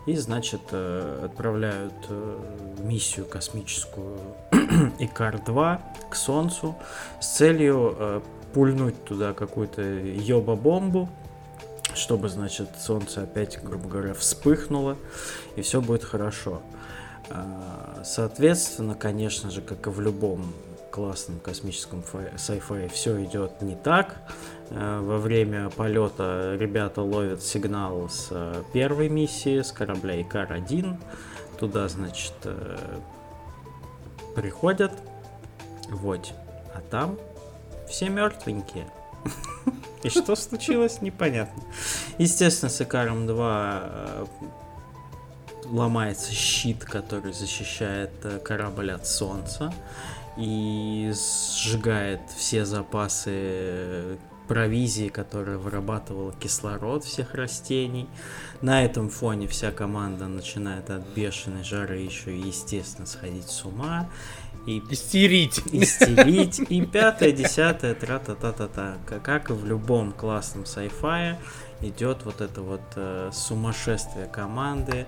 И, 0.05 0.15
значит, 0.15 0.61
э, 0.71 1.25
отправляют 1.25 1.93
э, 2.09 2.39
миссию 2.79 3.25
космическую 3.25 4.19
Икар-2 4.99 5.79
к 6.09 6.15
Солнцу 6.15 6.75
с 7.19 7.27
целью 7.27 8.23
пульнуть 8.53 9.03
туда 9.03 9.33
какую-то 9.33 9.81
ёба-бомбу, 9.81 11.09
чтобы, 11.93 12.29
значит, 12.29 12.69
Солнце 12.79 13.23
опять, 13.23 13.61
грубо 13.61 13.89
говоря, 13.89 14.13
вспыхнуло, 14.13 14.97
и 15.55 15.61
все 15.61 15.81
будет 15.81 16.03
хорошо. 16.03 16.61
А, 17.29 18.01
Соответственно, 18.03 18.95
конечно 18.95 19.51
же, 19.51 19.61
как 19.61 19.87
и 19.87 19.89
в 19.89 19.99
любом 19.99 20.53
классном 20.91 21.39
космическом 21.39 22.03
sci-fi, 22.35 22.89
все 22.89 23.23
идет 23.23 23.61
не 23.61 23.75
так. 23.75 24.15
Э, 24.69 24.99
Во 24.99 25.17
время 25.17 25.69
полета 25.69 26.55
ребята 26.59 27.01
ловят 27.01 27.43
сигнал 27.43 28.09
с 28.09 28.29
э, 28.31 28.63
первой 28.73 29.09
миссии, 29.09 29.61
с 29.61 29.71
корабля 29.71 30.19
Икар-1. 30.21 30.97
Туда, 31.59 31.87
значит, 31.87 32.33
э, 32.45 32.77
приходят. 34.35 34.91
Вот. 35.89 36.33
А 36.73 36.81
там 36.89 37.17
все 37.87 38.09
мертвенькие. 38.09 38.87
И 40.03 40.09
что 40.09 40.35
случилось, 40.35 41.01
непонятно. 41.01 41.63
Естественно, 42.17 42.69
с 42.69 42.81
Икаром 42.81 43.27
2 43.27 44.27
ломается 45.71 46.31
щит, 46.33 46.83
который 46.85 47.33
защищает 47.33 48.11
э, 48.23 48.39
корабль 48.39 48.91
от 48.91 49.07
солнца 49.07 49.73
и 50.37 51.11
сжигает 51.13 52.21
все 52.35 52.65
запасы 52.65 53.31
э, 53.33 54.17
провизии, 54.47 55.09
которая 55.09 55.57
вырабатывала 55.57 56.31
кислород 56.33 57.03
всех 57.03 57.33
растений. 57.33 58.07
На 58.61 58.83
этом 58.85 59.09
фоне 59.09 59.47
вся 59.47 59.71
команда 59.71 60.27
начинает 60.27 60.89
от 60.89 61.05
бешеной 61.07 61.63
жары 61.63 61.97
еще 61.99 62.35
и, 62.35 62.39
естественно, 62.47 63.05
сходить 63.07 63.49
с 63.49 63.65
ума. 63.65 64.07
И 64.65 64.81
Истерить. 64.89 65.61
истерить. 65.71 66.59
И 66.69 66.85
пятое, 66.85 67.31
десятое, 67.31 67.93
тра-та-та-та-та. 67.95 68.97
Как- 69.23 69.49
и 69.49 69.53
в 69.53 69.65
любом 69.65 70.11
классном 70.11 70.63
sci-fi, 70.63 71.35
идет 71.81 72.25
вот 72.25 72.41
это 72.41 72.61
вот 72.61 72.81
э, 72.95 73.29
сумасшествие 73.33 74.25
команды, 74.27 75.05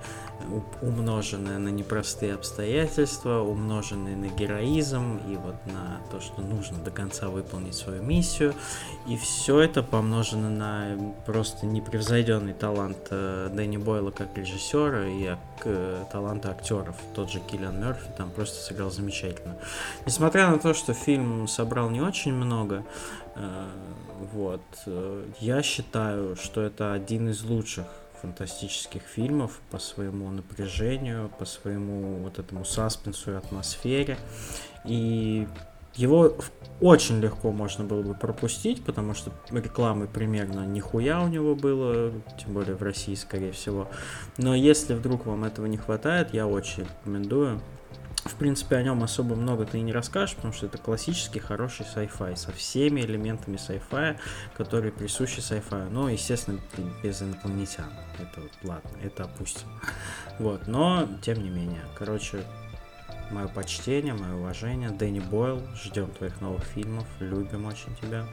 умноженное 0.81 1.57
на 1.57 1.69
непростые 1.69 2.33
обстоятельства, 2.35 3.39
умноженное 3.39 4.15
на 4.15 4.27
героизм 4.27 5.17
и 5.27 5.35
вот 5.35 5.55
на 5.65 5.99
то, 6.11 6.19
что 6.19 6.41
нужно 6.41 6.77
до 6.79 6.91
конца 6.91 7.29
выполнить 7.29 7.75
свою 7.75 8.01
миссию. 8.01 8.53
И 9.07 9.17
все 9.17 9.59
это 9.59 9.83
помножено 9.83 10.49
на 10.49 11.13
просто 11.25 11.65
непревзойденный 11.65 12.53
талант 12.53 13.07
э, 13.11 13.49
Дэнни 13.53 13.77
Бойла 13.77 14.11
как 14.11 14.37
режиссера 14.37 15.07
и 15.07 15.25
ак- 15.25 15.39
э, 15.65 16.03
таланта 16.11 16.51
актеров. 16.51 16.95
Тот 17.13 17.29
же 17.31 17.39
Киллиан 17.39 17.79
Мерфи 17.79 18.09
там 18.17 18.31
просто 18.31 18.63
сыграл 18.63 18.91
замечательно. 18.91 19.55
Несмотря 20.05 20.49
на 20.49 20.59
то, 20.59 20.73
что 20.73 20.93
фильм 20.93 21.47
собрал 21.47 21.89
не 21.89 22.01
очень 22.01 22.33
много, 22.33 22.83
э, 23.35 23.67
вот, 24.33 24.61
я 25.39 25.63
считаю, 25.63 26.35
что 26.35 26.61
это 26.61 26.91
один 26.91 27.29
из 27.29 27.41
лучших 27.43 27.85
фантастических 28.21 29.01
фильмов 29.01 29.59
по 29.71 29.79
своему 29.79 30.29
напряжению, 30.29 31.29
по 31.39 31.45
своему 31.45 32.17
вот 32.17 32.39
этому 32.39 32.65
саспенсу 32.65 33.31
и 33.31 33.35
атмосфере. 33.35 34.17
И 34.85 35.47
его 35.95 36.35
очень 36.79 37.19
легко 37.19 37.51
можно 37.51 37.83
было 37.83 38.01
бы 38.01 38.13
пропустить, 38.13 38.83
потому 38.85 39.13
что 39.13 39.31
рекламы 39.51 40.07
примерно 40.07 40.65
нихуя 40.65 41.21
у 41.21 41.27
него 41.27 41.55
было, 41.55 42.13
тем 42.39 42.53
более 42.53 42.75
в 42.75 42.83
России, 42.83 43.15
скорее 43.15 43.51
всего. 43.51 43.89
Но 44.37 44.55
если 44.55 44.93
вдруг 44.93 45.25
вам 45.25 45.43
этого 45.43 45.65
не 45.65 45.77
хватает, 45.77 46.33
я 46.33 46.47
очень 46.47 46.83
рекомендую. 46.83 47.59
В 48.29 48.35
принципе, 48.35 48.77
о 48.77 48.83
нем 48.83 49.03
особо 49.03 49.35
много 49.35 49.65
ты 49.65 49.79
и 49.79 49.81
не 49.81 49.91
расскажешь, 49.91 50.35
потому 50.35 50.53
что 50.53 50.67
это 50.67 50.77
классический 50.77 51.39
хороший 51.39 51.85
sci-fi 51.85 52.35
со 52.35 52.51
всеми 52.51 53.01
элементами 53.01 53.57
sci-fi, 53.57 54.17
которые 54.55 54.91
присущи 54.91 55.39
sci-fi. 55.39 55.89
Ну, 55.89 56.07
естественно, 56.07 56.59
без 57.03 57.21
инопланетян. 57.21 57.91
Это 58.19 58.41
вот, 58.41 58.51
ладно, 58.63 58.91
это 59.03 59.23
опустим. 59.23 59.67
Вот, 60.37 60.67
но 60.67 61.07
тем 61.21 61.41
не 61.43 61.49
менее. 61.49 61.81
Короче, 61.97 62.43
мое 63.31 63.47
почтение, 63.47 64.13
мое 64.13 64.35
уважение. 64.35 64.91
Дэнни 64.91 65.19
Бойл, 65.19 65.61
ждем 65.75 66.11
твоих 66.11 66.39
новых 66.39 66.63
фильмов, 66.63 67.07
любим 67.19 67.65
очень 67.65 67.95
тебя. 68.01 68.25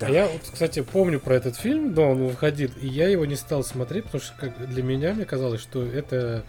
А 0.00 0.10
я, 0.10 0.28
вот, 0.28 0.42
кстати, 0.52 0.80
помню 0.80 1.20
про 1.20 1.34
этот 1.34 1.56
фильм, 1.56 1.92
но 1.92 2.12
он 2.12 2.26
выходил, 2.26 2.70
и 2.80 2.86
я 2.86 3.08
его 3.08 3.26
не 3.26 3.34
стал 3.36 3.64
смотреть, 3.64 4.04
потому 4.04 4.22
что 4.22 4.32
как 4.38 4.68
для 4.68 4.82
меня 4.82 5.12
мне 5.12 5.24
казалось, 5.24 5.60
что 5.60 5.84
это 5.84 6.44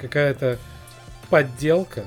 какая-то 0.00 0.58
подделка. 1.28 2.04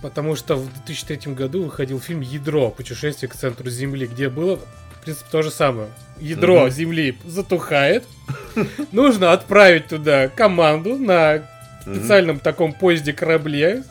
Потому 0.00 0.34
что 0.34 0.56
в 0.56 0.72
2003 0.84 1.32
году 1.34 1.64
выходил 1.64 2.00
фильм 2.00 2.20
«Ядро. 2.20 2.70
Путешествие 2.70 3.28
к 3.28 3.36
центру 3.36 3.70
Земли», 3.70 4.06
где 4.06 4.28
было, 4.28 4.56
в 4.56 5.04
принципе, 5.04 5.28
то 5.30 5.42
же 5.42 5.50
самое. 5.50 5.88
Ядро 6.18 6.62
Мгм. 6.62 6.70
Земли 6.70 7.18
затухает. 7.24 8.04
Нужно 8.92 9.32
отправить 9.32 9.88
туда 9.88 10.28
команду 10.28 10.96
на 10.96 11.44
специальном 11.82 12.38
таком 12.40 12.72
поезде 12.72 13.12
корабле. 13.12 13.84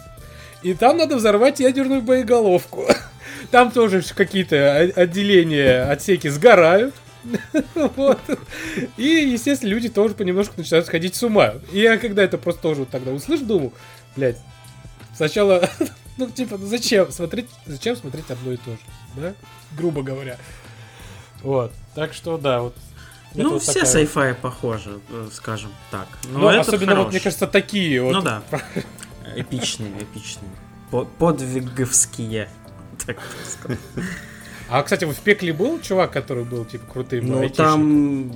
И 0.64 0.73
там 0.73 0.98
надо 0.98 1.15
взорвать 1.15 1.60
ядерную 1.60 2.02
боеголовку. 2.02 2.85
Там 3.52 3.72
тоже 3.72 4.03
какие-то 4.15 4.77
отделения, 4.95 5.84
отсеки 5.84 6.27
сгорают. 6.27 6.93
Вот. 7.95 8.19
И, 8.98 9.03
естественно, 9.06 9.69
люди 9.69 9.89
тоже 9.89 10.14
понемножку 10.15 10.53
начинают 10.57 10.85
сходить 10.85 11.15
с 11.15 11.23
ума. 11.23 11.53
И 11.72 11.80
я 11.80 11.98
когда 11.98 12.23
это 12.23 12.38
просто 12.38 12.61
тоже 12.61 12.81
вот 12.81 12.89
тогда 12.89 13.11
услышал, 13.11 13.45
думал, 13.45 13.73
блядь, 14.15 14.38
сначала, 15.15 15.69
ну, 16.18 16.30
типа, 16.30 16.57
ну 16.57 16.65
зачем 16.68 17.11
смотреть, 17.11 17.48
зачем 17.65 17.95
смотреть 17.95 18.30
одно 18.30 18.52
и 18.53 18.57
то 18.57 18.72
же, 18.72 18.80
да? 19.15 19.34
Грубо 19.77 20.02
говоря. 20.03 20.38
Вот. 21.43 21.72
Так 21.95 22.14
что, 22.14 22.38
да, 22.38 22.61
вот. 22.61 22.76
это 23.31 23.41
Ну, 23.43 23.53
вот 23.53 23.61
все 23.64 23.73
такая- 23.73 24.06
sci-fi 24.06 24.34
похожи, 24.35 24.99
э, 25.10 25.30
скажем 25.31 25.72
так. 25.89 26.07
Но 26.30 26.39
Ну, 26.39 26.48
особенно, 26.60 26.91
вот, 26.91 26.98
хорош. 26.98 27.11
мне 27.14 27.19
кажется, 27.19 27.48
такие 27.48 28.02
вот. 28.02 28.14
Ну 28.14 28.22
да. 28.22 28.41
Эпичные, 29.35 29.91
эпичные. 30.03 30.52
По- 30.91 31.06
Подвиговские. 31.06 32.49
Так 33.06 33.18
сказать. 33.49 33.80
А, 34.72 34.84
кстати, 34.84 35.03
в 35.03 35.19
пекле 35.19 35.52
был 35.52 35.81
чувак, 35.81 36.11
который 36.14 36.45
был, 36.45 36.64
типа, 36.64 36.85
крутым 36.91 37.27
Ну, 37.27 37.49
там... 37.49 38.31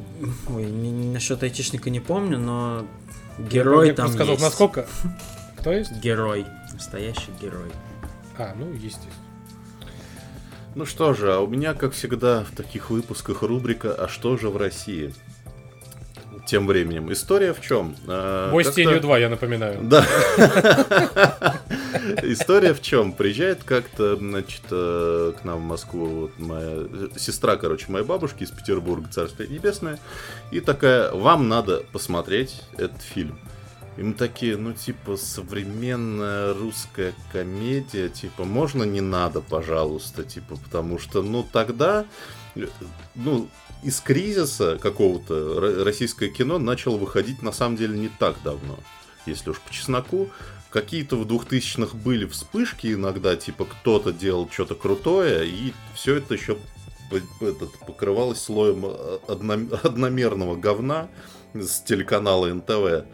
Ой, 0.50 0.66
не- 0.66 0.92
не- 0.92 1.14
насчет 1.14 1.42
айтишника 1.44 1.90
не 1.90 2.02
помню, 2.02 2.38
но 2.38 2.86
Я 3.40 3.46
герой 3.46 3.88
просто 3.94 4.02
там 4.04 4.12
сказал, 4.12 4.34
есть. 4.34 4.44
насколько... 4.44 4.86
Кто 5.58 5.72
есть? 5.72 5.94
Герой. 5.94 6.46
Настоящий 6.74 7.32
герой. 7.42 7.72
А, 8.38 8.54
ну, 8.60 8.70
естественно. 8.74 9.14
Ну 10.76 10.86
что 10.86 11.14
же, 11.14 11.34
а 11.34 11.40
у 11.40 11.48
меня, 11.48 11.74
как 11.74 11.94
всегда, 11.94 12.44
в 12.44 12.52
таких 12.54 12.90
выпусках 12.90 13.42
рубрика 13.42 13.94
«А 13.96 14.10
что 14.10 14.36
же 14.36 14.50
в 14.50 14.58
России?» 14.58 15.14
Тем 16.46 16.68
временем. 16.68 17.12
История 17.12 17.54
в 17.54 17.62
чем? 17.62 17.96
А, 18.08 18.52
Бой 18.52 18.64
с 18.64 18.72
тенью 18.72 19.02
2, 19.02 19.18
я 19.18 19.30
напоминаю. 19.30 19.80
Да. 19.82 20.06
История 22.24 22.74
в 22.74 22.82
чем? 22.82 23.14
Приезжает 23.14 23.64
как-то, 23.64 24.16
значит, 24.16 24.62
э, 24.70 25.34
к 25.40 25.44
нам 25.44 25.60
в 25.60 25.64
Москву 25.64 26.06
вот 26.06 26.38
моя 26.38 26.84
сестра, 27.18 27.56
короче, 27.56 27.86
моей 27.90 28.06
бабушки 28.06 28.44
из 28.44 28.52
Петербурга, 28.52 29.08
Царствие 29.12 29.50
Небесное, 29.50 30.00
и 30.52 30.60
такая, 30.60 31.12
вам 31.12 31.50
надо 31.50 31.84
посмотреть 31.92 32.62
этот 32.78 33.02
фильм. 33.02 33.40
И 33.98 34.04
мы 34.04 34.14
такие, 34.14 34.58
ну, 34.58 34.74
типа, 34.74 35.16
современная 35.16 36.54
русская 36.54 37.14
комедия, 37.32 38.10
типа, 38.10 38.44
можно 38.44 38.84
не 38.84 39.02
надо, 39.02 39.42
пожалуйста, 39.42 40.24
типа, 40.24 40.58
потому 40.58 41.00
что, 41.00 41.22
ну, 41.22 41.46
тогда, 41.50 42.06
э, 42.56 42.68
ну, 43.16 43.48
из 43.86 44.00
кризиса 44.02 44.78
какого-то 44.82 45.34
ро- 45.60 45.84
российское 45.84 46.30
кино 46.30 46.58
начало 46.58 46.98
выходить, 46.98 47.42
на 47.42 47.52
самом 47.52 47.78
деле, 47.78 47.98
не 47.98 48.10
так 48.10 48.36
давно, 48.44 48.80
если 49.26 49.52
уж 49.52 49.60
по 49.60 49.72
чесноку. 49.72 50.30
Какие-то 50.72 51.16
в 51.16 51.26
2000-х 51.26 51.96
были 51.96 52.26
вспышки 52.26 52.94
иногда, 52.94 53.36
типа, 53.38 53.66
кто-то 53.66 54.12
делал 54.12 54.50
что-то 54.52 54.76
крутое, 54.76 55.48
и 55.48 55.74
все 55.94 56.16
это 56.16 56.34
еще 56.34 56.58
этот, 57.40 57.72
покрывалось 57.88 58.42
слоем 58.42 58.84
э, 58.86 59.20
одно- 59.28 59.78
одномерного 59.84 60.56
говна 60.56 61.08
с 61.54 61.82
телеканала 61.82 62.48
НТВ. 62.54 63.06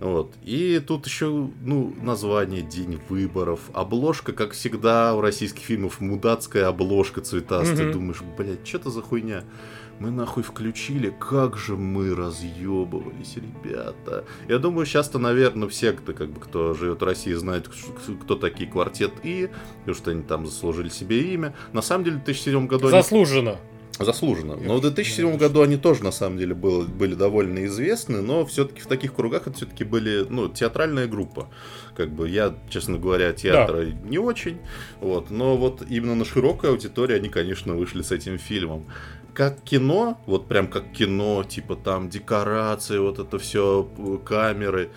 Вот. 0.00 0.32
И 0.42 0.82
тут 0.84 1.06
еще, 1.06 1.50
ну, 1.60 1.94
название 2.00 2.62
День 2.62 3.00
выборов. 3.08 3.60
Обложка, 3.72 4.32
как 4.32 4.52
всегда, 4.52 5.14
у 5.14 5.20
российских 5.20 5.62
фильмов 5.62 6.00
мудацкая 6.00 6.66
обложка 6.68 7.20
цветастая. 7.20 7.84
Мгм. 7.84 7.92
Думаешь, 7.92 8.22
блядь, 8.38 8.66
что 8.66 8.78
это 8.78 8.90
за 8.90 9.02
хуйня? 9.02 9.44
Мы 10.02 10.10
нахуй 10.10 10.42
включили, 10.42 11.14
как 11.20 11.56
же 11.56 11.76
мы 11.76 12.12
разъебывались, 12.12 13.36
ребята. 13.36 14.24
Я 14.48 14.58
думаю, 14.58 14.84
сейчас-то, 14.84 15.20
наверное, 15.20 15.68
все, 15.68 15.92
кто, 15.92 16.12
как 16.12 16.28
бы, 16.30 16.40
кто 16.40 16.74
живет 16.74 17.00
в 17.00 17.04
России, 17.04 17.32
знают, 17.34 17.70
кто- 18.24 18.34
такие 18.34 18.68
квартет 18.68 19.12
И, 19.22 19.48
потому 19.80 19.94
что 19.94 20.10
они 20.10 20.22
там 20.24 20.44
заслужили 20.46 20.88
себе 20.88 21.32
имя. 21.32 21.54
На 21.72 21.82
самом 21.82 22.02
деле, 22.02 22.16
в 22.16 22.24
2007 22.24 22.66
году 22.66 22.88
они 22.88 22.96
Заслуженно. 23.00 23.58
Заслуженно. 24.00 24.52
Я 24.54 24.66
Но 24.66 24.78
в 24.78 24.82
вообще 24.82 24.88
2007 24.90 25.30
не 25.30 25.36
году 25.36 25.60
они 25.62 25.76
тоже, 25.76 26.02
на 26.02 26.10
самом 26.10 26.38
деле, 26.38 26.54
был- 26.54 26.82
были 26.88 27.14
довольно 27.14 27.64
известны, 27.66 28.22
но 28.22 28.44
все-таки 28.44 28.80
в 28.80 28.86
таких 28.86 29.14
кругах 29.14 29.46
это 29.46 29.56
все-таки 29.56 29.84
были, 29.84 30.26
ну, 30.28 30.48
театральная 30.48 31.06
группа. 31.06 31.48
Как 31.96 32.10
бы 32.10 32.28
я, 32.28 32.56
честно 32.70 32.98
говоря, 32.98 33.32
театра 33.32 33.84
не 34.04 34.18
очень, 34.18 34.58
вот, 35.00 35.30
но 35.30 35.56
вот 35.56 35.84
именно 35.88 36.16
на 36.16 36.24
широкой 36.24 36.70
аудитории 36.70 37.14
они, 37.14 37.28
конечно, 37.28 37.74
вышли 37.74 38.02
с 38.02 38.10
этим 38.10 38.38
фильмом. 38.38 38.86
Как 39.34 39.62
кино, 39.62 40.18
вот 40.26 40.46
прям 40.46 40.68
как 40.68 40.92
кино, 40.92 41.42
типа 41.42 41.76
там 41.76 42.10
декорации, 42.10 42.98
вот 42.98 43.18
это 43.18 43.38
все, 43.38 43.88
камеры, 44.24 44.90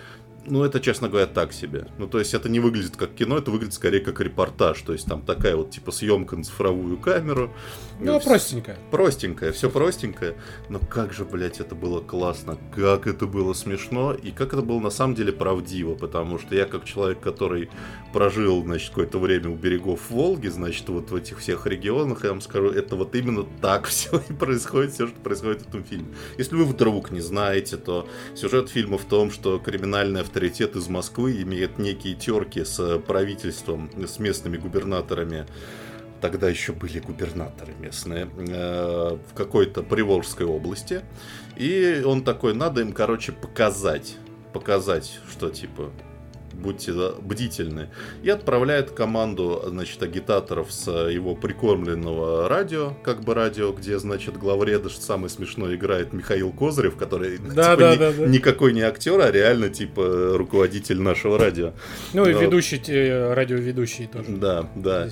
ну, 0.46 0.64
это, 0.64 0.80
честно 0.80 1.08
говоря, 1.08 1.26
так 1.26 1.52
себе. 1.52 1.88
Ну, 1.98 2.06
то 2.06 2.18
есть, 2.18 2.34
это 2.34 2.48
не 2.48 2.60
выглядит 2.60 2.96
как 2.96 3.14
кино, 3.14 3.38
это 3.38 3.50
выглядит 3.50 3.74
скорее 3.74 4.00
как 4.00 4.20
репортаж. 4.20 4.80
То 4.82 4.92
есть, 4.92 5.06
там 5.06 5.22
такая 5.22 5.56
вот, 5.56 5.70
типа, 5.70 5.90
съемка 5.92 6.36
на 6.36 6.44
цифровую 6.44 6.98
камеру. 6.98 7.52
Ну, 8.00 8.16
Вс- 8.18 8.24
простенько. 8.24 8.76
простенькое, 8.90 9.52
все 9.52 9.70
простенькое, 9.70 10.36
но 10.68 10.78
как 10.78 11.12
же, 11.12 11.24
блядь, 11.24 11.60
это 11.60 11.74
было 11.74 12.00
классно, 12.00 12.58
как 12.74 13.06
это 13.06 13.26
было 13.26 13.54
смешно, 13.54 14.12
и 14.12 14.30
как 14.32 14.52
это 14.52 14.62
было 14.62 14.80
на 14.80 14.90
самом 14.90 15.14
деле 15.14 15.32
правдиво, 15.32 15.94
потому 15.94 16.38
что 16.38 16.54
я 16.54 16.66
как 16.66 16.84
человек, 16.84 17.20
который 17.20 17.70
прожил, 18.12 18.62
значит, 18.62 18.90
какое-то 18.90 19.18
время 19.18 19.48
у 19.50 19.54
берегов 19.54 20.10
Волги, 20.10 20.48
значит, 20.48 20.88
вот 20.90 21.10
в 21.10 21.14
этих 21.16 21.38
всех 21.38 21.66
регионах, 21.66 22.24
я 22.24 22.30
вам 22.30 22.40
скажу, 22.42 22.68
это 22.68 22.96
вот 22.96 23.14
именно 23.14 23.44
так 23.62 23.86
все 23.86 24.22
и 24.28 24.32
происходит, 24.32 24.92
все, 24.92 25.06
что 25.06 25.18
происходит 25.20 25.62
в 25.62 25.68
этом 25.68 25.82
фильме. 25.84 26.08
Если 26.36 26.54
вы 26.54 26.64
вдруг 26.66 27.10
не 27.10 27.20
знаете, 27.20 27.78
то 27.78 28.06
сюжет 28.34 28.68
фильма 28.68 28.98
в 28.98 29.04
том, 29.04 29.30
что 29.30 29.58
криминальный 29.58 30.20
авторитет 30.36 30.76
из 30.76 30.88
Москвы 30.88 31.40
имеет 31.40 31.78
некие 31.78 32.14
терки 32.14 32.62
с 32.62 32.98
правительством, 32.98 33.90
с 34.06 34.18
местными 34.18 34.58
губернаторами 34.58 35.46
тогда 36.20 36.48
еще 36.50 36.72
были 36.72 36.98
губернаторы 36.98 37.72
местные, 37.78 38.28
э, 38.36 39.18
в 39.30 39.34
какой-то 39.34 39.82
Приволжской 39.82 40.44
области. 40.44 41.02
И 41.56 42.02
он 42.04 42.22
такой, 42.22 42.54
надо 42.54 42.82
им, 42.82 42.92
короче, 42.92 43.32
показать, 43.32 44.16
показать, 44.52 45.20
что 45.30 45.48
типа 45.48 45.90
будьте 46.62 46.92
бдительны. 47.20 47.90
И 48.22 48.30
отправляет 48.30 48.90
команду, 48.90 49.62
значит, 49.66 50.02
агитаторов 50.02 50.72
с 50.72 50.90
его 50.90 51.34
прикормленного 51.34 52.48
радио, 52.48 52.94
как 53.04 53.20
бы 53.22 53.34
радио, 53.34 53.72
где, 53.72 53.98
значит, 53.98 54.36
главреда 54.38 54.88
что 54.88 55.02
самый 55.02 55.30
смешной 55.30 55.76
играет 55.76 56.12
Михаил 56.12 56.50
Козырев, 56.52 56.96
который 56.96 57.38
Да, 57.38 57.74
типа, 57.74 57.76
да, 57.76 57.94
ни- 57.94 57.98
да, 57.98 58.12
да. 58.12 58.26
никакой 58.26 58.72
не 58.72 58.82
актер, 58.82 59.20
а 59.20 59.30
реально, 59.30 59.68
типа, 59.68 60.34
руководитель 60.36 61.00
нашего 61.00 61.38
радио. 61.38 61.72
Ну, 62.14 62.26
и 62.28 62.32
Да. 62.32 62.40
ведущий, 62.40 62.78
те- 62.78 63.32
радиоведущий 63.34 64.06
тоже. 64.06 64.28
Да, 64.30 64.68
да. 64.74 65.08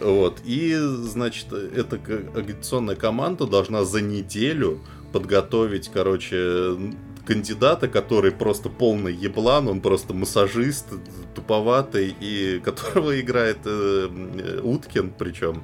Вот. 0.00 0.38
И, 0.44 0.74
значит, 0.76 1.52
эта 1.52 1.96
агитационная 2.34 2.96
команда 2.96 3.46
должна 3.46 3.84
за 3.84 4.00
неделю 4.00 4.80
подготовить, 5.12 5.90
короче, 5.92 6.76
кандидата, 7.24 7.88
который 7.88 8.30
просто 8.32 8.68
полный 8.68 9.14
еблан, 9.14 9.68
он 9.68 9.80
просто 9.80 10.14
массажист, 10.14 10.86
туповатый, 11.34 12.14
и 12.20 12.60
которого 12.64 13.18
играет 13.20 13.58
э, 13.64 14.60
Уткин, 14.62 15.12
причем. 15.18 15.62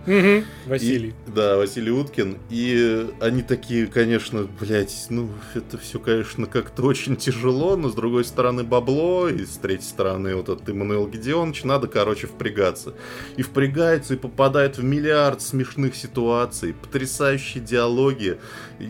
Василий. 0.66 1.10
И- 1.10 1.30
да, 1.30 1.56
Василий 1.56 1.90
Уткин. 1.90 2.38
И 2.50 3.08
они 3.20 3.42
такие, 3.42 3.86
конечно, 3.86 4.48
блядь, 4.60 5.06
ну, 5.10 5.28
это 5.54 5.78
все, 5.78 5.98
конечно, 5.98 6.46
как-то 6.46 6.82
очень 6.82 7.16
тяжело, 7.16 7.76
но 7.76 7.88
с 7.88 7.94
другой 7.94 8.24
стороны 8.24 8.64
бабло, 8.64 9.28
и 9.28 9.44
с 9.44 9.56
третьей 9.58 9.88
стороны 9.88 10.34
вот 10.34 10.48
этот 10.48 10.68
Эммануил 10.68 11.06
Гедеонович, 11.08 11.64
надо, 11.64 11.86
короче, 11.86 12.26
впрягаться. 12.26 12.94
И 13.36 13.42
впрягается, 13.42 14.14
и 14.14 14.16
попадает 14.16 14.78
в 14.78 14.84
миллиард 14.84 15.40
смешных 15.42 15.94
ситуаций, 15.94 16.74
потрясающие 16.74 17.62
диалоги. 17.62 18.38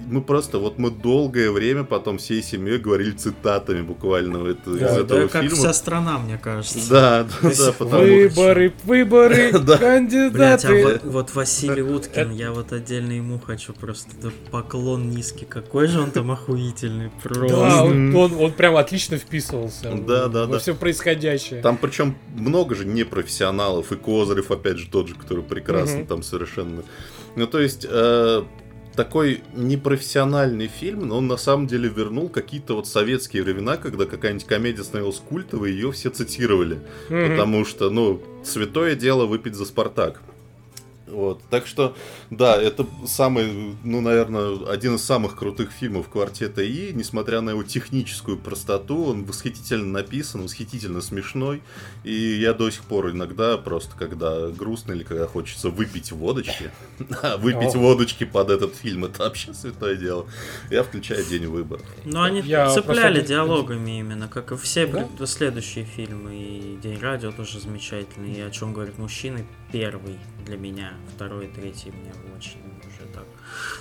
Мы 0.06 0.22
просто, 0.22 0.58
вот 0.58 0.78
мы 0.78 0.90
долгое 0.90 1.50
время 1.50 1.84
потом 1.84 2.18
всей 2.18 2.42
семьей 2.42 2.78
говорили 2.78 3.10
цитатами 3.10 3.82
буквально 3.82 4.46
это- 4.48 4.70
из 4.70 4.78
Да, 4.80 4.94
Да, 4.94 5.00
этого 5.00 5.28
как 5.28 5.42
фильма. 5.42 5.56
вся 5.56 5.72
страна, 5.72 6.18
мне 6.18 6.38
кажется. 6.38 6.88
Да, 6.90 7.24
да, 7.42 7.50
да, 7.56 7.72
потому 7.72 8.02
Выборы, 8.04 8.72
выборы, 8.84 9.52
Да. 9.52 9.58
Блять, 9.58 9.70
а 9.74 9.78
кандидаты. 9.78 10.82
вот, 10.84 11.00
вот 11.04 11.34
Василий 11.34 11.82
Уткин, 11.82 12.30
я 12.32 12.52
вот 12.52 12.72
отдельно 12.72 13.12
ему 13.12 13.38
хочу 13.38 13.72
просто 13.72 14.10
да 14.22 14.30
поклон 14.50 15.10
низкий. 15.10 15.44
Какой 15.44 15.86
же 15.88 16.00
он 16.00 16.10
там 16.12 16.30
охуительный, 16.30 17.10
просто. 17.22 17.48
Да, 17.56 17.82
он, 17.84 18.14
он, 18.14 18.32
он 18.38 18.52
прям 18.52 18.76
отлично 18.76 19.16
вписывался 19.18 19.90
Да, 20.06 20.28
да, 20.28 20.46
во 20.46 20.52
да. 20.54 20.58
все 20.58 20.74
происходящее. 20.74 21.62
Там 21.62 21.76
причем 21.76 22.16
много 22.36 22.74
же 22.74 22.84
непрофессионалов, 22.84 23.90
и 23.92 23.96
Козырев, 23.96 24.50
опять 24.50 24.78
же, 24.78 24.88
тот 24.88 25.08
же, 25.08 25.14
который 25.14 25.42
прекрасный 25.42 25.98
Мгм. 26.00 26.06
там 26.06 26.22
совершенно. 26.22 26.82
Ну, 27.36 27.46
то 27.46 27.60
есть, 27.60 27.86
э, 27.88 28.42
такой 29.00 29.42
непрофессиональный 29.54 30.66
фильм, 30.66 31.08
но 31.08 31.16
он 31.16 31.26
на 31.26 31.38
самом 31.38 31.66
деле 31.66 31.88
вернул 31.88 32.28
какие-то 32.28 32.74
вот 32.74 32.86
советские 32.86 33.42
времена, 33.42 33.78
когда 33.78 34.04
какая-нибудь 34.04 34.46
комедия 34.46 34.84
становилась 34.84 35.22
культовой, 35.26 35.72
ее 35.72 35.90
все 35.90 36.10
цитировали. 36.10 36.80
Мгм. 37.08 37.30
Потому 37.30 37.64
что, 37.64 37.88
ну, 37.88 38.20
святое 38.44 38.94
дело 38.94 39.24
выпить 39.24 39.54
за 39.54 39.64
Спартак. 39.64 40.20
Вот, 41.10 41.42
так 41.50 41.66
что, 41.66 41.94
да, 42.30 42.60
это 42.60 42.86
самый, 43.06 43.76
ну, 43.84 44.00
наверное, 44.00 44.66
один 44.68 44.96
из 44.96 45.04
самых 45.04 45.36
крутых 45.36 45.70
фильмов 45.72 46.08
квартета 46.08 46.62
И, 46.62 46.92
несмотря 46.92 47.40
на 47.40 47.50
его 47.50 47.62
техническую 47.62 48.36
простоту, 48.38 49.06
он 49.06 49.24
восхитительно 49.24 49.86
написан, 49.86 50.42
восхитительно 50.42 51.00
смешной, 51.00 51.62
и 52.04 52.12
я 52.12 52.54
до 52.54 52.70
сих 52.70 52.82
пор 52.82 53.10
иногда 53.10 53.56
просто, 53.56 53.96
когда 53.96 54.48
грустно 54.48 54.92
или 54.92 55.02
когда 55.02 55.26
хочется 55.26 55.70
выпить 55.70 56.12
водочки, 56.12 56.70
выпить 57.38 57.74
водочки 57.74 58.24
под 58.24 58.50
этот 58.50 58.74
фильм, 58.76 59.04
это 59.04 59.22
вообще 59.22 59.54
святое 59.54 59.96
дело, 59.96 60.26
я 60.70 60.82
включаю 60.82 61.24
День 61.24 61.46
выборов. 61.46 61.86
Но 62.04 62.22
они 62.22 62.40
Я 62.40 62.68
цепляли 62.70 63.20
диалогами 63.20 63.98
именно, 63.98 64.28
как 64.28 64.52
и 64.52 64.56
все 64.56 64.86
следующие 65.26 65.84
фильмы. 65.84 66.34
И 66.34 66.78
День 66.82 66.98
радио 66.98 67.32
тоже 67.32 67.60
замечательный. 67.60 68.34
И 68.34 68.40
о 68.40 68.50
чем 68.50 68.72
говорят 68.72 68.98
мужчины, 68.98 69.46
первый 69.72 70.18
для 70.46 70.56
меня, 70.56 70.92
второй 71.14 71.46
и 71.46 71.48
третий 71.48 71.90
мне 71.90 72.12
очень 72.36 72.58
уже 72.80 73.08
так. 73.12 73.24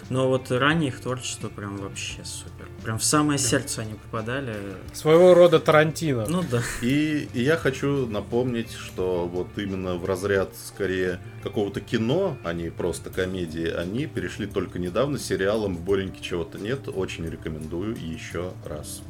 Но 0.09 0.27
вот 0.27 0.51
ранее 0.51 0.89
их 0.89 0.99
творчество 0.99 1.49
прям 1.49 1.77
вообще 1.77 2.23
супер. 2.23 2.67
Прям 2.83 2.97
в 2.99 3.03
самое 3.03 3.37
сердце 3.39 3.81
они 3.81 3.93
попадали. 3.93 4.55
Своего 4.93 5.33
рода 5.33 5.59
Тарантино. 5.59 6.25
Ну 6.27 6.43
да. 6.49 6.61
И, 6.81 7.27
и 7.33 7.41
я 7.41 7.57
хочу 7.57 8.05
напомнить, 8.07 8.71
что 8.71 9.27
вот 9.27 9.47
именно 9.57 9.95
в 9.95 10.05
разряд 10.05 10.49
скорее 10.65 11.19
какого-то 11.43 11.81
кино, 11.81 12.37
а 12.43 12.53
не 12.53 12.69
просто 12.69 13.09
комедии, 13.09 13.67
они 13.69 14.05
перешли 14.05 14.47
только 14.47 14.79
недавно 14.79 15.17
с 15.17 15.25
сериалом 15.25 15.75
«В 15.75 15.81
Бореньке 15.81 16.21
чего-то 16.21 16.57
нет». 16.59 16.87
Очень 16.87 17.25
рекомендую 17.29 17.95
еще 17.95 18.53
раз. 18.65 19.01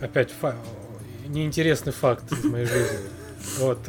опять 0.00 0.30
фа- 0.32 0.56
неинтересный 1.26 1.92
факт 1.92 2.30
из 2.32 2.44
моей 2.44 2.66
жизни. 2.66 2.98
Вот. 3.58 3.80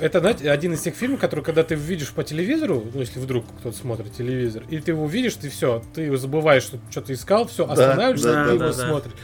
Это, 0.00 0.20
знаете, 0.20 0.50
один 0.50 0.74
из 0.74 0.80
тех 0.82 0.94
фильмов, 0.94 1.20
который, 1.20 1.44
когда 1.44 1.62
ты 1.64 1.74
видишь 1.74 2.12
по 2.12 2.22
телевизору, 2.22 2.84
ну, 2.92 3.00
если 3.00 3.18
вдруг 3.18 3.44
кто-то 3.60 3.76
смотрит 3.76 4.12
телевизор, 4.12 4.62
и 4.68 4.78
ты 4.78 4.92
его 4.92 5.06
видишь, 5.06 5.34
ты 5.34 5.48
все, 5.48 5.82
ты 5.94 6.16
забываешь, 6.16 6.62
что 6.62 6.78
что-то 6.90 7.12
искал, 7.12 7.46
все, 7.48 7.66
Да, 7.66 7.72
останавливаешься, 7.72 8.32
да, 8.32 8.44
ты 8.44 8.50
его 8.50 8.58
да, 8.58 8.66
да. 8.68 8.72
смотришь. 8.72 9.14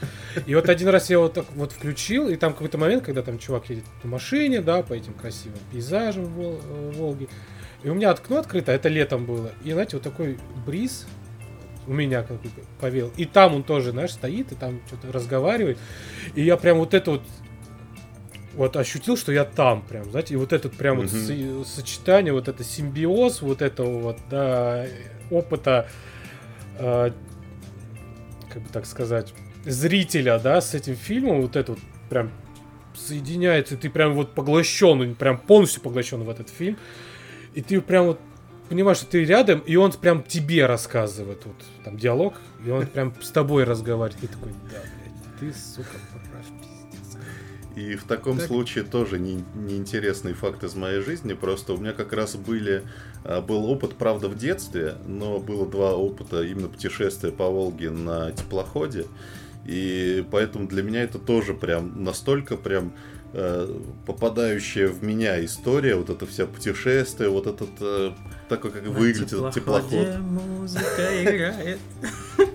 И 0.46 0.54
вот 0.54 0.68
один 0.68 0.88
раз 0.88 1.10
я 1.10 1.18
вот 1.20 1.34
так 1.34 1.46
вот 1.54 1.72
включил, 1.72 2.28
и 2.28 2.36
там 2.36 2.52
какой-то 2.52 2.78
момент, 2.78 3.04
когда 3.04 3.22
там 3.22 3.38
чувак 3.38 3.70
едет 3.70 3.84
на 4.02 4.10
машине, 4.10 4.60
да, 4.60 4.82
по 4.82 4.94
этим 4.94 5.14
красивым 5.14 5.58
пейзажам 5.70 6.24
Вол- 6.26 6.60
э, 6.62 6.92
Волги, 6.96 7.28
и 7.82 7.88
у 7.88 7.94
меня 7.94 8.10
окно 8.10 8.38
открыто, 8.38 8.72
это 8.72 8.88
летом 8.88 9.26
было, 9.26 9.52
и, 9.62 9.72
знаете, 9.72 9.96
вот 9.96 10.02
такой 10.02 10.38
бриз, 10.66 11.06
у 11.86 11.92
меня 11.92 12.22
как 12.22 12.38
повел. 12.80 13.12
И 13.18 13.26
там 13.26 13.54
он 13.54 13.62
тоже, 13.62 13.90
знаешь, 13.90 14.12
стоит 14.12 14.52
и 14.52 14.54
там 14.54 14.80
что-то 14.86 15.12
разговаривает. 15.12 15.76
И 16.34 16.42
я 16.42 16.56
прям 16.56 16.78
вот 16.78 16.94
это 16.94 17.10
вот 17.10 17.22
вот 18.56 18.76
ощутил, 18.76 19.16
что 19.16 19.32
я 19.32 19.44
там 19.44 19.82
прям, 19.82 20.10
знаете, 20.10 20.34
и 20.34 20.36
вот 20.36 20.52
этот 20.52 20.74
прям 20.74 20.98
вот 20.98 21.12
Мгм. 21.12 21.64
со- 21.64 21.76
сочетание, 21.76 22.32
вот 22.32 22.48
это 22.48 22.62
симбиоз 22.64 23.42
вот 23.42 23.62
этого 23.62 23.98
вот, 24.00 24.18
да, 24.30 24.86
опыта, 25.30 25.88
э, 26.78 27.10
как 28.52 28.62
бы 28.62 28.68
так 28.72 28.86
сказать, 28.86 29.34
зрителя, 29.64 30.38
да, 30.38 30.60
с 30.60 30.74
этим 30.74 30.94
фильмом, 30.96 31.42
вот 31.42 31.56
это 31.56 31.72
вот 31.72 31.80
прям 32.10 32.30
соединяется, 32.94 33.74
и 33.74 33.78
ты 33.78 33.90
прям 33.90 34.14
вот 34.14 34.34
поглощен, 34.34 35.14
прям 35.16 35.38
полностью 35.38 35.82
поглощен 35.82 36.22
в 36.22 36.30
этот 36.30 36.48
фильм, 36.48 36.76
и 37.54 37.62
ты 37.62 37.80
прям 37.80 38.06
вот 38.06 38.20
понимаешь, 38.68 38.98
что 38.98 39.06
ты 39.06 39.24
рядом, 39.24 39.60
и 39.60 39.76
он 39.76 39.92
прям 39.92 40.22
тебе 40.22 40.66
рассказывает, 40.66 41.42
вот 41.44 41.56
там 41.84 41.96
диалог, 41.96 42.34
и 42.64 42.70
он 42.70 42.86
прям 42.86 43.12
с 43.20 43.30
тобой 43.30 43.64
разговаривает, 43.64 44.22
и 44.24 44.26
такой, 44.28 44.52
да, 44.70 44.78
блядь, 44.80 45.52
ты, 45.52 45.58
сука. 45.58 45.88
И 47.76 47.96
в 47.96 48.04
таком 48.04 48.38
Так. 48.38 48.46
случае 48.46 48.84
тоже 48.84 49.18
не- 49.18 49.44
неинтересный 49.54 50.32
факт 50.32 50.62
из 50.62 50.74
моей 50.74 51.00
жизни. 51.02 51.32
Просто 51.32 51.72
у 51.72 51.76
меня 51.76 51.92
как 51.92 52.12
раз 52.12 52.36
были, 52.36 52.82
а, 53.24 53.40
был 53.40 53.64
опыт, 53.68 53.94
правда, 53.96 54.28
в 54.28 54.38
детстве, 54.38 54.94
но 55.06 55.38
было 55.40 55.66
два 55.66 55.94
опыта 55.96 56.42
именно 56.44 56.68
путешествия 56.68 57.32
по 57.32 57.48
Волге 57.50 57.90
на 57.90 58.30
теплоходе. 58.30 59.06
И 59.66 60.24
поэтому 60.30 60.68
для 60.68 60.82
меня 60.82 61.02
это 61.02 61.18
тоже 61.18 61.54
прям 61.54 62.04
настолько 62.04 62.56
прям 62.56 62.92
э, 63.32 63.80
попадающая 64.06 64.86
в 64.88 65.02
меня 65.02 65.44
история, 65.44 65.96
вот 65.96 66.10
это 66.10 66.26
вся 66.26 66.46
путешествие, 66.46 67.30
вот 67.30 67.46
этот 67.48 67.70
э, 67.80 68.12
такой, 68.48 68.70
как 68.70 68.84
выглядит 68.86 69.32
этот 69.32 69.54
теплоход. 69.54 70.18
музыка 70.20 71.22
играет. 71.24 71.78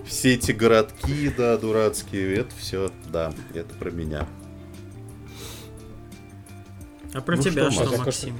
Все 0.06 0.34
эти 0.34 0.52
городки, 0.52 1.30
да, 1.36 1.58
дурацкие, 1.58 2.36
это 2.36 2.54
все, 2.56 2.90
да, 3.12 3.34
это 3.52 3.74
про 3.74 3.90
меня. 3.90 4.26
А 7.14 7.20
про 7.20 7.36
Ну 7.36 7.42
тебя 7.42 7.70
что, 7.70 7.86
что, 7.86 7.98
Максим? 7.98 8.38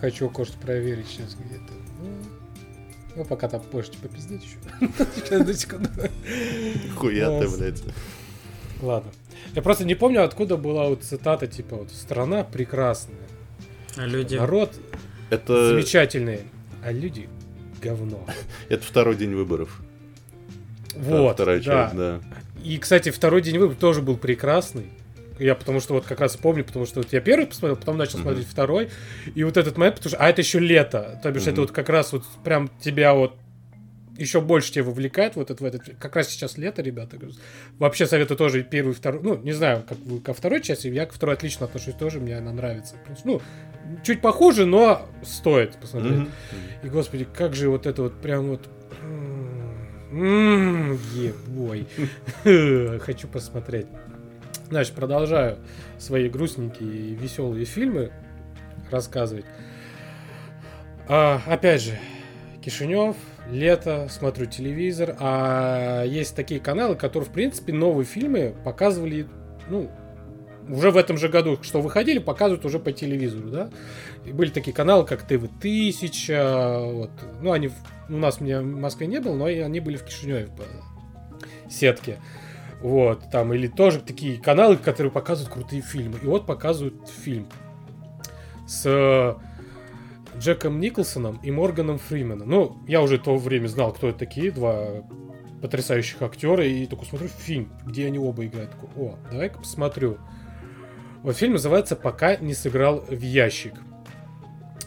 Хочу 0.00 0.28
кое-что 0.28 0.58
проверить 0.58 1.06
сейчас 1.06 1.34
где-то. 1.34 1.72
Ну, 2.00 2.08
Ну, 3.16 3.24
пока 3.24 3.48
там 3.48 3.62
можете 3.72 3.98
попиздеть 3.98 4.42
еще. 4.42 4.56
Сейчас, 5.14 5.32
одну 5.40 5.52
секунду. 5.52 5.88
Хуя 6.96 7.40
ты, 7.40 7.48
блядь. 7.48 7.82
Ладно. 8.80 9.12
Я 9.54 9.62
просто 9.62 9.84
не 9.84 9.94
помню, 9.94 10.24
откуда 10.24 10.56
была 10.56 10.88
вот 10.88 11.04
цитата, 11.04 11.46
типа, 11.46 11.76
вот, 11.76 11.92
страна 11.92 12.42
прекрасная, 12.42 13.16
А 13.96 14.06
люди... 14.06 14.34
народ 14.36 14.74
Это, 15.30 15.68
замечательный, 15.68 16.40
а 16.82 16.90
люди 16.90 17.28
говно. 17.80 18.26
это 18.68 18.84
второй 18.84 19.14
день 19.16 19.34
выборов. 19.34 19.80
Вот, 20.96 21.34
Вторая 21.34 21.58
да. 21.58 21.64
часть, 21.64 21.96
да. 21.96 22.20
И, 22.62 22.78
кстати, 22.78 23.10
второй 23.10 23.40
день 23.42 23.58
выборов 23.58 23.78
тоже 23.78 24.02
был 24.02 24.16
прекрасный. 24.16 24.90
Я 25.42 25.54
потому 25.54 25.80
что 25.80 25.94
вот 25.94 26.04
как 26.06 26.20
раз 26.20 26.36
помню, 26.36 26.64
потому 26.64 26.86
что 26.86 27.00
вот 27.00 27.12
я 27.12 27.20
первый 27.20 27.46
посмотрел, 27.46 27.76
потом 27.76 27.96
начал 27.98 28.18
Мгм. 28.18 28.28
смотреть 28.28 28.46
второй. 28.46 28.90
И 29.34 29.42
вот 29.44 29.56
этот 29.56 29.76
момент, 29.76 29.96
потому 29.96 30.10
что... 30.14 30.18
А 30.24 30.28
это 30.28 30.40
еще 30.40 30.58
лето. 30.60 31.18
То 31.22 31.30
бишь, 31.32 31.42
Мгм. 31.42 31.52
это 31.52 31.60
вот 31.62 31.70
как 31.72 31.88
раз 31.88 32.12
вот 32.12 32.24
прям 32.44 32.70
тебя 32.80 33.12
вот 33.14 33.34
еще 34.18 34.40
больше 34.40 34.70
тебя 34.72 34.84
вовлекает 34.84 35.36
вот 35.36 35.50
это, 35.50 35.62
в 35.62 35.66
этот... 35.66 35.82
Как 35.98 36.14
раз 36.14 36.28
сейчас 36.28 36.58
лето, 36.58 36.82
ребята. 36.82 37.16
Вообще 37.78 38.06
советую 38.06 38.38
тоже 38.38 38.62
первый, 38.62 38.92
второй... 38.94 39.20
Ну, 39.22 39.36
не 39.36 39.52
знаю, 39.52 39.82
как 39.88 39.98
вы 39.98 40.20
ко 40.20 40.32
второй 40.34 40.60
части. 40.60 40.86
Я 40.88 41.06
ко 41.06 41.14
второй 41.14 41.34
отлично 41.34 41.66
отношусь 41.66 41.94
тоже, 41.94 42.20
мне 42.20 42.36
она 42.36 42.52
нравится. 42.52 42.96
Ну, 43.24 43.40
чуть 44.04 44.20
похуже, 44.20 44.64
но 44.66 45.08
стоит 45.24 45.76
посмотреть. 45.76 46.18
Мгм. 46.18 46.28
И, 46.84 46.88
господи, 46.88 47.26
как 47.36 47.54
же 47.54 47.68
вот 47.68 47.86
это 47.86 48.02
вот 48.02 48.20
прям 48.20 48.48
вот... 48.48 48.68
М, 50.12 50.92
Ебой. 51.14 51.86
Хочу 53.00 53.26
посмотреть. 53.28 53.86
Значит, 54.72 54.94
продолжаю 54.94 55.58
свои 55.98 56.30
грустненькие 56.30 56.88
и 56.88 57.14
веселые 57.14 57.66
фильмы 57.66 58.10
рассказывать. 58.90 59.44
А, 61.06 61.42
опять 61.46 61.82
же, 61.82 61.98
Кишинев, 62.64 63.14
лето, 63.50 64.08
смотрю 64.10 64.46
телевизор, 64.46 65.14
а 65.20 66.04
есть 66.04 66.34
такие 66.34 66.58
каналы, 66.58 66.96
которые, 66.96 67.28
в 67.28 67.32
принципе, 67.34 67.74
новые 67.74 68.06
фильмы 68.06 68.54
показывали, 68.64 69.26
ну, 69.68 69.90
уже 70.66 70.90
в 70.90 70.96
этом 70.96 71.18
же 71.18 71.28
году, 71.28 71.58
что 71.60 71.82
выходили, 71.82 72.18
показывают 72.18 72.64
уже 72.64 72.78
по 72.78 72.92
телевизору, 72.92 73.50
да? 73.50 73.68
И 74.24 74.32
были 74.32 74.48
такие 74.48 74.72
каналы, 74.72 75.04
как 75.04 75.26
ТВ-1000, 75.26 76.92
вот. 76.94 77.10
Ну, 77.42 77.52
они 77.52 77.68
у 78.08 78.16
нас 78.16 78.40
меня 78.40 78.62
в 78.62 78.64
Москве 78.64 79.06
не 79.06 79.20
было, 79.20 79.34
но 79.34 79.44
они 79.44 79.80
были 79.80 79.98
в 79.98 80.04
Кишиневе 80.04 80.46
по 80.46 80.64
сетке. 81.70 82.16
Вот, 82.82 83.30
там, 83.30 83.54
или 83.54 83.68
тоже 83.68 84.00
такие 84.00 84.40
каналы, 84.40 84.76
которые 84.76 85.12
показывают 85.12 85.52
крутые 85.52 85.82
фильмы. 85.82 86.18
И 86.20 86.26
вот 86.26 86.46
показывают 86.46 87.08
фильм 87.08 87.46
с 88.66 88.82
э, 88.86 89.34
Джеком 90.36 90.80
Николсоном 90.80 91.38
и 91.44 91.52
Морганом 91.52 91.98
Фрименом. 91.98 92.48
Ну, 92.48 92.76
я 92.88 93.00
уже 93.00 93.18
то 93.18 93.36
время 93.36 93.68
знал, 93.68 93.92
кто 93.92 94.08
это 94.08 94.18
такие, 94.18 94.50
два 94.50 95.04
потрясающих 95.60 96.20
актера, 96.22 96.66
и 96.66 96.86
такой 96.86 97.06
смотрю 97.06 97.28
фильм, 97.28 97.70
где 97.86 98.06
они 98.06 98.18
оба 98.18 98.44
играют. 98.44 98.72
Такой, 98.72 98.88
о, 98.96 99.14
давай-ка 99.30 99.60
посмотрю. 99.60 100.18
Вот 101.22 101.36
фильм 101.36 101.52
называется 101.52 101.94
«Пока 101.94 102.34
не 102.36 102.52
сыграл 102.52 103.00
в 103.08 103.20
ящик». 103.20 103.74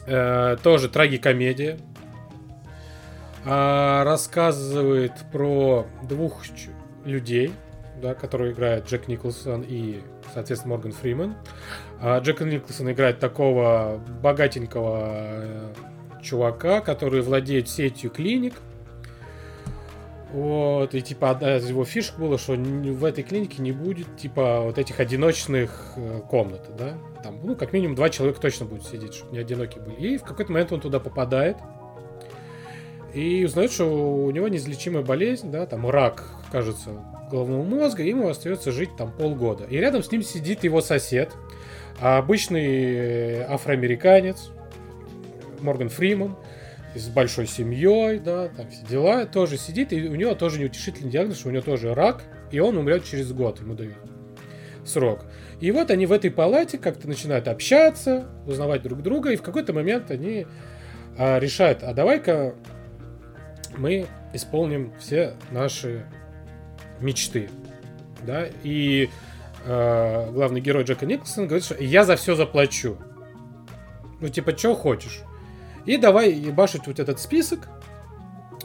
Э, 0.06 0.58
тоже 0.62 0.90
трагикомедия. 0.90 1.78
А, 3.48 4.04
рассказывает 4.04 5.12
про 5.32 5.86
двух 6.02 6.42
людей, 7.04 7.52
да, 8.06 8.14
которые 8.14 8.52
играют 8.52 8.86
Джек 8.86 9.08
Николсон 9.08 9.64
и, 9.66 10.00
соответственно, 10.32 10.74
Морган 10.74 10.92
Фриман. 10.92 11.34
А 12.00 12.20
Джек 12.20 12.40
Николсон 12.40 12.92
играет 12.92 13.18
такого 13.18 14.00
богатенького 14.22 15.08
э, 15.12 15.74
чувака, 16.22 16.80
который 16.80 17.22
владеет 17.22 17.68
сетью 17.68 18.10
клиник. 18.10 18.54
Вот, 20.32 20.94
и 20.94 21.00
типа 21.00 21.30
одна 21.30 21.56
из 21.56 21.68
его 21.68 21.84
фишек 21.84 22.16
было, 22.18 22.36
что 22.38 22.52
в 22.54 23.04
этой 23.04 23.24
клинике 23.24 23.62
не 23.62 23.72
будет 23.72 24.16
типа 24.16 24.60
вот 24.60 24.78
этих 24.78 25.00
одиночных 25.00 25.92
э, 25.96 26.20
комнат, 26.28 26.68
да? 26.76 26.94
Там, 27.24 27.40
ну, 27.42 27.56
как 27.56 27.72
минимум 27.72 27.96
два 27.96 28.08
человека 28.08 28.40
точно 28.40 28.66
будут 28.66 28.86
сидеть, 28.86 29.14
чтобы 29.14 29.32
не 29.32 29.38
одинокие 29.38 29.82
были. 29.82 30.14
И 30.14 30.18
в 30.18 30.22
какой-то 30.22 30.52
момент 30.52 30.72
он 30.72 30.80
туда 30.80 31.00
попадает 31.00 31.56
и 33.12 33.44
узнает, 33.44 33.72
что 33.72 33.86
у 33.86 34.30
него 34.30 34.46
неизлечимая 34.46 35.02
болезнь, 35.02 35.50
да, 35.50 35.66
там 35.66 35.88
рак, 35.88 36.24
кажется, 36.52 36.90
головного 37.30 37.62
мозга, 37.62 38.02
ему 38.02 38.28
остается 38.28 38.72
жить 38.72 38.90
там 38.96 39.12
полгода. 39.12 39.64
И 39.64 39.76
рядом 39.76 40.02
с 40.02 40.10
ним 40.10 40.22
сидит 40.22 40.64
его 40.64 40.80
сосед, 40.80 41.32
обычный 42.00 42.94
э, 42.94 43.42
афроамериканец, 43.48 44.50
Морган 45.60 45.88
Фриман, 45.88 46.36
с 46.94 47.08
большой 47.08 47.46
семьей, 47.46 48.18
да, 48.18 48.48
там 48.48 48.68
все 48.70 48.84
дела, 48.86 49.26
тоже 49.26 49.58
сидит, 49.58 49.92
и 49.92 50.08
у 50.08 50.14
него 50.14 50.34
тоже 50.34 50.58
неутешительный 50.58 51.10
диагноз, 51.10 51.38
что 51.38 51.48
у 51.48 51.52
него 51.52 51.62
тоже 51.62 51.94
рак, 51.94 52.22
и 52.50 52.60
он 52.60 52.76
умрет 52.76 53.04
через 53.04 53.32
год, 53.32 53.60
ему 53.60 53.74
дают 53.74 53.94
срок. 54.84 55.24
И 55.60 55.70
вот 55.72 55.90
они 55.90 56.06
в 56.06 56.12
этой 56.12 56.30
палате 56.30 56.78
как-то 56.78 57.08
начинают 57.08 57.48
общаться, 57.48 58.26
узнавать 58.46 58.82
друг 58.82 59.02
друга, 59.02 59.30
и 59.30 59.36
в 59.36 59.42
какой-то 59.42 59.72
момент 59.72 60.10
они 60.10 60.46
а, 61.18 61.38
решают, 61.38 61.82
а 61.82 61.92
давай-ка 61.92 62.54
мы 63.76 64.06
исполним 64.32 64.92
все 64.98 65.34
наши 65.50 66.06
мечты. 67.00 67.50
Да? 68.22 68.46
И 68.62 69.10
э, 69.64 70.30
главный 70.32 70.60
герой 70.60 70.84
Джека 70.84 71.06
Николсона 71.06 71.46
говорит, 71.46 71.64
что 71.64 71.82
я 71.82 72.04
за 72.04 72.16
все 72.16 72.34
заплачу. 72.34 72.96
Ну, 74.20 74.28
типа, 74.28 74.56
что 74.56 74.74
хочешь. 74.74 75.20
И 75.84 75.96
давай 75.96 76.32
ебашить 76.32 76.86
вот 76.86 76.98
этот 76.98 77.20
список, 77.20 77.68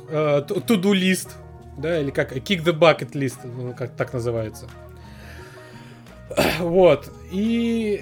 э, 0.09 0.43
to-do 0.47 0.93
list, 0.93 1.29
да, 1.77 1.99
или 1.99 2.11
как, 2.11 2.31
kick 2.33 2.63
the 2.63 2.77
bucket 2.77 3.11
list, 3.11 3.39
ну, 3.43 3.73
как 3.73 3.95
так 3.95 4.13
называется. 4.13 4.67
Вот, 6.59 7.11
и 7.31 8.01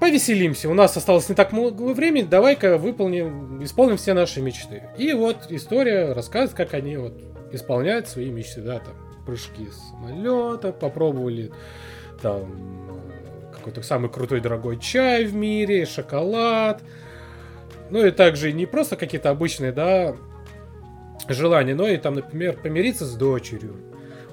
повеселимся. 0.00 0.68
У 0.68 0.74
нас 0.74 0.96
осталось 0.96 1.28
не 1.28 1.34
так 1.34 1.52
много 1.52 1.82
времени, 1.92 2.22
давай-ка 2.22 2.78
выполним, 2.78 3.62
исполним 3.64 3.96
все 3.96 4.14
наши 4.14 4.40
мечты. 4.40 4.84
И 4.96 5.12
вот 5.12 5.46
история 5.50 6.12
рассказывает, 6.12 6.56
как 6.56 6.74
они 6.74 6.96
вот 6.96 7.20
исполняют 7.52 8.08
свои 8.08 8.30
мечты, 8.30 8.60
да, 8.60 8.78
там, 8.78 8.94
прыжки 9.26 9.68
с 9.70 9.90
самолета, 9.90 10.72
попробовали 10.72 11.52
там 12.22 12.96
какой-то 13.52 13.82
самый 13.82 14.08
крутой 14.08 14.40
дорогой 14.40 14.78
чай 14.78 15.24
в 15.24 15.34
мире, 15.34 15.86
шоколад. 15.86 16.82
Ну 17.90 18.04
и 18.04 18.10
также 18.10 18.52
не 18.52 18.66
просто 18.66 18.96
какие-то 18.96 19.30
обычные, 19.30 19.72
да, 19.72 20.16
желания, 21.28 21.74
но 21.74 21.88
и 21.88 21.96
там, 21.96 22.14
например, 22.14 22.56
помириться 22.56 23.04
с 23.04 23.14
дочерью, 23.14 23.76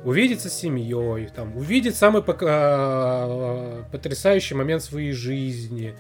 увидеться 0.03 0.49
с 0.49 0.57
семьей, 0.57 1.29
там, 1.35 1.55
увидеть 1.57 1.95
самый 1.95 2.23
а, 2.27 3.83
потрясающий 3.91 4.55
момент 4.55 4.83
своей 4.83 5.11
жизни, 5.11 5.95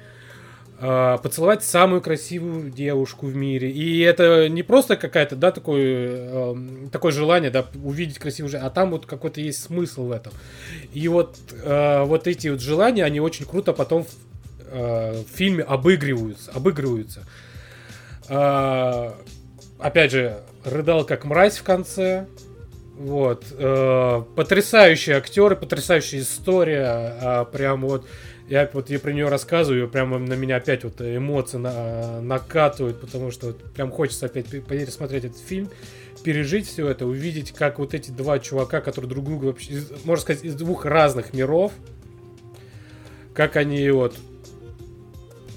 поцеловать 0.83 1.63
самую 1.63 2.01
красивую 2.01 2.69
девушку 2.69 3.27
в 3.27 3.35
мире. 3.35 3.71
И 3.71 3.99
это 4.01 4.49
не 4.49 4.63
просто 4.63 4.97
какая-то, 4.97 5.35
да, 5.35 5.51
такое, 5.51 6.57
такое 6.91 7.11
желание, 7.11 7.51
да, 7.51 7.65
увидеть 7.81 8.19
красивую 8.19 8.49
женщину, 8.49 8.67
а 8.67 8.69
там 8.69 8.91
вот 8.91 9.05
какой-то 9.05 9.39
есть 9.39 9.63
смысл 9.63 10.07
в 10.07 10.11
этом. 10.11 10.33
И 10.93 11.07
вот, 11.07 11.37
а, 11.63 12.03
вот 12.03 12.27
эти 12.27 12.49
вот 12.49 12.59
желания, 12.59 13.05
они 13.05 13.21
очень 13.21 13.45
круто 13.45 13.71
потом 13.71 14.03
в, 14.03 14.09
в 14.71 15.25
фильме 15.33 15.63
обыгрываются, 15.63 16.51
обыгрываются. 16.51 17.25
Опять 19.79 20.11
же, 20.11 20.39
рыдал 20.63 21.05
как 21.05 21.25
мразь 21.25 21.57
в 21.57 21.63
конце. 21.63 22.25
Вот. 22.97 23.45
Э, 23.51 24.23
потрясающие 24.35 25.17
актеры, 25.17 25.55
потрясающая 25.55 26.21
история. 26.21 27.17
Э, 27.21 27.45
прям 27.51 27.81
вот. 27.81 28.05
Я 28.53 28.69
вот 28.71 28.91
я 28.91 28.99
про 28.99 29.11
нее 29.11 29.29
рассказываю, 29.29 29.89
прямо 29.89 30.19
на 30.19 30.33
меня 30.33 30.57
опять 30.57 30.83
вот 30.83 31.01
эмоции 31.01 31.57
на, 31.57 32.21
накатывают, 32.21 33.01
потому 33.01 33.31
что 33.31 33.47
вот 33.47 33.63
прям 33.73 33.89
хочется 33.89 34.27
опять 34.27 34.45
пересмотреть 34.45 35.25
этот 35.25 35.39
фильм, 35.39 35.71
пережить 36.23 36.67
все 36.67 36.87
это, 36.87 37.07
увидеть, 37.07 37.51
как 37.51 37.79
вот 37.79 37.95
эти 37.95 38.11
два 38.11 38.37
чувака, 38.37 38.79
которые 38.81 39.09
друг 39.09 39.25
друга 39.25 39.45
вообще, 39.45 39.81
можно 40.03 40.21
сказать, 40.21 40.43
из 40.43 40.53
двух 40.53 40.85
разных 40.85 41.33
миров, 41.33 41.71
как 43.33 43.55
они 43.55 43.89
вот 43.89 44.15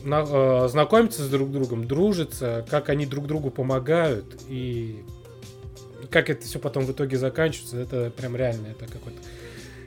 на, 0.02 0.24
э, 0.27 0.68
знакомятся 0.70 1.23
с 1.23 1.28
друг 1.28 1.52
другом, 1.52 1.86
дружатся, 1.86 2.64
как 2.70 2.89
они 2.89 3.05
друг 3.05 3.27
другу 3.27 3.51
помогают 3.51 4.40
и 4.48 5.05
как 6.10 6.31
это 6.31 6.47
все 6.47 6.59
потом 6.59 6.86
в 6.86 6.93
итоге 6.93 7.18
заканчивается, 7.18 7.77
это 7.77 8.10
прям 8.10 8.35
реально, 8.36 8.68
это 8.68 8.86
какой-то 8.90 9.18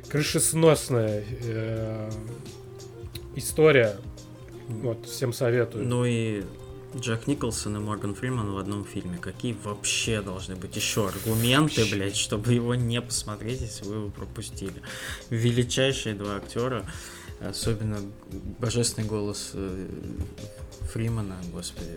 крышесносная 0.09 1.23
э, 1.41 2.11
история. 3.39 3.97
Вот, 4.67 5.05
всем 5.05 5.33
советую. 5.33 5.87
Ну 5.87 6.05
и 6.05 6.43
Джек 6.95 7.27
Николсон 7.27 7.77
и 7.77 7.79
Морган 7.79 8.15
Фриман 8.15 8.51
в 8.51 8.57
одном 8.57 8.85
фильме. 8.85 9.17
Какие 9.17 9.53
вообще 9.63 10.21
должны 10.21 10.55
быть 10.55 10.75
еще 10.75 11.07
аргументы, 11.07 11.81
вообще. 11.81 11.95
блядь, 11.95 12.15
чтобы 12.15 12.53
его 12.53 12.75
не 12.75 13.01
посмотреть, 13.01 13.61
если 13.61 13.85
вы 13.85 13.95
его 13.95 14.09
пропустили? 14.09 14.81
Величайшие 15.29 16.15
два 16.15 16.37
актера, 16.37 16.85
особенно 17.41 17.99
божественный 18.59 19.07
голос 19.07 19.51
э, 19.53 19.87
Фримана, 20.91 21.37
господи, 21.51 21.91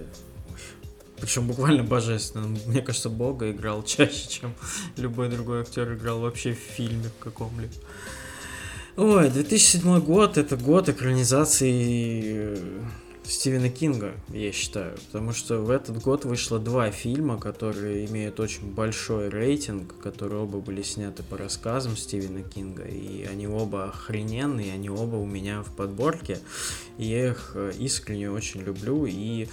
причем 1.22 1.46
буквально 1.46 1.84
божественно. 1.84 2.48
Мне 2.66 2.82
кажется, 2.82 3.08
Бога 3.08 3.50
играл 3.50 3.82
чаще, 3.84 4.28
чем 4.28 4.54
любой 4.96 5.28
другой 5.28 5.62
актер 5.62 5.94
играл 5.94 6.20
вообще 6.20 6.52
в 6.52 6.58
фильме 6.58 7.08
в 7.18 7.22
каком-либо. 7.22 7.72
Ой, 8.94 9.30
2007 9.30 10.00
год 10.00 10.36
это 10.36 10.58
год 10.58 10.90
экранизации 10.90 12.22
э, 12.24 12.56
Стивена 13.24 13.70
Кинга, 13.70 14.12
я 14.28 14.52
считаю. 14.52 14.98
Потому 15.06 15.32
что 15.32 15.60
в 15.60 15.70
этот 15.70 16.02
год 16.02 16.26
вышло 16.26 16.58
два 16.58 16.90
фильма, 16.90 17.38
которые 17.38 18.04
имеют 18.04 18.38
очень 18.38 18.70
большой 18.70 19.30
рейтинг, 19.30 19.94
которые 20.02 20.42
оба 20.42 20.58
были 20.58 20.82
сняты 20.82 21.22
по 21.22 21.38
рассказам 21.38 21.96
Стивена 21.96 22.42
Кинга. 22.42 22.82
И 22.82 23.24
они 23.24 23.48
оба 23.48 23.84
охрененные, 23.84 24.74
они 24.74 24.90
оба 24.90 25.16
у 25.16 25.24
меня 25.24 25.62
в 25.62 25.74
подборке. 25.74 26.38
И 26.98 27.06
я 27.06 27.28
их 27.30 27.52
э, 27.54 27.72
искренне 27.78 28.30
очень 28.30 28.60
люблю. 28.60 29.06
И 29.06 29.48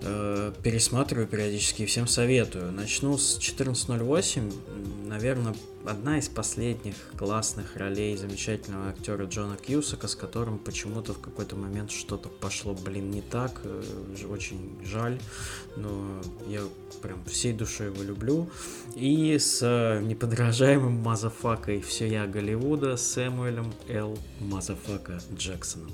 пересматриваю 0.00 1.26
периодически 1.26 1.82
и 1.82 1.86
всем 1.86 2.06
советую. 2.06 2.72
Начну 2.72 3.18
с 3.18 3.38
1408. 3.38 5.06
Наверное, 5.06 5.54
одна 5.84 6.18
из 6.18 6.28
последних 6.28 6.94
классных 7.16 7.76
ролей 7.76 8.16
замечательного 8.16 8.90
актера 8.90 9.24
Джона 9.24 9.56
Кьюсака, 9.56 10.08
с 10.08 10.14
которым 10.14 10.58
почему-то 10.58 11.14
в 11.14 11.20
какой-то 11.20 11.56
момент 11.56 11.90
что-то 11.90 12.28
пошло, 12.28 12.74
блин, 12.74 13.10
не 13.10 13.22
так. 13.22 13.60
Э, 13.64 13.82
очень 14.28 14.78
жаль, 14.84 15.18
но 15.76 16.22
я 16.48 16.62
прям 17.02 17.24
всей 17.24 17.52
душой 17.52 17.88
его 17.88 18.02
люблю. 18.02 18.50
И 18.94 19.38
с 19.38 20.00
неподражаемым 20.02 20.92
motherfucker 20.92 21.80
ой 21.80 22.08
всея 22.08 22.26
Голливуда 22.26 22.96
Сэмуэлем 22.96 23.72
Л. 23.88 24.18
Motherfucker 24.40 25.20
Джексоном. 25.34 25.90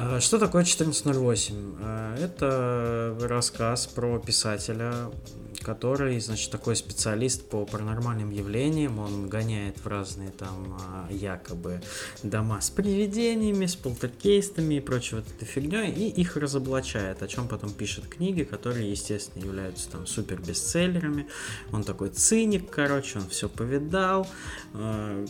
А, 0.00 0.20
что 0.20 0.38
такое 0.38 0.62
1408? 0.62 1.76
А, 1.80 2.16
это 2.16 3.16
рассказ 3.20 3.88
про 3.88 4.18
писателя, 4.18 4.92
который, 5.68 6.18
значит, 6.18 6.50
такой 6.50 6.76
специалист 6.76 7.46
по 7.46 7.66
паранормальным 7.66 8.30
явлениям. 8.30 8.98
Он 9.00 9.28
гоняет 9.28 9.76
в 9.76 9.86
разные 9.86 10.30
там 10.30 10.78
а, 10.80 11.12
якобы 11.12 11.82
дома 12.22 12.62
с 12.62 12.70
привидениями, 12.70 13.66
с 13.66 13.76
полтергейстами 13.76 14.76
и 14.76 14.80
прочей 14.80 15.16
вот 15.16 15.26
этой 15.26 15.44
фигней, 15.44 15.92
и 15.92 16.08
их 16.08 16.38
разоблачает, 16.38 17.22
о 17.22 17.28
чем 17.28 17.48
потом 17.48 17.70
пишет 17.70 18.06
книги, 18.06 18.44
которые, 18.44 18.90
естественно, 18.90 19.44
являются 19.44 19.90
там 19.90 20.06
супер 20.06 20.40
бестселлерами. 20.40 21.26
Он 21.70 21.84
такой 21.84 22.08
циник, 22.08 22.70
короче, 22.70 23.18
он 23.18 23.28
все 23.28 23.50
повидал, 23.50 24.26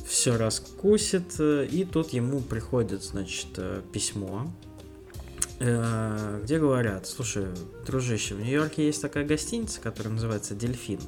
все 0.07 0.37
раскусит, 0.37 1.41
и 1.41 1.85
тут 1.93 2.11
ему 2.11 2.39
приходит, 2.43 3.03
значит, 3.03 3.59
письмо 3.93 4.53
Э, 4.65 4.68
где 5.59 6.59
говорят, 6.59 7.07
слушай, 7.07 7.47
дружище, 7.85 8.35
в 8.35 8.41
Нью-Йорке 8.41 8.87
есть 8.87 9.03
такая 9.03 9.25
гостиница, 9.25 9.81
которая 9.81 10.15
называется 10.15 10.55
Дельфин. 10.55 11.01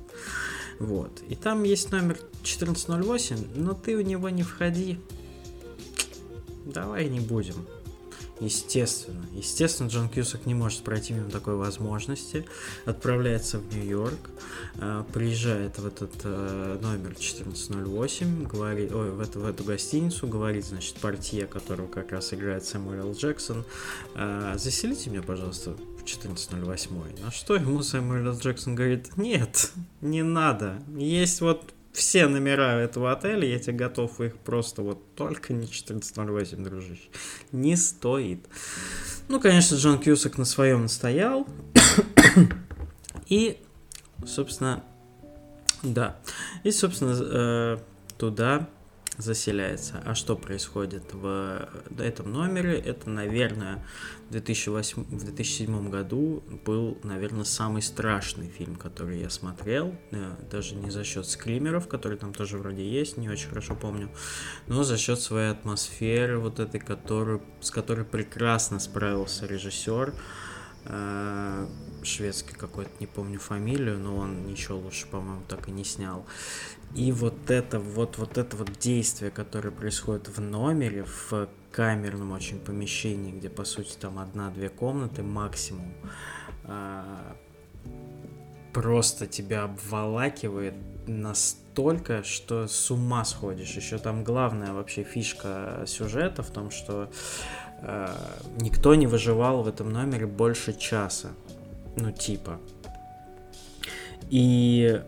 Вот. 0.81 1.23
И 1.29 1.37
там 1.37 1.63
есть 1.63 1.93
номер 1.93 2.17
1408, 2.41 3.37
но 3.55 3.75
ты 3.75 3.97
в 3.97 4.03
него 4.03 4.29
не 4.29 4.43
входи. 4.43 4.99
Давай 6.65 7.09
не 7.09 7.21
будем. 7.21 7.67
Естественно. 8.41 9.27
Естественно, 9.35 9.89
Джон 9.89 10.09
Кьюсак 10.09 10.47
не 10.47 10.55
может 10.55 10.83
пройти 10.83 11.13
мимо 11.13 11.31
такой 11.31 11.57
возможности. 11.57 12.47
Отправляется 12.87 13.59
в 13.59 13.75
Нью-Йорк, 13.75 14.31
э, 14.77 15.05
приезжает 15.13 15.79
в 15.79 15.87
этот 15.87 16.13
э, 16.25 16.79
номер 16.81 17.11
1408, 17.13 18.45
говорит, 18.45 18.93
ой, 18.93 19.11
в 19.11 19.21
эту, 19.21 19.41
в 19.41 19.47
эту 19.47 19.63
гостиницу, 19.63 20.27
говорит, 20.27 20.65
значит, 20.65 20.95
партия, 20.97 21.47
которого 21.47 21.87
как 21.87 22.13
раз 22.13 22.33
играет 22.33 22.65
Сэмюэл 22.65 23.13
Джексон, 23.13 23.65
э, 24.15 24.55
заселите 24.57 25.11
меня, 25.11 25.23
пожалуйста, 25.23 25.73
в 25.73 26.03
1408. 26.03 27.23
На 27.23 27.31
что 27.31 27.57
ему 27.57 27.83
Сэмюэл 27.83 28.39
Джексон 28.39 28.75
говорит, 28.75 29.19
нет, 29.19 29.71
не 30.01 30.23
надо. 30.23 30.83
Есть 30.97 31.43
вот 31.43 31.75
все 31.93 32.27
номера 32.29 32.81
этого 32.81 33.13
отеля, 33.13 33.47
я 33.47 33.59
тебе 33.59 33.77
готов 33.77 34.21
их 34.21 34.37
просто 34.39 34.83
вот 34.83 35.15
только 35.15 35.53
не 35.53 35.65
1408, 35.65 36.63
дружище. 36.63 37.09
Не 37.53 37.77
стоит. 37.77 38.47
Ну, 39.29 39.41
конечно, 39.41 39.77
Джон 39.77 39.99
Кьюсак 39.99 40.39
на 40.39 40.45
своем 40.45 40.83
настоял. 40.83 41.47
И, 43.27 43.61
собственно, 44.25 44.85
да. 45.83 46.19
И, 46.65 46.71
собственно, 46.71 47.17
э, 47.19 47.79
туда 48.19 48.69
заселяется. 49.19 50.03
А 50.05 50.15
что 50.15 50.37
происходит 50.37 51.13
в 51.13 51.69
этом 51.99 52.33
номере? 52.33 52.79
Это, 52.79 53.09
наверное, 53.11 53.85
в, 54.31 54.33
2008, 54.33 55.03
в 55.03 55.25
2007 55.25 55.91
году 55.91 56.45
был, 56.65 56.97
наверное, 57.03 57.43
самый 57.43 57.83
страшный 57.83 58.49
фильм, 58.49 58.77
который 58.77 59.19
я 59.19 59.29
смотрел. 59.29 59.97
Э, 60.13 60.37
даже 60.49 60.77
не 60.77 60.89
за 60.91 61.03
счет 61.03 61.27
скримеров, 61.27 61.89
которые 61.89 62.17
там 62.17 62.33
тоже 62.33 62.57
вроде 62.57 62.89
есть, 62.89 63.17
не 63.17 63.29
очень 63.29 63.49
хорошо 63.49 63.75
помню, 63.75 64.09
но 64.69 64.85
за 64.85 64.99
счет 64.99 65.21
своей 65.21 65.51
атмосферы, 65.51 66.39
вот 66.39 66.61
этой, 66.61 66.79
которую, 66.79 67.43
с 67.61 67.73
которой 67.73 68.05
прекрасно 68.05 68.79
справился 68.79 69.47
режиссер 69.47 70.15
э, 70.85 71.67
шведский 72.05 72.55
какой-то, 72.55 72.93
не 73.01 73.09
помню 73.09 73.41
фамилию, 73.41 73.99
но 73.99 74.15
он 74.15 74.47
ничего 74.47 74.79
лучше, 74.79 75.09
по-моему, 75.09 75.43
так 75.49 75.69
и 75.69 75.73
не 75.73 75.83
снял. 75.83 76.25
И 76.95 77.11
вот 77.11 77.51
это 77.51 77.81
вот, 77.81 78.17
вот 78.17 78.39
это 78.39 78.57
вот 78.57 78.79
действие, 78.79 79.33
которое 79.33 79.73
происходит 79.73 80.29
в 80.29 80.41
номере, 80.41 81.05
в 81.05 81.49
камерном 81.71 82.33
очень 82.33 82.59
помещении, 82.59 83.33
где, 83.33 83.49
по 83.49 83.65
сути, 83.65 83.97
там 83.99 84.19
одна-две 84.19 84.69
комнаты 84.69 85.23
максимум, 85.23 85.93
а, 86.65 87.37
просто 88.73 89.27
тебя 89.27 89.65
обволакивает 89.65 90.75
настолько, 91.07 92.23
что 92.23 92.67
с 92.67 92.91
ума 92.91 93.25
сходишь. 93.25 93.75
Еще 93.75 93.99
там 93.99 94.23
главная 94.23 94.73
вообще 94.73 95.03
фишка 95.03 95.85
сюжета 95.87 96.43
в 96.43 96.51
том, 96.51 96.71
что 96.71 97.11
э, 97.83 98.15
никто 98.61 98.95
не 98.95 99.09
выживал 99.09 99.63
в 99.65 99.69
этом 99.69 99.91
номере 99.91 100.27
больше 100.27 100.73
часа. 100.73 101.31
Ну, 101.97 102.13
типа. 102.13 102.61
И 104.29 105.03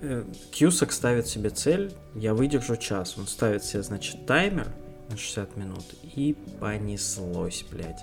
Э, 0.00 0.24
Кьюсак 0.52 0.92
ставит 0.92 1.26
себе 1.26 1.50
цель, 1.50 1.92
я 2.14 2.34
выдержу 2.34 2.76
час. 2.76 3.18
Он 3.18 3.26
ставит 3.26 3.64
себе, 3.64 3.82
значит, 3.82 4.26
таймер 4.26 4.68
60 5.16 5.56
минут 5.56 5.84
и 6.02 6.36
понеслось, 6.60 7.64
блядь. 7.70 8.00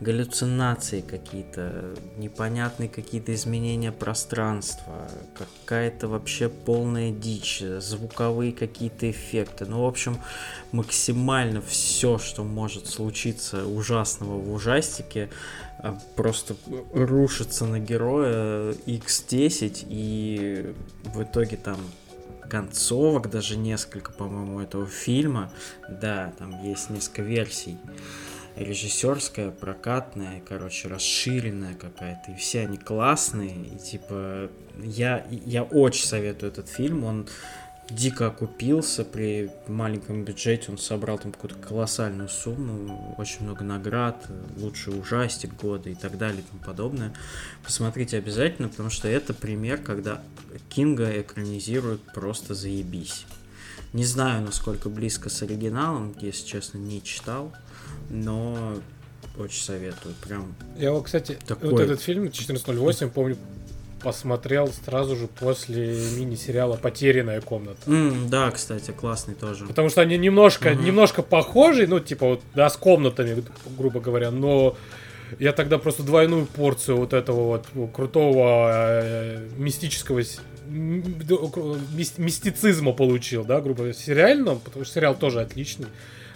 Галлюцинации 0.00 1.00
какие-то, 1.00 1.94
непонятные 2.16 2.88
какие-то 2.88 3.34
изменения 3.34 3.92
пространства, 3.92 5.10
какая-то 5.36 6.08
вообще 6.08 6.48
полная 6.48 7.10
дичь, 7.10 7.62
звуковые 7.78 8.52
какие-то 8.52 9.10
эффекты. 9.10 9.66
Ну, 9.66 9.82
в 9.82 9.86
общем, 9.86 10.18
максимально 10.72 11.60
все, 11.60 12.18
что 12.18 12.44
может 12.44 12.86
случиться 12.86 13.66
ужасного 13.66 14.38
в 14.38 14.52
ужастике, 14.52 15.30
а 15.78 15.98
просто 16.16 16.56
рушится 16.92 17.64
на 17.66 17.78
героя 17.78 18.72
X10 18.86 19.86
и 19.88 20.74
в 21.04 21.22
итоге 21.22 21.56
там 21.56 21.78
концовок, 22.48 23.30
даже 23.30 23.56
несколько, 23.56 24.12
по-моему, 24.12 24.60
этого 24.60 24.86
фильма. 24.86 25.52
Да, 25.88 26.32
там 26.38 26.62
есть 26.64 26.90
несколько 26.90 27.22
версий. 27.22 27.78
Режиссерская, 28.56 29.50
прокатная, 29.52 30.42
короче, 30.46 30.88
расширенная 30.88 31.74
какая-то. 31.74 32.32
И 32.32 32.34
все 32.34 32.62
они 32.62 32.76
классные. 32.76 33.54
И 33.54 33.78
типа, 33.78 34.50
я, 34.82 35.24
я 35.30 35.62
очень 35.62 36.04
советую 36.04 36.50
этот 36.50 36.68
фильм. 36.68 37.04
Он 37.04 37.28
дико 37.90 38.26
окупился 38.26 39.04
при 39.04 39.50
маленьком 39.66 40.24
бюджете, 40.24 40.70
он 40.70 40.78
собрал 40.78 41.18
там 41.18 41.32
какую-то 41.32 41.56
колоссальную 41.56 42.28
сумму, 42.28 43.14
очень 43.18 43.44
много 43.44 43.64
наград, 43.64 44.26
лучший 44.56 44.98
ужастик 44.98 45.54
года 45.54 45.88
и 45.88 45.94
так 45.94 46.18
далее 46.18 46.40
и 46.40 46.44
тому 46.44 46.62
подобное. 46.62 47.12
Посмотрите 47.64 48.18
обязательно, 48.18 48.68
потому 48.68 48.90
что 48.90 49.08
это 49.08 49.32
пример, 49.32 49.78
когда 49.78 50.22
Кинга 50.68 51.20
экранизируют 51.20 52.02
просто 52.12 52.54
заебись. 52.54 53.24
Не 53.92 54.04
знаю, 54.04 54.42
насколько 54.44 54.90
близко 54.90 55.30
с 55.30 55.42
оригиналом, 55.42 56.14
если 56.20 56.46
честно, 56.46 56.78
не 56.78 57.02
читал, 57.02 57.54
но 58.10 58.74
очень 59.38 59.62
советую, 59.62 60.14
прям. 60.22 60.54
Я 60.76 60.92
вот, 60.92 61.06
кстати, 61.06 61.38
такой... 61.46 61.70
вот 61.70 61.80
этот 61.80 62.00
фильм 62.00 62.24
1408, 62.24 63.10
помню, 63.10 63.38
посмотрел 64.08 64.68
сразу 64.68 65.16
же 65.16 65.26
после 65.26 65.94
мини-сериала 66.16 66.76
«Потерянная 66.76 67.42
комната». 67.42 67.82
Mm, 67.84 68.30
да, 68.30 68.50
кстати, 68.50 68.90
классный 68.90 69.34
тоже. 69.34 69.66
Потому 69.66 69.90
что 69.90 70.00
они 70.00 70.16
немножко, 70.16 70.70
mm-hmm. 70.70 70.82
немножко 70.82 71.22
похожи, 71.22 71.86
ну, 71.86 72.00
типа, 72.00 72.26
вот, 72.26 72.40
да, 72.54 72.70
с 72.70 72.78
комнатами, 72.78 73.44
грубо 73.76 74.00
говоря, 74.00 74.30
но 74.30 74.78
я 75.38 75.52
тогда 75.52 75.76
просто 75.76 76.04
двойную 76.04 76.46
порцию 76.46 76.96
вот 76.96 77.12
этого 77.12 77.62
вот 77.74 77.92
крутого 77.92 78.70
э, 78.72 79.46
мистического 79.58 80.22
мистицизма 80.70 82.92
получил, 82.92 83.44
да, 83.44 83.60
грубо 83.60 83.80
говоря, 83.80 83.92
сериальном, 83.92 84.58
потому 84.58 84.86
что 84.86 84.94
сериал 84.94 85.16
тоже 85.16 85.42
отличный. 85.42 85.88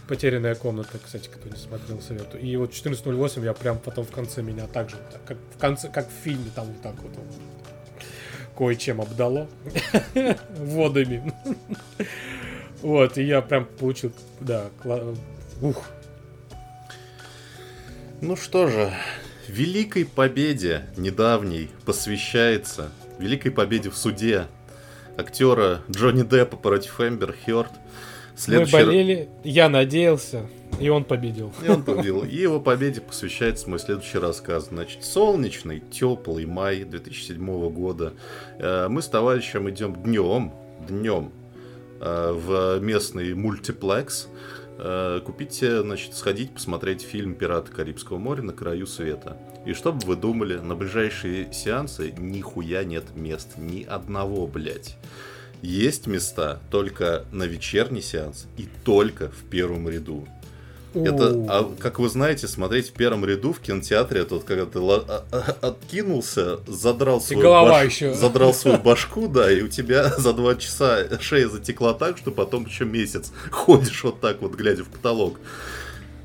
Потерянная 0.08 0.56
комната, 0.56 0.98
кстати, 1.02 1.28
кто 1.28 1.48
не 1.48 1.56
смотрел, 1.56 2.02
советую. 2.02 2.42
И 2.42 2.56
вот 2.56 2.72
14.08 2.72 3.44
я 3.44 3.54
прям 3.54 3.78
потом 3.78 4.04
в 4.04 4.10
конце 4.10 4.42
меня 4.42 4.66
так 4.66 4.90
же, 4.90 4.96
как 5.26 5.38
в 5.54 5.58
конце, 5.58 5.88
как 5.88 6.08
в 6.08 6.24
фильме, 6.24 6.50
там 6.54 6.66
вот 6.66 6.82
так 6.82 6.94
вот 7.02 7.12
кое-чем 8.56 9.00
обдало 9.00 9.48
водами. 10.56 11.32
Вот, 12.82 13.16
и 13.18 13.22
я 13.22 13.42
прям 13.42 13.64
получил, 13.64 14.12
да, 14.40 14.70
ух. 15.60 15.84
Ну 18.20 18.36
что 18.36 18.68
же, 18.68 18.92
Великой 19.48 20.04
Победе 20.04 20.86
недавней 20.96 21.70
посвящается 21.84 22.90
Великой 23.18 23.50
Победе 23.50 23.90
в 23.90 23.96
суде 23.96 24.46
актера 25.16 25.82
Джонни 25.90 26.22
Деппа 26.22 26.56
против 26.56 27.00
Эмбер 27.00 27.34
Хёрд. 27.44 27.70
Следующий... 28.36 28.76
Мы 28.76 28.84
болели, 28.84 29.28
я 29.44 29.68
надеялся, 29.68 30.46
и 30.80 30.88
он 30.88 31.04
победил. 31.04 31.52
И 31.64 31.68
он 31.68 31.82
победил. 31.82 32.24
И 32.24 32.36
его 32.36 32.60
победе 32.60 33.00
посвящается 33.00 33.68
мой 33.68 33.78
следующий 33.78 34.18
рассказ. 34.18 34.68
Значит, 34.68 35.04
солнечный, 35.04 35.80
теплый 35.80 36.46
май 36.46 36.84
2007 36.84 37.70
года. 37.70 38.14
Э, 38.58 38.88
мы 38.88 39.02
с 39.02 39.08
товарищем 39.08 39.68
идем 39.70 39.94
днем, 40.02 40.52
днем 40.88 41.30
э, 42.00 42.32
в 42.32 42.80
местный 42.80 43.34
мультиплекс. 43.34 44.28
Э, 44.78 45.20
купите, 45.24 45.82
значит, 45.82 46.14
сходить 46.14 46.52
посмотреть 46.52 47.02
фильм 47.02 47.34
«Пираты 47.34 47.70
Карибского 47.70 48.18
моря» 48.18 48.42
на 48.42 48.52
краю 48.52 48.86
света. 48.86 49.36
И 49.64 49.74
что 49.74 49.92
бы 49.92 50.04
вы 50.06 50.16
думали, 50.16 50.58
на 50.58 50.74
ближайшие 50.74 51.52
сеансы 51.52 52.12
нихуя 52.18 52.82
нет 52.82 53.14
мест. 53.14 53.56
Ни 53.56 53.84
одного, 53.84 54.46
блядь. 54.46 54.96
Есть 55.62 56.06
места 56.08 56.60
только 56.70 57.24
на 57.30 57.44
вечерний 57.44 58.02
сеанс 58.02 58.46
и 58.56 58.68
только 58.84 59.28
в 59.28 59.48
первом 59.48 59.88
ряду. 59.88 60.26
Это, 60.94 61.46
а, 61.48 61.74
как 61.78 61.98
вы 61.98 62.08
знаете, 62.08 62.46
смотреть 62.46 62.90
в 62.90 62.92
первом 62.92 63.24
ряду 63.24 63.54
в 63.54 63.60
кинотеатре, 63.60 64.20
это 64.20 64.34
вот 64.34 64.44
когда 64.44 64.66
ты 64.66 64.78
а, 64.78 65.24
а, 65.30 65.56
откинулся, 65.62 66.58
задрал 66.66 67.20
свою, 67.20 67.42
баш... 67.42 67.86
еще. 67.86 68.12
задрал 68.12 68.52
свою 68.52 68.78
башку, 68.82 69.26
да, 69.26 69.50
и 69.50 69.62
у 69.62 69.68
тебя 69.68 70.10
за 70.10 70.34
два 70.34 70.54
часа 70.56 71.18
шея 71.20 71.48
затекла 71.48 71.94
так, 71.94 72.18
что 72.18 72.30
потом 72.30 72.66
еще 72.66 72.84
месяц 72.84 73.32
ходишь 73.50 74.04
вот 74.04 74.20
так 74.20 74.42
вот, 74.42 74.54
глядя 74.54 74.84
в 74.84 74.88
потолок. 74.88 75.38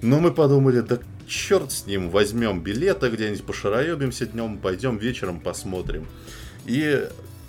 Но 0.01 0.19
мы 0.19 0.31
подумали, 0.33 0.81
да 0.81 0.99
черт 1.27 1.71
с 1.71 1.85
ним, 1.85 2.09
возьмем 2.09 2.61
билеты 2.61 3.09
где-нибудь, 3.09 3.45
пошароебимся 3.45 4.25
днем, 4.25 4.57
пойдем 4.57 4.97
вечером 4.97 5.39
посмотрим. 5.39 6.07
И 6.65 7.07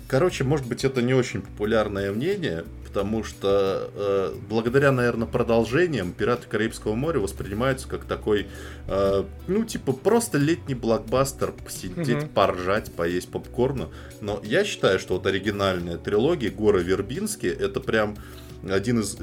Короче, 0.09 0.43
может 0.43 0.65
быть, 0.65 0.83
это 0.83 1.03
не 1.03 1.13
очень 1.13 1.43
популярное 1.43 2.11
мнение, 2.11 2.65
потому 2.87 3.23
что 3.23 3.91
э, 3.93 4.33
благодаря, 4.49 4.91
наверное, 4.91 5.27
продолжениям 5.27 6.13
«Пираты 6.13 6.47
Карибского 6.47 6.95
моря» 6.95 7.19
воспринимаются 7.19 7.87
как 7.87 8.05
такой, 8.05 8.47
э, 8.87 9.23
ну, 9.45 9.65
типа, 9.65 9.93
просто 9.93 10.39
летний 10.39 10.73
блокбастер, 10.73 11.51
посидеть, 11.51 12.23
угу. 12.23 12.27
поржать, 12.33 12.91
поесть 12.91 13.29
попкорна. 13.29 13.89
Но 14.19 14.41
я 14.43 14.63
считаю, 14.63 14.97
что 14.97 15.13
вот 15.13 15.27
оригинальная 15.27 15.97
трилогия 15.97 16.49
«Горы 16.49 16.81
Вербинские»— 16.81 17.53
это 17.59 17.79
прям 17.79 18.17
один 18.67 19.01
из, 19.01 19.15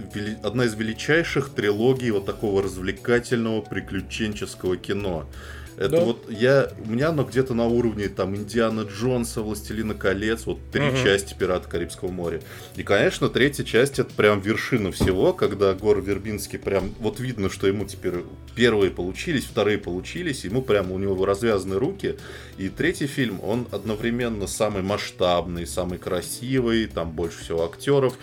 одна 0.44 0.66
из 0.66 0.74
величайших 0.74 1.48
трилогий 1.50 2.12
вот 2.12 2.26
такого 2.26 2.62
развлекательного 2.62 3.60
приключенческого 3.60 4.76
кино. 4.76 5.28
Это 5.76 5.90
да. 5.90 6.00
вот 6.04 6.30
я, 6.30 6.70
у 6.84 6.90
меня 6.90 7.10
оно 7.10 7.24
где-то 7.24 7.52
на 7.52 7.66
уровне 7.66 8.08
там 8.08 8.34
Индиана 8.34 8.82
Джонса, 8.82 9.42
Властелина 9.42 9.94
колец, 9.94 10.46
вот 10.46 10.58
три 10.72 10.88
угу. 10.88 10.96
части 10.96 11.34
Пирата 11.38 11.68
Карибского 11.68 12.10
моря. 12.10 12.40
И, 12.76 12.82
конечно, 12.82 13.28
третья 13.28 13.62
часть 13.62 13.98
это 13.98 14.12
прям 14.14 14.40
вершина 14.40 14.90
всего, 14.90 15.34
когда 15.34 15.74
Гор 15.74 16.00
Вербинский 16.00 16.58
прям, 16.58 16.94
вот 16.98 17.20
видно, 17.20 17.50
что 17.50 17.66
ему 17.66 17.84
теперь 17.84 18.24
первые 18.54 18.90
получились, 18.90 19.44
вторые 19.44 19.76
получились, 19.76 20.44
ему 20.44 20.62
прям 20.62 20.92
у 20.92 20.98
него 20.98 21.26
развязаны 21.26 21.78
руки. 21.78 22.16
И 22.56 22.70
третий 22.70 23.06
фильм, 23.06 23.40
он 23.42 23.68
одновременно 23.70 24.46
самый 24.46 24.82
масштабный, 24.82 25.66
самый 25.66 25.98
красивый, 25.98 26.86
там 26.86 27.10
больше 27.10 27.38
всего 27.44 27.64
актеров. 27.64 28.16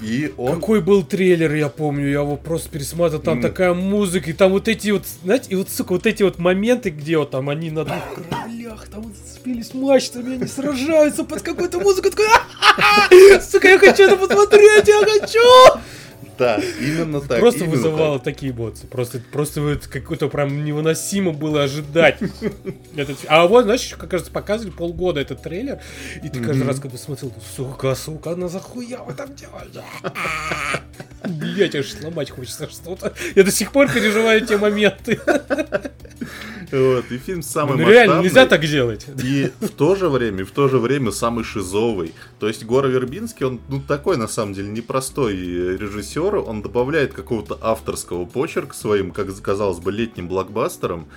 И 0.00 0.32
он... 0.36 0.60
Какой 0.60 0.80
был 0.80 1.02
трейлер, 1.02 1.54
я 1.54 1.68
помню, 1.68 2.06
я 2.06 2.20
его 2.20 2.36
просто 2.36 2.70
пересматривал, 2.70 3.22
там 3.22 3.38
mm. 3.38 3.42
такая 3.42 3.74
музыка, 3.74 4.30
и 4.30 4.32
там 4.32 4.52
вот 4.52 4.66
эти 4.68 4.90
вот, 4.90 5.04
знаете, 5.22 5.46
и 5.50 5.54
вот, 5.56 5.68
сука, 5.68 5.92
вот 5.92 6.06
эти 6.06 6.22
вот 6.22 6.38
моменты, 6.38 6.90
где 6.90 7.18
вот 7.18 7.30
там 7.30 7.48
они 7.50 7.70
на 7.70 7.84
двух 7.84 8.14
кораблях, 8.14 8.88
там 8.88 9.02
вот 9.02 9.12
спились 9.16 9.74
мачтами, 9.74 10.34
они 10.34 10.46
сражаются 10.46 11.24
под 11.24 11.42
какую-то 11.42 11.80
музыку, 11.80 12.10
такой, 12.10 12.26
сука, 13.42 13.68
я 13.68 13.78
хочу 13.78 14.04
это 14.04 14.16
посмотреть, 14.16 14.88
я 14.88 15.00
хочу! 15.04 15.80
Да, 16.40 16.58
именно 16.80 17.20
так. 17.20 17.38
Просто 17.38 17.64
именно 17.64 17.76
вызывало 17.76 18.18
так. 18.18 18.24
такие 18.24 18.52
эмоции. 18.52 18.86
Просто, 18.86 19.20
просто 19.30 19.60
вот 19.60 19.86
какое-то 19.86 20.28
прям 20.28 20.64
невыносимо 20.64 21.32
было 21.32 21.64
ожидать. 21.64 22.18
этот 22.96 23.18
А 23.26 23.46
вот, 23.46 23.64
знаешь, 23.64 23.94
как 23.98 24.10
раз 24.14 24.22
показывали 24.22 24.72
полгода 24.72 25.20
этот 25.20 25.42
трейлер, 25.42 25.80
и 26.24 26.30
ты 26.30 26.40
каждый 26.40 26.66
раз, 26.66 26.80
когда 26.80 26.96
смотрел, 26.96 27.30
сука, 27.54 27.94
сука, 27.94 28.30
она 28.32 28.48
захуя 28.48 29.02
вы 29.02 29.12
там 29.12 29.34
делали? 29.34 29.84
Блять, 31.28 31.74
аж 31.74 31.86
сломать 31.92 32.30
хочется 32.30 32.70
что-то. 32.70 33.12
Я 33.34 33.44
до 33.44 33.50
сих 33.50 33.70
пор 33.70 33.92
переживаю 33.92 34.40
те 34.46 34.56
моменты. 34.56 35.20
Вот, 36.72 37.10
и 37.10 37.18
фильм 37.18 37.42
самый 37.42 37.78
Ну 37.78 37.90
реально, 37.90 38.20
нельзя 38.20 38.46
так 38.46 38.64
делать. 38.64 39.06
И 39.22 39.50
в 39.60 39.70
то 39.70 39.96
же 39.96 40.08
время, 40.08 40.42
и 40.42 40.44
в 40.44 40.52
то 40.52 40.68
же 40.68 40.78
время 40.78 41.10
самый 41.10 41.44
шизовый. 41.44 42.14
То 42.38 42.46
есть 42.46 42.64
Гора 42.64 42.88
Вербинский, 42.88 43.44
он 43.44 43.60
ну, 43.68 43.80
такой, 43.80 44.16
на 44.16 44.28
самом 44.28 44.54
деле, 44.54 44.68
непростой 44.68 45.34
э, 45.34 45.76
режиссер. 46.30 46.48
Он 46.48 46.62
добавляет 46.62 47.12
какого-то 47.12 47.58
авторского 47.60 48.24
почерка 48.24 48.74
своим, 48.74 49.10
как 49.12 49.28
казалось 49.40 49.78
бы, 49.78 49.92
летним 49.92 50.28
блокбастером. 50.28 51.08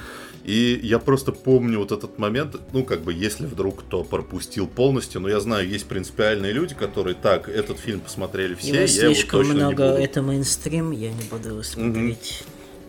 И 0.44 0.80
я 0.84 1.00
просто 1.00 1.32
помню 1.32 1.80
вот 1.80 1.94
этот 1.94 2.20
момент, 2.20 2.58
ну, 2.74 2.84
как 2.84 3.02
бы, 3.02 3.14
если 3.14 3.46
вдруг 3.46 3.80
кто 3.80 4.04
пропустил 4.04 4.68
полностью, 4.68 5.22
но 5.22 5.30
я 5.30 5.40
знаю, 5.40 5.68
есть 5.68 5.88
принципиальные 5.88 6.52
люди, 6.52 6.76
которые, 6.76 7.16
так, 7.16 7.48
этот 7.48 7.80
фильм 7.80 8.02
посмотрели 8.02 8.54
все, 8.54 8.68
Его 8.68 8.78
я 8.78 8.84
его 8.84 9.14
слишком 9.14 9.40
точно 9.40 9.54
не 9.54 9.60
много, 9.60 9.92
буду. 9.92 10.04
это 10.04 10.22
мейнстрим, 10.22 10.92
я 10.92 11.12
не 11.14 11.24
буду 11.32 11.50
его 11.50 11.64
смотреть. 11.64 12.44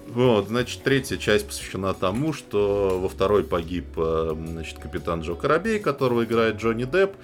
Вот, 0.09 0.49
значит, 0.49 0.83
третья 0.83 1.17
часть 1.17 1.47
посвящена 1.47 1.95
тому, 1.95 2.33
что 2.33 3.01
во 3.01 3.09
второй 3.09 3.43
погиб, 3.43 3.87
э, 3.97 4.35
значит, 4.49 4.79
капитан 4.79 5.23
Джо 5.23 5.35
Корабей, 5.35 5.79
которого 5.79 6.25
играет 6.25 6.57
Джонни 6.57 6.85
Депп, 6.85 7.15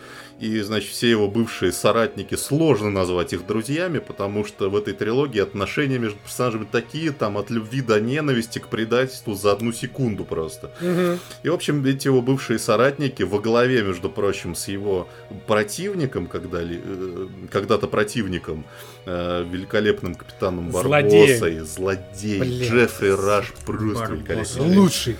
и, 0.40 0.60
значит, 0.60 0.90
все 0.90 1.10
его 1.10 1.28
бывшие 1.28 1.70
соратники, 1.70 2.34
сложно 2.34 2.90
назвать 2.90 3.32
их 3.34 3.46
друзьями, 3.46 3.98
потому 3.98 4.44
что 4.46 4.70
в 4.70 4.76
этой 4.76 4.94
трилогии 4.94 5.40
отношения 5.40 5.98
между 5.98 6.18
персонажами 6.18 6.66
такие, 6.70 7.12
там, 7.12 7.36
от 7.36 7.50
любви 7.50 7.82
до 7.82 8.00
ненависти 8.00 8.58
к 8.58 8.68
предательству 8.68 9.34
за 9.34 9.52
одну 9.52 9.72
секунду 9.72 10.24
просто. 10.24 10.70
Мгм. 10.80 11.18
И, 11.42 11.48
в 11.48 11.54
общем, 11.54 11.84
эти 11.84 12.08
его 12.08 12.22
бывшие 12.22 12.58
соратники 12.58 13.22
во 13.22 13.38
главе, 13.38 13.82
между 13.82 14.08
прочим, 14.08 14.54
с 14.54 14.68
его 14.68 15.08
противником, 15.46 16.26
когда 16.26 16.62
ли- 16.62 16.80
э, 16.82 17.26
когда-то 17.50 17.86
противником, 17.86 18.64
э, 19.06 19.44
великолепным 19.50 20.14
капитаном. 20.14 20.70
Барбосой, 20.70 21.60
злодей, 21.60 22.40
Блин. 22.40 22.62
Джеффри 22.62 23.10
Раш, 23.10 23.52
просто 23.66 24.12
великолепный. 24.14 24.76
Лучший. 24.76 25.16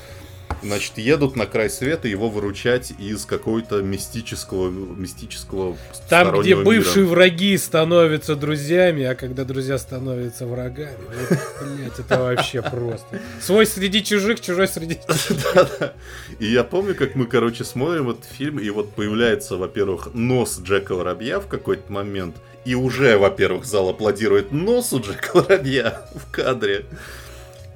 Значит, 0.62 0.98
едут 0.98 1.36
на 1.36 1.46
край 1.46 1.70
света 1.70 2.08
его 2.08 2.28
выручать 2.28 2.92
из 2.98 3.24
какого-то 3.24 3.82
мистического, 3.82 4.70
мистического 4.70 5.76
Там, 6.08 6.40
где 6.40 6.56
бывшие 6.56 7.04
мира. 7.04 7.14
враги 7.14 7.56
становятся 7.56 8.36
друзьями, 8.36 9.04
а 9.04 9.14
когда 9.14 9.44
друзья 9.44 9.78
становятся 9.78 10.46
врагами, 10.46 10.96
вот, 11.28 11.38
блядь, 11.62 11.98
это 11.98 12.18
вообще 12.18 12.62
просто. 12.62 13.20
Свой 13.40 13.66
среди 13.66 14.04
чужих, 14.04 14.40
чужой 14.40 14.68
среди 14.68 14.98
Да-да. 15.54 15.94
И 16.38 16.46
я 16.46 16.64
помню, 16.64 16.94
как 16.94 17.14
мы, 17.14 17.26
короче, 17.26 17.64
смотрим 17.64 18.10
этот 18.10 18.24
фильм, 18.24 18.58
и 18.58 18.68
вот 18.70 18.92
появляется, 18.94 19.56
во-первых, 19.56 20.10
нос 20.14 20.60
Джека 20.62 20.94
Воробья 20.94 21.40
в 21.40 21.46
какой-то 21.46 21.90
момент, 21.92 22.36
и 22.64 22.74
уже, 22.74 23.16
во-первых, 23.16 23.64
зал 23.64 23.88
аплодирует 23.88 24.52
носу 24.52 25.00
Джека 25.00 25.30
Воробья 25.38 26.02
в 26.14 26.30
кадре. 26.30 26.84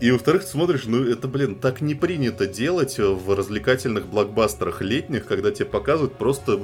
И, 0.04 0.10
во-вторых, 0.10 0.42
ты 0.44 0.48
смотришь, 0.50 0.82
ну, 0.84 1.02
это, 1.02 1.28
блин, 1.28 1.54
так 1.54 1.80
не 1.80 1.94
принято 1.94 2.46
делать 2.46 2.98
в 2.98 3.34
развлекательных 3.34 4.04
блокбастерах 4.06 4.82
летних, 4.82 5.24
когда 5.24 5.50
тебе 5.50 5.64
показывают 5.64 6.14
просто 6.16 6.60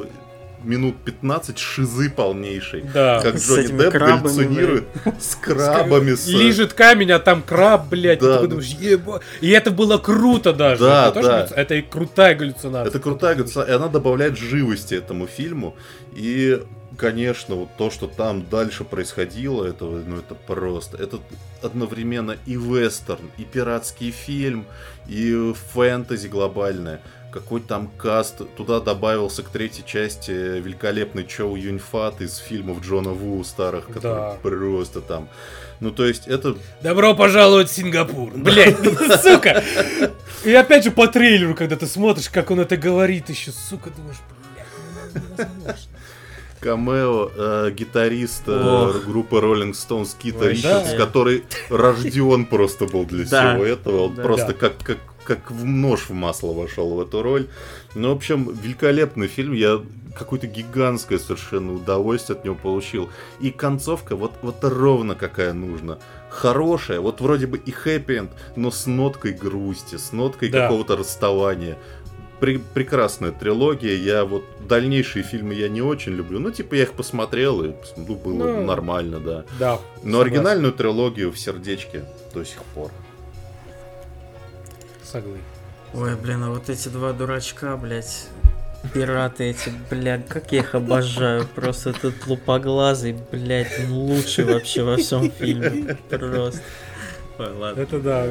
минут 0.63 0.97
15 1.07 1.59
шизы 1.59 2.11
полнейшей. 2.11 2.83
Да. 2.93 3.23
Как 3.23 3.39
С 3.39 3.49
Джонни 3.49 3.69
Депп 3.79 3.93
крабами, 3.93 4.21
галлюцинирует 4.25 4.85
с 5.19 5.35
крабами. 5.37 6.13
с- 6.17 6.27
Лежит 6.29 6.75
камень, 6.75 7.13
а 7.13 7.19
там 7.19 7.43
краб, 7.43 7.89
блядь. 7.89 8.19
и 8.19 8.27
Да, 8.27 8.41
да. 8.43 8.47
думаешь, 8.47 8.67
«Еба». 8.67 9.21
И 9.41 9.49
это 9.49 9.71
было 9.71 9.97
круто 9.97 10.53
даже. 10.53 10.81
Да, 10.83 11.05
Это, 11.07 11.15
тоже 11.15 11.29
да. 11.29 11.41
галлюци- 11.47 11.55
это 11.55 11.75
и 11.77 11.81
крутая 11.81 12.35
галлюцинация. 12.35 12.89
Это 12.91 12.99
крутая 13.01 13.37
галлюцинация, 13.37 13.73
и 13.73 13.77
она 13.77 13.89
добавляет 13.89 14.37
живости 14.37 14.93
этому 14.93 15.27
фильму. 15.27 15.77
И, 16.15 16.61
конечно, 17.01 17.55
вот 17.55 17.71
то, 17.79 17.91
что 17.91 18.07
там 18.07 18.47
дальше 18.47 18.85
происходило, 18.85 19.65
это, 19.65 19.85
ну, 19.87 20.19
это 20.19 20.35
просто... 20.35 20.99
Это 20.99 21.19
одновременно 21.63 22.37
и 22.45 22.57
вестерн, 22.57 23.31
и 23.39 23.45
пиратский 23.45 24.11
фильм, 24.11 24.67
и 25.09 25.55
фэнтези 25.73 26.29
глобальное. 26.29 27.01
Какой 27.33 27.63
там 27.63 27.91
каст. 27.97 28.43
Туда 28.57 28.81
добавился 28.81 29.43
к 29.43 29.49
третьей 29.49 29.87
части 29.87 30.31
великолепный 30.31 31.25
Чоу 31.25 31.57
Юньфат 31.57 32.21
из 32.21 32.37
фильмов 32.37 32.83
Джона 32.83 33.11
Ву 33.11 33.43
старых, 33.45 33.87
который 33.87 34.03
Да. 34.03 34.37
просто 34.43 35.01
там... 35.01 35.29
Ну, 35.81 35.93
то 35.93 36.05
есть, 36.05 36.29
это 36.29 36.59
Добро 36.83 37.15
пожаловать 37.15 37.71
в 37.71 37.73
Сингапур. 37.73 38.31
Блядь, 38.35 38.77
сука. 39.23 39.63
И 40.45 40.53
опять 40.53 40.85
же 40.85 40.91
по 40.91 41.07
трейлеру, 41.07 41.55
когда 41.55 41.77
ты 41.77 41.87
смотришь, 41.87 42.29
как 42.29 42.51
он 42.51 42.61
это 42.61 42.77
говорит 42.77 43.31
еще, 43.31 43.53
сука, 43.53 43.89
думаешь, 43.89 44.19
блядь, 44.55 44.67
ну, 45.15 45.45
невозможно. 45.47 46.00
Камео 46.61 47.31
э, 47.35 47.71
гитариста 47.73 48.89
Ох. 48.89 49.05
группы 49.05 49.37
Rolling 49.37 49.73
Stones 49.73 50.15
Кита. 50.19 50.49
Ричардс, 50.49 50.95
который 50.95 51.45
рожден 51.69 52.47
просто 52.47 52.87
был 52.87 53.05
для 53.05 53.25
Да. 53.25 53.55
всего 53.55 53.65
этого. 53.65 54.03
Он 54.07 54.15
Да. 54.15 54.23
просто 54.23 54.47
Да. 54.49 54.53
как, 54.55 54.79
как, 54.83 54.99
как 55.25 55.51
в 55.51 55.65
нож 55.65 56.09
в 56.09 56.13
масло 56.13 56.53
вошел 56.53 56.95
в 56.95 57.01
эту 57.01 57.23
роль. 57.23 57.47
Ну, 57.95 58.13
в 58.13 58.17
общем, 58.17 58.51
великолепный 58.63 59.27
фильм. 59.29 59.53
Я 59.53 59.81
какое-то 60.19 60.47
гигантское 60.49 61.19
совершенно 61.19 61.73
удовольствие 61.75 62.37
от 62.37 62.45
него 62.45 62.57
получил. 62.57 63.09
И 63.41 63.51
концовка 63.51 64.17
вот, 64.17 64.33
вот 64.43 64.57
ровно 64.63 65.15
какая 65.15 65.53
нужна. 65.53 65.99
Хорошая, 66.31 67.01
вот 67.01 67.21
вроде 67.21 67.47
бы 67.47 67.59
и 67.59 67.71
хэппи 67.71 68.29
но 68.57 68.71
с 68.71 68.87
ноткой 68.87 69.33
грусти, 69.33 69.97
с 69.97 70.13
ноткой 70.13 70.49
Да. 70.49 70.63
какого-то 70.67 70.97
расставания. 70.97 71.77
Пре- 72.41 72.61
прекрасная 72.75 73.33
трилогия. 73.33 73.95
Я 73.97 74.25
вот 74.25 74.45
дальнейшие 74.67 75.23
фильмы 75.23 75.55
я 75.55 75.69
не 75.69 75.83
очень 75.83 76.13
люблю. 76.13 76.39
Ну, 76.39 76.51
типа, 76.51 76.75
я 76.75 76.83
их 76.85 76.93
посмотрел, 76.95 77.63
и 77.65 77.73
ну, 77.97 78.15
было 78.17 78.33
Ну, 78.45 78.65
нормально, 78.65 79.21
да. 79.21 79.45
Да. 79.59 79.73
Но 80.03 80.19
согласен. 80.19 80.21
оригинальную 80.21 80.73
трилогию 80.73 81.31
в 81.33 81.39
сердечке 81.39 82.05
до 82.35 82.45
сих 82.45 82.63
пор. 82.75 82.91
Соглы. 85.03 85.39
Ой, 85.93 86.15
блин, 86.17 86.43
а 86.45 86.51
вот 86.51 86.69
эти 86.71 86.89
два 86.89 87.13
дурачка, 87.13 87.77
блядь, 87.77 88.27
пираты 88.95 89.45
эти, 89.51 89.73
блядь, 89.91 90.29
как 90.29 90.53
я 90.53 90.61
их 90.61 90.75
обожаю. 90.75 91.47
Просто 91.55 91.91
этот 91.91 92.27
лупоглазый, 92.27 93.17
блядь, 93.33 93.73
он 93.81 93.93
лучший 93.93 94.45
вообще 94.45 94.83
во 94.85 94.97
всем 94.97 95.31
фильме. 95.33 95.97
Просто. 96.09 96.61
Ой, 97.39 97.53
ладно. 97.55 97.81
Это 97.81 97.99
да. 97.99 98.27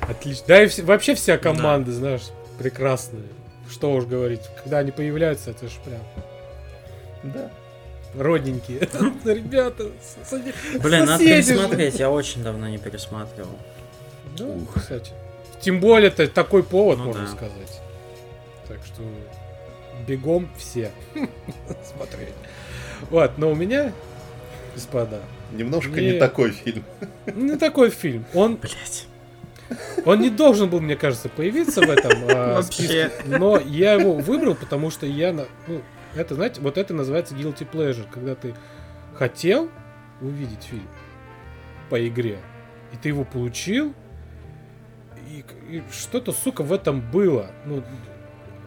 Отлично. 0.00 0.44
Да 0.48 0.62
и 0.62 0.66
вс- 0.66 0.82
вообще 0.84 1.14
вся 1.14 1.38
команда, 1.38 1.92
знаешь, 1.92 2.22
прекрасная. 2.58 3.22
Что 3.70 3.92
уж 3.92 4.04
говорить. 4.04 4.40
Когда 4.62 4.78
они 4.78 4.90
появляются, 4.90 5.50
это 5.50 5.68
ж 5.68 5.72
прям 5.84 7.32
Да. 7.32 7.50
родненькие. 8.14 8.80
Ребята, 9.24 9.86
Блин, 10.82 11.04
надо 11.06 11.22
же. 11.22 11.28
пересмотреть, 11.30 11.94
я 11.98 12.10
очень 12.10 12.42
давно 12.42 12.68
не 12.68 12.78
пересматривал. 12.78 13.58
Ух. 14.40 14.74
кстати. 14.74 15.12
Тем 15.60 15.80
более, 15.80 16.08
это 16.08 16.26
такой 16.28 16.62
повод, 16.64 16.98
Ну 16.98 17.04
можно 17.04 17.22
да. 17.26 17.28
сказать. 17.30 17.80
Так 18.68 18.78
что 18.84 19.02
бегом 20.06 20.48
все 20.58 20.90
смотреть. 21.96 22.34
Вот, 23.10 23.38
но 23.38 23.50
у 23.50 23.54
меня, 23.54 23.92
господа, 24.74 25.20
Немножко 25.52 26.00
Не. 26.00 26.12
не 26.12 26.18
такой 26.18 26.50
фильм. 26.50 26.82
не 27.26 27.56
такой 27.56 27.90
фильм. 27.90 28.24
Он, 28.32 28.56
Блять. 28.56 29.06
Он 30.04 30.20
не 30.20 30.30
должен 30.30 30.68
был, 30.68 30.80
мне 30.80 30.96
кажется, 30.96 31.28
появиться 31.28 31.80
в 31.80 31.90
этом 31.90 32.26
Вообще. 32.26 32.72
списке, 32.72 33.10
но 33.26 33.58
я 33.58 33.94
его 33.94 34.14
выбрал, 34.14 34.54
потому 34.54 34.90
что 34.90 35.06
я, 35.06 35.32
на- 35.32 35.46
ну, 35.66 35.80
это, 36.14 36.34
знаете, 36.34 36.60
вот 36.60 36.76
это 36.78 36.92
называется 36.94 37.34
guilty 37.34 37.66
pleasure, 37.70 38.06
когда 38.12 38.34
ты 38.34 38.54
хотел 39.14 39.68
увидеть 40.20 40.64
фильм 40.64 40.86
по 41.88 42.06
игре, 42.06 42.38
и 42.92 42.96
ты 42.96 43.08
его 43.08 43.24
получил, 43.24 43.94
и, 45.30 45.44
и 45.70 45.82
что-то, 45.90 46.32
сука, 46.32 46.62
в 46.62 46.72
этом 46.72 47.00
было. 47.10 47.50
Ну, 47.64 47.82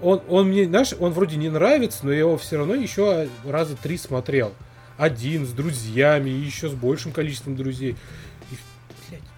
он, 0.01 0.22
он 0.27 0.47
мне, 0.49 0.65
знаешь, 0.65 0.93
он 0.99 1.11
вроде 1.11 1.38
не 1.38 1.49
нравится, 1.49 1.99
но 2.05 2.11
я 2.11 2.19
его 2.19 2.38
все 2.38 2.57
равно 2.57 2.73
еще 2.76 3.27
раза 3.45 3.76
три 3.76 3.97
смотрел. 3.97 4.53
Один, 4.97 5.45
с 5.45 5.49
друзьями, 5.51 6.30
еще 6.30 6.69
с 6.69 6.73
большим 6.73 7.11
количеством 7.11 7.55
друзей. 7.55 7.97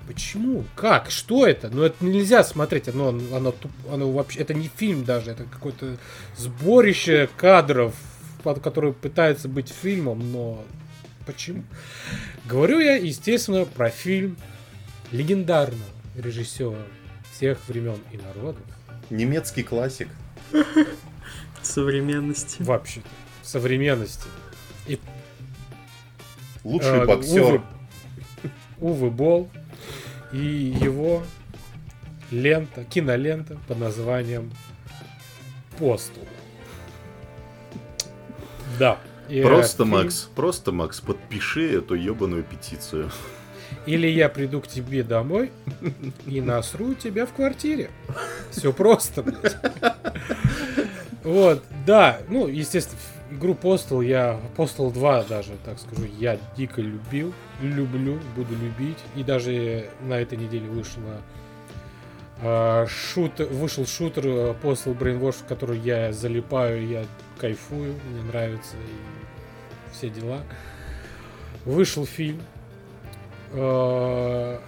И, 0.08 0.14
почему? 0.14 0.64
Как? 0.76 1.10
Что 1.10 1.46
это? 1.46 1.70
Ну, 1.70 1.84
это 1.84 2.04
нельзя 2.04 2.44
смотреть. 2.44 2.90
Оно, 2.90 3.10
оно, 3.10 3.54
оно 3.92 4.12
вообще... 4.12 4.40
Это 4.40 4.54
не 4.54 4.70
фильм 4.76 5.04
даже, 5.04 5.32
это 5.32 5.44
какое-то 5.44 5.98
сборище 6.36 7.30
кадров, 7.38 7.96
под 8.44 8.60
которое 8.62 8.94
пытается 8.94 9.48
быть 9.48 9.70
фильмом, 9.70 10.32
но 10.32 10.64
почему? 11.26 11.64
Говорю 12.46 12.80
я, 12.80 12.96
естественно, 12.96 13.66
про 13.66 13.90
фильм 13.90 14.38
легендарного 15.12 15.82
режиссера 16.16 16.78
всех 17.32 17.60
времен 17.68 18.00
и 18.12 18.18
народов. 18.18 18.64
Немецкий 19.10 19.64
классик. 19.64 20.10
Современности. 21.62 22.62
Вообще, 22.62 23.02
современности. 23.44 24.28
Лучший 26.64 27.04
Э, 27.04 27.06
боксер. 27.06 27.62
Увы 28.80 29.10
Болл 29.10 29.50
и 30.32 30.38
его 30.82 31.24
лента, 32.32 32.84
кинолента 32.86 33.58
под 33.68 33.80
названием 33.80 34.52
Постул. 35.80 36.26
Да. 38.80 38.98
И, 39.30 39.42
Просто, 39.42 39.84
фильм- 39.84 39.90
Макс, 39.98 40.30
просто, 40.36 40.72
Макс, 40.72 41.02
подпиши 41.02 41.78
эту 41.78 41.96
ебаную 41.96 42.44
петицию. 42.44 43.12
Или 43.86 44.08
я 44.08 44.30
приду 44.30 44.62
к 44.62 44.68
тебе 44.68 45.04
домой 45.04 45.52
и 46.26 46.40
насру 46.42 46.94
тебя 46.94 47.26
в 47.26 47.34
квартире. 47.34 47.90
Все 48.52 48.72
просто, 48.72 49.24
блядь. 49.24 49.58
Вот, 51.24 51.64
да, 51.86 52.20
ну, 52.30 52.48
естественно, 52.48 53.00
игру 53.32 53.54
Postal 53.54 54.06
я, 54.06 54.40
Postal 54.56 54.92
2 54.92 55.24
даже, 55.24 55.54
так 55.66 55.80
скажу, 55.80 56.06
я 56.18 56.40
дико 56.56 56.82
любил, 56.82 57.34
люблю, 57.62 58.20
буду 58.36 58.54
любить. 58.56 58.98
И 59.16 59.24
даже 59.24 59.90
на 60.02 60.14
этой 60.14 60.38
неделе 60.38 60.68
вышла 60.70 61.22
а, 62.42 62.86
шут, 62.88 63.40
вышел 63.40 63.86
шутер 63.86 64.28
э, 64.28 64.56
Postal 64.62 64.98
Brainwash, 64.98 65.44
в 65.44 65.46
который 65.46 65.80
я 65.80 66.14
залипаю, 66.14 66.88
я 66.88 67.06
кайфую, 67.40 67.96
мне 68.12 68.24
нравится 68.24 68.76
и 68.76 69.92
все 69.94 70.10
дела. 70.10 70.42
Вышел 71.66 72.06
фильм. 72.06 72.42
Э, 73.54 74.60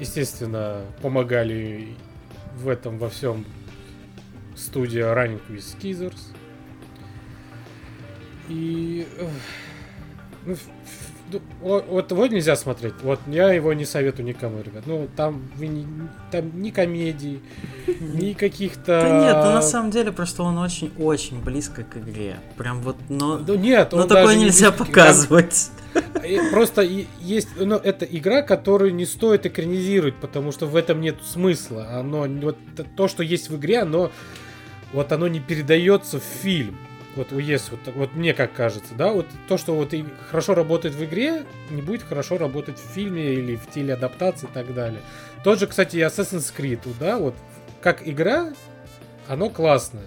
Естественно, 0.00 0.86
помогали 1.02 1.94
в 2.56 2.70
этом 2.70 2.96
во 2.96 3.10
всем 3.10 3.44
студия 4.56 5.04
Running 5.12 5.40
with 5.50 5.58
Skizers. 5.58 6.34
И... 8.50 9.06
э, 9.18 9.28
ну, 10.46 10.56
ну, 11.32 11.84
вот 11.88 12.10
его 12.10 12.26
нельзя 12.26 12.56
смотреть. 12.56 12.94
Вот 13.02 13.20
я 13.28 13.52
его 13.52 13.72
не 13.72 13.84
советую 13.84 14.26
никому, 14.26 14.62
ребят. 14.62 14.82
Ну, 14.86 15.08
там, 15.16 15.42
не, 15.58 15.86
там 16.30 16.60
ни 16.60 16.70
комедий, 16.70 17.40
ни 18.00 18.32
каких-то... 18.32 19.00
Да 19.00 19.20
нет, 19.24 19.36
ну 19.36 19.52
на 19.52 19.62
самом 19.62 19.90
деле 19.90 20.12
просто 20.12 20.42
он 20.42 20.58
очень-очень 20.58 21.40
близко 21.40 21.84
к 21.84 21.96
игре. 21.98 22.40
Прям 22.56 22.80
вот, 22.80 22.96
но... 23.08 23.38
Ну, 23.38 23.54
нет, 23.54 23.92
но 23.92 24.06
такое 24.06 24.34
не 24.34 24.44
нельзя 24.44 24.70
к- 24.72 24.78
показывать. 24.78 25.70
Просто 26.50 26.82
есть, 27.20 27.48
ну, 27.56 27.76
это 27.76 28.04
игра, 28.04 28.42
которую 28.42 28.94
не 28.94 29.06
стоит 29.06 29.46
экранизировать, 29.46 30.16
потому 30.16 30.52
что 30.52 30.66
в 30.66 30.76
этом 30.76 31.00
нет 31.00 31.16
смысла. 31.24 31.88
Оно, 31.92 32.26
вот 32.42 32.56
то, 32.96 33.08
что 33.08 33.22
есть 33.22 33.50
в 33.50 33.56
игре, 33.56 33.80
оно, 33.80 34.10
вот 34.92 35.12
оно 35.12 35.28
не 35.28 35.40
передается 35.40 36.18
в 36.18 36.24
фильм. 36.24 36.76
Вот 37.16 37.32
есть, 37.32 37.70
вот, 37.70 37.80
вот 37.94 38.14
мне 38.14 38.32
как 38.34 38.52
кажется, 38.52 38.94
да, 38.94 39.12
вот 39.12 39.26
то, 39.48 39.58
что 39.58 39.74
вот 39.74 39.92
и 39.94 40.04
хорошо 40.30 40.54
работает 40.54 40.94
в 40.94 41.04
игре, 41.04 41.42
не 41.70 41.82
будет 41.82 42.02
хорошо 42.02 42.38
работать 42.38 42.78
в 42.78 42.94
фильме 42.94 43.34
или 43.34 43.56
в 43.56 43.68
телеадаптации 43.68 44.46
и 44.48 44.52
так 44.52 44.72
далее. 44.72 45.00
Тот 45.42 45.58
же, 45.58 45.66
кстати, 45.66 45.96
и 45.96 46.00
Assassin's 46.00 46.52
Creed, 46.56 46.80
да, 47.00 47.18
вот 47.18 47.34
как 47.80 48.06
игра, 48.06 48.52
оно 49.28 49.50
классное. 49.50 50.04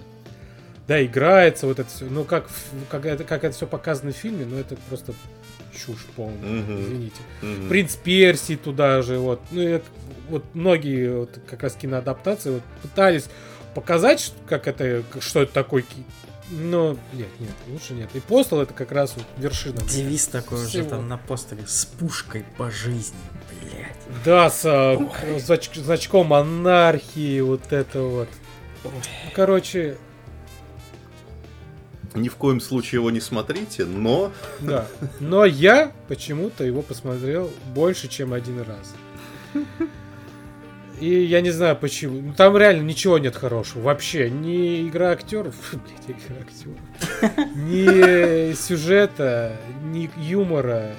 Да, 0.87 1.03
играется 1.03 1.65
вот 1.67 1.79
это 1.79 1.89
все. 1.89 2.05
Ну, 2.05 2.23
как, 2.25 2.49
как, 2.89 3.05
это, 3.05 3.23
как 3.23 3.43
это 3.43 3.55
все 3.55 3.65
показано 3.67 4.11
в 4.11 4.15
фильме, 4.15 4.45
ну, 4.45 4.57
это 4.57 4.75
просто 4.89 5.13
чушь 5.73 6.05
полная, 6.15 6.37
Мгм. 6.37 6.81
извините. 6.81 7.21
Мгм. 7.41 7.69
Принц 7.69 7.95
Персии 7.95 8.55
туда 8.55 9.01
же, 9.01 9.17
вот. 9.17 9.41
Ну, 9.51 9.61
и 9.61 9.81
вот 10.29 10.43
многие 10.53 11.17
вот, 11.19 11.39
как 11.49 11.63
раз 11.63 11.73
киноадаптации 11.75 12.51
вот, 12.51 12.63
пытались 12.81 13.29
показать, 13.73 14.33
как 14.47 14.67
это, 14.67 15.03
что 15.19 15.43
это 15.43 15.53
такое. 15.53 15.83
Но 16.55 16.97
нет, 17.13 17.29
нет, 17.39 17.49
лучше 17.67 17.93
нет. 17.93 18.09
И 18.13 18.19
Постол 18.19 18.61
это 18.61 18.73
как 18.73 18.91
раз 18.91 19.13
вот 19.15 19.25
вершина. 19.37 19.81
Девиз 19.81 20.27
такой 20.27 20.59
уже 20.59 20.67
Всего. 20.67 20.89
там 20.89 21.07
на 21.07 21.17
постере 21.17 21.63
с 21.65 21.85
пушкой 21.85 22.45
по 22.57 22.69
жизни, 22.69 23.17
блядь. 23.49 24.23
Да, 24.23 24.49
с 24.49 24.61
а, 24.65 24.95
знач- 25.39 25.75
значком 25.79 26.27
монархии, 26.27 27.39
вот 27.41 27.71
это 27.71 28.01
вот. 28.01 28.29
Ну, 28.83 28.91
Короче, 29.33 29.97
Ни 32.13 32.29
в 32.29 32.35
коем 32.35 32.61
случае 32.61 32.99
его 32.99 33.09
не 33.09 33.21
смотрите, 33.21 33.85
но 33.85 34.31
да. 34.59 34.87
Но 35.19 35.45
я 35.45 35.91
почему-то 36.07 36.63
его 36.63 36.81
посмотрел 36.83 37.49
больше, 37.73 38.07
чем 38.07 38.33
один 38.33 38.61
раз. 38.61 38.93
И 41.03 41.25
я 41.25 41.41
не 41.41 41.51
знаю 41.51 41.75
почему. 41.75 42.21
Ну, 42.21 42.33
Там 42.33 42.55
реально 42.55 42.83
ничего 42.83 43.17
нет 43.17 43.35
хорошего. 43.35 43.81
Вообще. 43.81 44.29
Ни 44.29 44.87
игра 44.87 45.09
актеров. 45.09 45.53
Блять, 45.73 46.17
игра 46.17 46.37
актеров. 46.39 47.55
Ни 47.57 48.53
сюжета, 48.53 49.57
ни 49.83 50.09
юмора. 50.15 50.91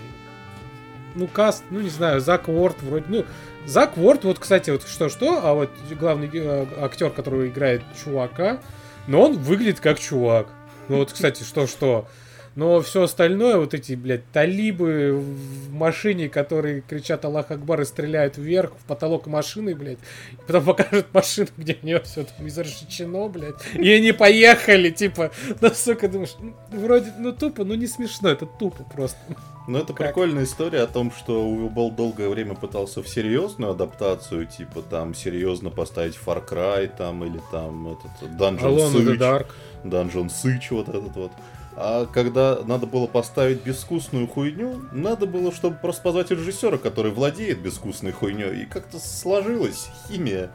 Ну, 1.14 1.26
каст, 1.26 1.64
ну 1.70 1.80
не 1.80 1.88
знаю, 1.88 2.20
Зак 2.20 2.48
Уорд 2.48 2.82
вроде. 2.82 3.06
Ну, 3.08 3.24
Зак 3.64 3.96
Уорд, 3.96 4.24
вот, 4.24 4.38
кстати, 4.38 4.68
вот 4.68 4.86
что-что, 4.86 5.40
а 5.42 5.54
вот 5.54 5.70
главный 5.98 6.28
э, 6.34 6.66
актер, 6.82 7.08
который 7.08 7.48
играет 7.48 7.82
чувака, 8.04 8.60
но 9.06 9.22
он 9.22 9.38
выглядит 9.38 9.80
как 9.80 9.98
чувак. 9.98 10.48
Ну 10.88 10.98
вот, 10.98 11.14
кстати, 11.14 11.44
что-что. 11.44 12.08
Но 12.56 12.80
все 12.82 13.02
остальное, 13.02 13.56
вот 13.56 13.74
эти, 13.74 13.94
блядь, 13.94 14.30
талибы 14.32 15.12
в 15.12 15.72
машине, 15.72 16.28
которые 16.28 16.82
кричат 16.82 17.24
Аллах 17.24 17.50
Акбар 17.50 17.80
и 17.80 17.84
стреляют 17.84 18.38
вверх 18.38 18.72
в 18.78 18.84
потолок 18.84 19.26
машины, 19.26 19.74
блядь. 19.74 19.98
И 20.32 20.36
потом 20.46 20.64
покажут 20.64 21.06
машину, 21.12 21.48
где 21.56 21.76
у 21.82 21.86
нее 21.86 22.00
все 22.00 22.24
там 22.24 22.46
изрешечено, 22.46 23.28
блядь. 23.28 23.56
И 23.74 23.90
они 23.90 24.12
поехали, 24.12 24.90
типа, 24.90 25.32
ну, 25.60 25.70
сука, 25.74 26.08
думаешь, 26.08 26.36
ну, 26.40 26.54
вроде, 26.70 27.12
ну, 27.18 27.32
тупо, 27.32 27.64
ну, 27.64 27.74
не 27.74 27.88
смешно, 27.88 28.28
это 28.28 28.46
тупо 28.46 28.84
просто. 28.84 29.18
Ну, 29.66 29.78
это 29.78 29.94
Как? 29.94 30.08
прикольная 30.08 30.44
история 30.44 30.82
о 30.82 30.86
том, 30.86 31.10
что 31.10 31.48
Уилбол 31.48 31.90
долгое 31.90 32.28
время 32.28 32.54
пытался 32.54 33.02
в 33.02 33.08
серьезную 33.08 33.72
адаптацию, 33.72 34.46
типа 34.46 34.82
там 34.82 35.14
серьезно 35.14 35.70
поставить 35.70 36.18
Far 36.24 36.46
Cry 36.46 36.90
там 36.94 37.24
или 37.24 37.40
там 37.50 37.88
этот 37.88 38.30
Dungeon 38.38 38.60
Alone 38.60 39.18
Dark. 39.18 39.46
Dungeon 39.82 40.28
Siege 40.28 40.68
вот 40.70 40.88
этот 40.90 41.16
вот. 41.16 41.32
А 41.76 42.06
когда 42.06 42.60
надо 42.64 42.86
было 42.86 43.06
поставить 43.06 43.62
безвкусную 43.62 44.28
хуйню, 44.28 44.82
надо 44.92 45.26
было, 45.26 45.52
чтобы 45.52 45.76
просто 45.76 46.02
позвать 46.02 46.30
режиссера, 46.30 46.78
который 46.78 47.10
владеет 47.10 47.60
безвкусной 47.60 48.12
хуйней. 48.12 48.62
И 48.62 48.66
как-то 48.66 48.98
сложилась 48.98 49.88
химия. 50.06 50.50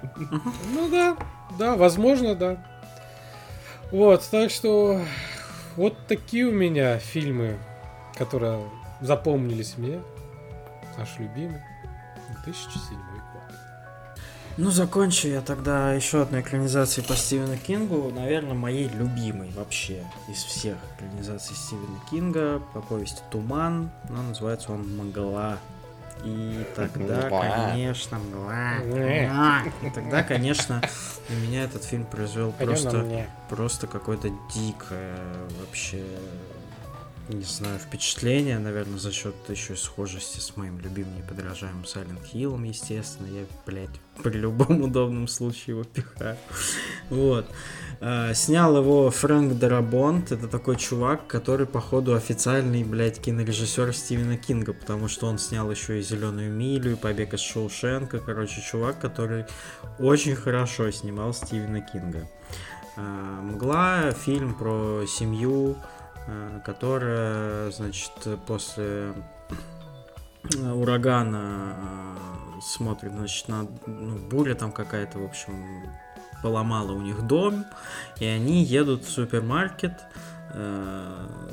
Ну 0.73 0.89
да, 0.89 1.17
да, 1.57 1.75
возможно, 1.75 2.35
да. 2.35 2.65
Вот, 3.91 4.23
так 4.31 4.49
что 4.49 5.01
вот 5.75 5.95
такие 6.07 6.45
у 6.45 6.51
меня 6.51 6.99
фильмы, 6.99 7.57
которые 8.17 8.61
запомнились 9.01 9.77
мне. 9.77 10.01
Наш 10.97 11.17
любимый 11.17 11.61
2007 12.45 12.97
год. 12.97 13.08
Ну, 14.61 14.71
закончу 14.71 15.29
я 15.29 15.39
тогда 15.39 15.93
еще 15.93 16.21
одной 16.21 16.41
экранизацией 16.41 17.07
по 17.07 17.15
Стивену 17.15 17.55
Кингу, 17.55 18.11
наверное, 18.13 18.55
моей 18.55 18.89
любимой 18.89 19.49
вообще 19.55 20.03
из 20.27 20.43
всех 20.43 20.75
экранизаций 20.97 21.55
Стивена 21.55 21.97
Кинга 22.11 22.61
по 22.73 22.81
повести 22.81 23.21
«Туман», 23.31 23.89
но 24.09 24.21
называется 24.21 24.73
он 24.73 24.81
«Мгла». 24.97 25.59
И 26.25 26.65
тогда, 26.75 27.27
Мгла. 27.27 27.69
конечно, 27.71 28.19
мгла. 28.19 28.79
И 29.81 29.89
тогда, 29.91 30.23
конечно, 30.23 30.81
на 31.29 31.33
меня 31.35 31.63
этот 31.63 31.85
фильм 31.85 32.03
произвел 32.03 32.51
Пойдем 32.51 32.73
просто, 32.73 33.27
просто 33.47 33.87
какое-то 33.87 34.29
дикое 34.53 35.15
вообще, 35.61 36.03
не 37.29 37.43
знаю, 37.43 37.79
впечатление, 37.79 38.57
наверное, 38.59 38.97
за 38.97 39.11
счет 39.11 39.35
еще 39.49 39.73
и 39.73 39.77
схожести 39.77 40.39
с 40.39 40.57
моим 40.57 40.79
любимым 40.79 41.17
неподражаемым 41.17 41.83
Silent 41.83 42.21
Hill, 42.33 42.67
естественно. 42.67 43.27
Я, 43.27 43.45
блядь, 43.65 43.89
при 44.23 44.37
любом 44.37 44.81
удобном 44.83 45.27
случае 45.27 45.75
его 45.75 45.83
пихаю. 45.83 46.37
Вот. 47.09 47.45
А, 48.01 48.33
Снял 48.33 48.77
его 48.77 49.11
Фрэнк 49.11 49.59
Дарабонт. 49.59 50.31
Это 50.31 50.47
такой 50.47 50.77
чувак, 50.77 51.27
который, 51.27 51.67
походу, 51.67 52.15
официальный, 52.15 52.83
блядь, 52.83 53.19
кинорежиссер 53.21 53.93
Стивена 53.93 54.37
Кинга, 54.37 54.73
потому 54.73 55.07
что 55.07 55.27
он 55.27 55.37
снял 55.37 55.69
еще 55.69 55.99
и 55.99 56.01
Зеленую 56.01 56.51
милю, 56.51 56.93
и 56.93 56.95
Побег 56.95 57.33
из 57.33 57.41
Шоушенка. 57.41 58.19
Короче, 58.19 58.61
чувак, 58.61 58.99
который 58.99 59.45
очень 59.99 60.35
хорошо 60.35 60.89
снимал 60.91 61.33
Стивена 61.33 61.81
Кинга. 61.81 62.27
А, 62.95 63.41
Мгла 63.41 64.11
фильм 64.11 64.55
про 64.55 65.03
семью, 65.07 65.77
которая, 66.65 67.71
значит, 67.71 68.11
после 68.45 69.13
э, 70.55 70.71
урагана 70.71 71.75
э, 71.77 72.61
смотрит, 72.61 73.11
значит, 73.11 73.47
на 73.47 73.67
ну, 73.85 74.17
буря 74.29 74.55
там 74.55 74.71
какая-то, 74.71 75.19
в 75.19 75.25
общем, 75.25 75.85
поломала 76.41 76.91
у 76.91 77.01
них 77.01 77.27
дом, 77.27 77.65
и 78.19 78.25
они 78.25 78.63
едут 78.63 79.03
в 79.05 79.09
супермаркет, 79.09 79.93
э, 79.93 80.28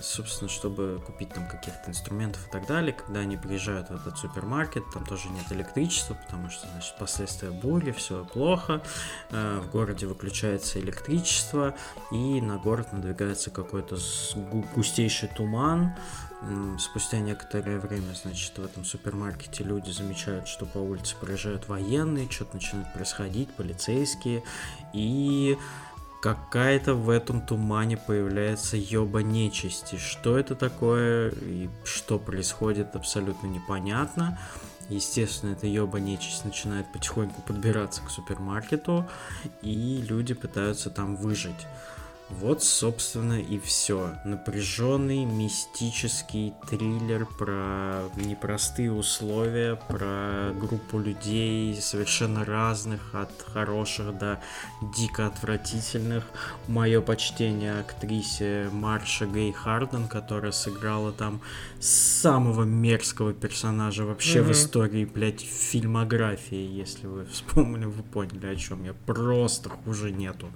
собственно, 0.02 0.50
чтобы 0.50 1.02
купить 1.04 1.30
там 1.30 1.46
каких-то 1.48 1.90
инструментов 1.90 2.46
и 2.46 2.50
так 2.50 2.66
далее. 2.66 2.92
Когда 2.92 3.20
они 3.20 3.36
приезжают 3.36 3.88
в 3.90 3.94
этот 3.94 4.18
супермаркет, 4.18 4.84
там 4.92 5.04
тоже 5.04 5.28
нет 5.28 5.44
электричества, 5.50 6.14
потому 6.14 6.50
что, 6.50 6.66
значит, 6.68 6.96
последствия 6.98 7.50
бури, 7.50 7.92
все 7.92 8.24
плохо. 8.24 8.82
Э, 9.30 9.60
в 9.60 9.70
городе 9.70 10.06
выключается 10.06 10.80
электричество, 10.80 11.74
и 12.10 12.40
на 12.40 12.58
город 12.58 12.92
надвигается 12.92 13.50
какой-то 13.50 13.96
густейший 14.74 15.28
туман. 15.28 15.94
Спустя 16.78 17.18
некоторое 17.18 17.80
время, 17.80 18.14
значит, 18.14 18.58
в 18.58 18.64
этом 18.64 18.84
супермаркете 18.84 19.64
люди 19.64 19.90
замечают, 19.90 20.48
что 20.48 20.66
по 20.66 20.78
улице 20.78 21.16
проезжают 21.16 21.66
военные, 21.66 22.30
что-то 22.30 22.56
начинает 22.56 22.92
происходить, 22.92 23.52
полицейские, 23.54 24.42
и 24.92 25.58
какая-то 26.26 26.94
в 26.94 27.08
этом 27.08 27.40
тумане 27.40 27.96
появляется 27.96 28.76
ёба 28.76 29.22
нечисти. 29.22 29.94
Что 29.94 30.36
это 30.36 30.56
такое 30.56 31.30
и 31.30 31.70
что 31.84 32.18
происходит, 32.18 32.96
абсолютно 32.96 33.46
непонятно. 33.46 34.36
Естественно, 34.88 35.52
эта 35.52 35.68
ёба 35.68 36.00
нечисть 36.00 36.44
начинает 36.44 36.90
потихоньку 36.92 37.42
подбираться 37.42 38.02
к 38.02 38.10
супермаркету, 38.10 39.06
и 39.62 40.04
люди 40.08 40.34
пытаются 40.34 40.90
там 40.90 41.14
выжить. 41.14 41.68
Вот, 42.28 42.62
собственно, 42.62 43.40
и 43.40 43.58
все. 43.60 44.14
Напряженный 44.24 45.24
мистический 45.24 46.54
триллер 46.68 47.24
про 47.24 48.02
непростые 48.16 48.92
условия, 48.92 49.76
про 49.88 50.52
группу 50.52 50.98
людей 50.98 51.80
совершенно 51.80 52.44
разных, 52.44 53.14
от 53.14 53.30
хороших 53.52 54.18
до 54.18 54.40
дико 54.96 55.26
отвратительных. 55.26 56.24
Мое 56.66 57.00
почтение 57.00 57.78
актрисе 57.78 58.70
Марша 58.72 59.26
Гей 59.26 59.52
Харден, 59.52 60.08
которая 60.08 60.52
сыграла 60.52 61.12
там 61.12 61.40
самого 61.78 62.64
мерзкого 62.64 63.34
персонажа 63.34 64.04
вообще 64.04 64.40
mm-hmm. 64.40 64.48
в 64.48 64.52
истории, 64.52 65.04
блядь, 65.04 65.42
фильмографии, 65.42 66.56
если 66.56 67.06
вы 67.06 67.24
вспомнили, 67.26 67.84
вы 67.84 68.02
поняли, 68.02 68.46
о 68.46 68.56
чем 68.56 68.82
я. 68.84 68.94
Просто 68.94 69.68
хуже 69.68 70.10
нету. 70.10 70.48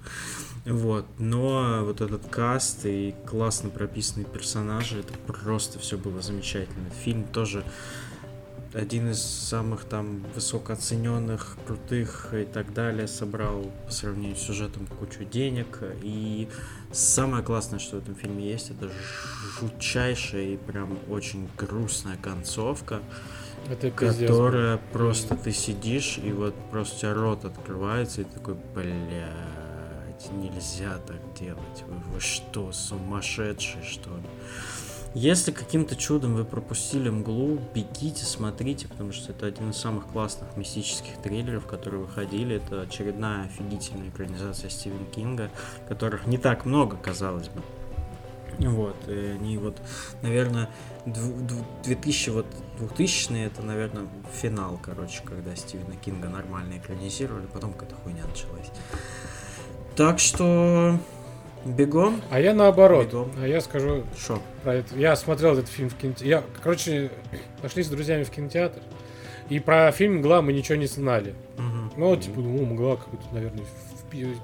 Вот, 0.65 1.07
но 1.17 1.60
вот 1.83 2.01
этот 2.01 2.27
каст 2.27 2.85
и 2.85 3.15
классно 3.25 3.69
прописанные 3.69 4.25
персонажи, 4.25 4.99
это 4.99 5.13
просто 5.13 5.79
все 5.79 5.97
было 5.97 6.21
замечательно. 6.21 6.89
Фильм 7.03 7.23
тоже 7.25 7.63
один 8.73 9.11
из 9.11 9.21
самых 9.21 9.83
там 9.83 10.25
высокооцененных, 10.33 11.57
крутых 11.65 12.33
и 12.33 12.45
так 12.45 12.73
далее, 12.73 13.07
собрал 13.07 13.69
по 13.85 13.91
сравнению 13.91 14.37
с 14.37 14.41
сюжетом 14.41 14.87
кучу 14.87 15.25
денег. 15.25 15.79
И 16.01 16.47
самое 16.91 17.43
классное, 17.43 17.79
что 17.79 17.97
в 17.97 18.03
этом 18.03 18.15
фильме 18.15 18.49
есть, 18.49 18.71
это 18.71 18.89
жутчайшая 19.59 20.53
и 20.53 20.57
прям 20.57 20.97
очень 21.09 21.49
грустная 21.57 22.17
концовка. 22.17 23.01
Это 23.69 23.91
которая 23.91 24.77
пиздец. 24.77 24.91
просто 24.93 25.35
ты 25.35 25.51
сидишь 25.51 26.17
и 26.17 26.31
вот 26.31 26.55
просто 26.71 26.95
у 26.95 26.99
тебя 26.99 27.13
рот 27.13 27.45
открывается 27.45 28.21
и 28.21 28.23
такой, 28.23 28.55
бля 28.73 29.29
делать 30.21 30.53
нельзя 30.53 30.97
так 31.05 31.30
делать. 31.41 31.83
Вы, 31.87 31.95
вы 32.13 32.19
что, 32.19 32.71
сумасшедшие, 32.71 33.83
что 33.83 34.09
ли? 34.09 34.23
Если 35.13 35.51
каким-то 35.51 35.97
чудом 35.97 36.35
вы 36.35 36.45
пропустили 36.45 37.09
мглу, 37.09 37.59
бегите, 37.75 38.23
смотрите, 38.23 38.87
потому 38.87 39.11
что 39.11 39.33
это 39.33 39.45
один 39.45 39.71
из 39.71 39.77
самых 39.77 40.07
классных 40.07 40.55
мистических 40.55 41.17
триллеров, 41.21 41.67
которые 41.67 42.01
выходили. 42.03 42.55
Это 42.55 42.81
очередная 42.81 43.43
офигительная 43.43 44.07
экранизация 44.07 44.69
Стивена 44.69 45.05
Кинга, 45.13 45.51
которых 45.89 46.27
не 46.27 46.37
так 46.37 46.65
много, 46.65 46.95
казалось 46.95 47.49
бы. 47.49 47.61
Вот, 48.59 48.95
и 49.07 49.35
они 49.35 49.57
вот, 49.57 49.81
наверное, 50.21 50.69
2000, 51.05 52.29
вот, 52.29 52.45
2000 52.79 53.33
это, 53.45 53.63
наверное, 53.63 54.07
финал, 54.41 54.79
короче, 54.81 55.23
когда 55.25 55.55
Стивена 55.55 55.95
Кинга 55.95 56.29
нормально 56.29 56.77
экранизировали, 56.77 57.47
потом 57.47 57.73
какая-то 57.73 57.95
хуйня 57.95 58.23
началась. 58.27 58.71
Так 59.95 60.19
что 60.19 60.97
бегом. 61.65 62.21
А 62.29 62.39
я 62.39 62.53
наоборот. 62.53 63.07
Бегом. 63.07 63.31
А 63.41 63.47
я 63.47 63.61
скажу 63.61 64.03
Шо? 64.17 64.39
про 64.63 64.75
это. 64.75 64.95
Я 64.95 65.15
смотрел 65.15 65.53
этот 65.53 65.69
фильм 65.69 65.89
в 65.89 65.95
кинотеатре. 65.95 66.29
Я, 66.29 66.43
короче, 66.61 67.11
пошли 67.61 67.83
с 67.83 67.87
друзьями 67.87 68.23
в 68.23 68.29
кинотеатр. 68.29 68.79
И 69.49 69.59
про 69.59 69.91
фильм 69.91 70.19
«Мгла» 70.19 70.41
мы 70.41 70.53
ничего 70.53 70.77
не 70.77 70.87
знали. 70.87 71.35
Угу. 71.57 71.93
Ну, 71.97 72.15
типа, 72.15 72.39
ну, 72.39 72.65
«Мгла» 72.65 72.95
какой-то, 72.95 73.25
наверное, 73.33 73.65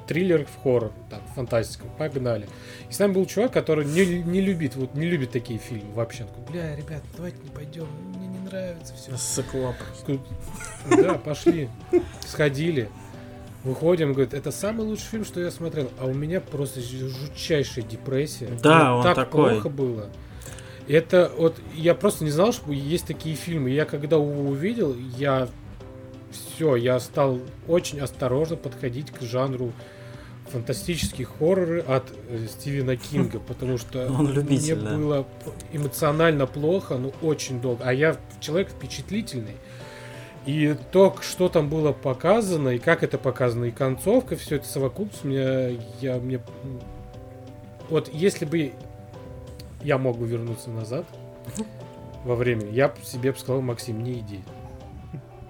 триллер 0.08 0.46
в 0.46 0.64
хоррор, 0.64 0.92
там, 1.10 1.22
фантастика, 1.36 1.86
погнали. 1.98 2.48
И 2.90 2.94
с 2.94 3.00
нами 3.00 3.14
был 3.14 3.26
чувак, 3.26 3.54
который 3.54 3.86
не, 3.86 4.06
не 4.06 4.42
любит, 4.42 4.76
вот 4.76 4.96
не 4.96 5.06
любит 5.06 5.32
такие 5.32 5.60
фильмы 5.60 5.94
вообще. 5.94 6.24
Он 6.24 6.30
такой, 6.30 6.44
бля, 6.52 6.76
ребят, 6.76 7.04
давайте 7.16 7.38
не 7.44 7.50
пойдем, 7.50 7.88
мне 8.16 8.28
не 8.28 8.40
нравится 8.40 8.94
все. 8.96 9.16
Сыклоп. 9.18 9.76
Да, 10.90 11.16
пошли, 11.16 11.70
сходили. 12.26 12.90
Выходим, 13.68 14.14
говорит, 14.14 14.34
это 14.34 14.52
самый 14.52 14.86
лучший 14.86 15.06
фильм, 15.08 15.26
что 15.26 15.42
я 15.42 15.52
смотрел. 15.52 15.90
А 16.00 16.06
у 16.06 16.14
меня 16.14 16.40
просто 16.40 16.80
жутчайшая 16.82 17.84
депрессия. 17.84 18.50
Да, 18.64 18.80
Мне 18.80 18.90
он 18.92 19.04
так 19.04 19.16
такой. 19.16 19.52
плохо 19.52 19.70
было. 19.70 20.10
Это 20.88 21.30
вот 21.38 21.58
я 21.76 21.94
просто 21.94 22.24
не 22.24 22.32
знал, 22.32 22.54
что 22.54 22.72
есть 22.72 23.06
такие 23.06 23.36
фильмы. 23.36 23.72
Я 23.72 23.84
когда 23.84 24.16
его 24.16 24.50
увидел, 24.50 24.96
я 25.18 25.50
все, 26.32 26.78
я 26.78 26.98
стал 27.02 27.40
очень 27.68 28.00
осторожно 28.00 28.56
подходить 28.56 29.12
к 29.12 29.22
жанру 29.22 29.74
фантастические 30.50 31.28
хорроры 31.28 31.82
от 31.82 32.06
э, 32.30 32.48
Стивена 32.48 32.96
Кинга, 32.96 33.40
потому 33.48 33.78
что 33.78 34.08
Он 34.08 34.32
любитель, 34.32 34.76
мне 34.76 34.86
да. 34.86 34.96
было 34.96 35.28
эмоционально 35.74 36.48
плохо, 36.48 36.96
ну 36.96 37.14
очень 37.22 37.60
долго. 37.60 37.84
А 37.84 37.94
я 37.94 38.16
человек 38.40 38.70
впечатлительный. 38.70 39.58
И 40.48 40.78
то, 40.94 41.14
что 41.20 41.50
там 41.50 41.68
было 41.68 41.92
показано, 41.92 42.70
и 42.70 42.80
как 42.80 43.04
это 43.04 43.18
показано, 43.18 43.66
и 43.66 43.72
концовка, 43.72 44.38
все 44.38 44.56
это 44.56 44.66
совокупность, 44.66 45.26
мне, 45.26 45.78
я, 46.00 46.16
мне... 46.20 46.40
Вот 47.90 48.10
если 48.14 48.46
бы 48.46 48.72
я 49.84 49.98
мог 49.98 50.18
бы 50.18 50.26
вернуться 50.26 50.70
назад 50.70 51.06
во 52.24 52.36
время, 52.36 52.66
я 52.70 52.94
себе 53.04 53.34
бы 53.34 53.38
сказал, 53.38 53.62
Максим, 53.62 54.02
не 54.02 54.20
иди. 54.20 54.40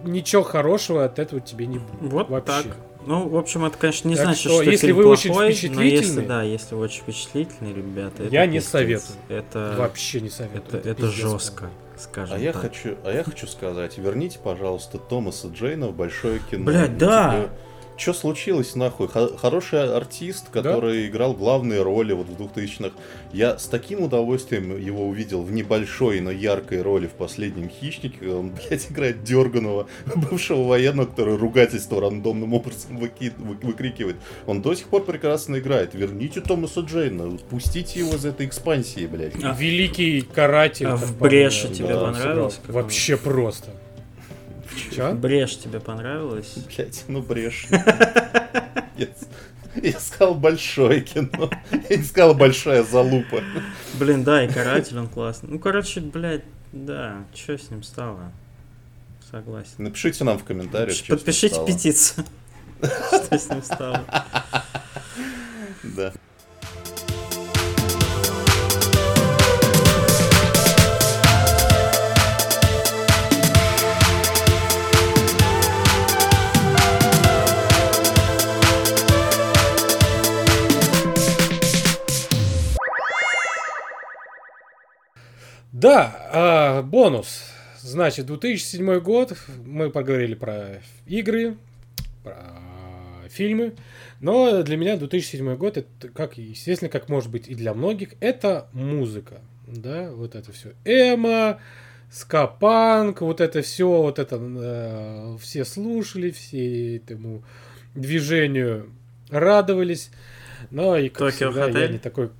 Ничего 0.03 0.41
хорошего 0.41 1.05
от 1.05 1.19
этого 1.19 1.41
тебе 1.41 1.67
не 1.67 1.77
будет. 1.77 2.11
Вот 2.11 2.29
вообще. 2.29 2.63
так. 2.63 2.77
Ну, 3.05 3.29
в 3.29 3.37
общем, 3.37 3.65
это, 3.65 3.77
конечно, 3.77 4.09
не 4.09 4.15
так 4.15 4.25
значит, 4.25 4.41
что, 4.41 4.61
что 4.61 4.63
если 4.63 4.87
фильм 4.87 4.97
вы 4.97 5.03
плохой, 5.03 5.47
очень 5.47 5.69
впечатлительный, 5.69 5.91
если, 5.91 6.25
да, 6.25 6.41
если 6.41 6.75
вы 6.75 6.81
очень 6.81 7.01
впечатлительные 7.03 7.73
ребята, 7.73 8.23
я 8.23 8.47
не 8.47 8.57
пиздец. 8.57 8.71
советую. 8.71 9.17
Это 9.29 9.75
вообще 9.77 10.21
не 10.21 10.29
советую. 10.29 10.63
Это, 10.65 10.77
это, 10.77 10.89
это 10.89 11.07
жестко. 11.07 11.59
Прям 11.65 11.86
скажем 11.99 12.35
а 12.35 12.39
я 12.39 12.53
так. 12.53 12.61
хочу, 12.61 12.95
а 13.03 13.11
я 13.11 13.23
хочу 13.23 13.47
сказать, 13.47 13.97
верните, 13.97 14.39
пожалуйста, 14.43 14.97
Томаса 14.97 15.47
Джейна 15.47 15.87
в 15.87 15.95
большое 15.95 16.39
кино. 16.39 16.65
Блять, 16.65 16.97
да. 16.97 17.31
Тебе 17.31 17.49
что 17.97 18.13
случилось 18.13 18.75
нахуй? 18.75 19.07
Хороший 19.07 19.93
артист, 19.93 20.49
который 20.49 21.03
да? 21.03 21.07
играл 21.07 21.33
главные 21.33 21.81
роли 21.81 22.13
вот 22.13 22.27
в 22.27 22.41
2000-х. 22.41 22.95
Я 23.33 23.57
с 23.57 23.65
таким 23.65 24.03
удовольствием 24.03 24.77
его 24.77 25.07
увидел 25.07 25.41
в 25.41 25.51
небольшой, 25.51 26.19
но 26.21 26.31
яркой 26.31 26.81
роли 26.81 27.07
в 27.07 27.11
«Последнем 27.11 27.69
хищнике». 27.69 28.29
Он, 28.29 28.51
блядь, 28.69 28.91
играет 28.91 29.23
дерганого 29.23 29.87
бывшего 30.15 30.63
военного, 30.63 31.07
который 31.07 31.37
ругательство 31.37 32.01
рандомным 32.01 32.53
образом 32.53 32.97
выки... 32.97 33.33
выкрикивает. 33.37 34.17
Он 34.45 34.61
до 34.61 34.75
сих 34.75 34.87
пор 34.87 35.03
прекрасно 35.03 35.57
играет. 35.57 35.93
Верните 35.93 36.41
Томаса 36.41 36.81
Джейна, 36.81 37.37
пустите 37.49 37.99
его 37.99 38.15
из 38.15 38.25
этой 38.25 38.45
экспансии, 38.45 39.07
блядь. 39.07 39.33
А, 39.43 39.55
Великий 39.57 40.21
каратель. 40.21 40.87
А 40.87 40.95
в 40.95 41.17
Бреше 41.17 41.69
тебе 41.69 41.89
да, 41.89 42.01
понравилось? 42.01 42.59
Вообще 42.67 43.17
просто. 43.17 43.71
Че? 44.77 45.13
Брешь 45.13 45.57
тебе 45.57 45.79
понравилось? 45.79 46.55
Блять, 46.67 47.05
ну 47.07 47.21
брешь. 47.21 47.67
Я 49.83 49.99
сказал 49.99 50.33
большое 50.33 51.01
кино. 51.01 51.51
Я 51.89 51.97
не 51.97 52.03
сказал 52.03 52.33
большая 52.33 52.83
залупа. 52.83 53.43
Блин, 53.99 54.23
да, 54.23 54.43
и 54.43 54.47
каратель 54.51 54.97
он 54.97 55.07
классный. 55.07 55.49
Ну, 55.51 55.59
короче, 55.59 55.99
блядь, 55.99 56.43
да, 56.71 57.23
что 57.33 57.57
с 57.57 57.69
ним 57.69 57.83
стало? 57.83 58.31
Согласен. 59.29 59.75
Напишите 59.77 60.23
нам 60.23 60.39
в 60.39 60.43
комментариях. 60.43 60.97
Подпишите 61.07 61.63
петицию. 61.65 62.25
Что 62.81 63.37
с 63.37 63.49
ним 63.49 63.61
стало? 63.61 64.05
Да. 65.83 66.13
Да, 85.79 86.29
а, 86.31 86.81
бонус. 86.81 87.51
Значит, 87.81 88.25
2007 88.25 88.99
год, 88.99 89.37
мы 89.63 89.91
поговорили 89.91 90.33
про 90.33 90.81
игры, 91.05 91.55
про 92.23 92.35
фильмы. 93.29 93.73
Но 94.19 94.63
для 94.63 94.75
меня 94.75 94.97
2007 94.97 95.55
год, 95.55 95.77
это, 95.77 96.09
как, 96.15 96.39
естественно, 96.39 96.89
как 96.89 97.09
может 97.09 97.29
быть 97.29 97.47
и 97.47 97.53
для 97.53 97.75
многих, 97.75 98.15
это 98.21 98.69
музыка. 98.73 99.41
Да, 99.67 100.09
вот 100.09 100.33
это 100.33 100.51
все. 100.51 100.71
Эма, 100.83 101.59
скапанк, 102.09 103.21
вот 103.21 103.39
это 103.39 103.61
все, 103.61 104.01
вот 104.01 104.17
это 104.17 104.39
э, 104.41 105.37
все 105.39 105.63
слушали, 105.63 106.31
все 106.31 106.97
этому 106.97 107.43
движению 107.93 108.89
радовались. 109.29 110.09
Но 110.71 110.97
и 110.97 111.09
как 111.09 111.33
Токио 111.33 111.51
всегда, 111.51 111.67
я 111.67 111.71
Хотель? 111.71 111.91
не 111.91 111.99
такой... 111.99 112.31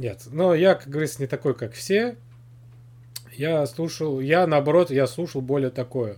э, 0.00 0.02
Нет, 0.02 0.22
но 0.30 0.54
я, 0.54 0.74
как 0.74 0.88
говорится, 0.88 1.20
не 1.20 1.26
такой, 1.26 1.54
как 1.54 1.72
все. 1.72 2.16
Я 3.36 3.66
слушал, 3.66 4.20
я 4.20 4.46
наоборот, 4.46 4.90
я 4.90 5.06
слушал 5.06 5.40
более 5.40 5.70
такое 5.70 6.16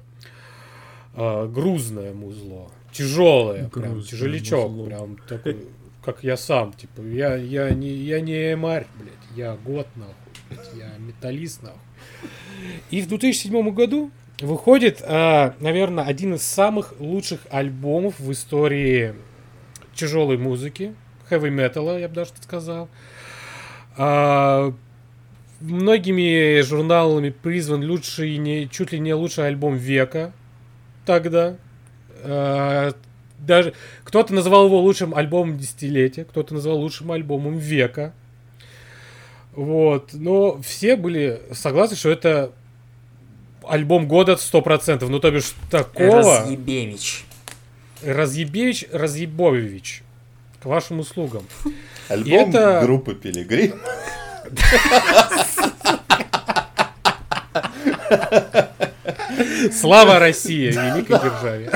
э, 1.15 1.47
грузное 1.47 2.13
музло, 2.13 2.71
тяжелое, 2.93 3.69
прям 3.69 3.93
Грузное 3.93 4.11
тяжелячок, 4.11 4.71
музло. 4.71 4.87
прям 4.87 5.17
такой, 5.29 5.69
как 6.05 6.25
я 6.25 6.37
сам, 6.37 6.73
типа, 6.73 7.01
я, 7.03 7.37
я 7.37 7.71
не, 7.71 7.91
я 7.91 8.21
не 8.21 8.55
эмарь, 8.55 8.87
блядь, 8.99 9.37
я 9.37 9.57
год 9.57 9.87
нахуй, 9.95 10.15
блядь, 10.51 10.71
я 10.75 10.97
металлист 10.99 11.63
нахуй. 11.63 11.79
И 12.91 13.03
в 13.03 13.09
2007 13.09 13.71
году 13.73 14.11
выходит, 14.41 15.01
наверное, 15.01 16.05
один 16.05 16.35
из 16.35 16.43
самых 16.43 16.95
лучших 16.99 17.41
альбомов 17.51 18.19
в 18.19 18.33
истории 18.33 19.15
тяжелой 19.95 20.39
музыки, 20.39 20.95
heavy 21.31 21.51
metal, 21.51 22.01
я 22.01 22.09
бы 22.09 22.15
даже 22.15 22.33
так 22.33 22.43
сказал. 22.43 22.89
А, 23.97 24.73
многими 25.61 26.61
журналами 26.63 27.31
призван 27.31 27.89
лучший, 27.89 28.37
не, 28.39 28.69
чуть 28.69 28.93
ли 28.93 28.99
не 28.99 29.15
лучший 29.15 29.47
альбом 29.47 29.77
века 29.77 30.33
тогда. 31.05 31.57
А, 32.25 32.93
даже 33.39 33.75
кто-то 34.05 34.33
называл 34.35 34.67
его 34.67 34.81
лучшим 34.81 35.15
альбомом 35.15 35.59
десятилетия, 35.59 36.25
кто-то 36.25 36.55
называл 36.55 36.79
лучшим 36.79 37.11
альбомом 37.13 37.59
века. 37.59 38.13
Вот. 39.55 40.11
Но 40.13 40.61
все 40.63 40.97
были 40.97 41.43
согласны, 41.53 41.97
что 41.97 42.11
это 42.11 42.53
альбом 43.67 44.09
года 44.09 44.33
100%. 44.33 45.07
Ну, 45.09 45.21
то 45.21 45.31
бишь, 45.31 45.55
такого... 45.71 46.41
Разъебевич. 46.41 47.25
Разъебевич, 48.03 48.87
Разъебович. 48.93 50.03
К 50.63 50.67
вашим 50.67 51.01
услугам. 51.01 51.45
Альбом 52.09 52.51
это- 52.51 52.81
группы 52.83 53.15
Пилигрим. 53.15 53.81
Слава 59.73 60.19
России, 60.19 60.71
великой 60.71 61.19
державе. 61.21 61.71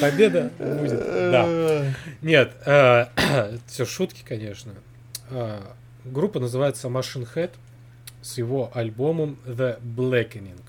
Победа 0.00 0.50
будет. 0.58 0.98
Да. 1.30 1.94
Нет, 2.22 2.52
все 3.66 3.84
шутки, 3.84 4.24
конечно. 4.26 4.72
Э, 5.30 5.60
Группа 6.04 6.38
называется 6.38 6.88
Machine 6.88 7.26
Head 7.34 7.50
с 8.22 8.36
его 8.38 8.70
альбомом 8.74 9.38
The 9.46 9.80
Blackening. 9.80 10.60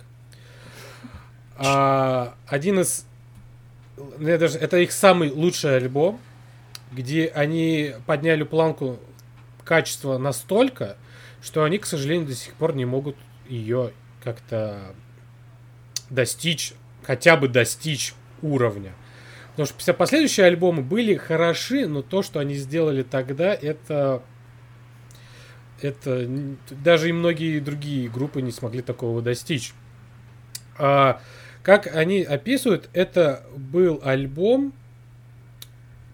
А, 1.57 2.33
Один 2.47 2.79
из... 2.79 3.05
ну, 3.97 4.27
я 4.27 4.37
даже- 4.37 4.57
Это 4.57 4.77
их 4.77 4.91
самый 4.91 5.29
лучший 5.31 5.77
альбом, 5.77 6.19
где 6.91 7.27
они 7.27 7.93
подняли 8.05 8.43
планку 8.43 8.99
качества 9.63 10.17
настолько, 10.17 10.97
что 11.41 11.63
они, 11.63 11.77
к 11.77 11.85
сожалению, 11.85 12.27
до 12.27 12.35
сих 12.35 12.53
пор 12.53 12.75
не 12.75 12.85
могут 12.85 13.15
ее 13.47 13.91
как-то 14.23 14.95
достичь, 16.09 16.73
хотя 17.03 17.37
бы 17.37 17.47
достичь 17.47 18.13
уровня. 18.41 18.93
Потому 19.51 19.67
что 19.67 19.79
все 19.79 19.93
последующие 19.93 20.45
альбомы 20.47 20.81
были 20.81 21.15
хороши, 21.15 21.87
но 21.87 22.01
то, 22.01 22.21
что 22.21 22.39
они 22.39 22.55
сделали 22.55 23.03
тогда, 23.03 23.53
это 23.53 24.21
это 25.81 26.27
даже 26.71 27.09
и 27.09 27.13
многие 27.13 27.59
другие 27.59 28.09
группы 28.09 28.41
не 28.41 28.51
смогли 28.51 28.81
такого 28.81 29.21
достичь. 29.21 29.73
А, 30.77 31.21
как 31.65 31.87
они 31.87 32.21
описывают, 32.21 32.91
это 32.93 33.43
был 33.57 33.99
альбом 34.03 34.71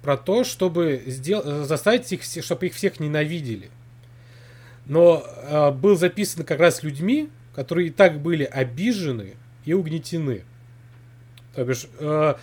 про 0.01 0.15
то, 0.15 0.45
чтобы 0.45 1.03
сдел- 1.07 1.65
заставить 1.65 2.09
их, 2.13 2.23
чтобы 2.23 2.67
их 2.67 2.73
всех 2.73 3.01
ненавидели. 3.01 3.69
Но 4.85 5.21
а, 5.25 5.71
был 5.71 5.97
записан 5.97 6.45
как 6.45 6.61
раз 6.61 6.83
людьми, 6.83 7.29
которые 7.53 7.89
и 7.89 7.91
так 7.91 8.21
были 8.21 8.45
обижены 8.45 9.33
и 9.65 9.73
угнетены. 9.73 10.45
То 11.53 11.65
бишь, 11.65 11.85
э, 11.99 12.35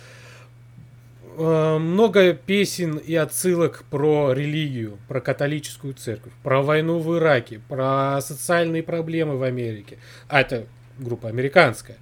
э, 1.35 1.77
много 1.79 2.33
песен 2.33 2.97
и 2.97 3.15
отсылок 3.15 3.85
про 3.89 4.33
религию, 4.33 4.99
про 5.07 5.19
католическую 5.19 5.95
церковь, 5.95 6.33
про 6.43 6.61
войну 6.61 6.99
в 6.99 7.17
Ираке, 7.17 7.59
про 7.67 8.21
социальные 8.21 8.83
проблемы 8.83 9.37
в 9.37 9.41
Америке. 9.41 9.97
А 10.27 10.41
это 10.41 10.67
группа 10.99 11.27
американская. 11.27 11.97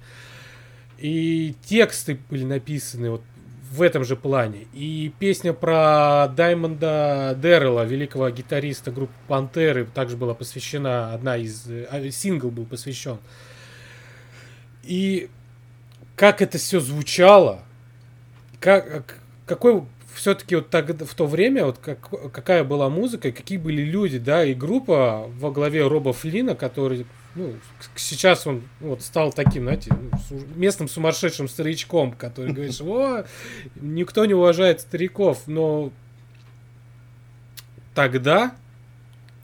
И 0.98 1.54
тексты 1.64 2.18
были 2.28 2.44
написаны 2.44 3.10
вот 3.10 3.22
в 3.70 3.82
этом 3.82 4.04
же 4.04 4.16
плане. 4.16 4.66
И 4.72 5.12
песня 5.18 5.52
про 5.52 6.28
Даймонда 6.28 7.36
Дэррелла, 7.40 7.84
великого 7.84 8.30
гитариста 8.30 8.90
группы 8.90 9.12
Пантеры, 9.26 9.86
также 9.86 10.16
была 10.16 10.34
посвящена, 10.34 11.12
одна 11.12 11.36
из... 11.36 11.66
а, 11.90 12.10
Сингл 12.10 12.50
был 12.50 12.64
посвящен. 12.64 13.18
И 14.82 15.28
как 16.16 16.40
это 16.42 16.58
все 16.58 16.80
звучало, 16.80 17.62
как, 18.58 19.18
какой 19.46 19.84
все-таки 20.14 20.56
вот 20.56 20.70
тогда, 20.70 21.04
в 21.04 21.14
то 21.14 21.26
время, 21.26 21.64
вот 21.64 21.78
как, 21.78 22.32
какая 22.32 22.64
была 22.64 22.88
музыка, 22.88 23.30
какие 23.30 23.58
были 23.58 23.82
люди, 23.82 24.18
да, 24.18 24.44
и 24.44 24.54
группа 24.54 25.30
во 25.38 25.50
главе 25.52 25.86
Роба 25.86 26.12
Флина, 26.12 26.56
который, 26.56 27.06
ну, 27.34 27.54
сейчас 27.94 28.46
он 28.46 28.62
вот 28.80 29.02
стал 29.02 29.32
таким, 29.32 29.64
знаете, 29.64 29.92
ну, 30.30 30.40
местным 30.56 30.88
сумасшедшим 30.88 31.48
старичком, 31.48 32.12
который 32.12 32.52
говорит, 32.52 32.80
«О, 32.80 33.24
никто 33.76 34.24
не 34.24 34.34
уважает 34.34 34.80
стариков, 34.80 35.46
но 35.46 35.92
тогда 37.94 38.54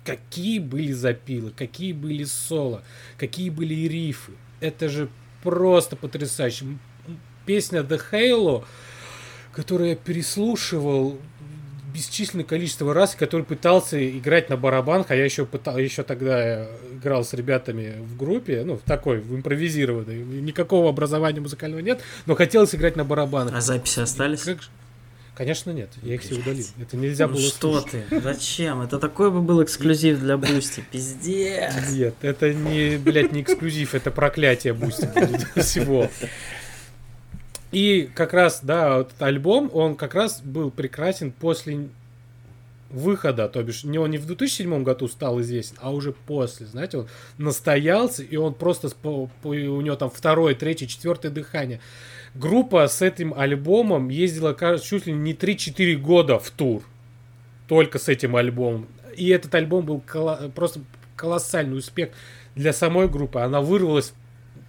какие 0.05 0.59
были 0.59 0.93
запилы, 0.93 1.51
какие 1.51 1.93
были 1.93 2.25
соло, 2.25 2.83
какие 3.17 3.51
были 3.51 3.75
рифы. 3.75 4.33
Это 4.61 4.89
же 4.89 5.09
просто 5.43 5.97
потрясающе. 5.97 6.67
Песня 7.47 7.81
The 7.81 8.01
Halo, 8.13 8.65
которую 9.53 9.91
я 9.91 9.97
переслушивал 9.97 11.19
бесчисленное 11.95 12.45
количество 12.45 12.93
раз, 12.93 13.15
который 13.15 13.45
пытался 13.47 13.97
играть 14.19 14.51
на 14.51 14.57
барабанах, 14.57 15.11
а 15.11 15.17
я 15.17 15.25
еще 15.25 15.47
пытал, 15.47 15.79
еще 15.79 16.03
тогда 16.03 16.67
играл 16.93 17.25
с 17.25 17.33
ребятами 17.33 17.95
в 18.01 18.17
группе, 18.17 18.65
ну, 18.65 18.77
в 18.77 18.81
такой, 18.81 19.21
в 19.21 19.35
импровизированной, 19.35 20.17
никакого 20.17 20.91
образования 20.91 21.41
музыкального 21.41 21.81
нет, 21.81 22.03
но 22.27 22.35
хотелось 22.35 22.75
играть 22.75 22.97
на 22.97 23.05
барабанах. 23.05 23.55
А 23.55 23.61
записи 23.61 24.01
остались? 24.01 24.43
Как 24.43 24.59
Конечно, 25.37 25.73
нет. 25.73 25.91
Я 26.03 26.15
их 26.15 26.23
все 26.23 26.37
удалил. 26.37 26.65
Это 26.81 26.97
нельзя 26.97 27.27
Ну 27.27 27.35
было 27.35 27.43
что 27.43 27.81
слушать. 27.81 28.09
ты? 28.09 28.21
Зачем? 28.21 28.83
Это 28.83 29.01
такой 29.01 29.33
бы 29.33 29.41
был 29.41 29.65
эксклюзив 29.65 30.21
для 30.21 30.37
Boosty. 30.37 30.85
Пиздец. 30.93 31.91
Нет, 31.91 32.15
это 32.23 32.55
не, 32.55 32.99
блядь, 32.99 33.33
не 33.33 33.43
эксклюзив, 33.43 33.97
это 33.97 34.13
проклятие 34.13 34.75
Boosty 34.75 35.09
всего. 35.61 36.09
И 37.75 38.09
как 38.15 38.33
раз, 38.33 38.61
да, 38.63 39.01
этот 39.01 39.21
альбом, 39.21 39.69
он 39.75 39.97
как 39.97 40.15
раз 40.15 40.41
был 40.41 40.71
прекрасен 40.71 41.33
после 41.33 41.89
выхода, 42.89 43.49
то 43.49 43.61
бишь 43.65 43.83
не 43.83 43.99
он 43.99 44.13
не 44.13 44.19
в 44.19 44.27
2007 44.27 44.85
году 44.85 45.09
стал 45.09 45.41
известен, 45.41 45.77
а 45.81 45.93
уже 45.93 46.13
после, 46.13 46.67
знаете, 46.67 46.99
он 46.99 47.09
настоялся, 47.37 48.23
и 48.23 48.37
он 48.37 48.55
просто, 48.55 48.91
у 49.43 49.81
него 49.81 49.97
там 49.97 50.09
второе, 50.09 50.55
третье, 50.55 50.87
четвертое 50.87 51.31
дыхание. 51.31 51.81
Группа 52.37 52.87
с 52.87 53.03
этим 53.03 53.35
альбомом 53.37 54.09
ездила, 54.09 54.57
чуть 54.79 55.07
ли 55.07 55.13
не 55.13 55.35
3-4 55.35 55.97
года 55.97 56.39
в 56.39 56.51
тур, 56.51 56.85
только 57.67 57.99
с 57.99 58.09
этим 58.09 58.37
альбомом. 58.37 58.87
И 59.17 59.31
этот 59.31 59.53
альбом 59.53 59.85
был 59.85 60.01
коло- 60.07 60.49
просто 60.53 60.81
колоссальный 61.17 61.79
успех 61.79 62.11
для 62.55 62.73
самой 62.73 63.09
группы. 63.09 63.41
Она 63.41 63.61
вырвалась 63.61 64.13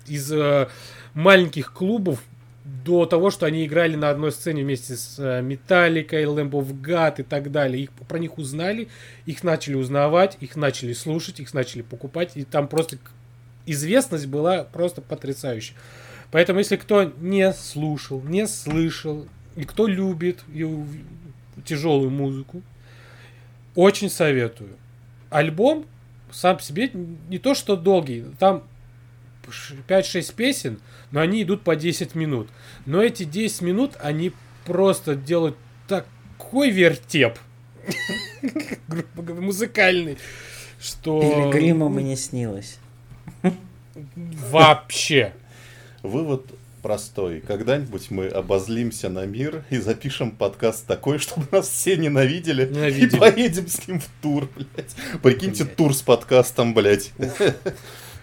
из 0.07 0.31
э, 0.31 0.69
маленьких 1.13 1.71
клубов 1.71 2.19
до 2.65 3.05
того, 3.05 3.29
что 3.29 3.45
они 3.45 3.65
играли 3.65 3.95
на 3.95 4.09
одной 4.09 4.31
сцене 4.31 4.63
вместе 4.63 4.95
с 4.95 5.17
э, 5.19 5.41
Металликой, 5.43 6.23
Lamb 6.23 6.49
of 6.49 6.81
God 6.81 7.19
и 7.19 7.23
так 7.23 7.51
далее. 7.51 7.83
Их, 7.83 7.91
про 7.91 8.17
них 8.17 8.39
узнали, 8.39 8.87
их 9.27 9.43
начали 9.43 9.75
узнавать, 9.75 10.37
их 10.39 10.55
начали 10.55 10.93
слушать, 10.93 11.39
их 11.39 11.53
начали 11.53 11.83
покупать. 11.83 12.31
И 12.35 12.43
там 12.43 12.67
просто 12.67 12.97
известность 13.67 14.25
была 14.25 14.63
просто 14.63 15.01
потрясающая. 15.01 15.77
Поэтому, 16.31 16.59
если 16.59 16.75
кто 16.75 17.03
не 17.03 17.53
слушал, 17.53 18.21
не 18.21 18.47
слышал, 18.47 19.27
и 19.55 19.63
кто 19.63 19.85
любит 19.85 20.43
тяжелую 21.65 22.09
музыку, 22.09 22.63
очень 23.75 24.09
советую. 24.09 24.71
Альбом 25.29 25.85
сам 26.31 26.57
по 26.57 26.63
себе 26.63 26.89
не 27.29 27.37
то 27.37 27.53
что 27.53 27.75
долгий, 27.75 28.25
там 28.39 28.63
5-6 29.87 30.33
песен, 30.35 30.79
но 31.11 31.21
они 31.21 31.43
идут 31.43 31.63
по 31.63 31.75
10 31.75 32.15
минут. 32.15 32.49
Но 32.85 33.01
эти 33.01 33.23
10 33.23 33.61
минут, 33.61 33.93
они 33.99 34.31
просто 34.65 35.15
делают 35.15 35.57
такой 35.87 36.69
вертеп, 36.71 37.37
грубо 38.87 39.21
говоря, 39.21 39.41
музыкальный, 39.41 40.17
что... 40.79 41.21
Пилигримам 41.21 41.99
и 41.99 42.03
не 42.03 42.15
снилось. 42.15 42.77
Вообще. 44.49 45.33
Вывод 46.03 46.45
простой. 46.81 47.41
Когда-нибудь 47.41 48.11
мы 48.11 48.27
обозлимся 48.27 49.09
на 49.09 49.25
мир 49.25 49.63
и 49.71 49.77
запишем 49.77 50.29
подкаст 50.31 50.85
такой, 50.85 51.17
чтобы 51.17 51.47
нас 51.51 51.67
все 51.67 51.97
ненавидели, 51.97 52.67
Ненавидели. 52.67 53.15
и 53.15 53.19
поедем 53.19 53.67
с 53.67 53.87
ним 53.87 53.99
в 53.99 54.07
тур, 54.21 54.47
блядь. 54.55 54.95
Прикиньте, 55.23 55.63
Блядь. 55.63 55.75
тур 55.75 55.95
с 55.95 56.01
подкастом, 56.03 56.73
блядь. 56.75 57.11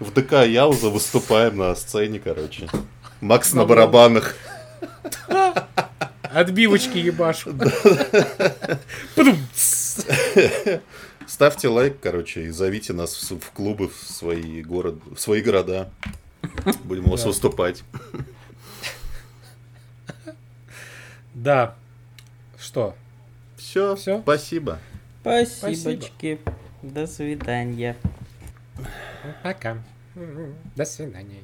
В 0.01 0.13
ДК 0.13 0.45
Яуза 0.47 0.89
выступаем 0.89 1.57
на 1.59 1.75
сцене, 1.75 2.19
короче. 2.19 2.69
Макс 3.21 3.53
на 3.53 3.65
барабанах. 3.65 4.37
Отбивочки 6.23 6.99
ебашу. 6.99 7.55
Ставьте 11.27 11.69
лайк, 11.69 11.99
короче, 12.01 12.45
и 12.45 12.51
зовите 12.51 12.93
нас 12.93 13.31
в, 13.31 13.39
в 13.39 13.51
клубы, 13.53 13.89
в 13.89 13.97
свои, 13.97 14.63
город, 14.63 14.97
в 15.07 15.19
свои 15.19 15.41
города. 15.41 15.91
Будем 16.85 17.07
у 17.07 17.11
вас 17.11 17.25
выступать. 17.25 17.85
Да. 21.35 21.75
Что? 22.59 22.95
Все, 23.57 23.97
Всё? 23.97 24.21
спасибо. 24.23 24.79
Спасибочки. 25.21 26.41
До 26.83 27.07
свидания. 27.07 27.97
Пока. 29.43 29.79
До 30.77 30.85
свидания. 30.85 31.43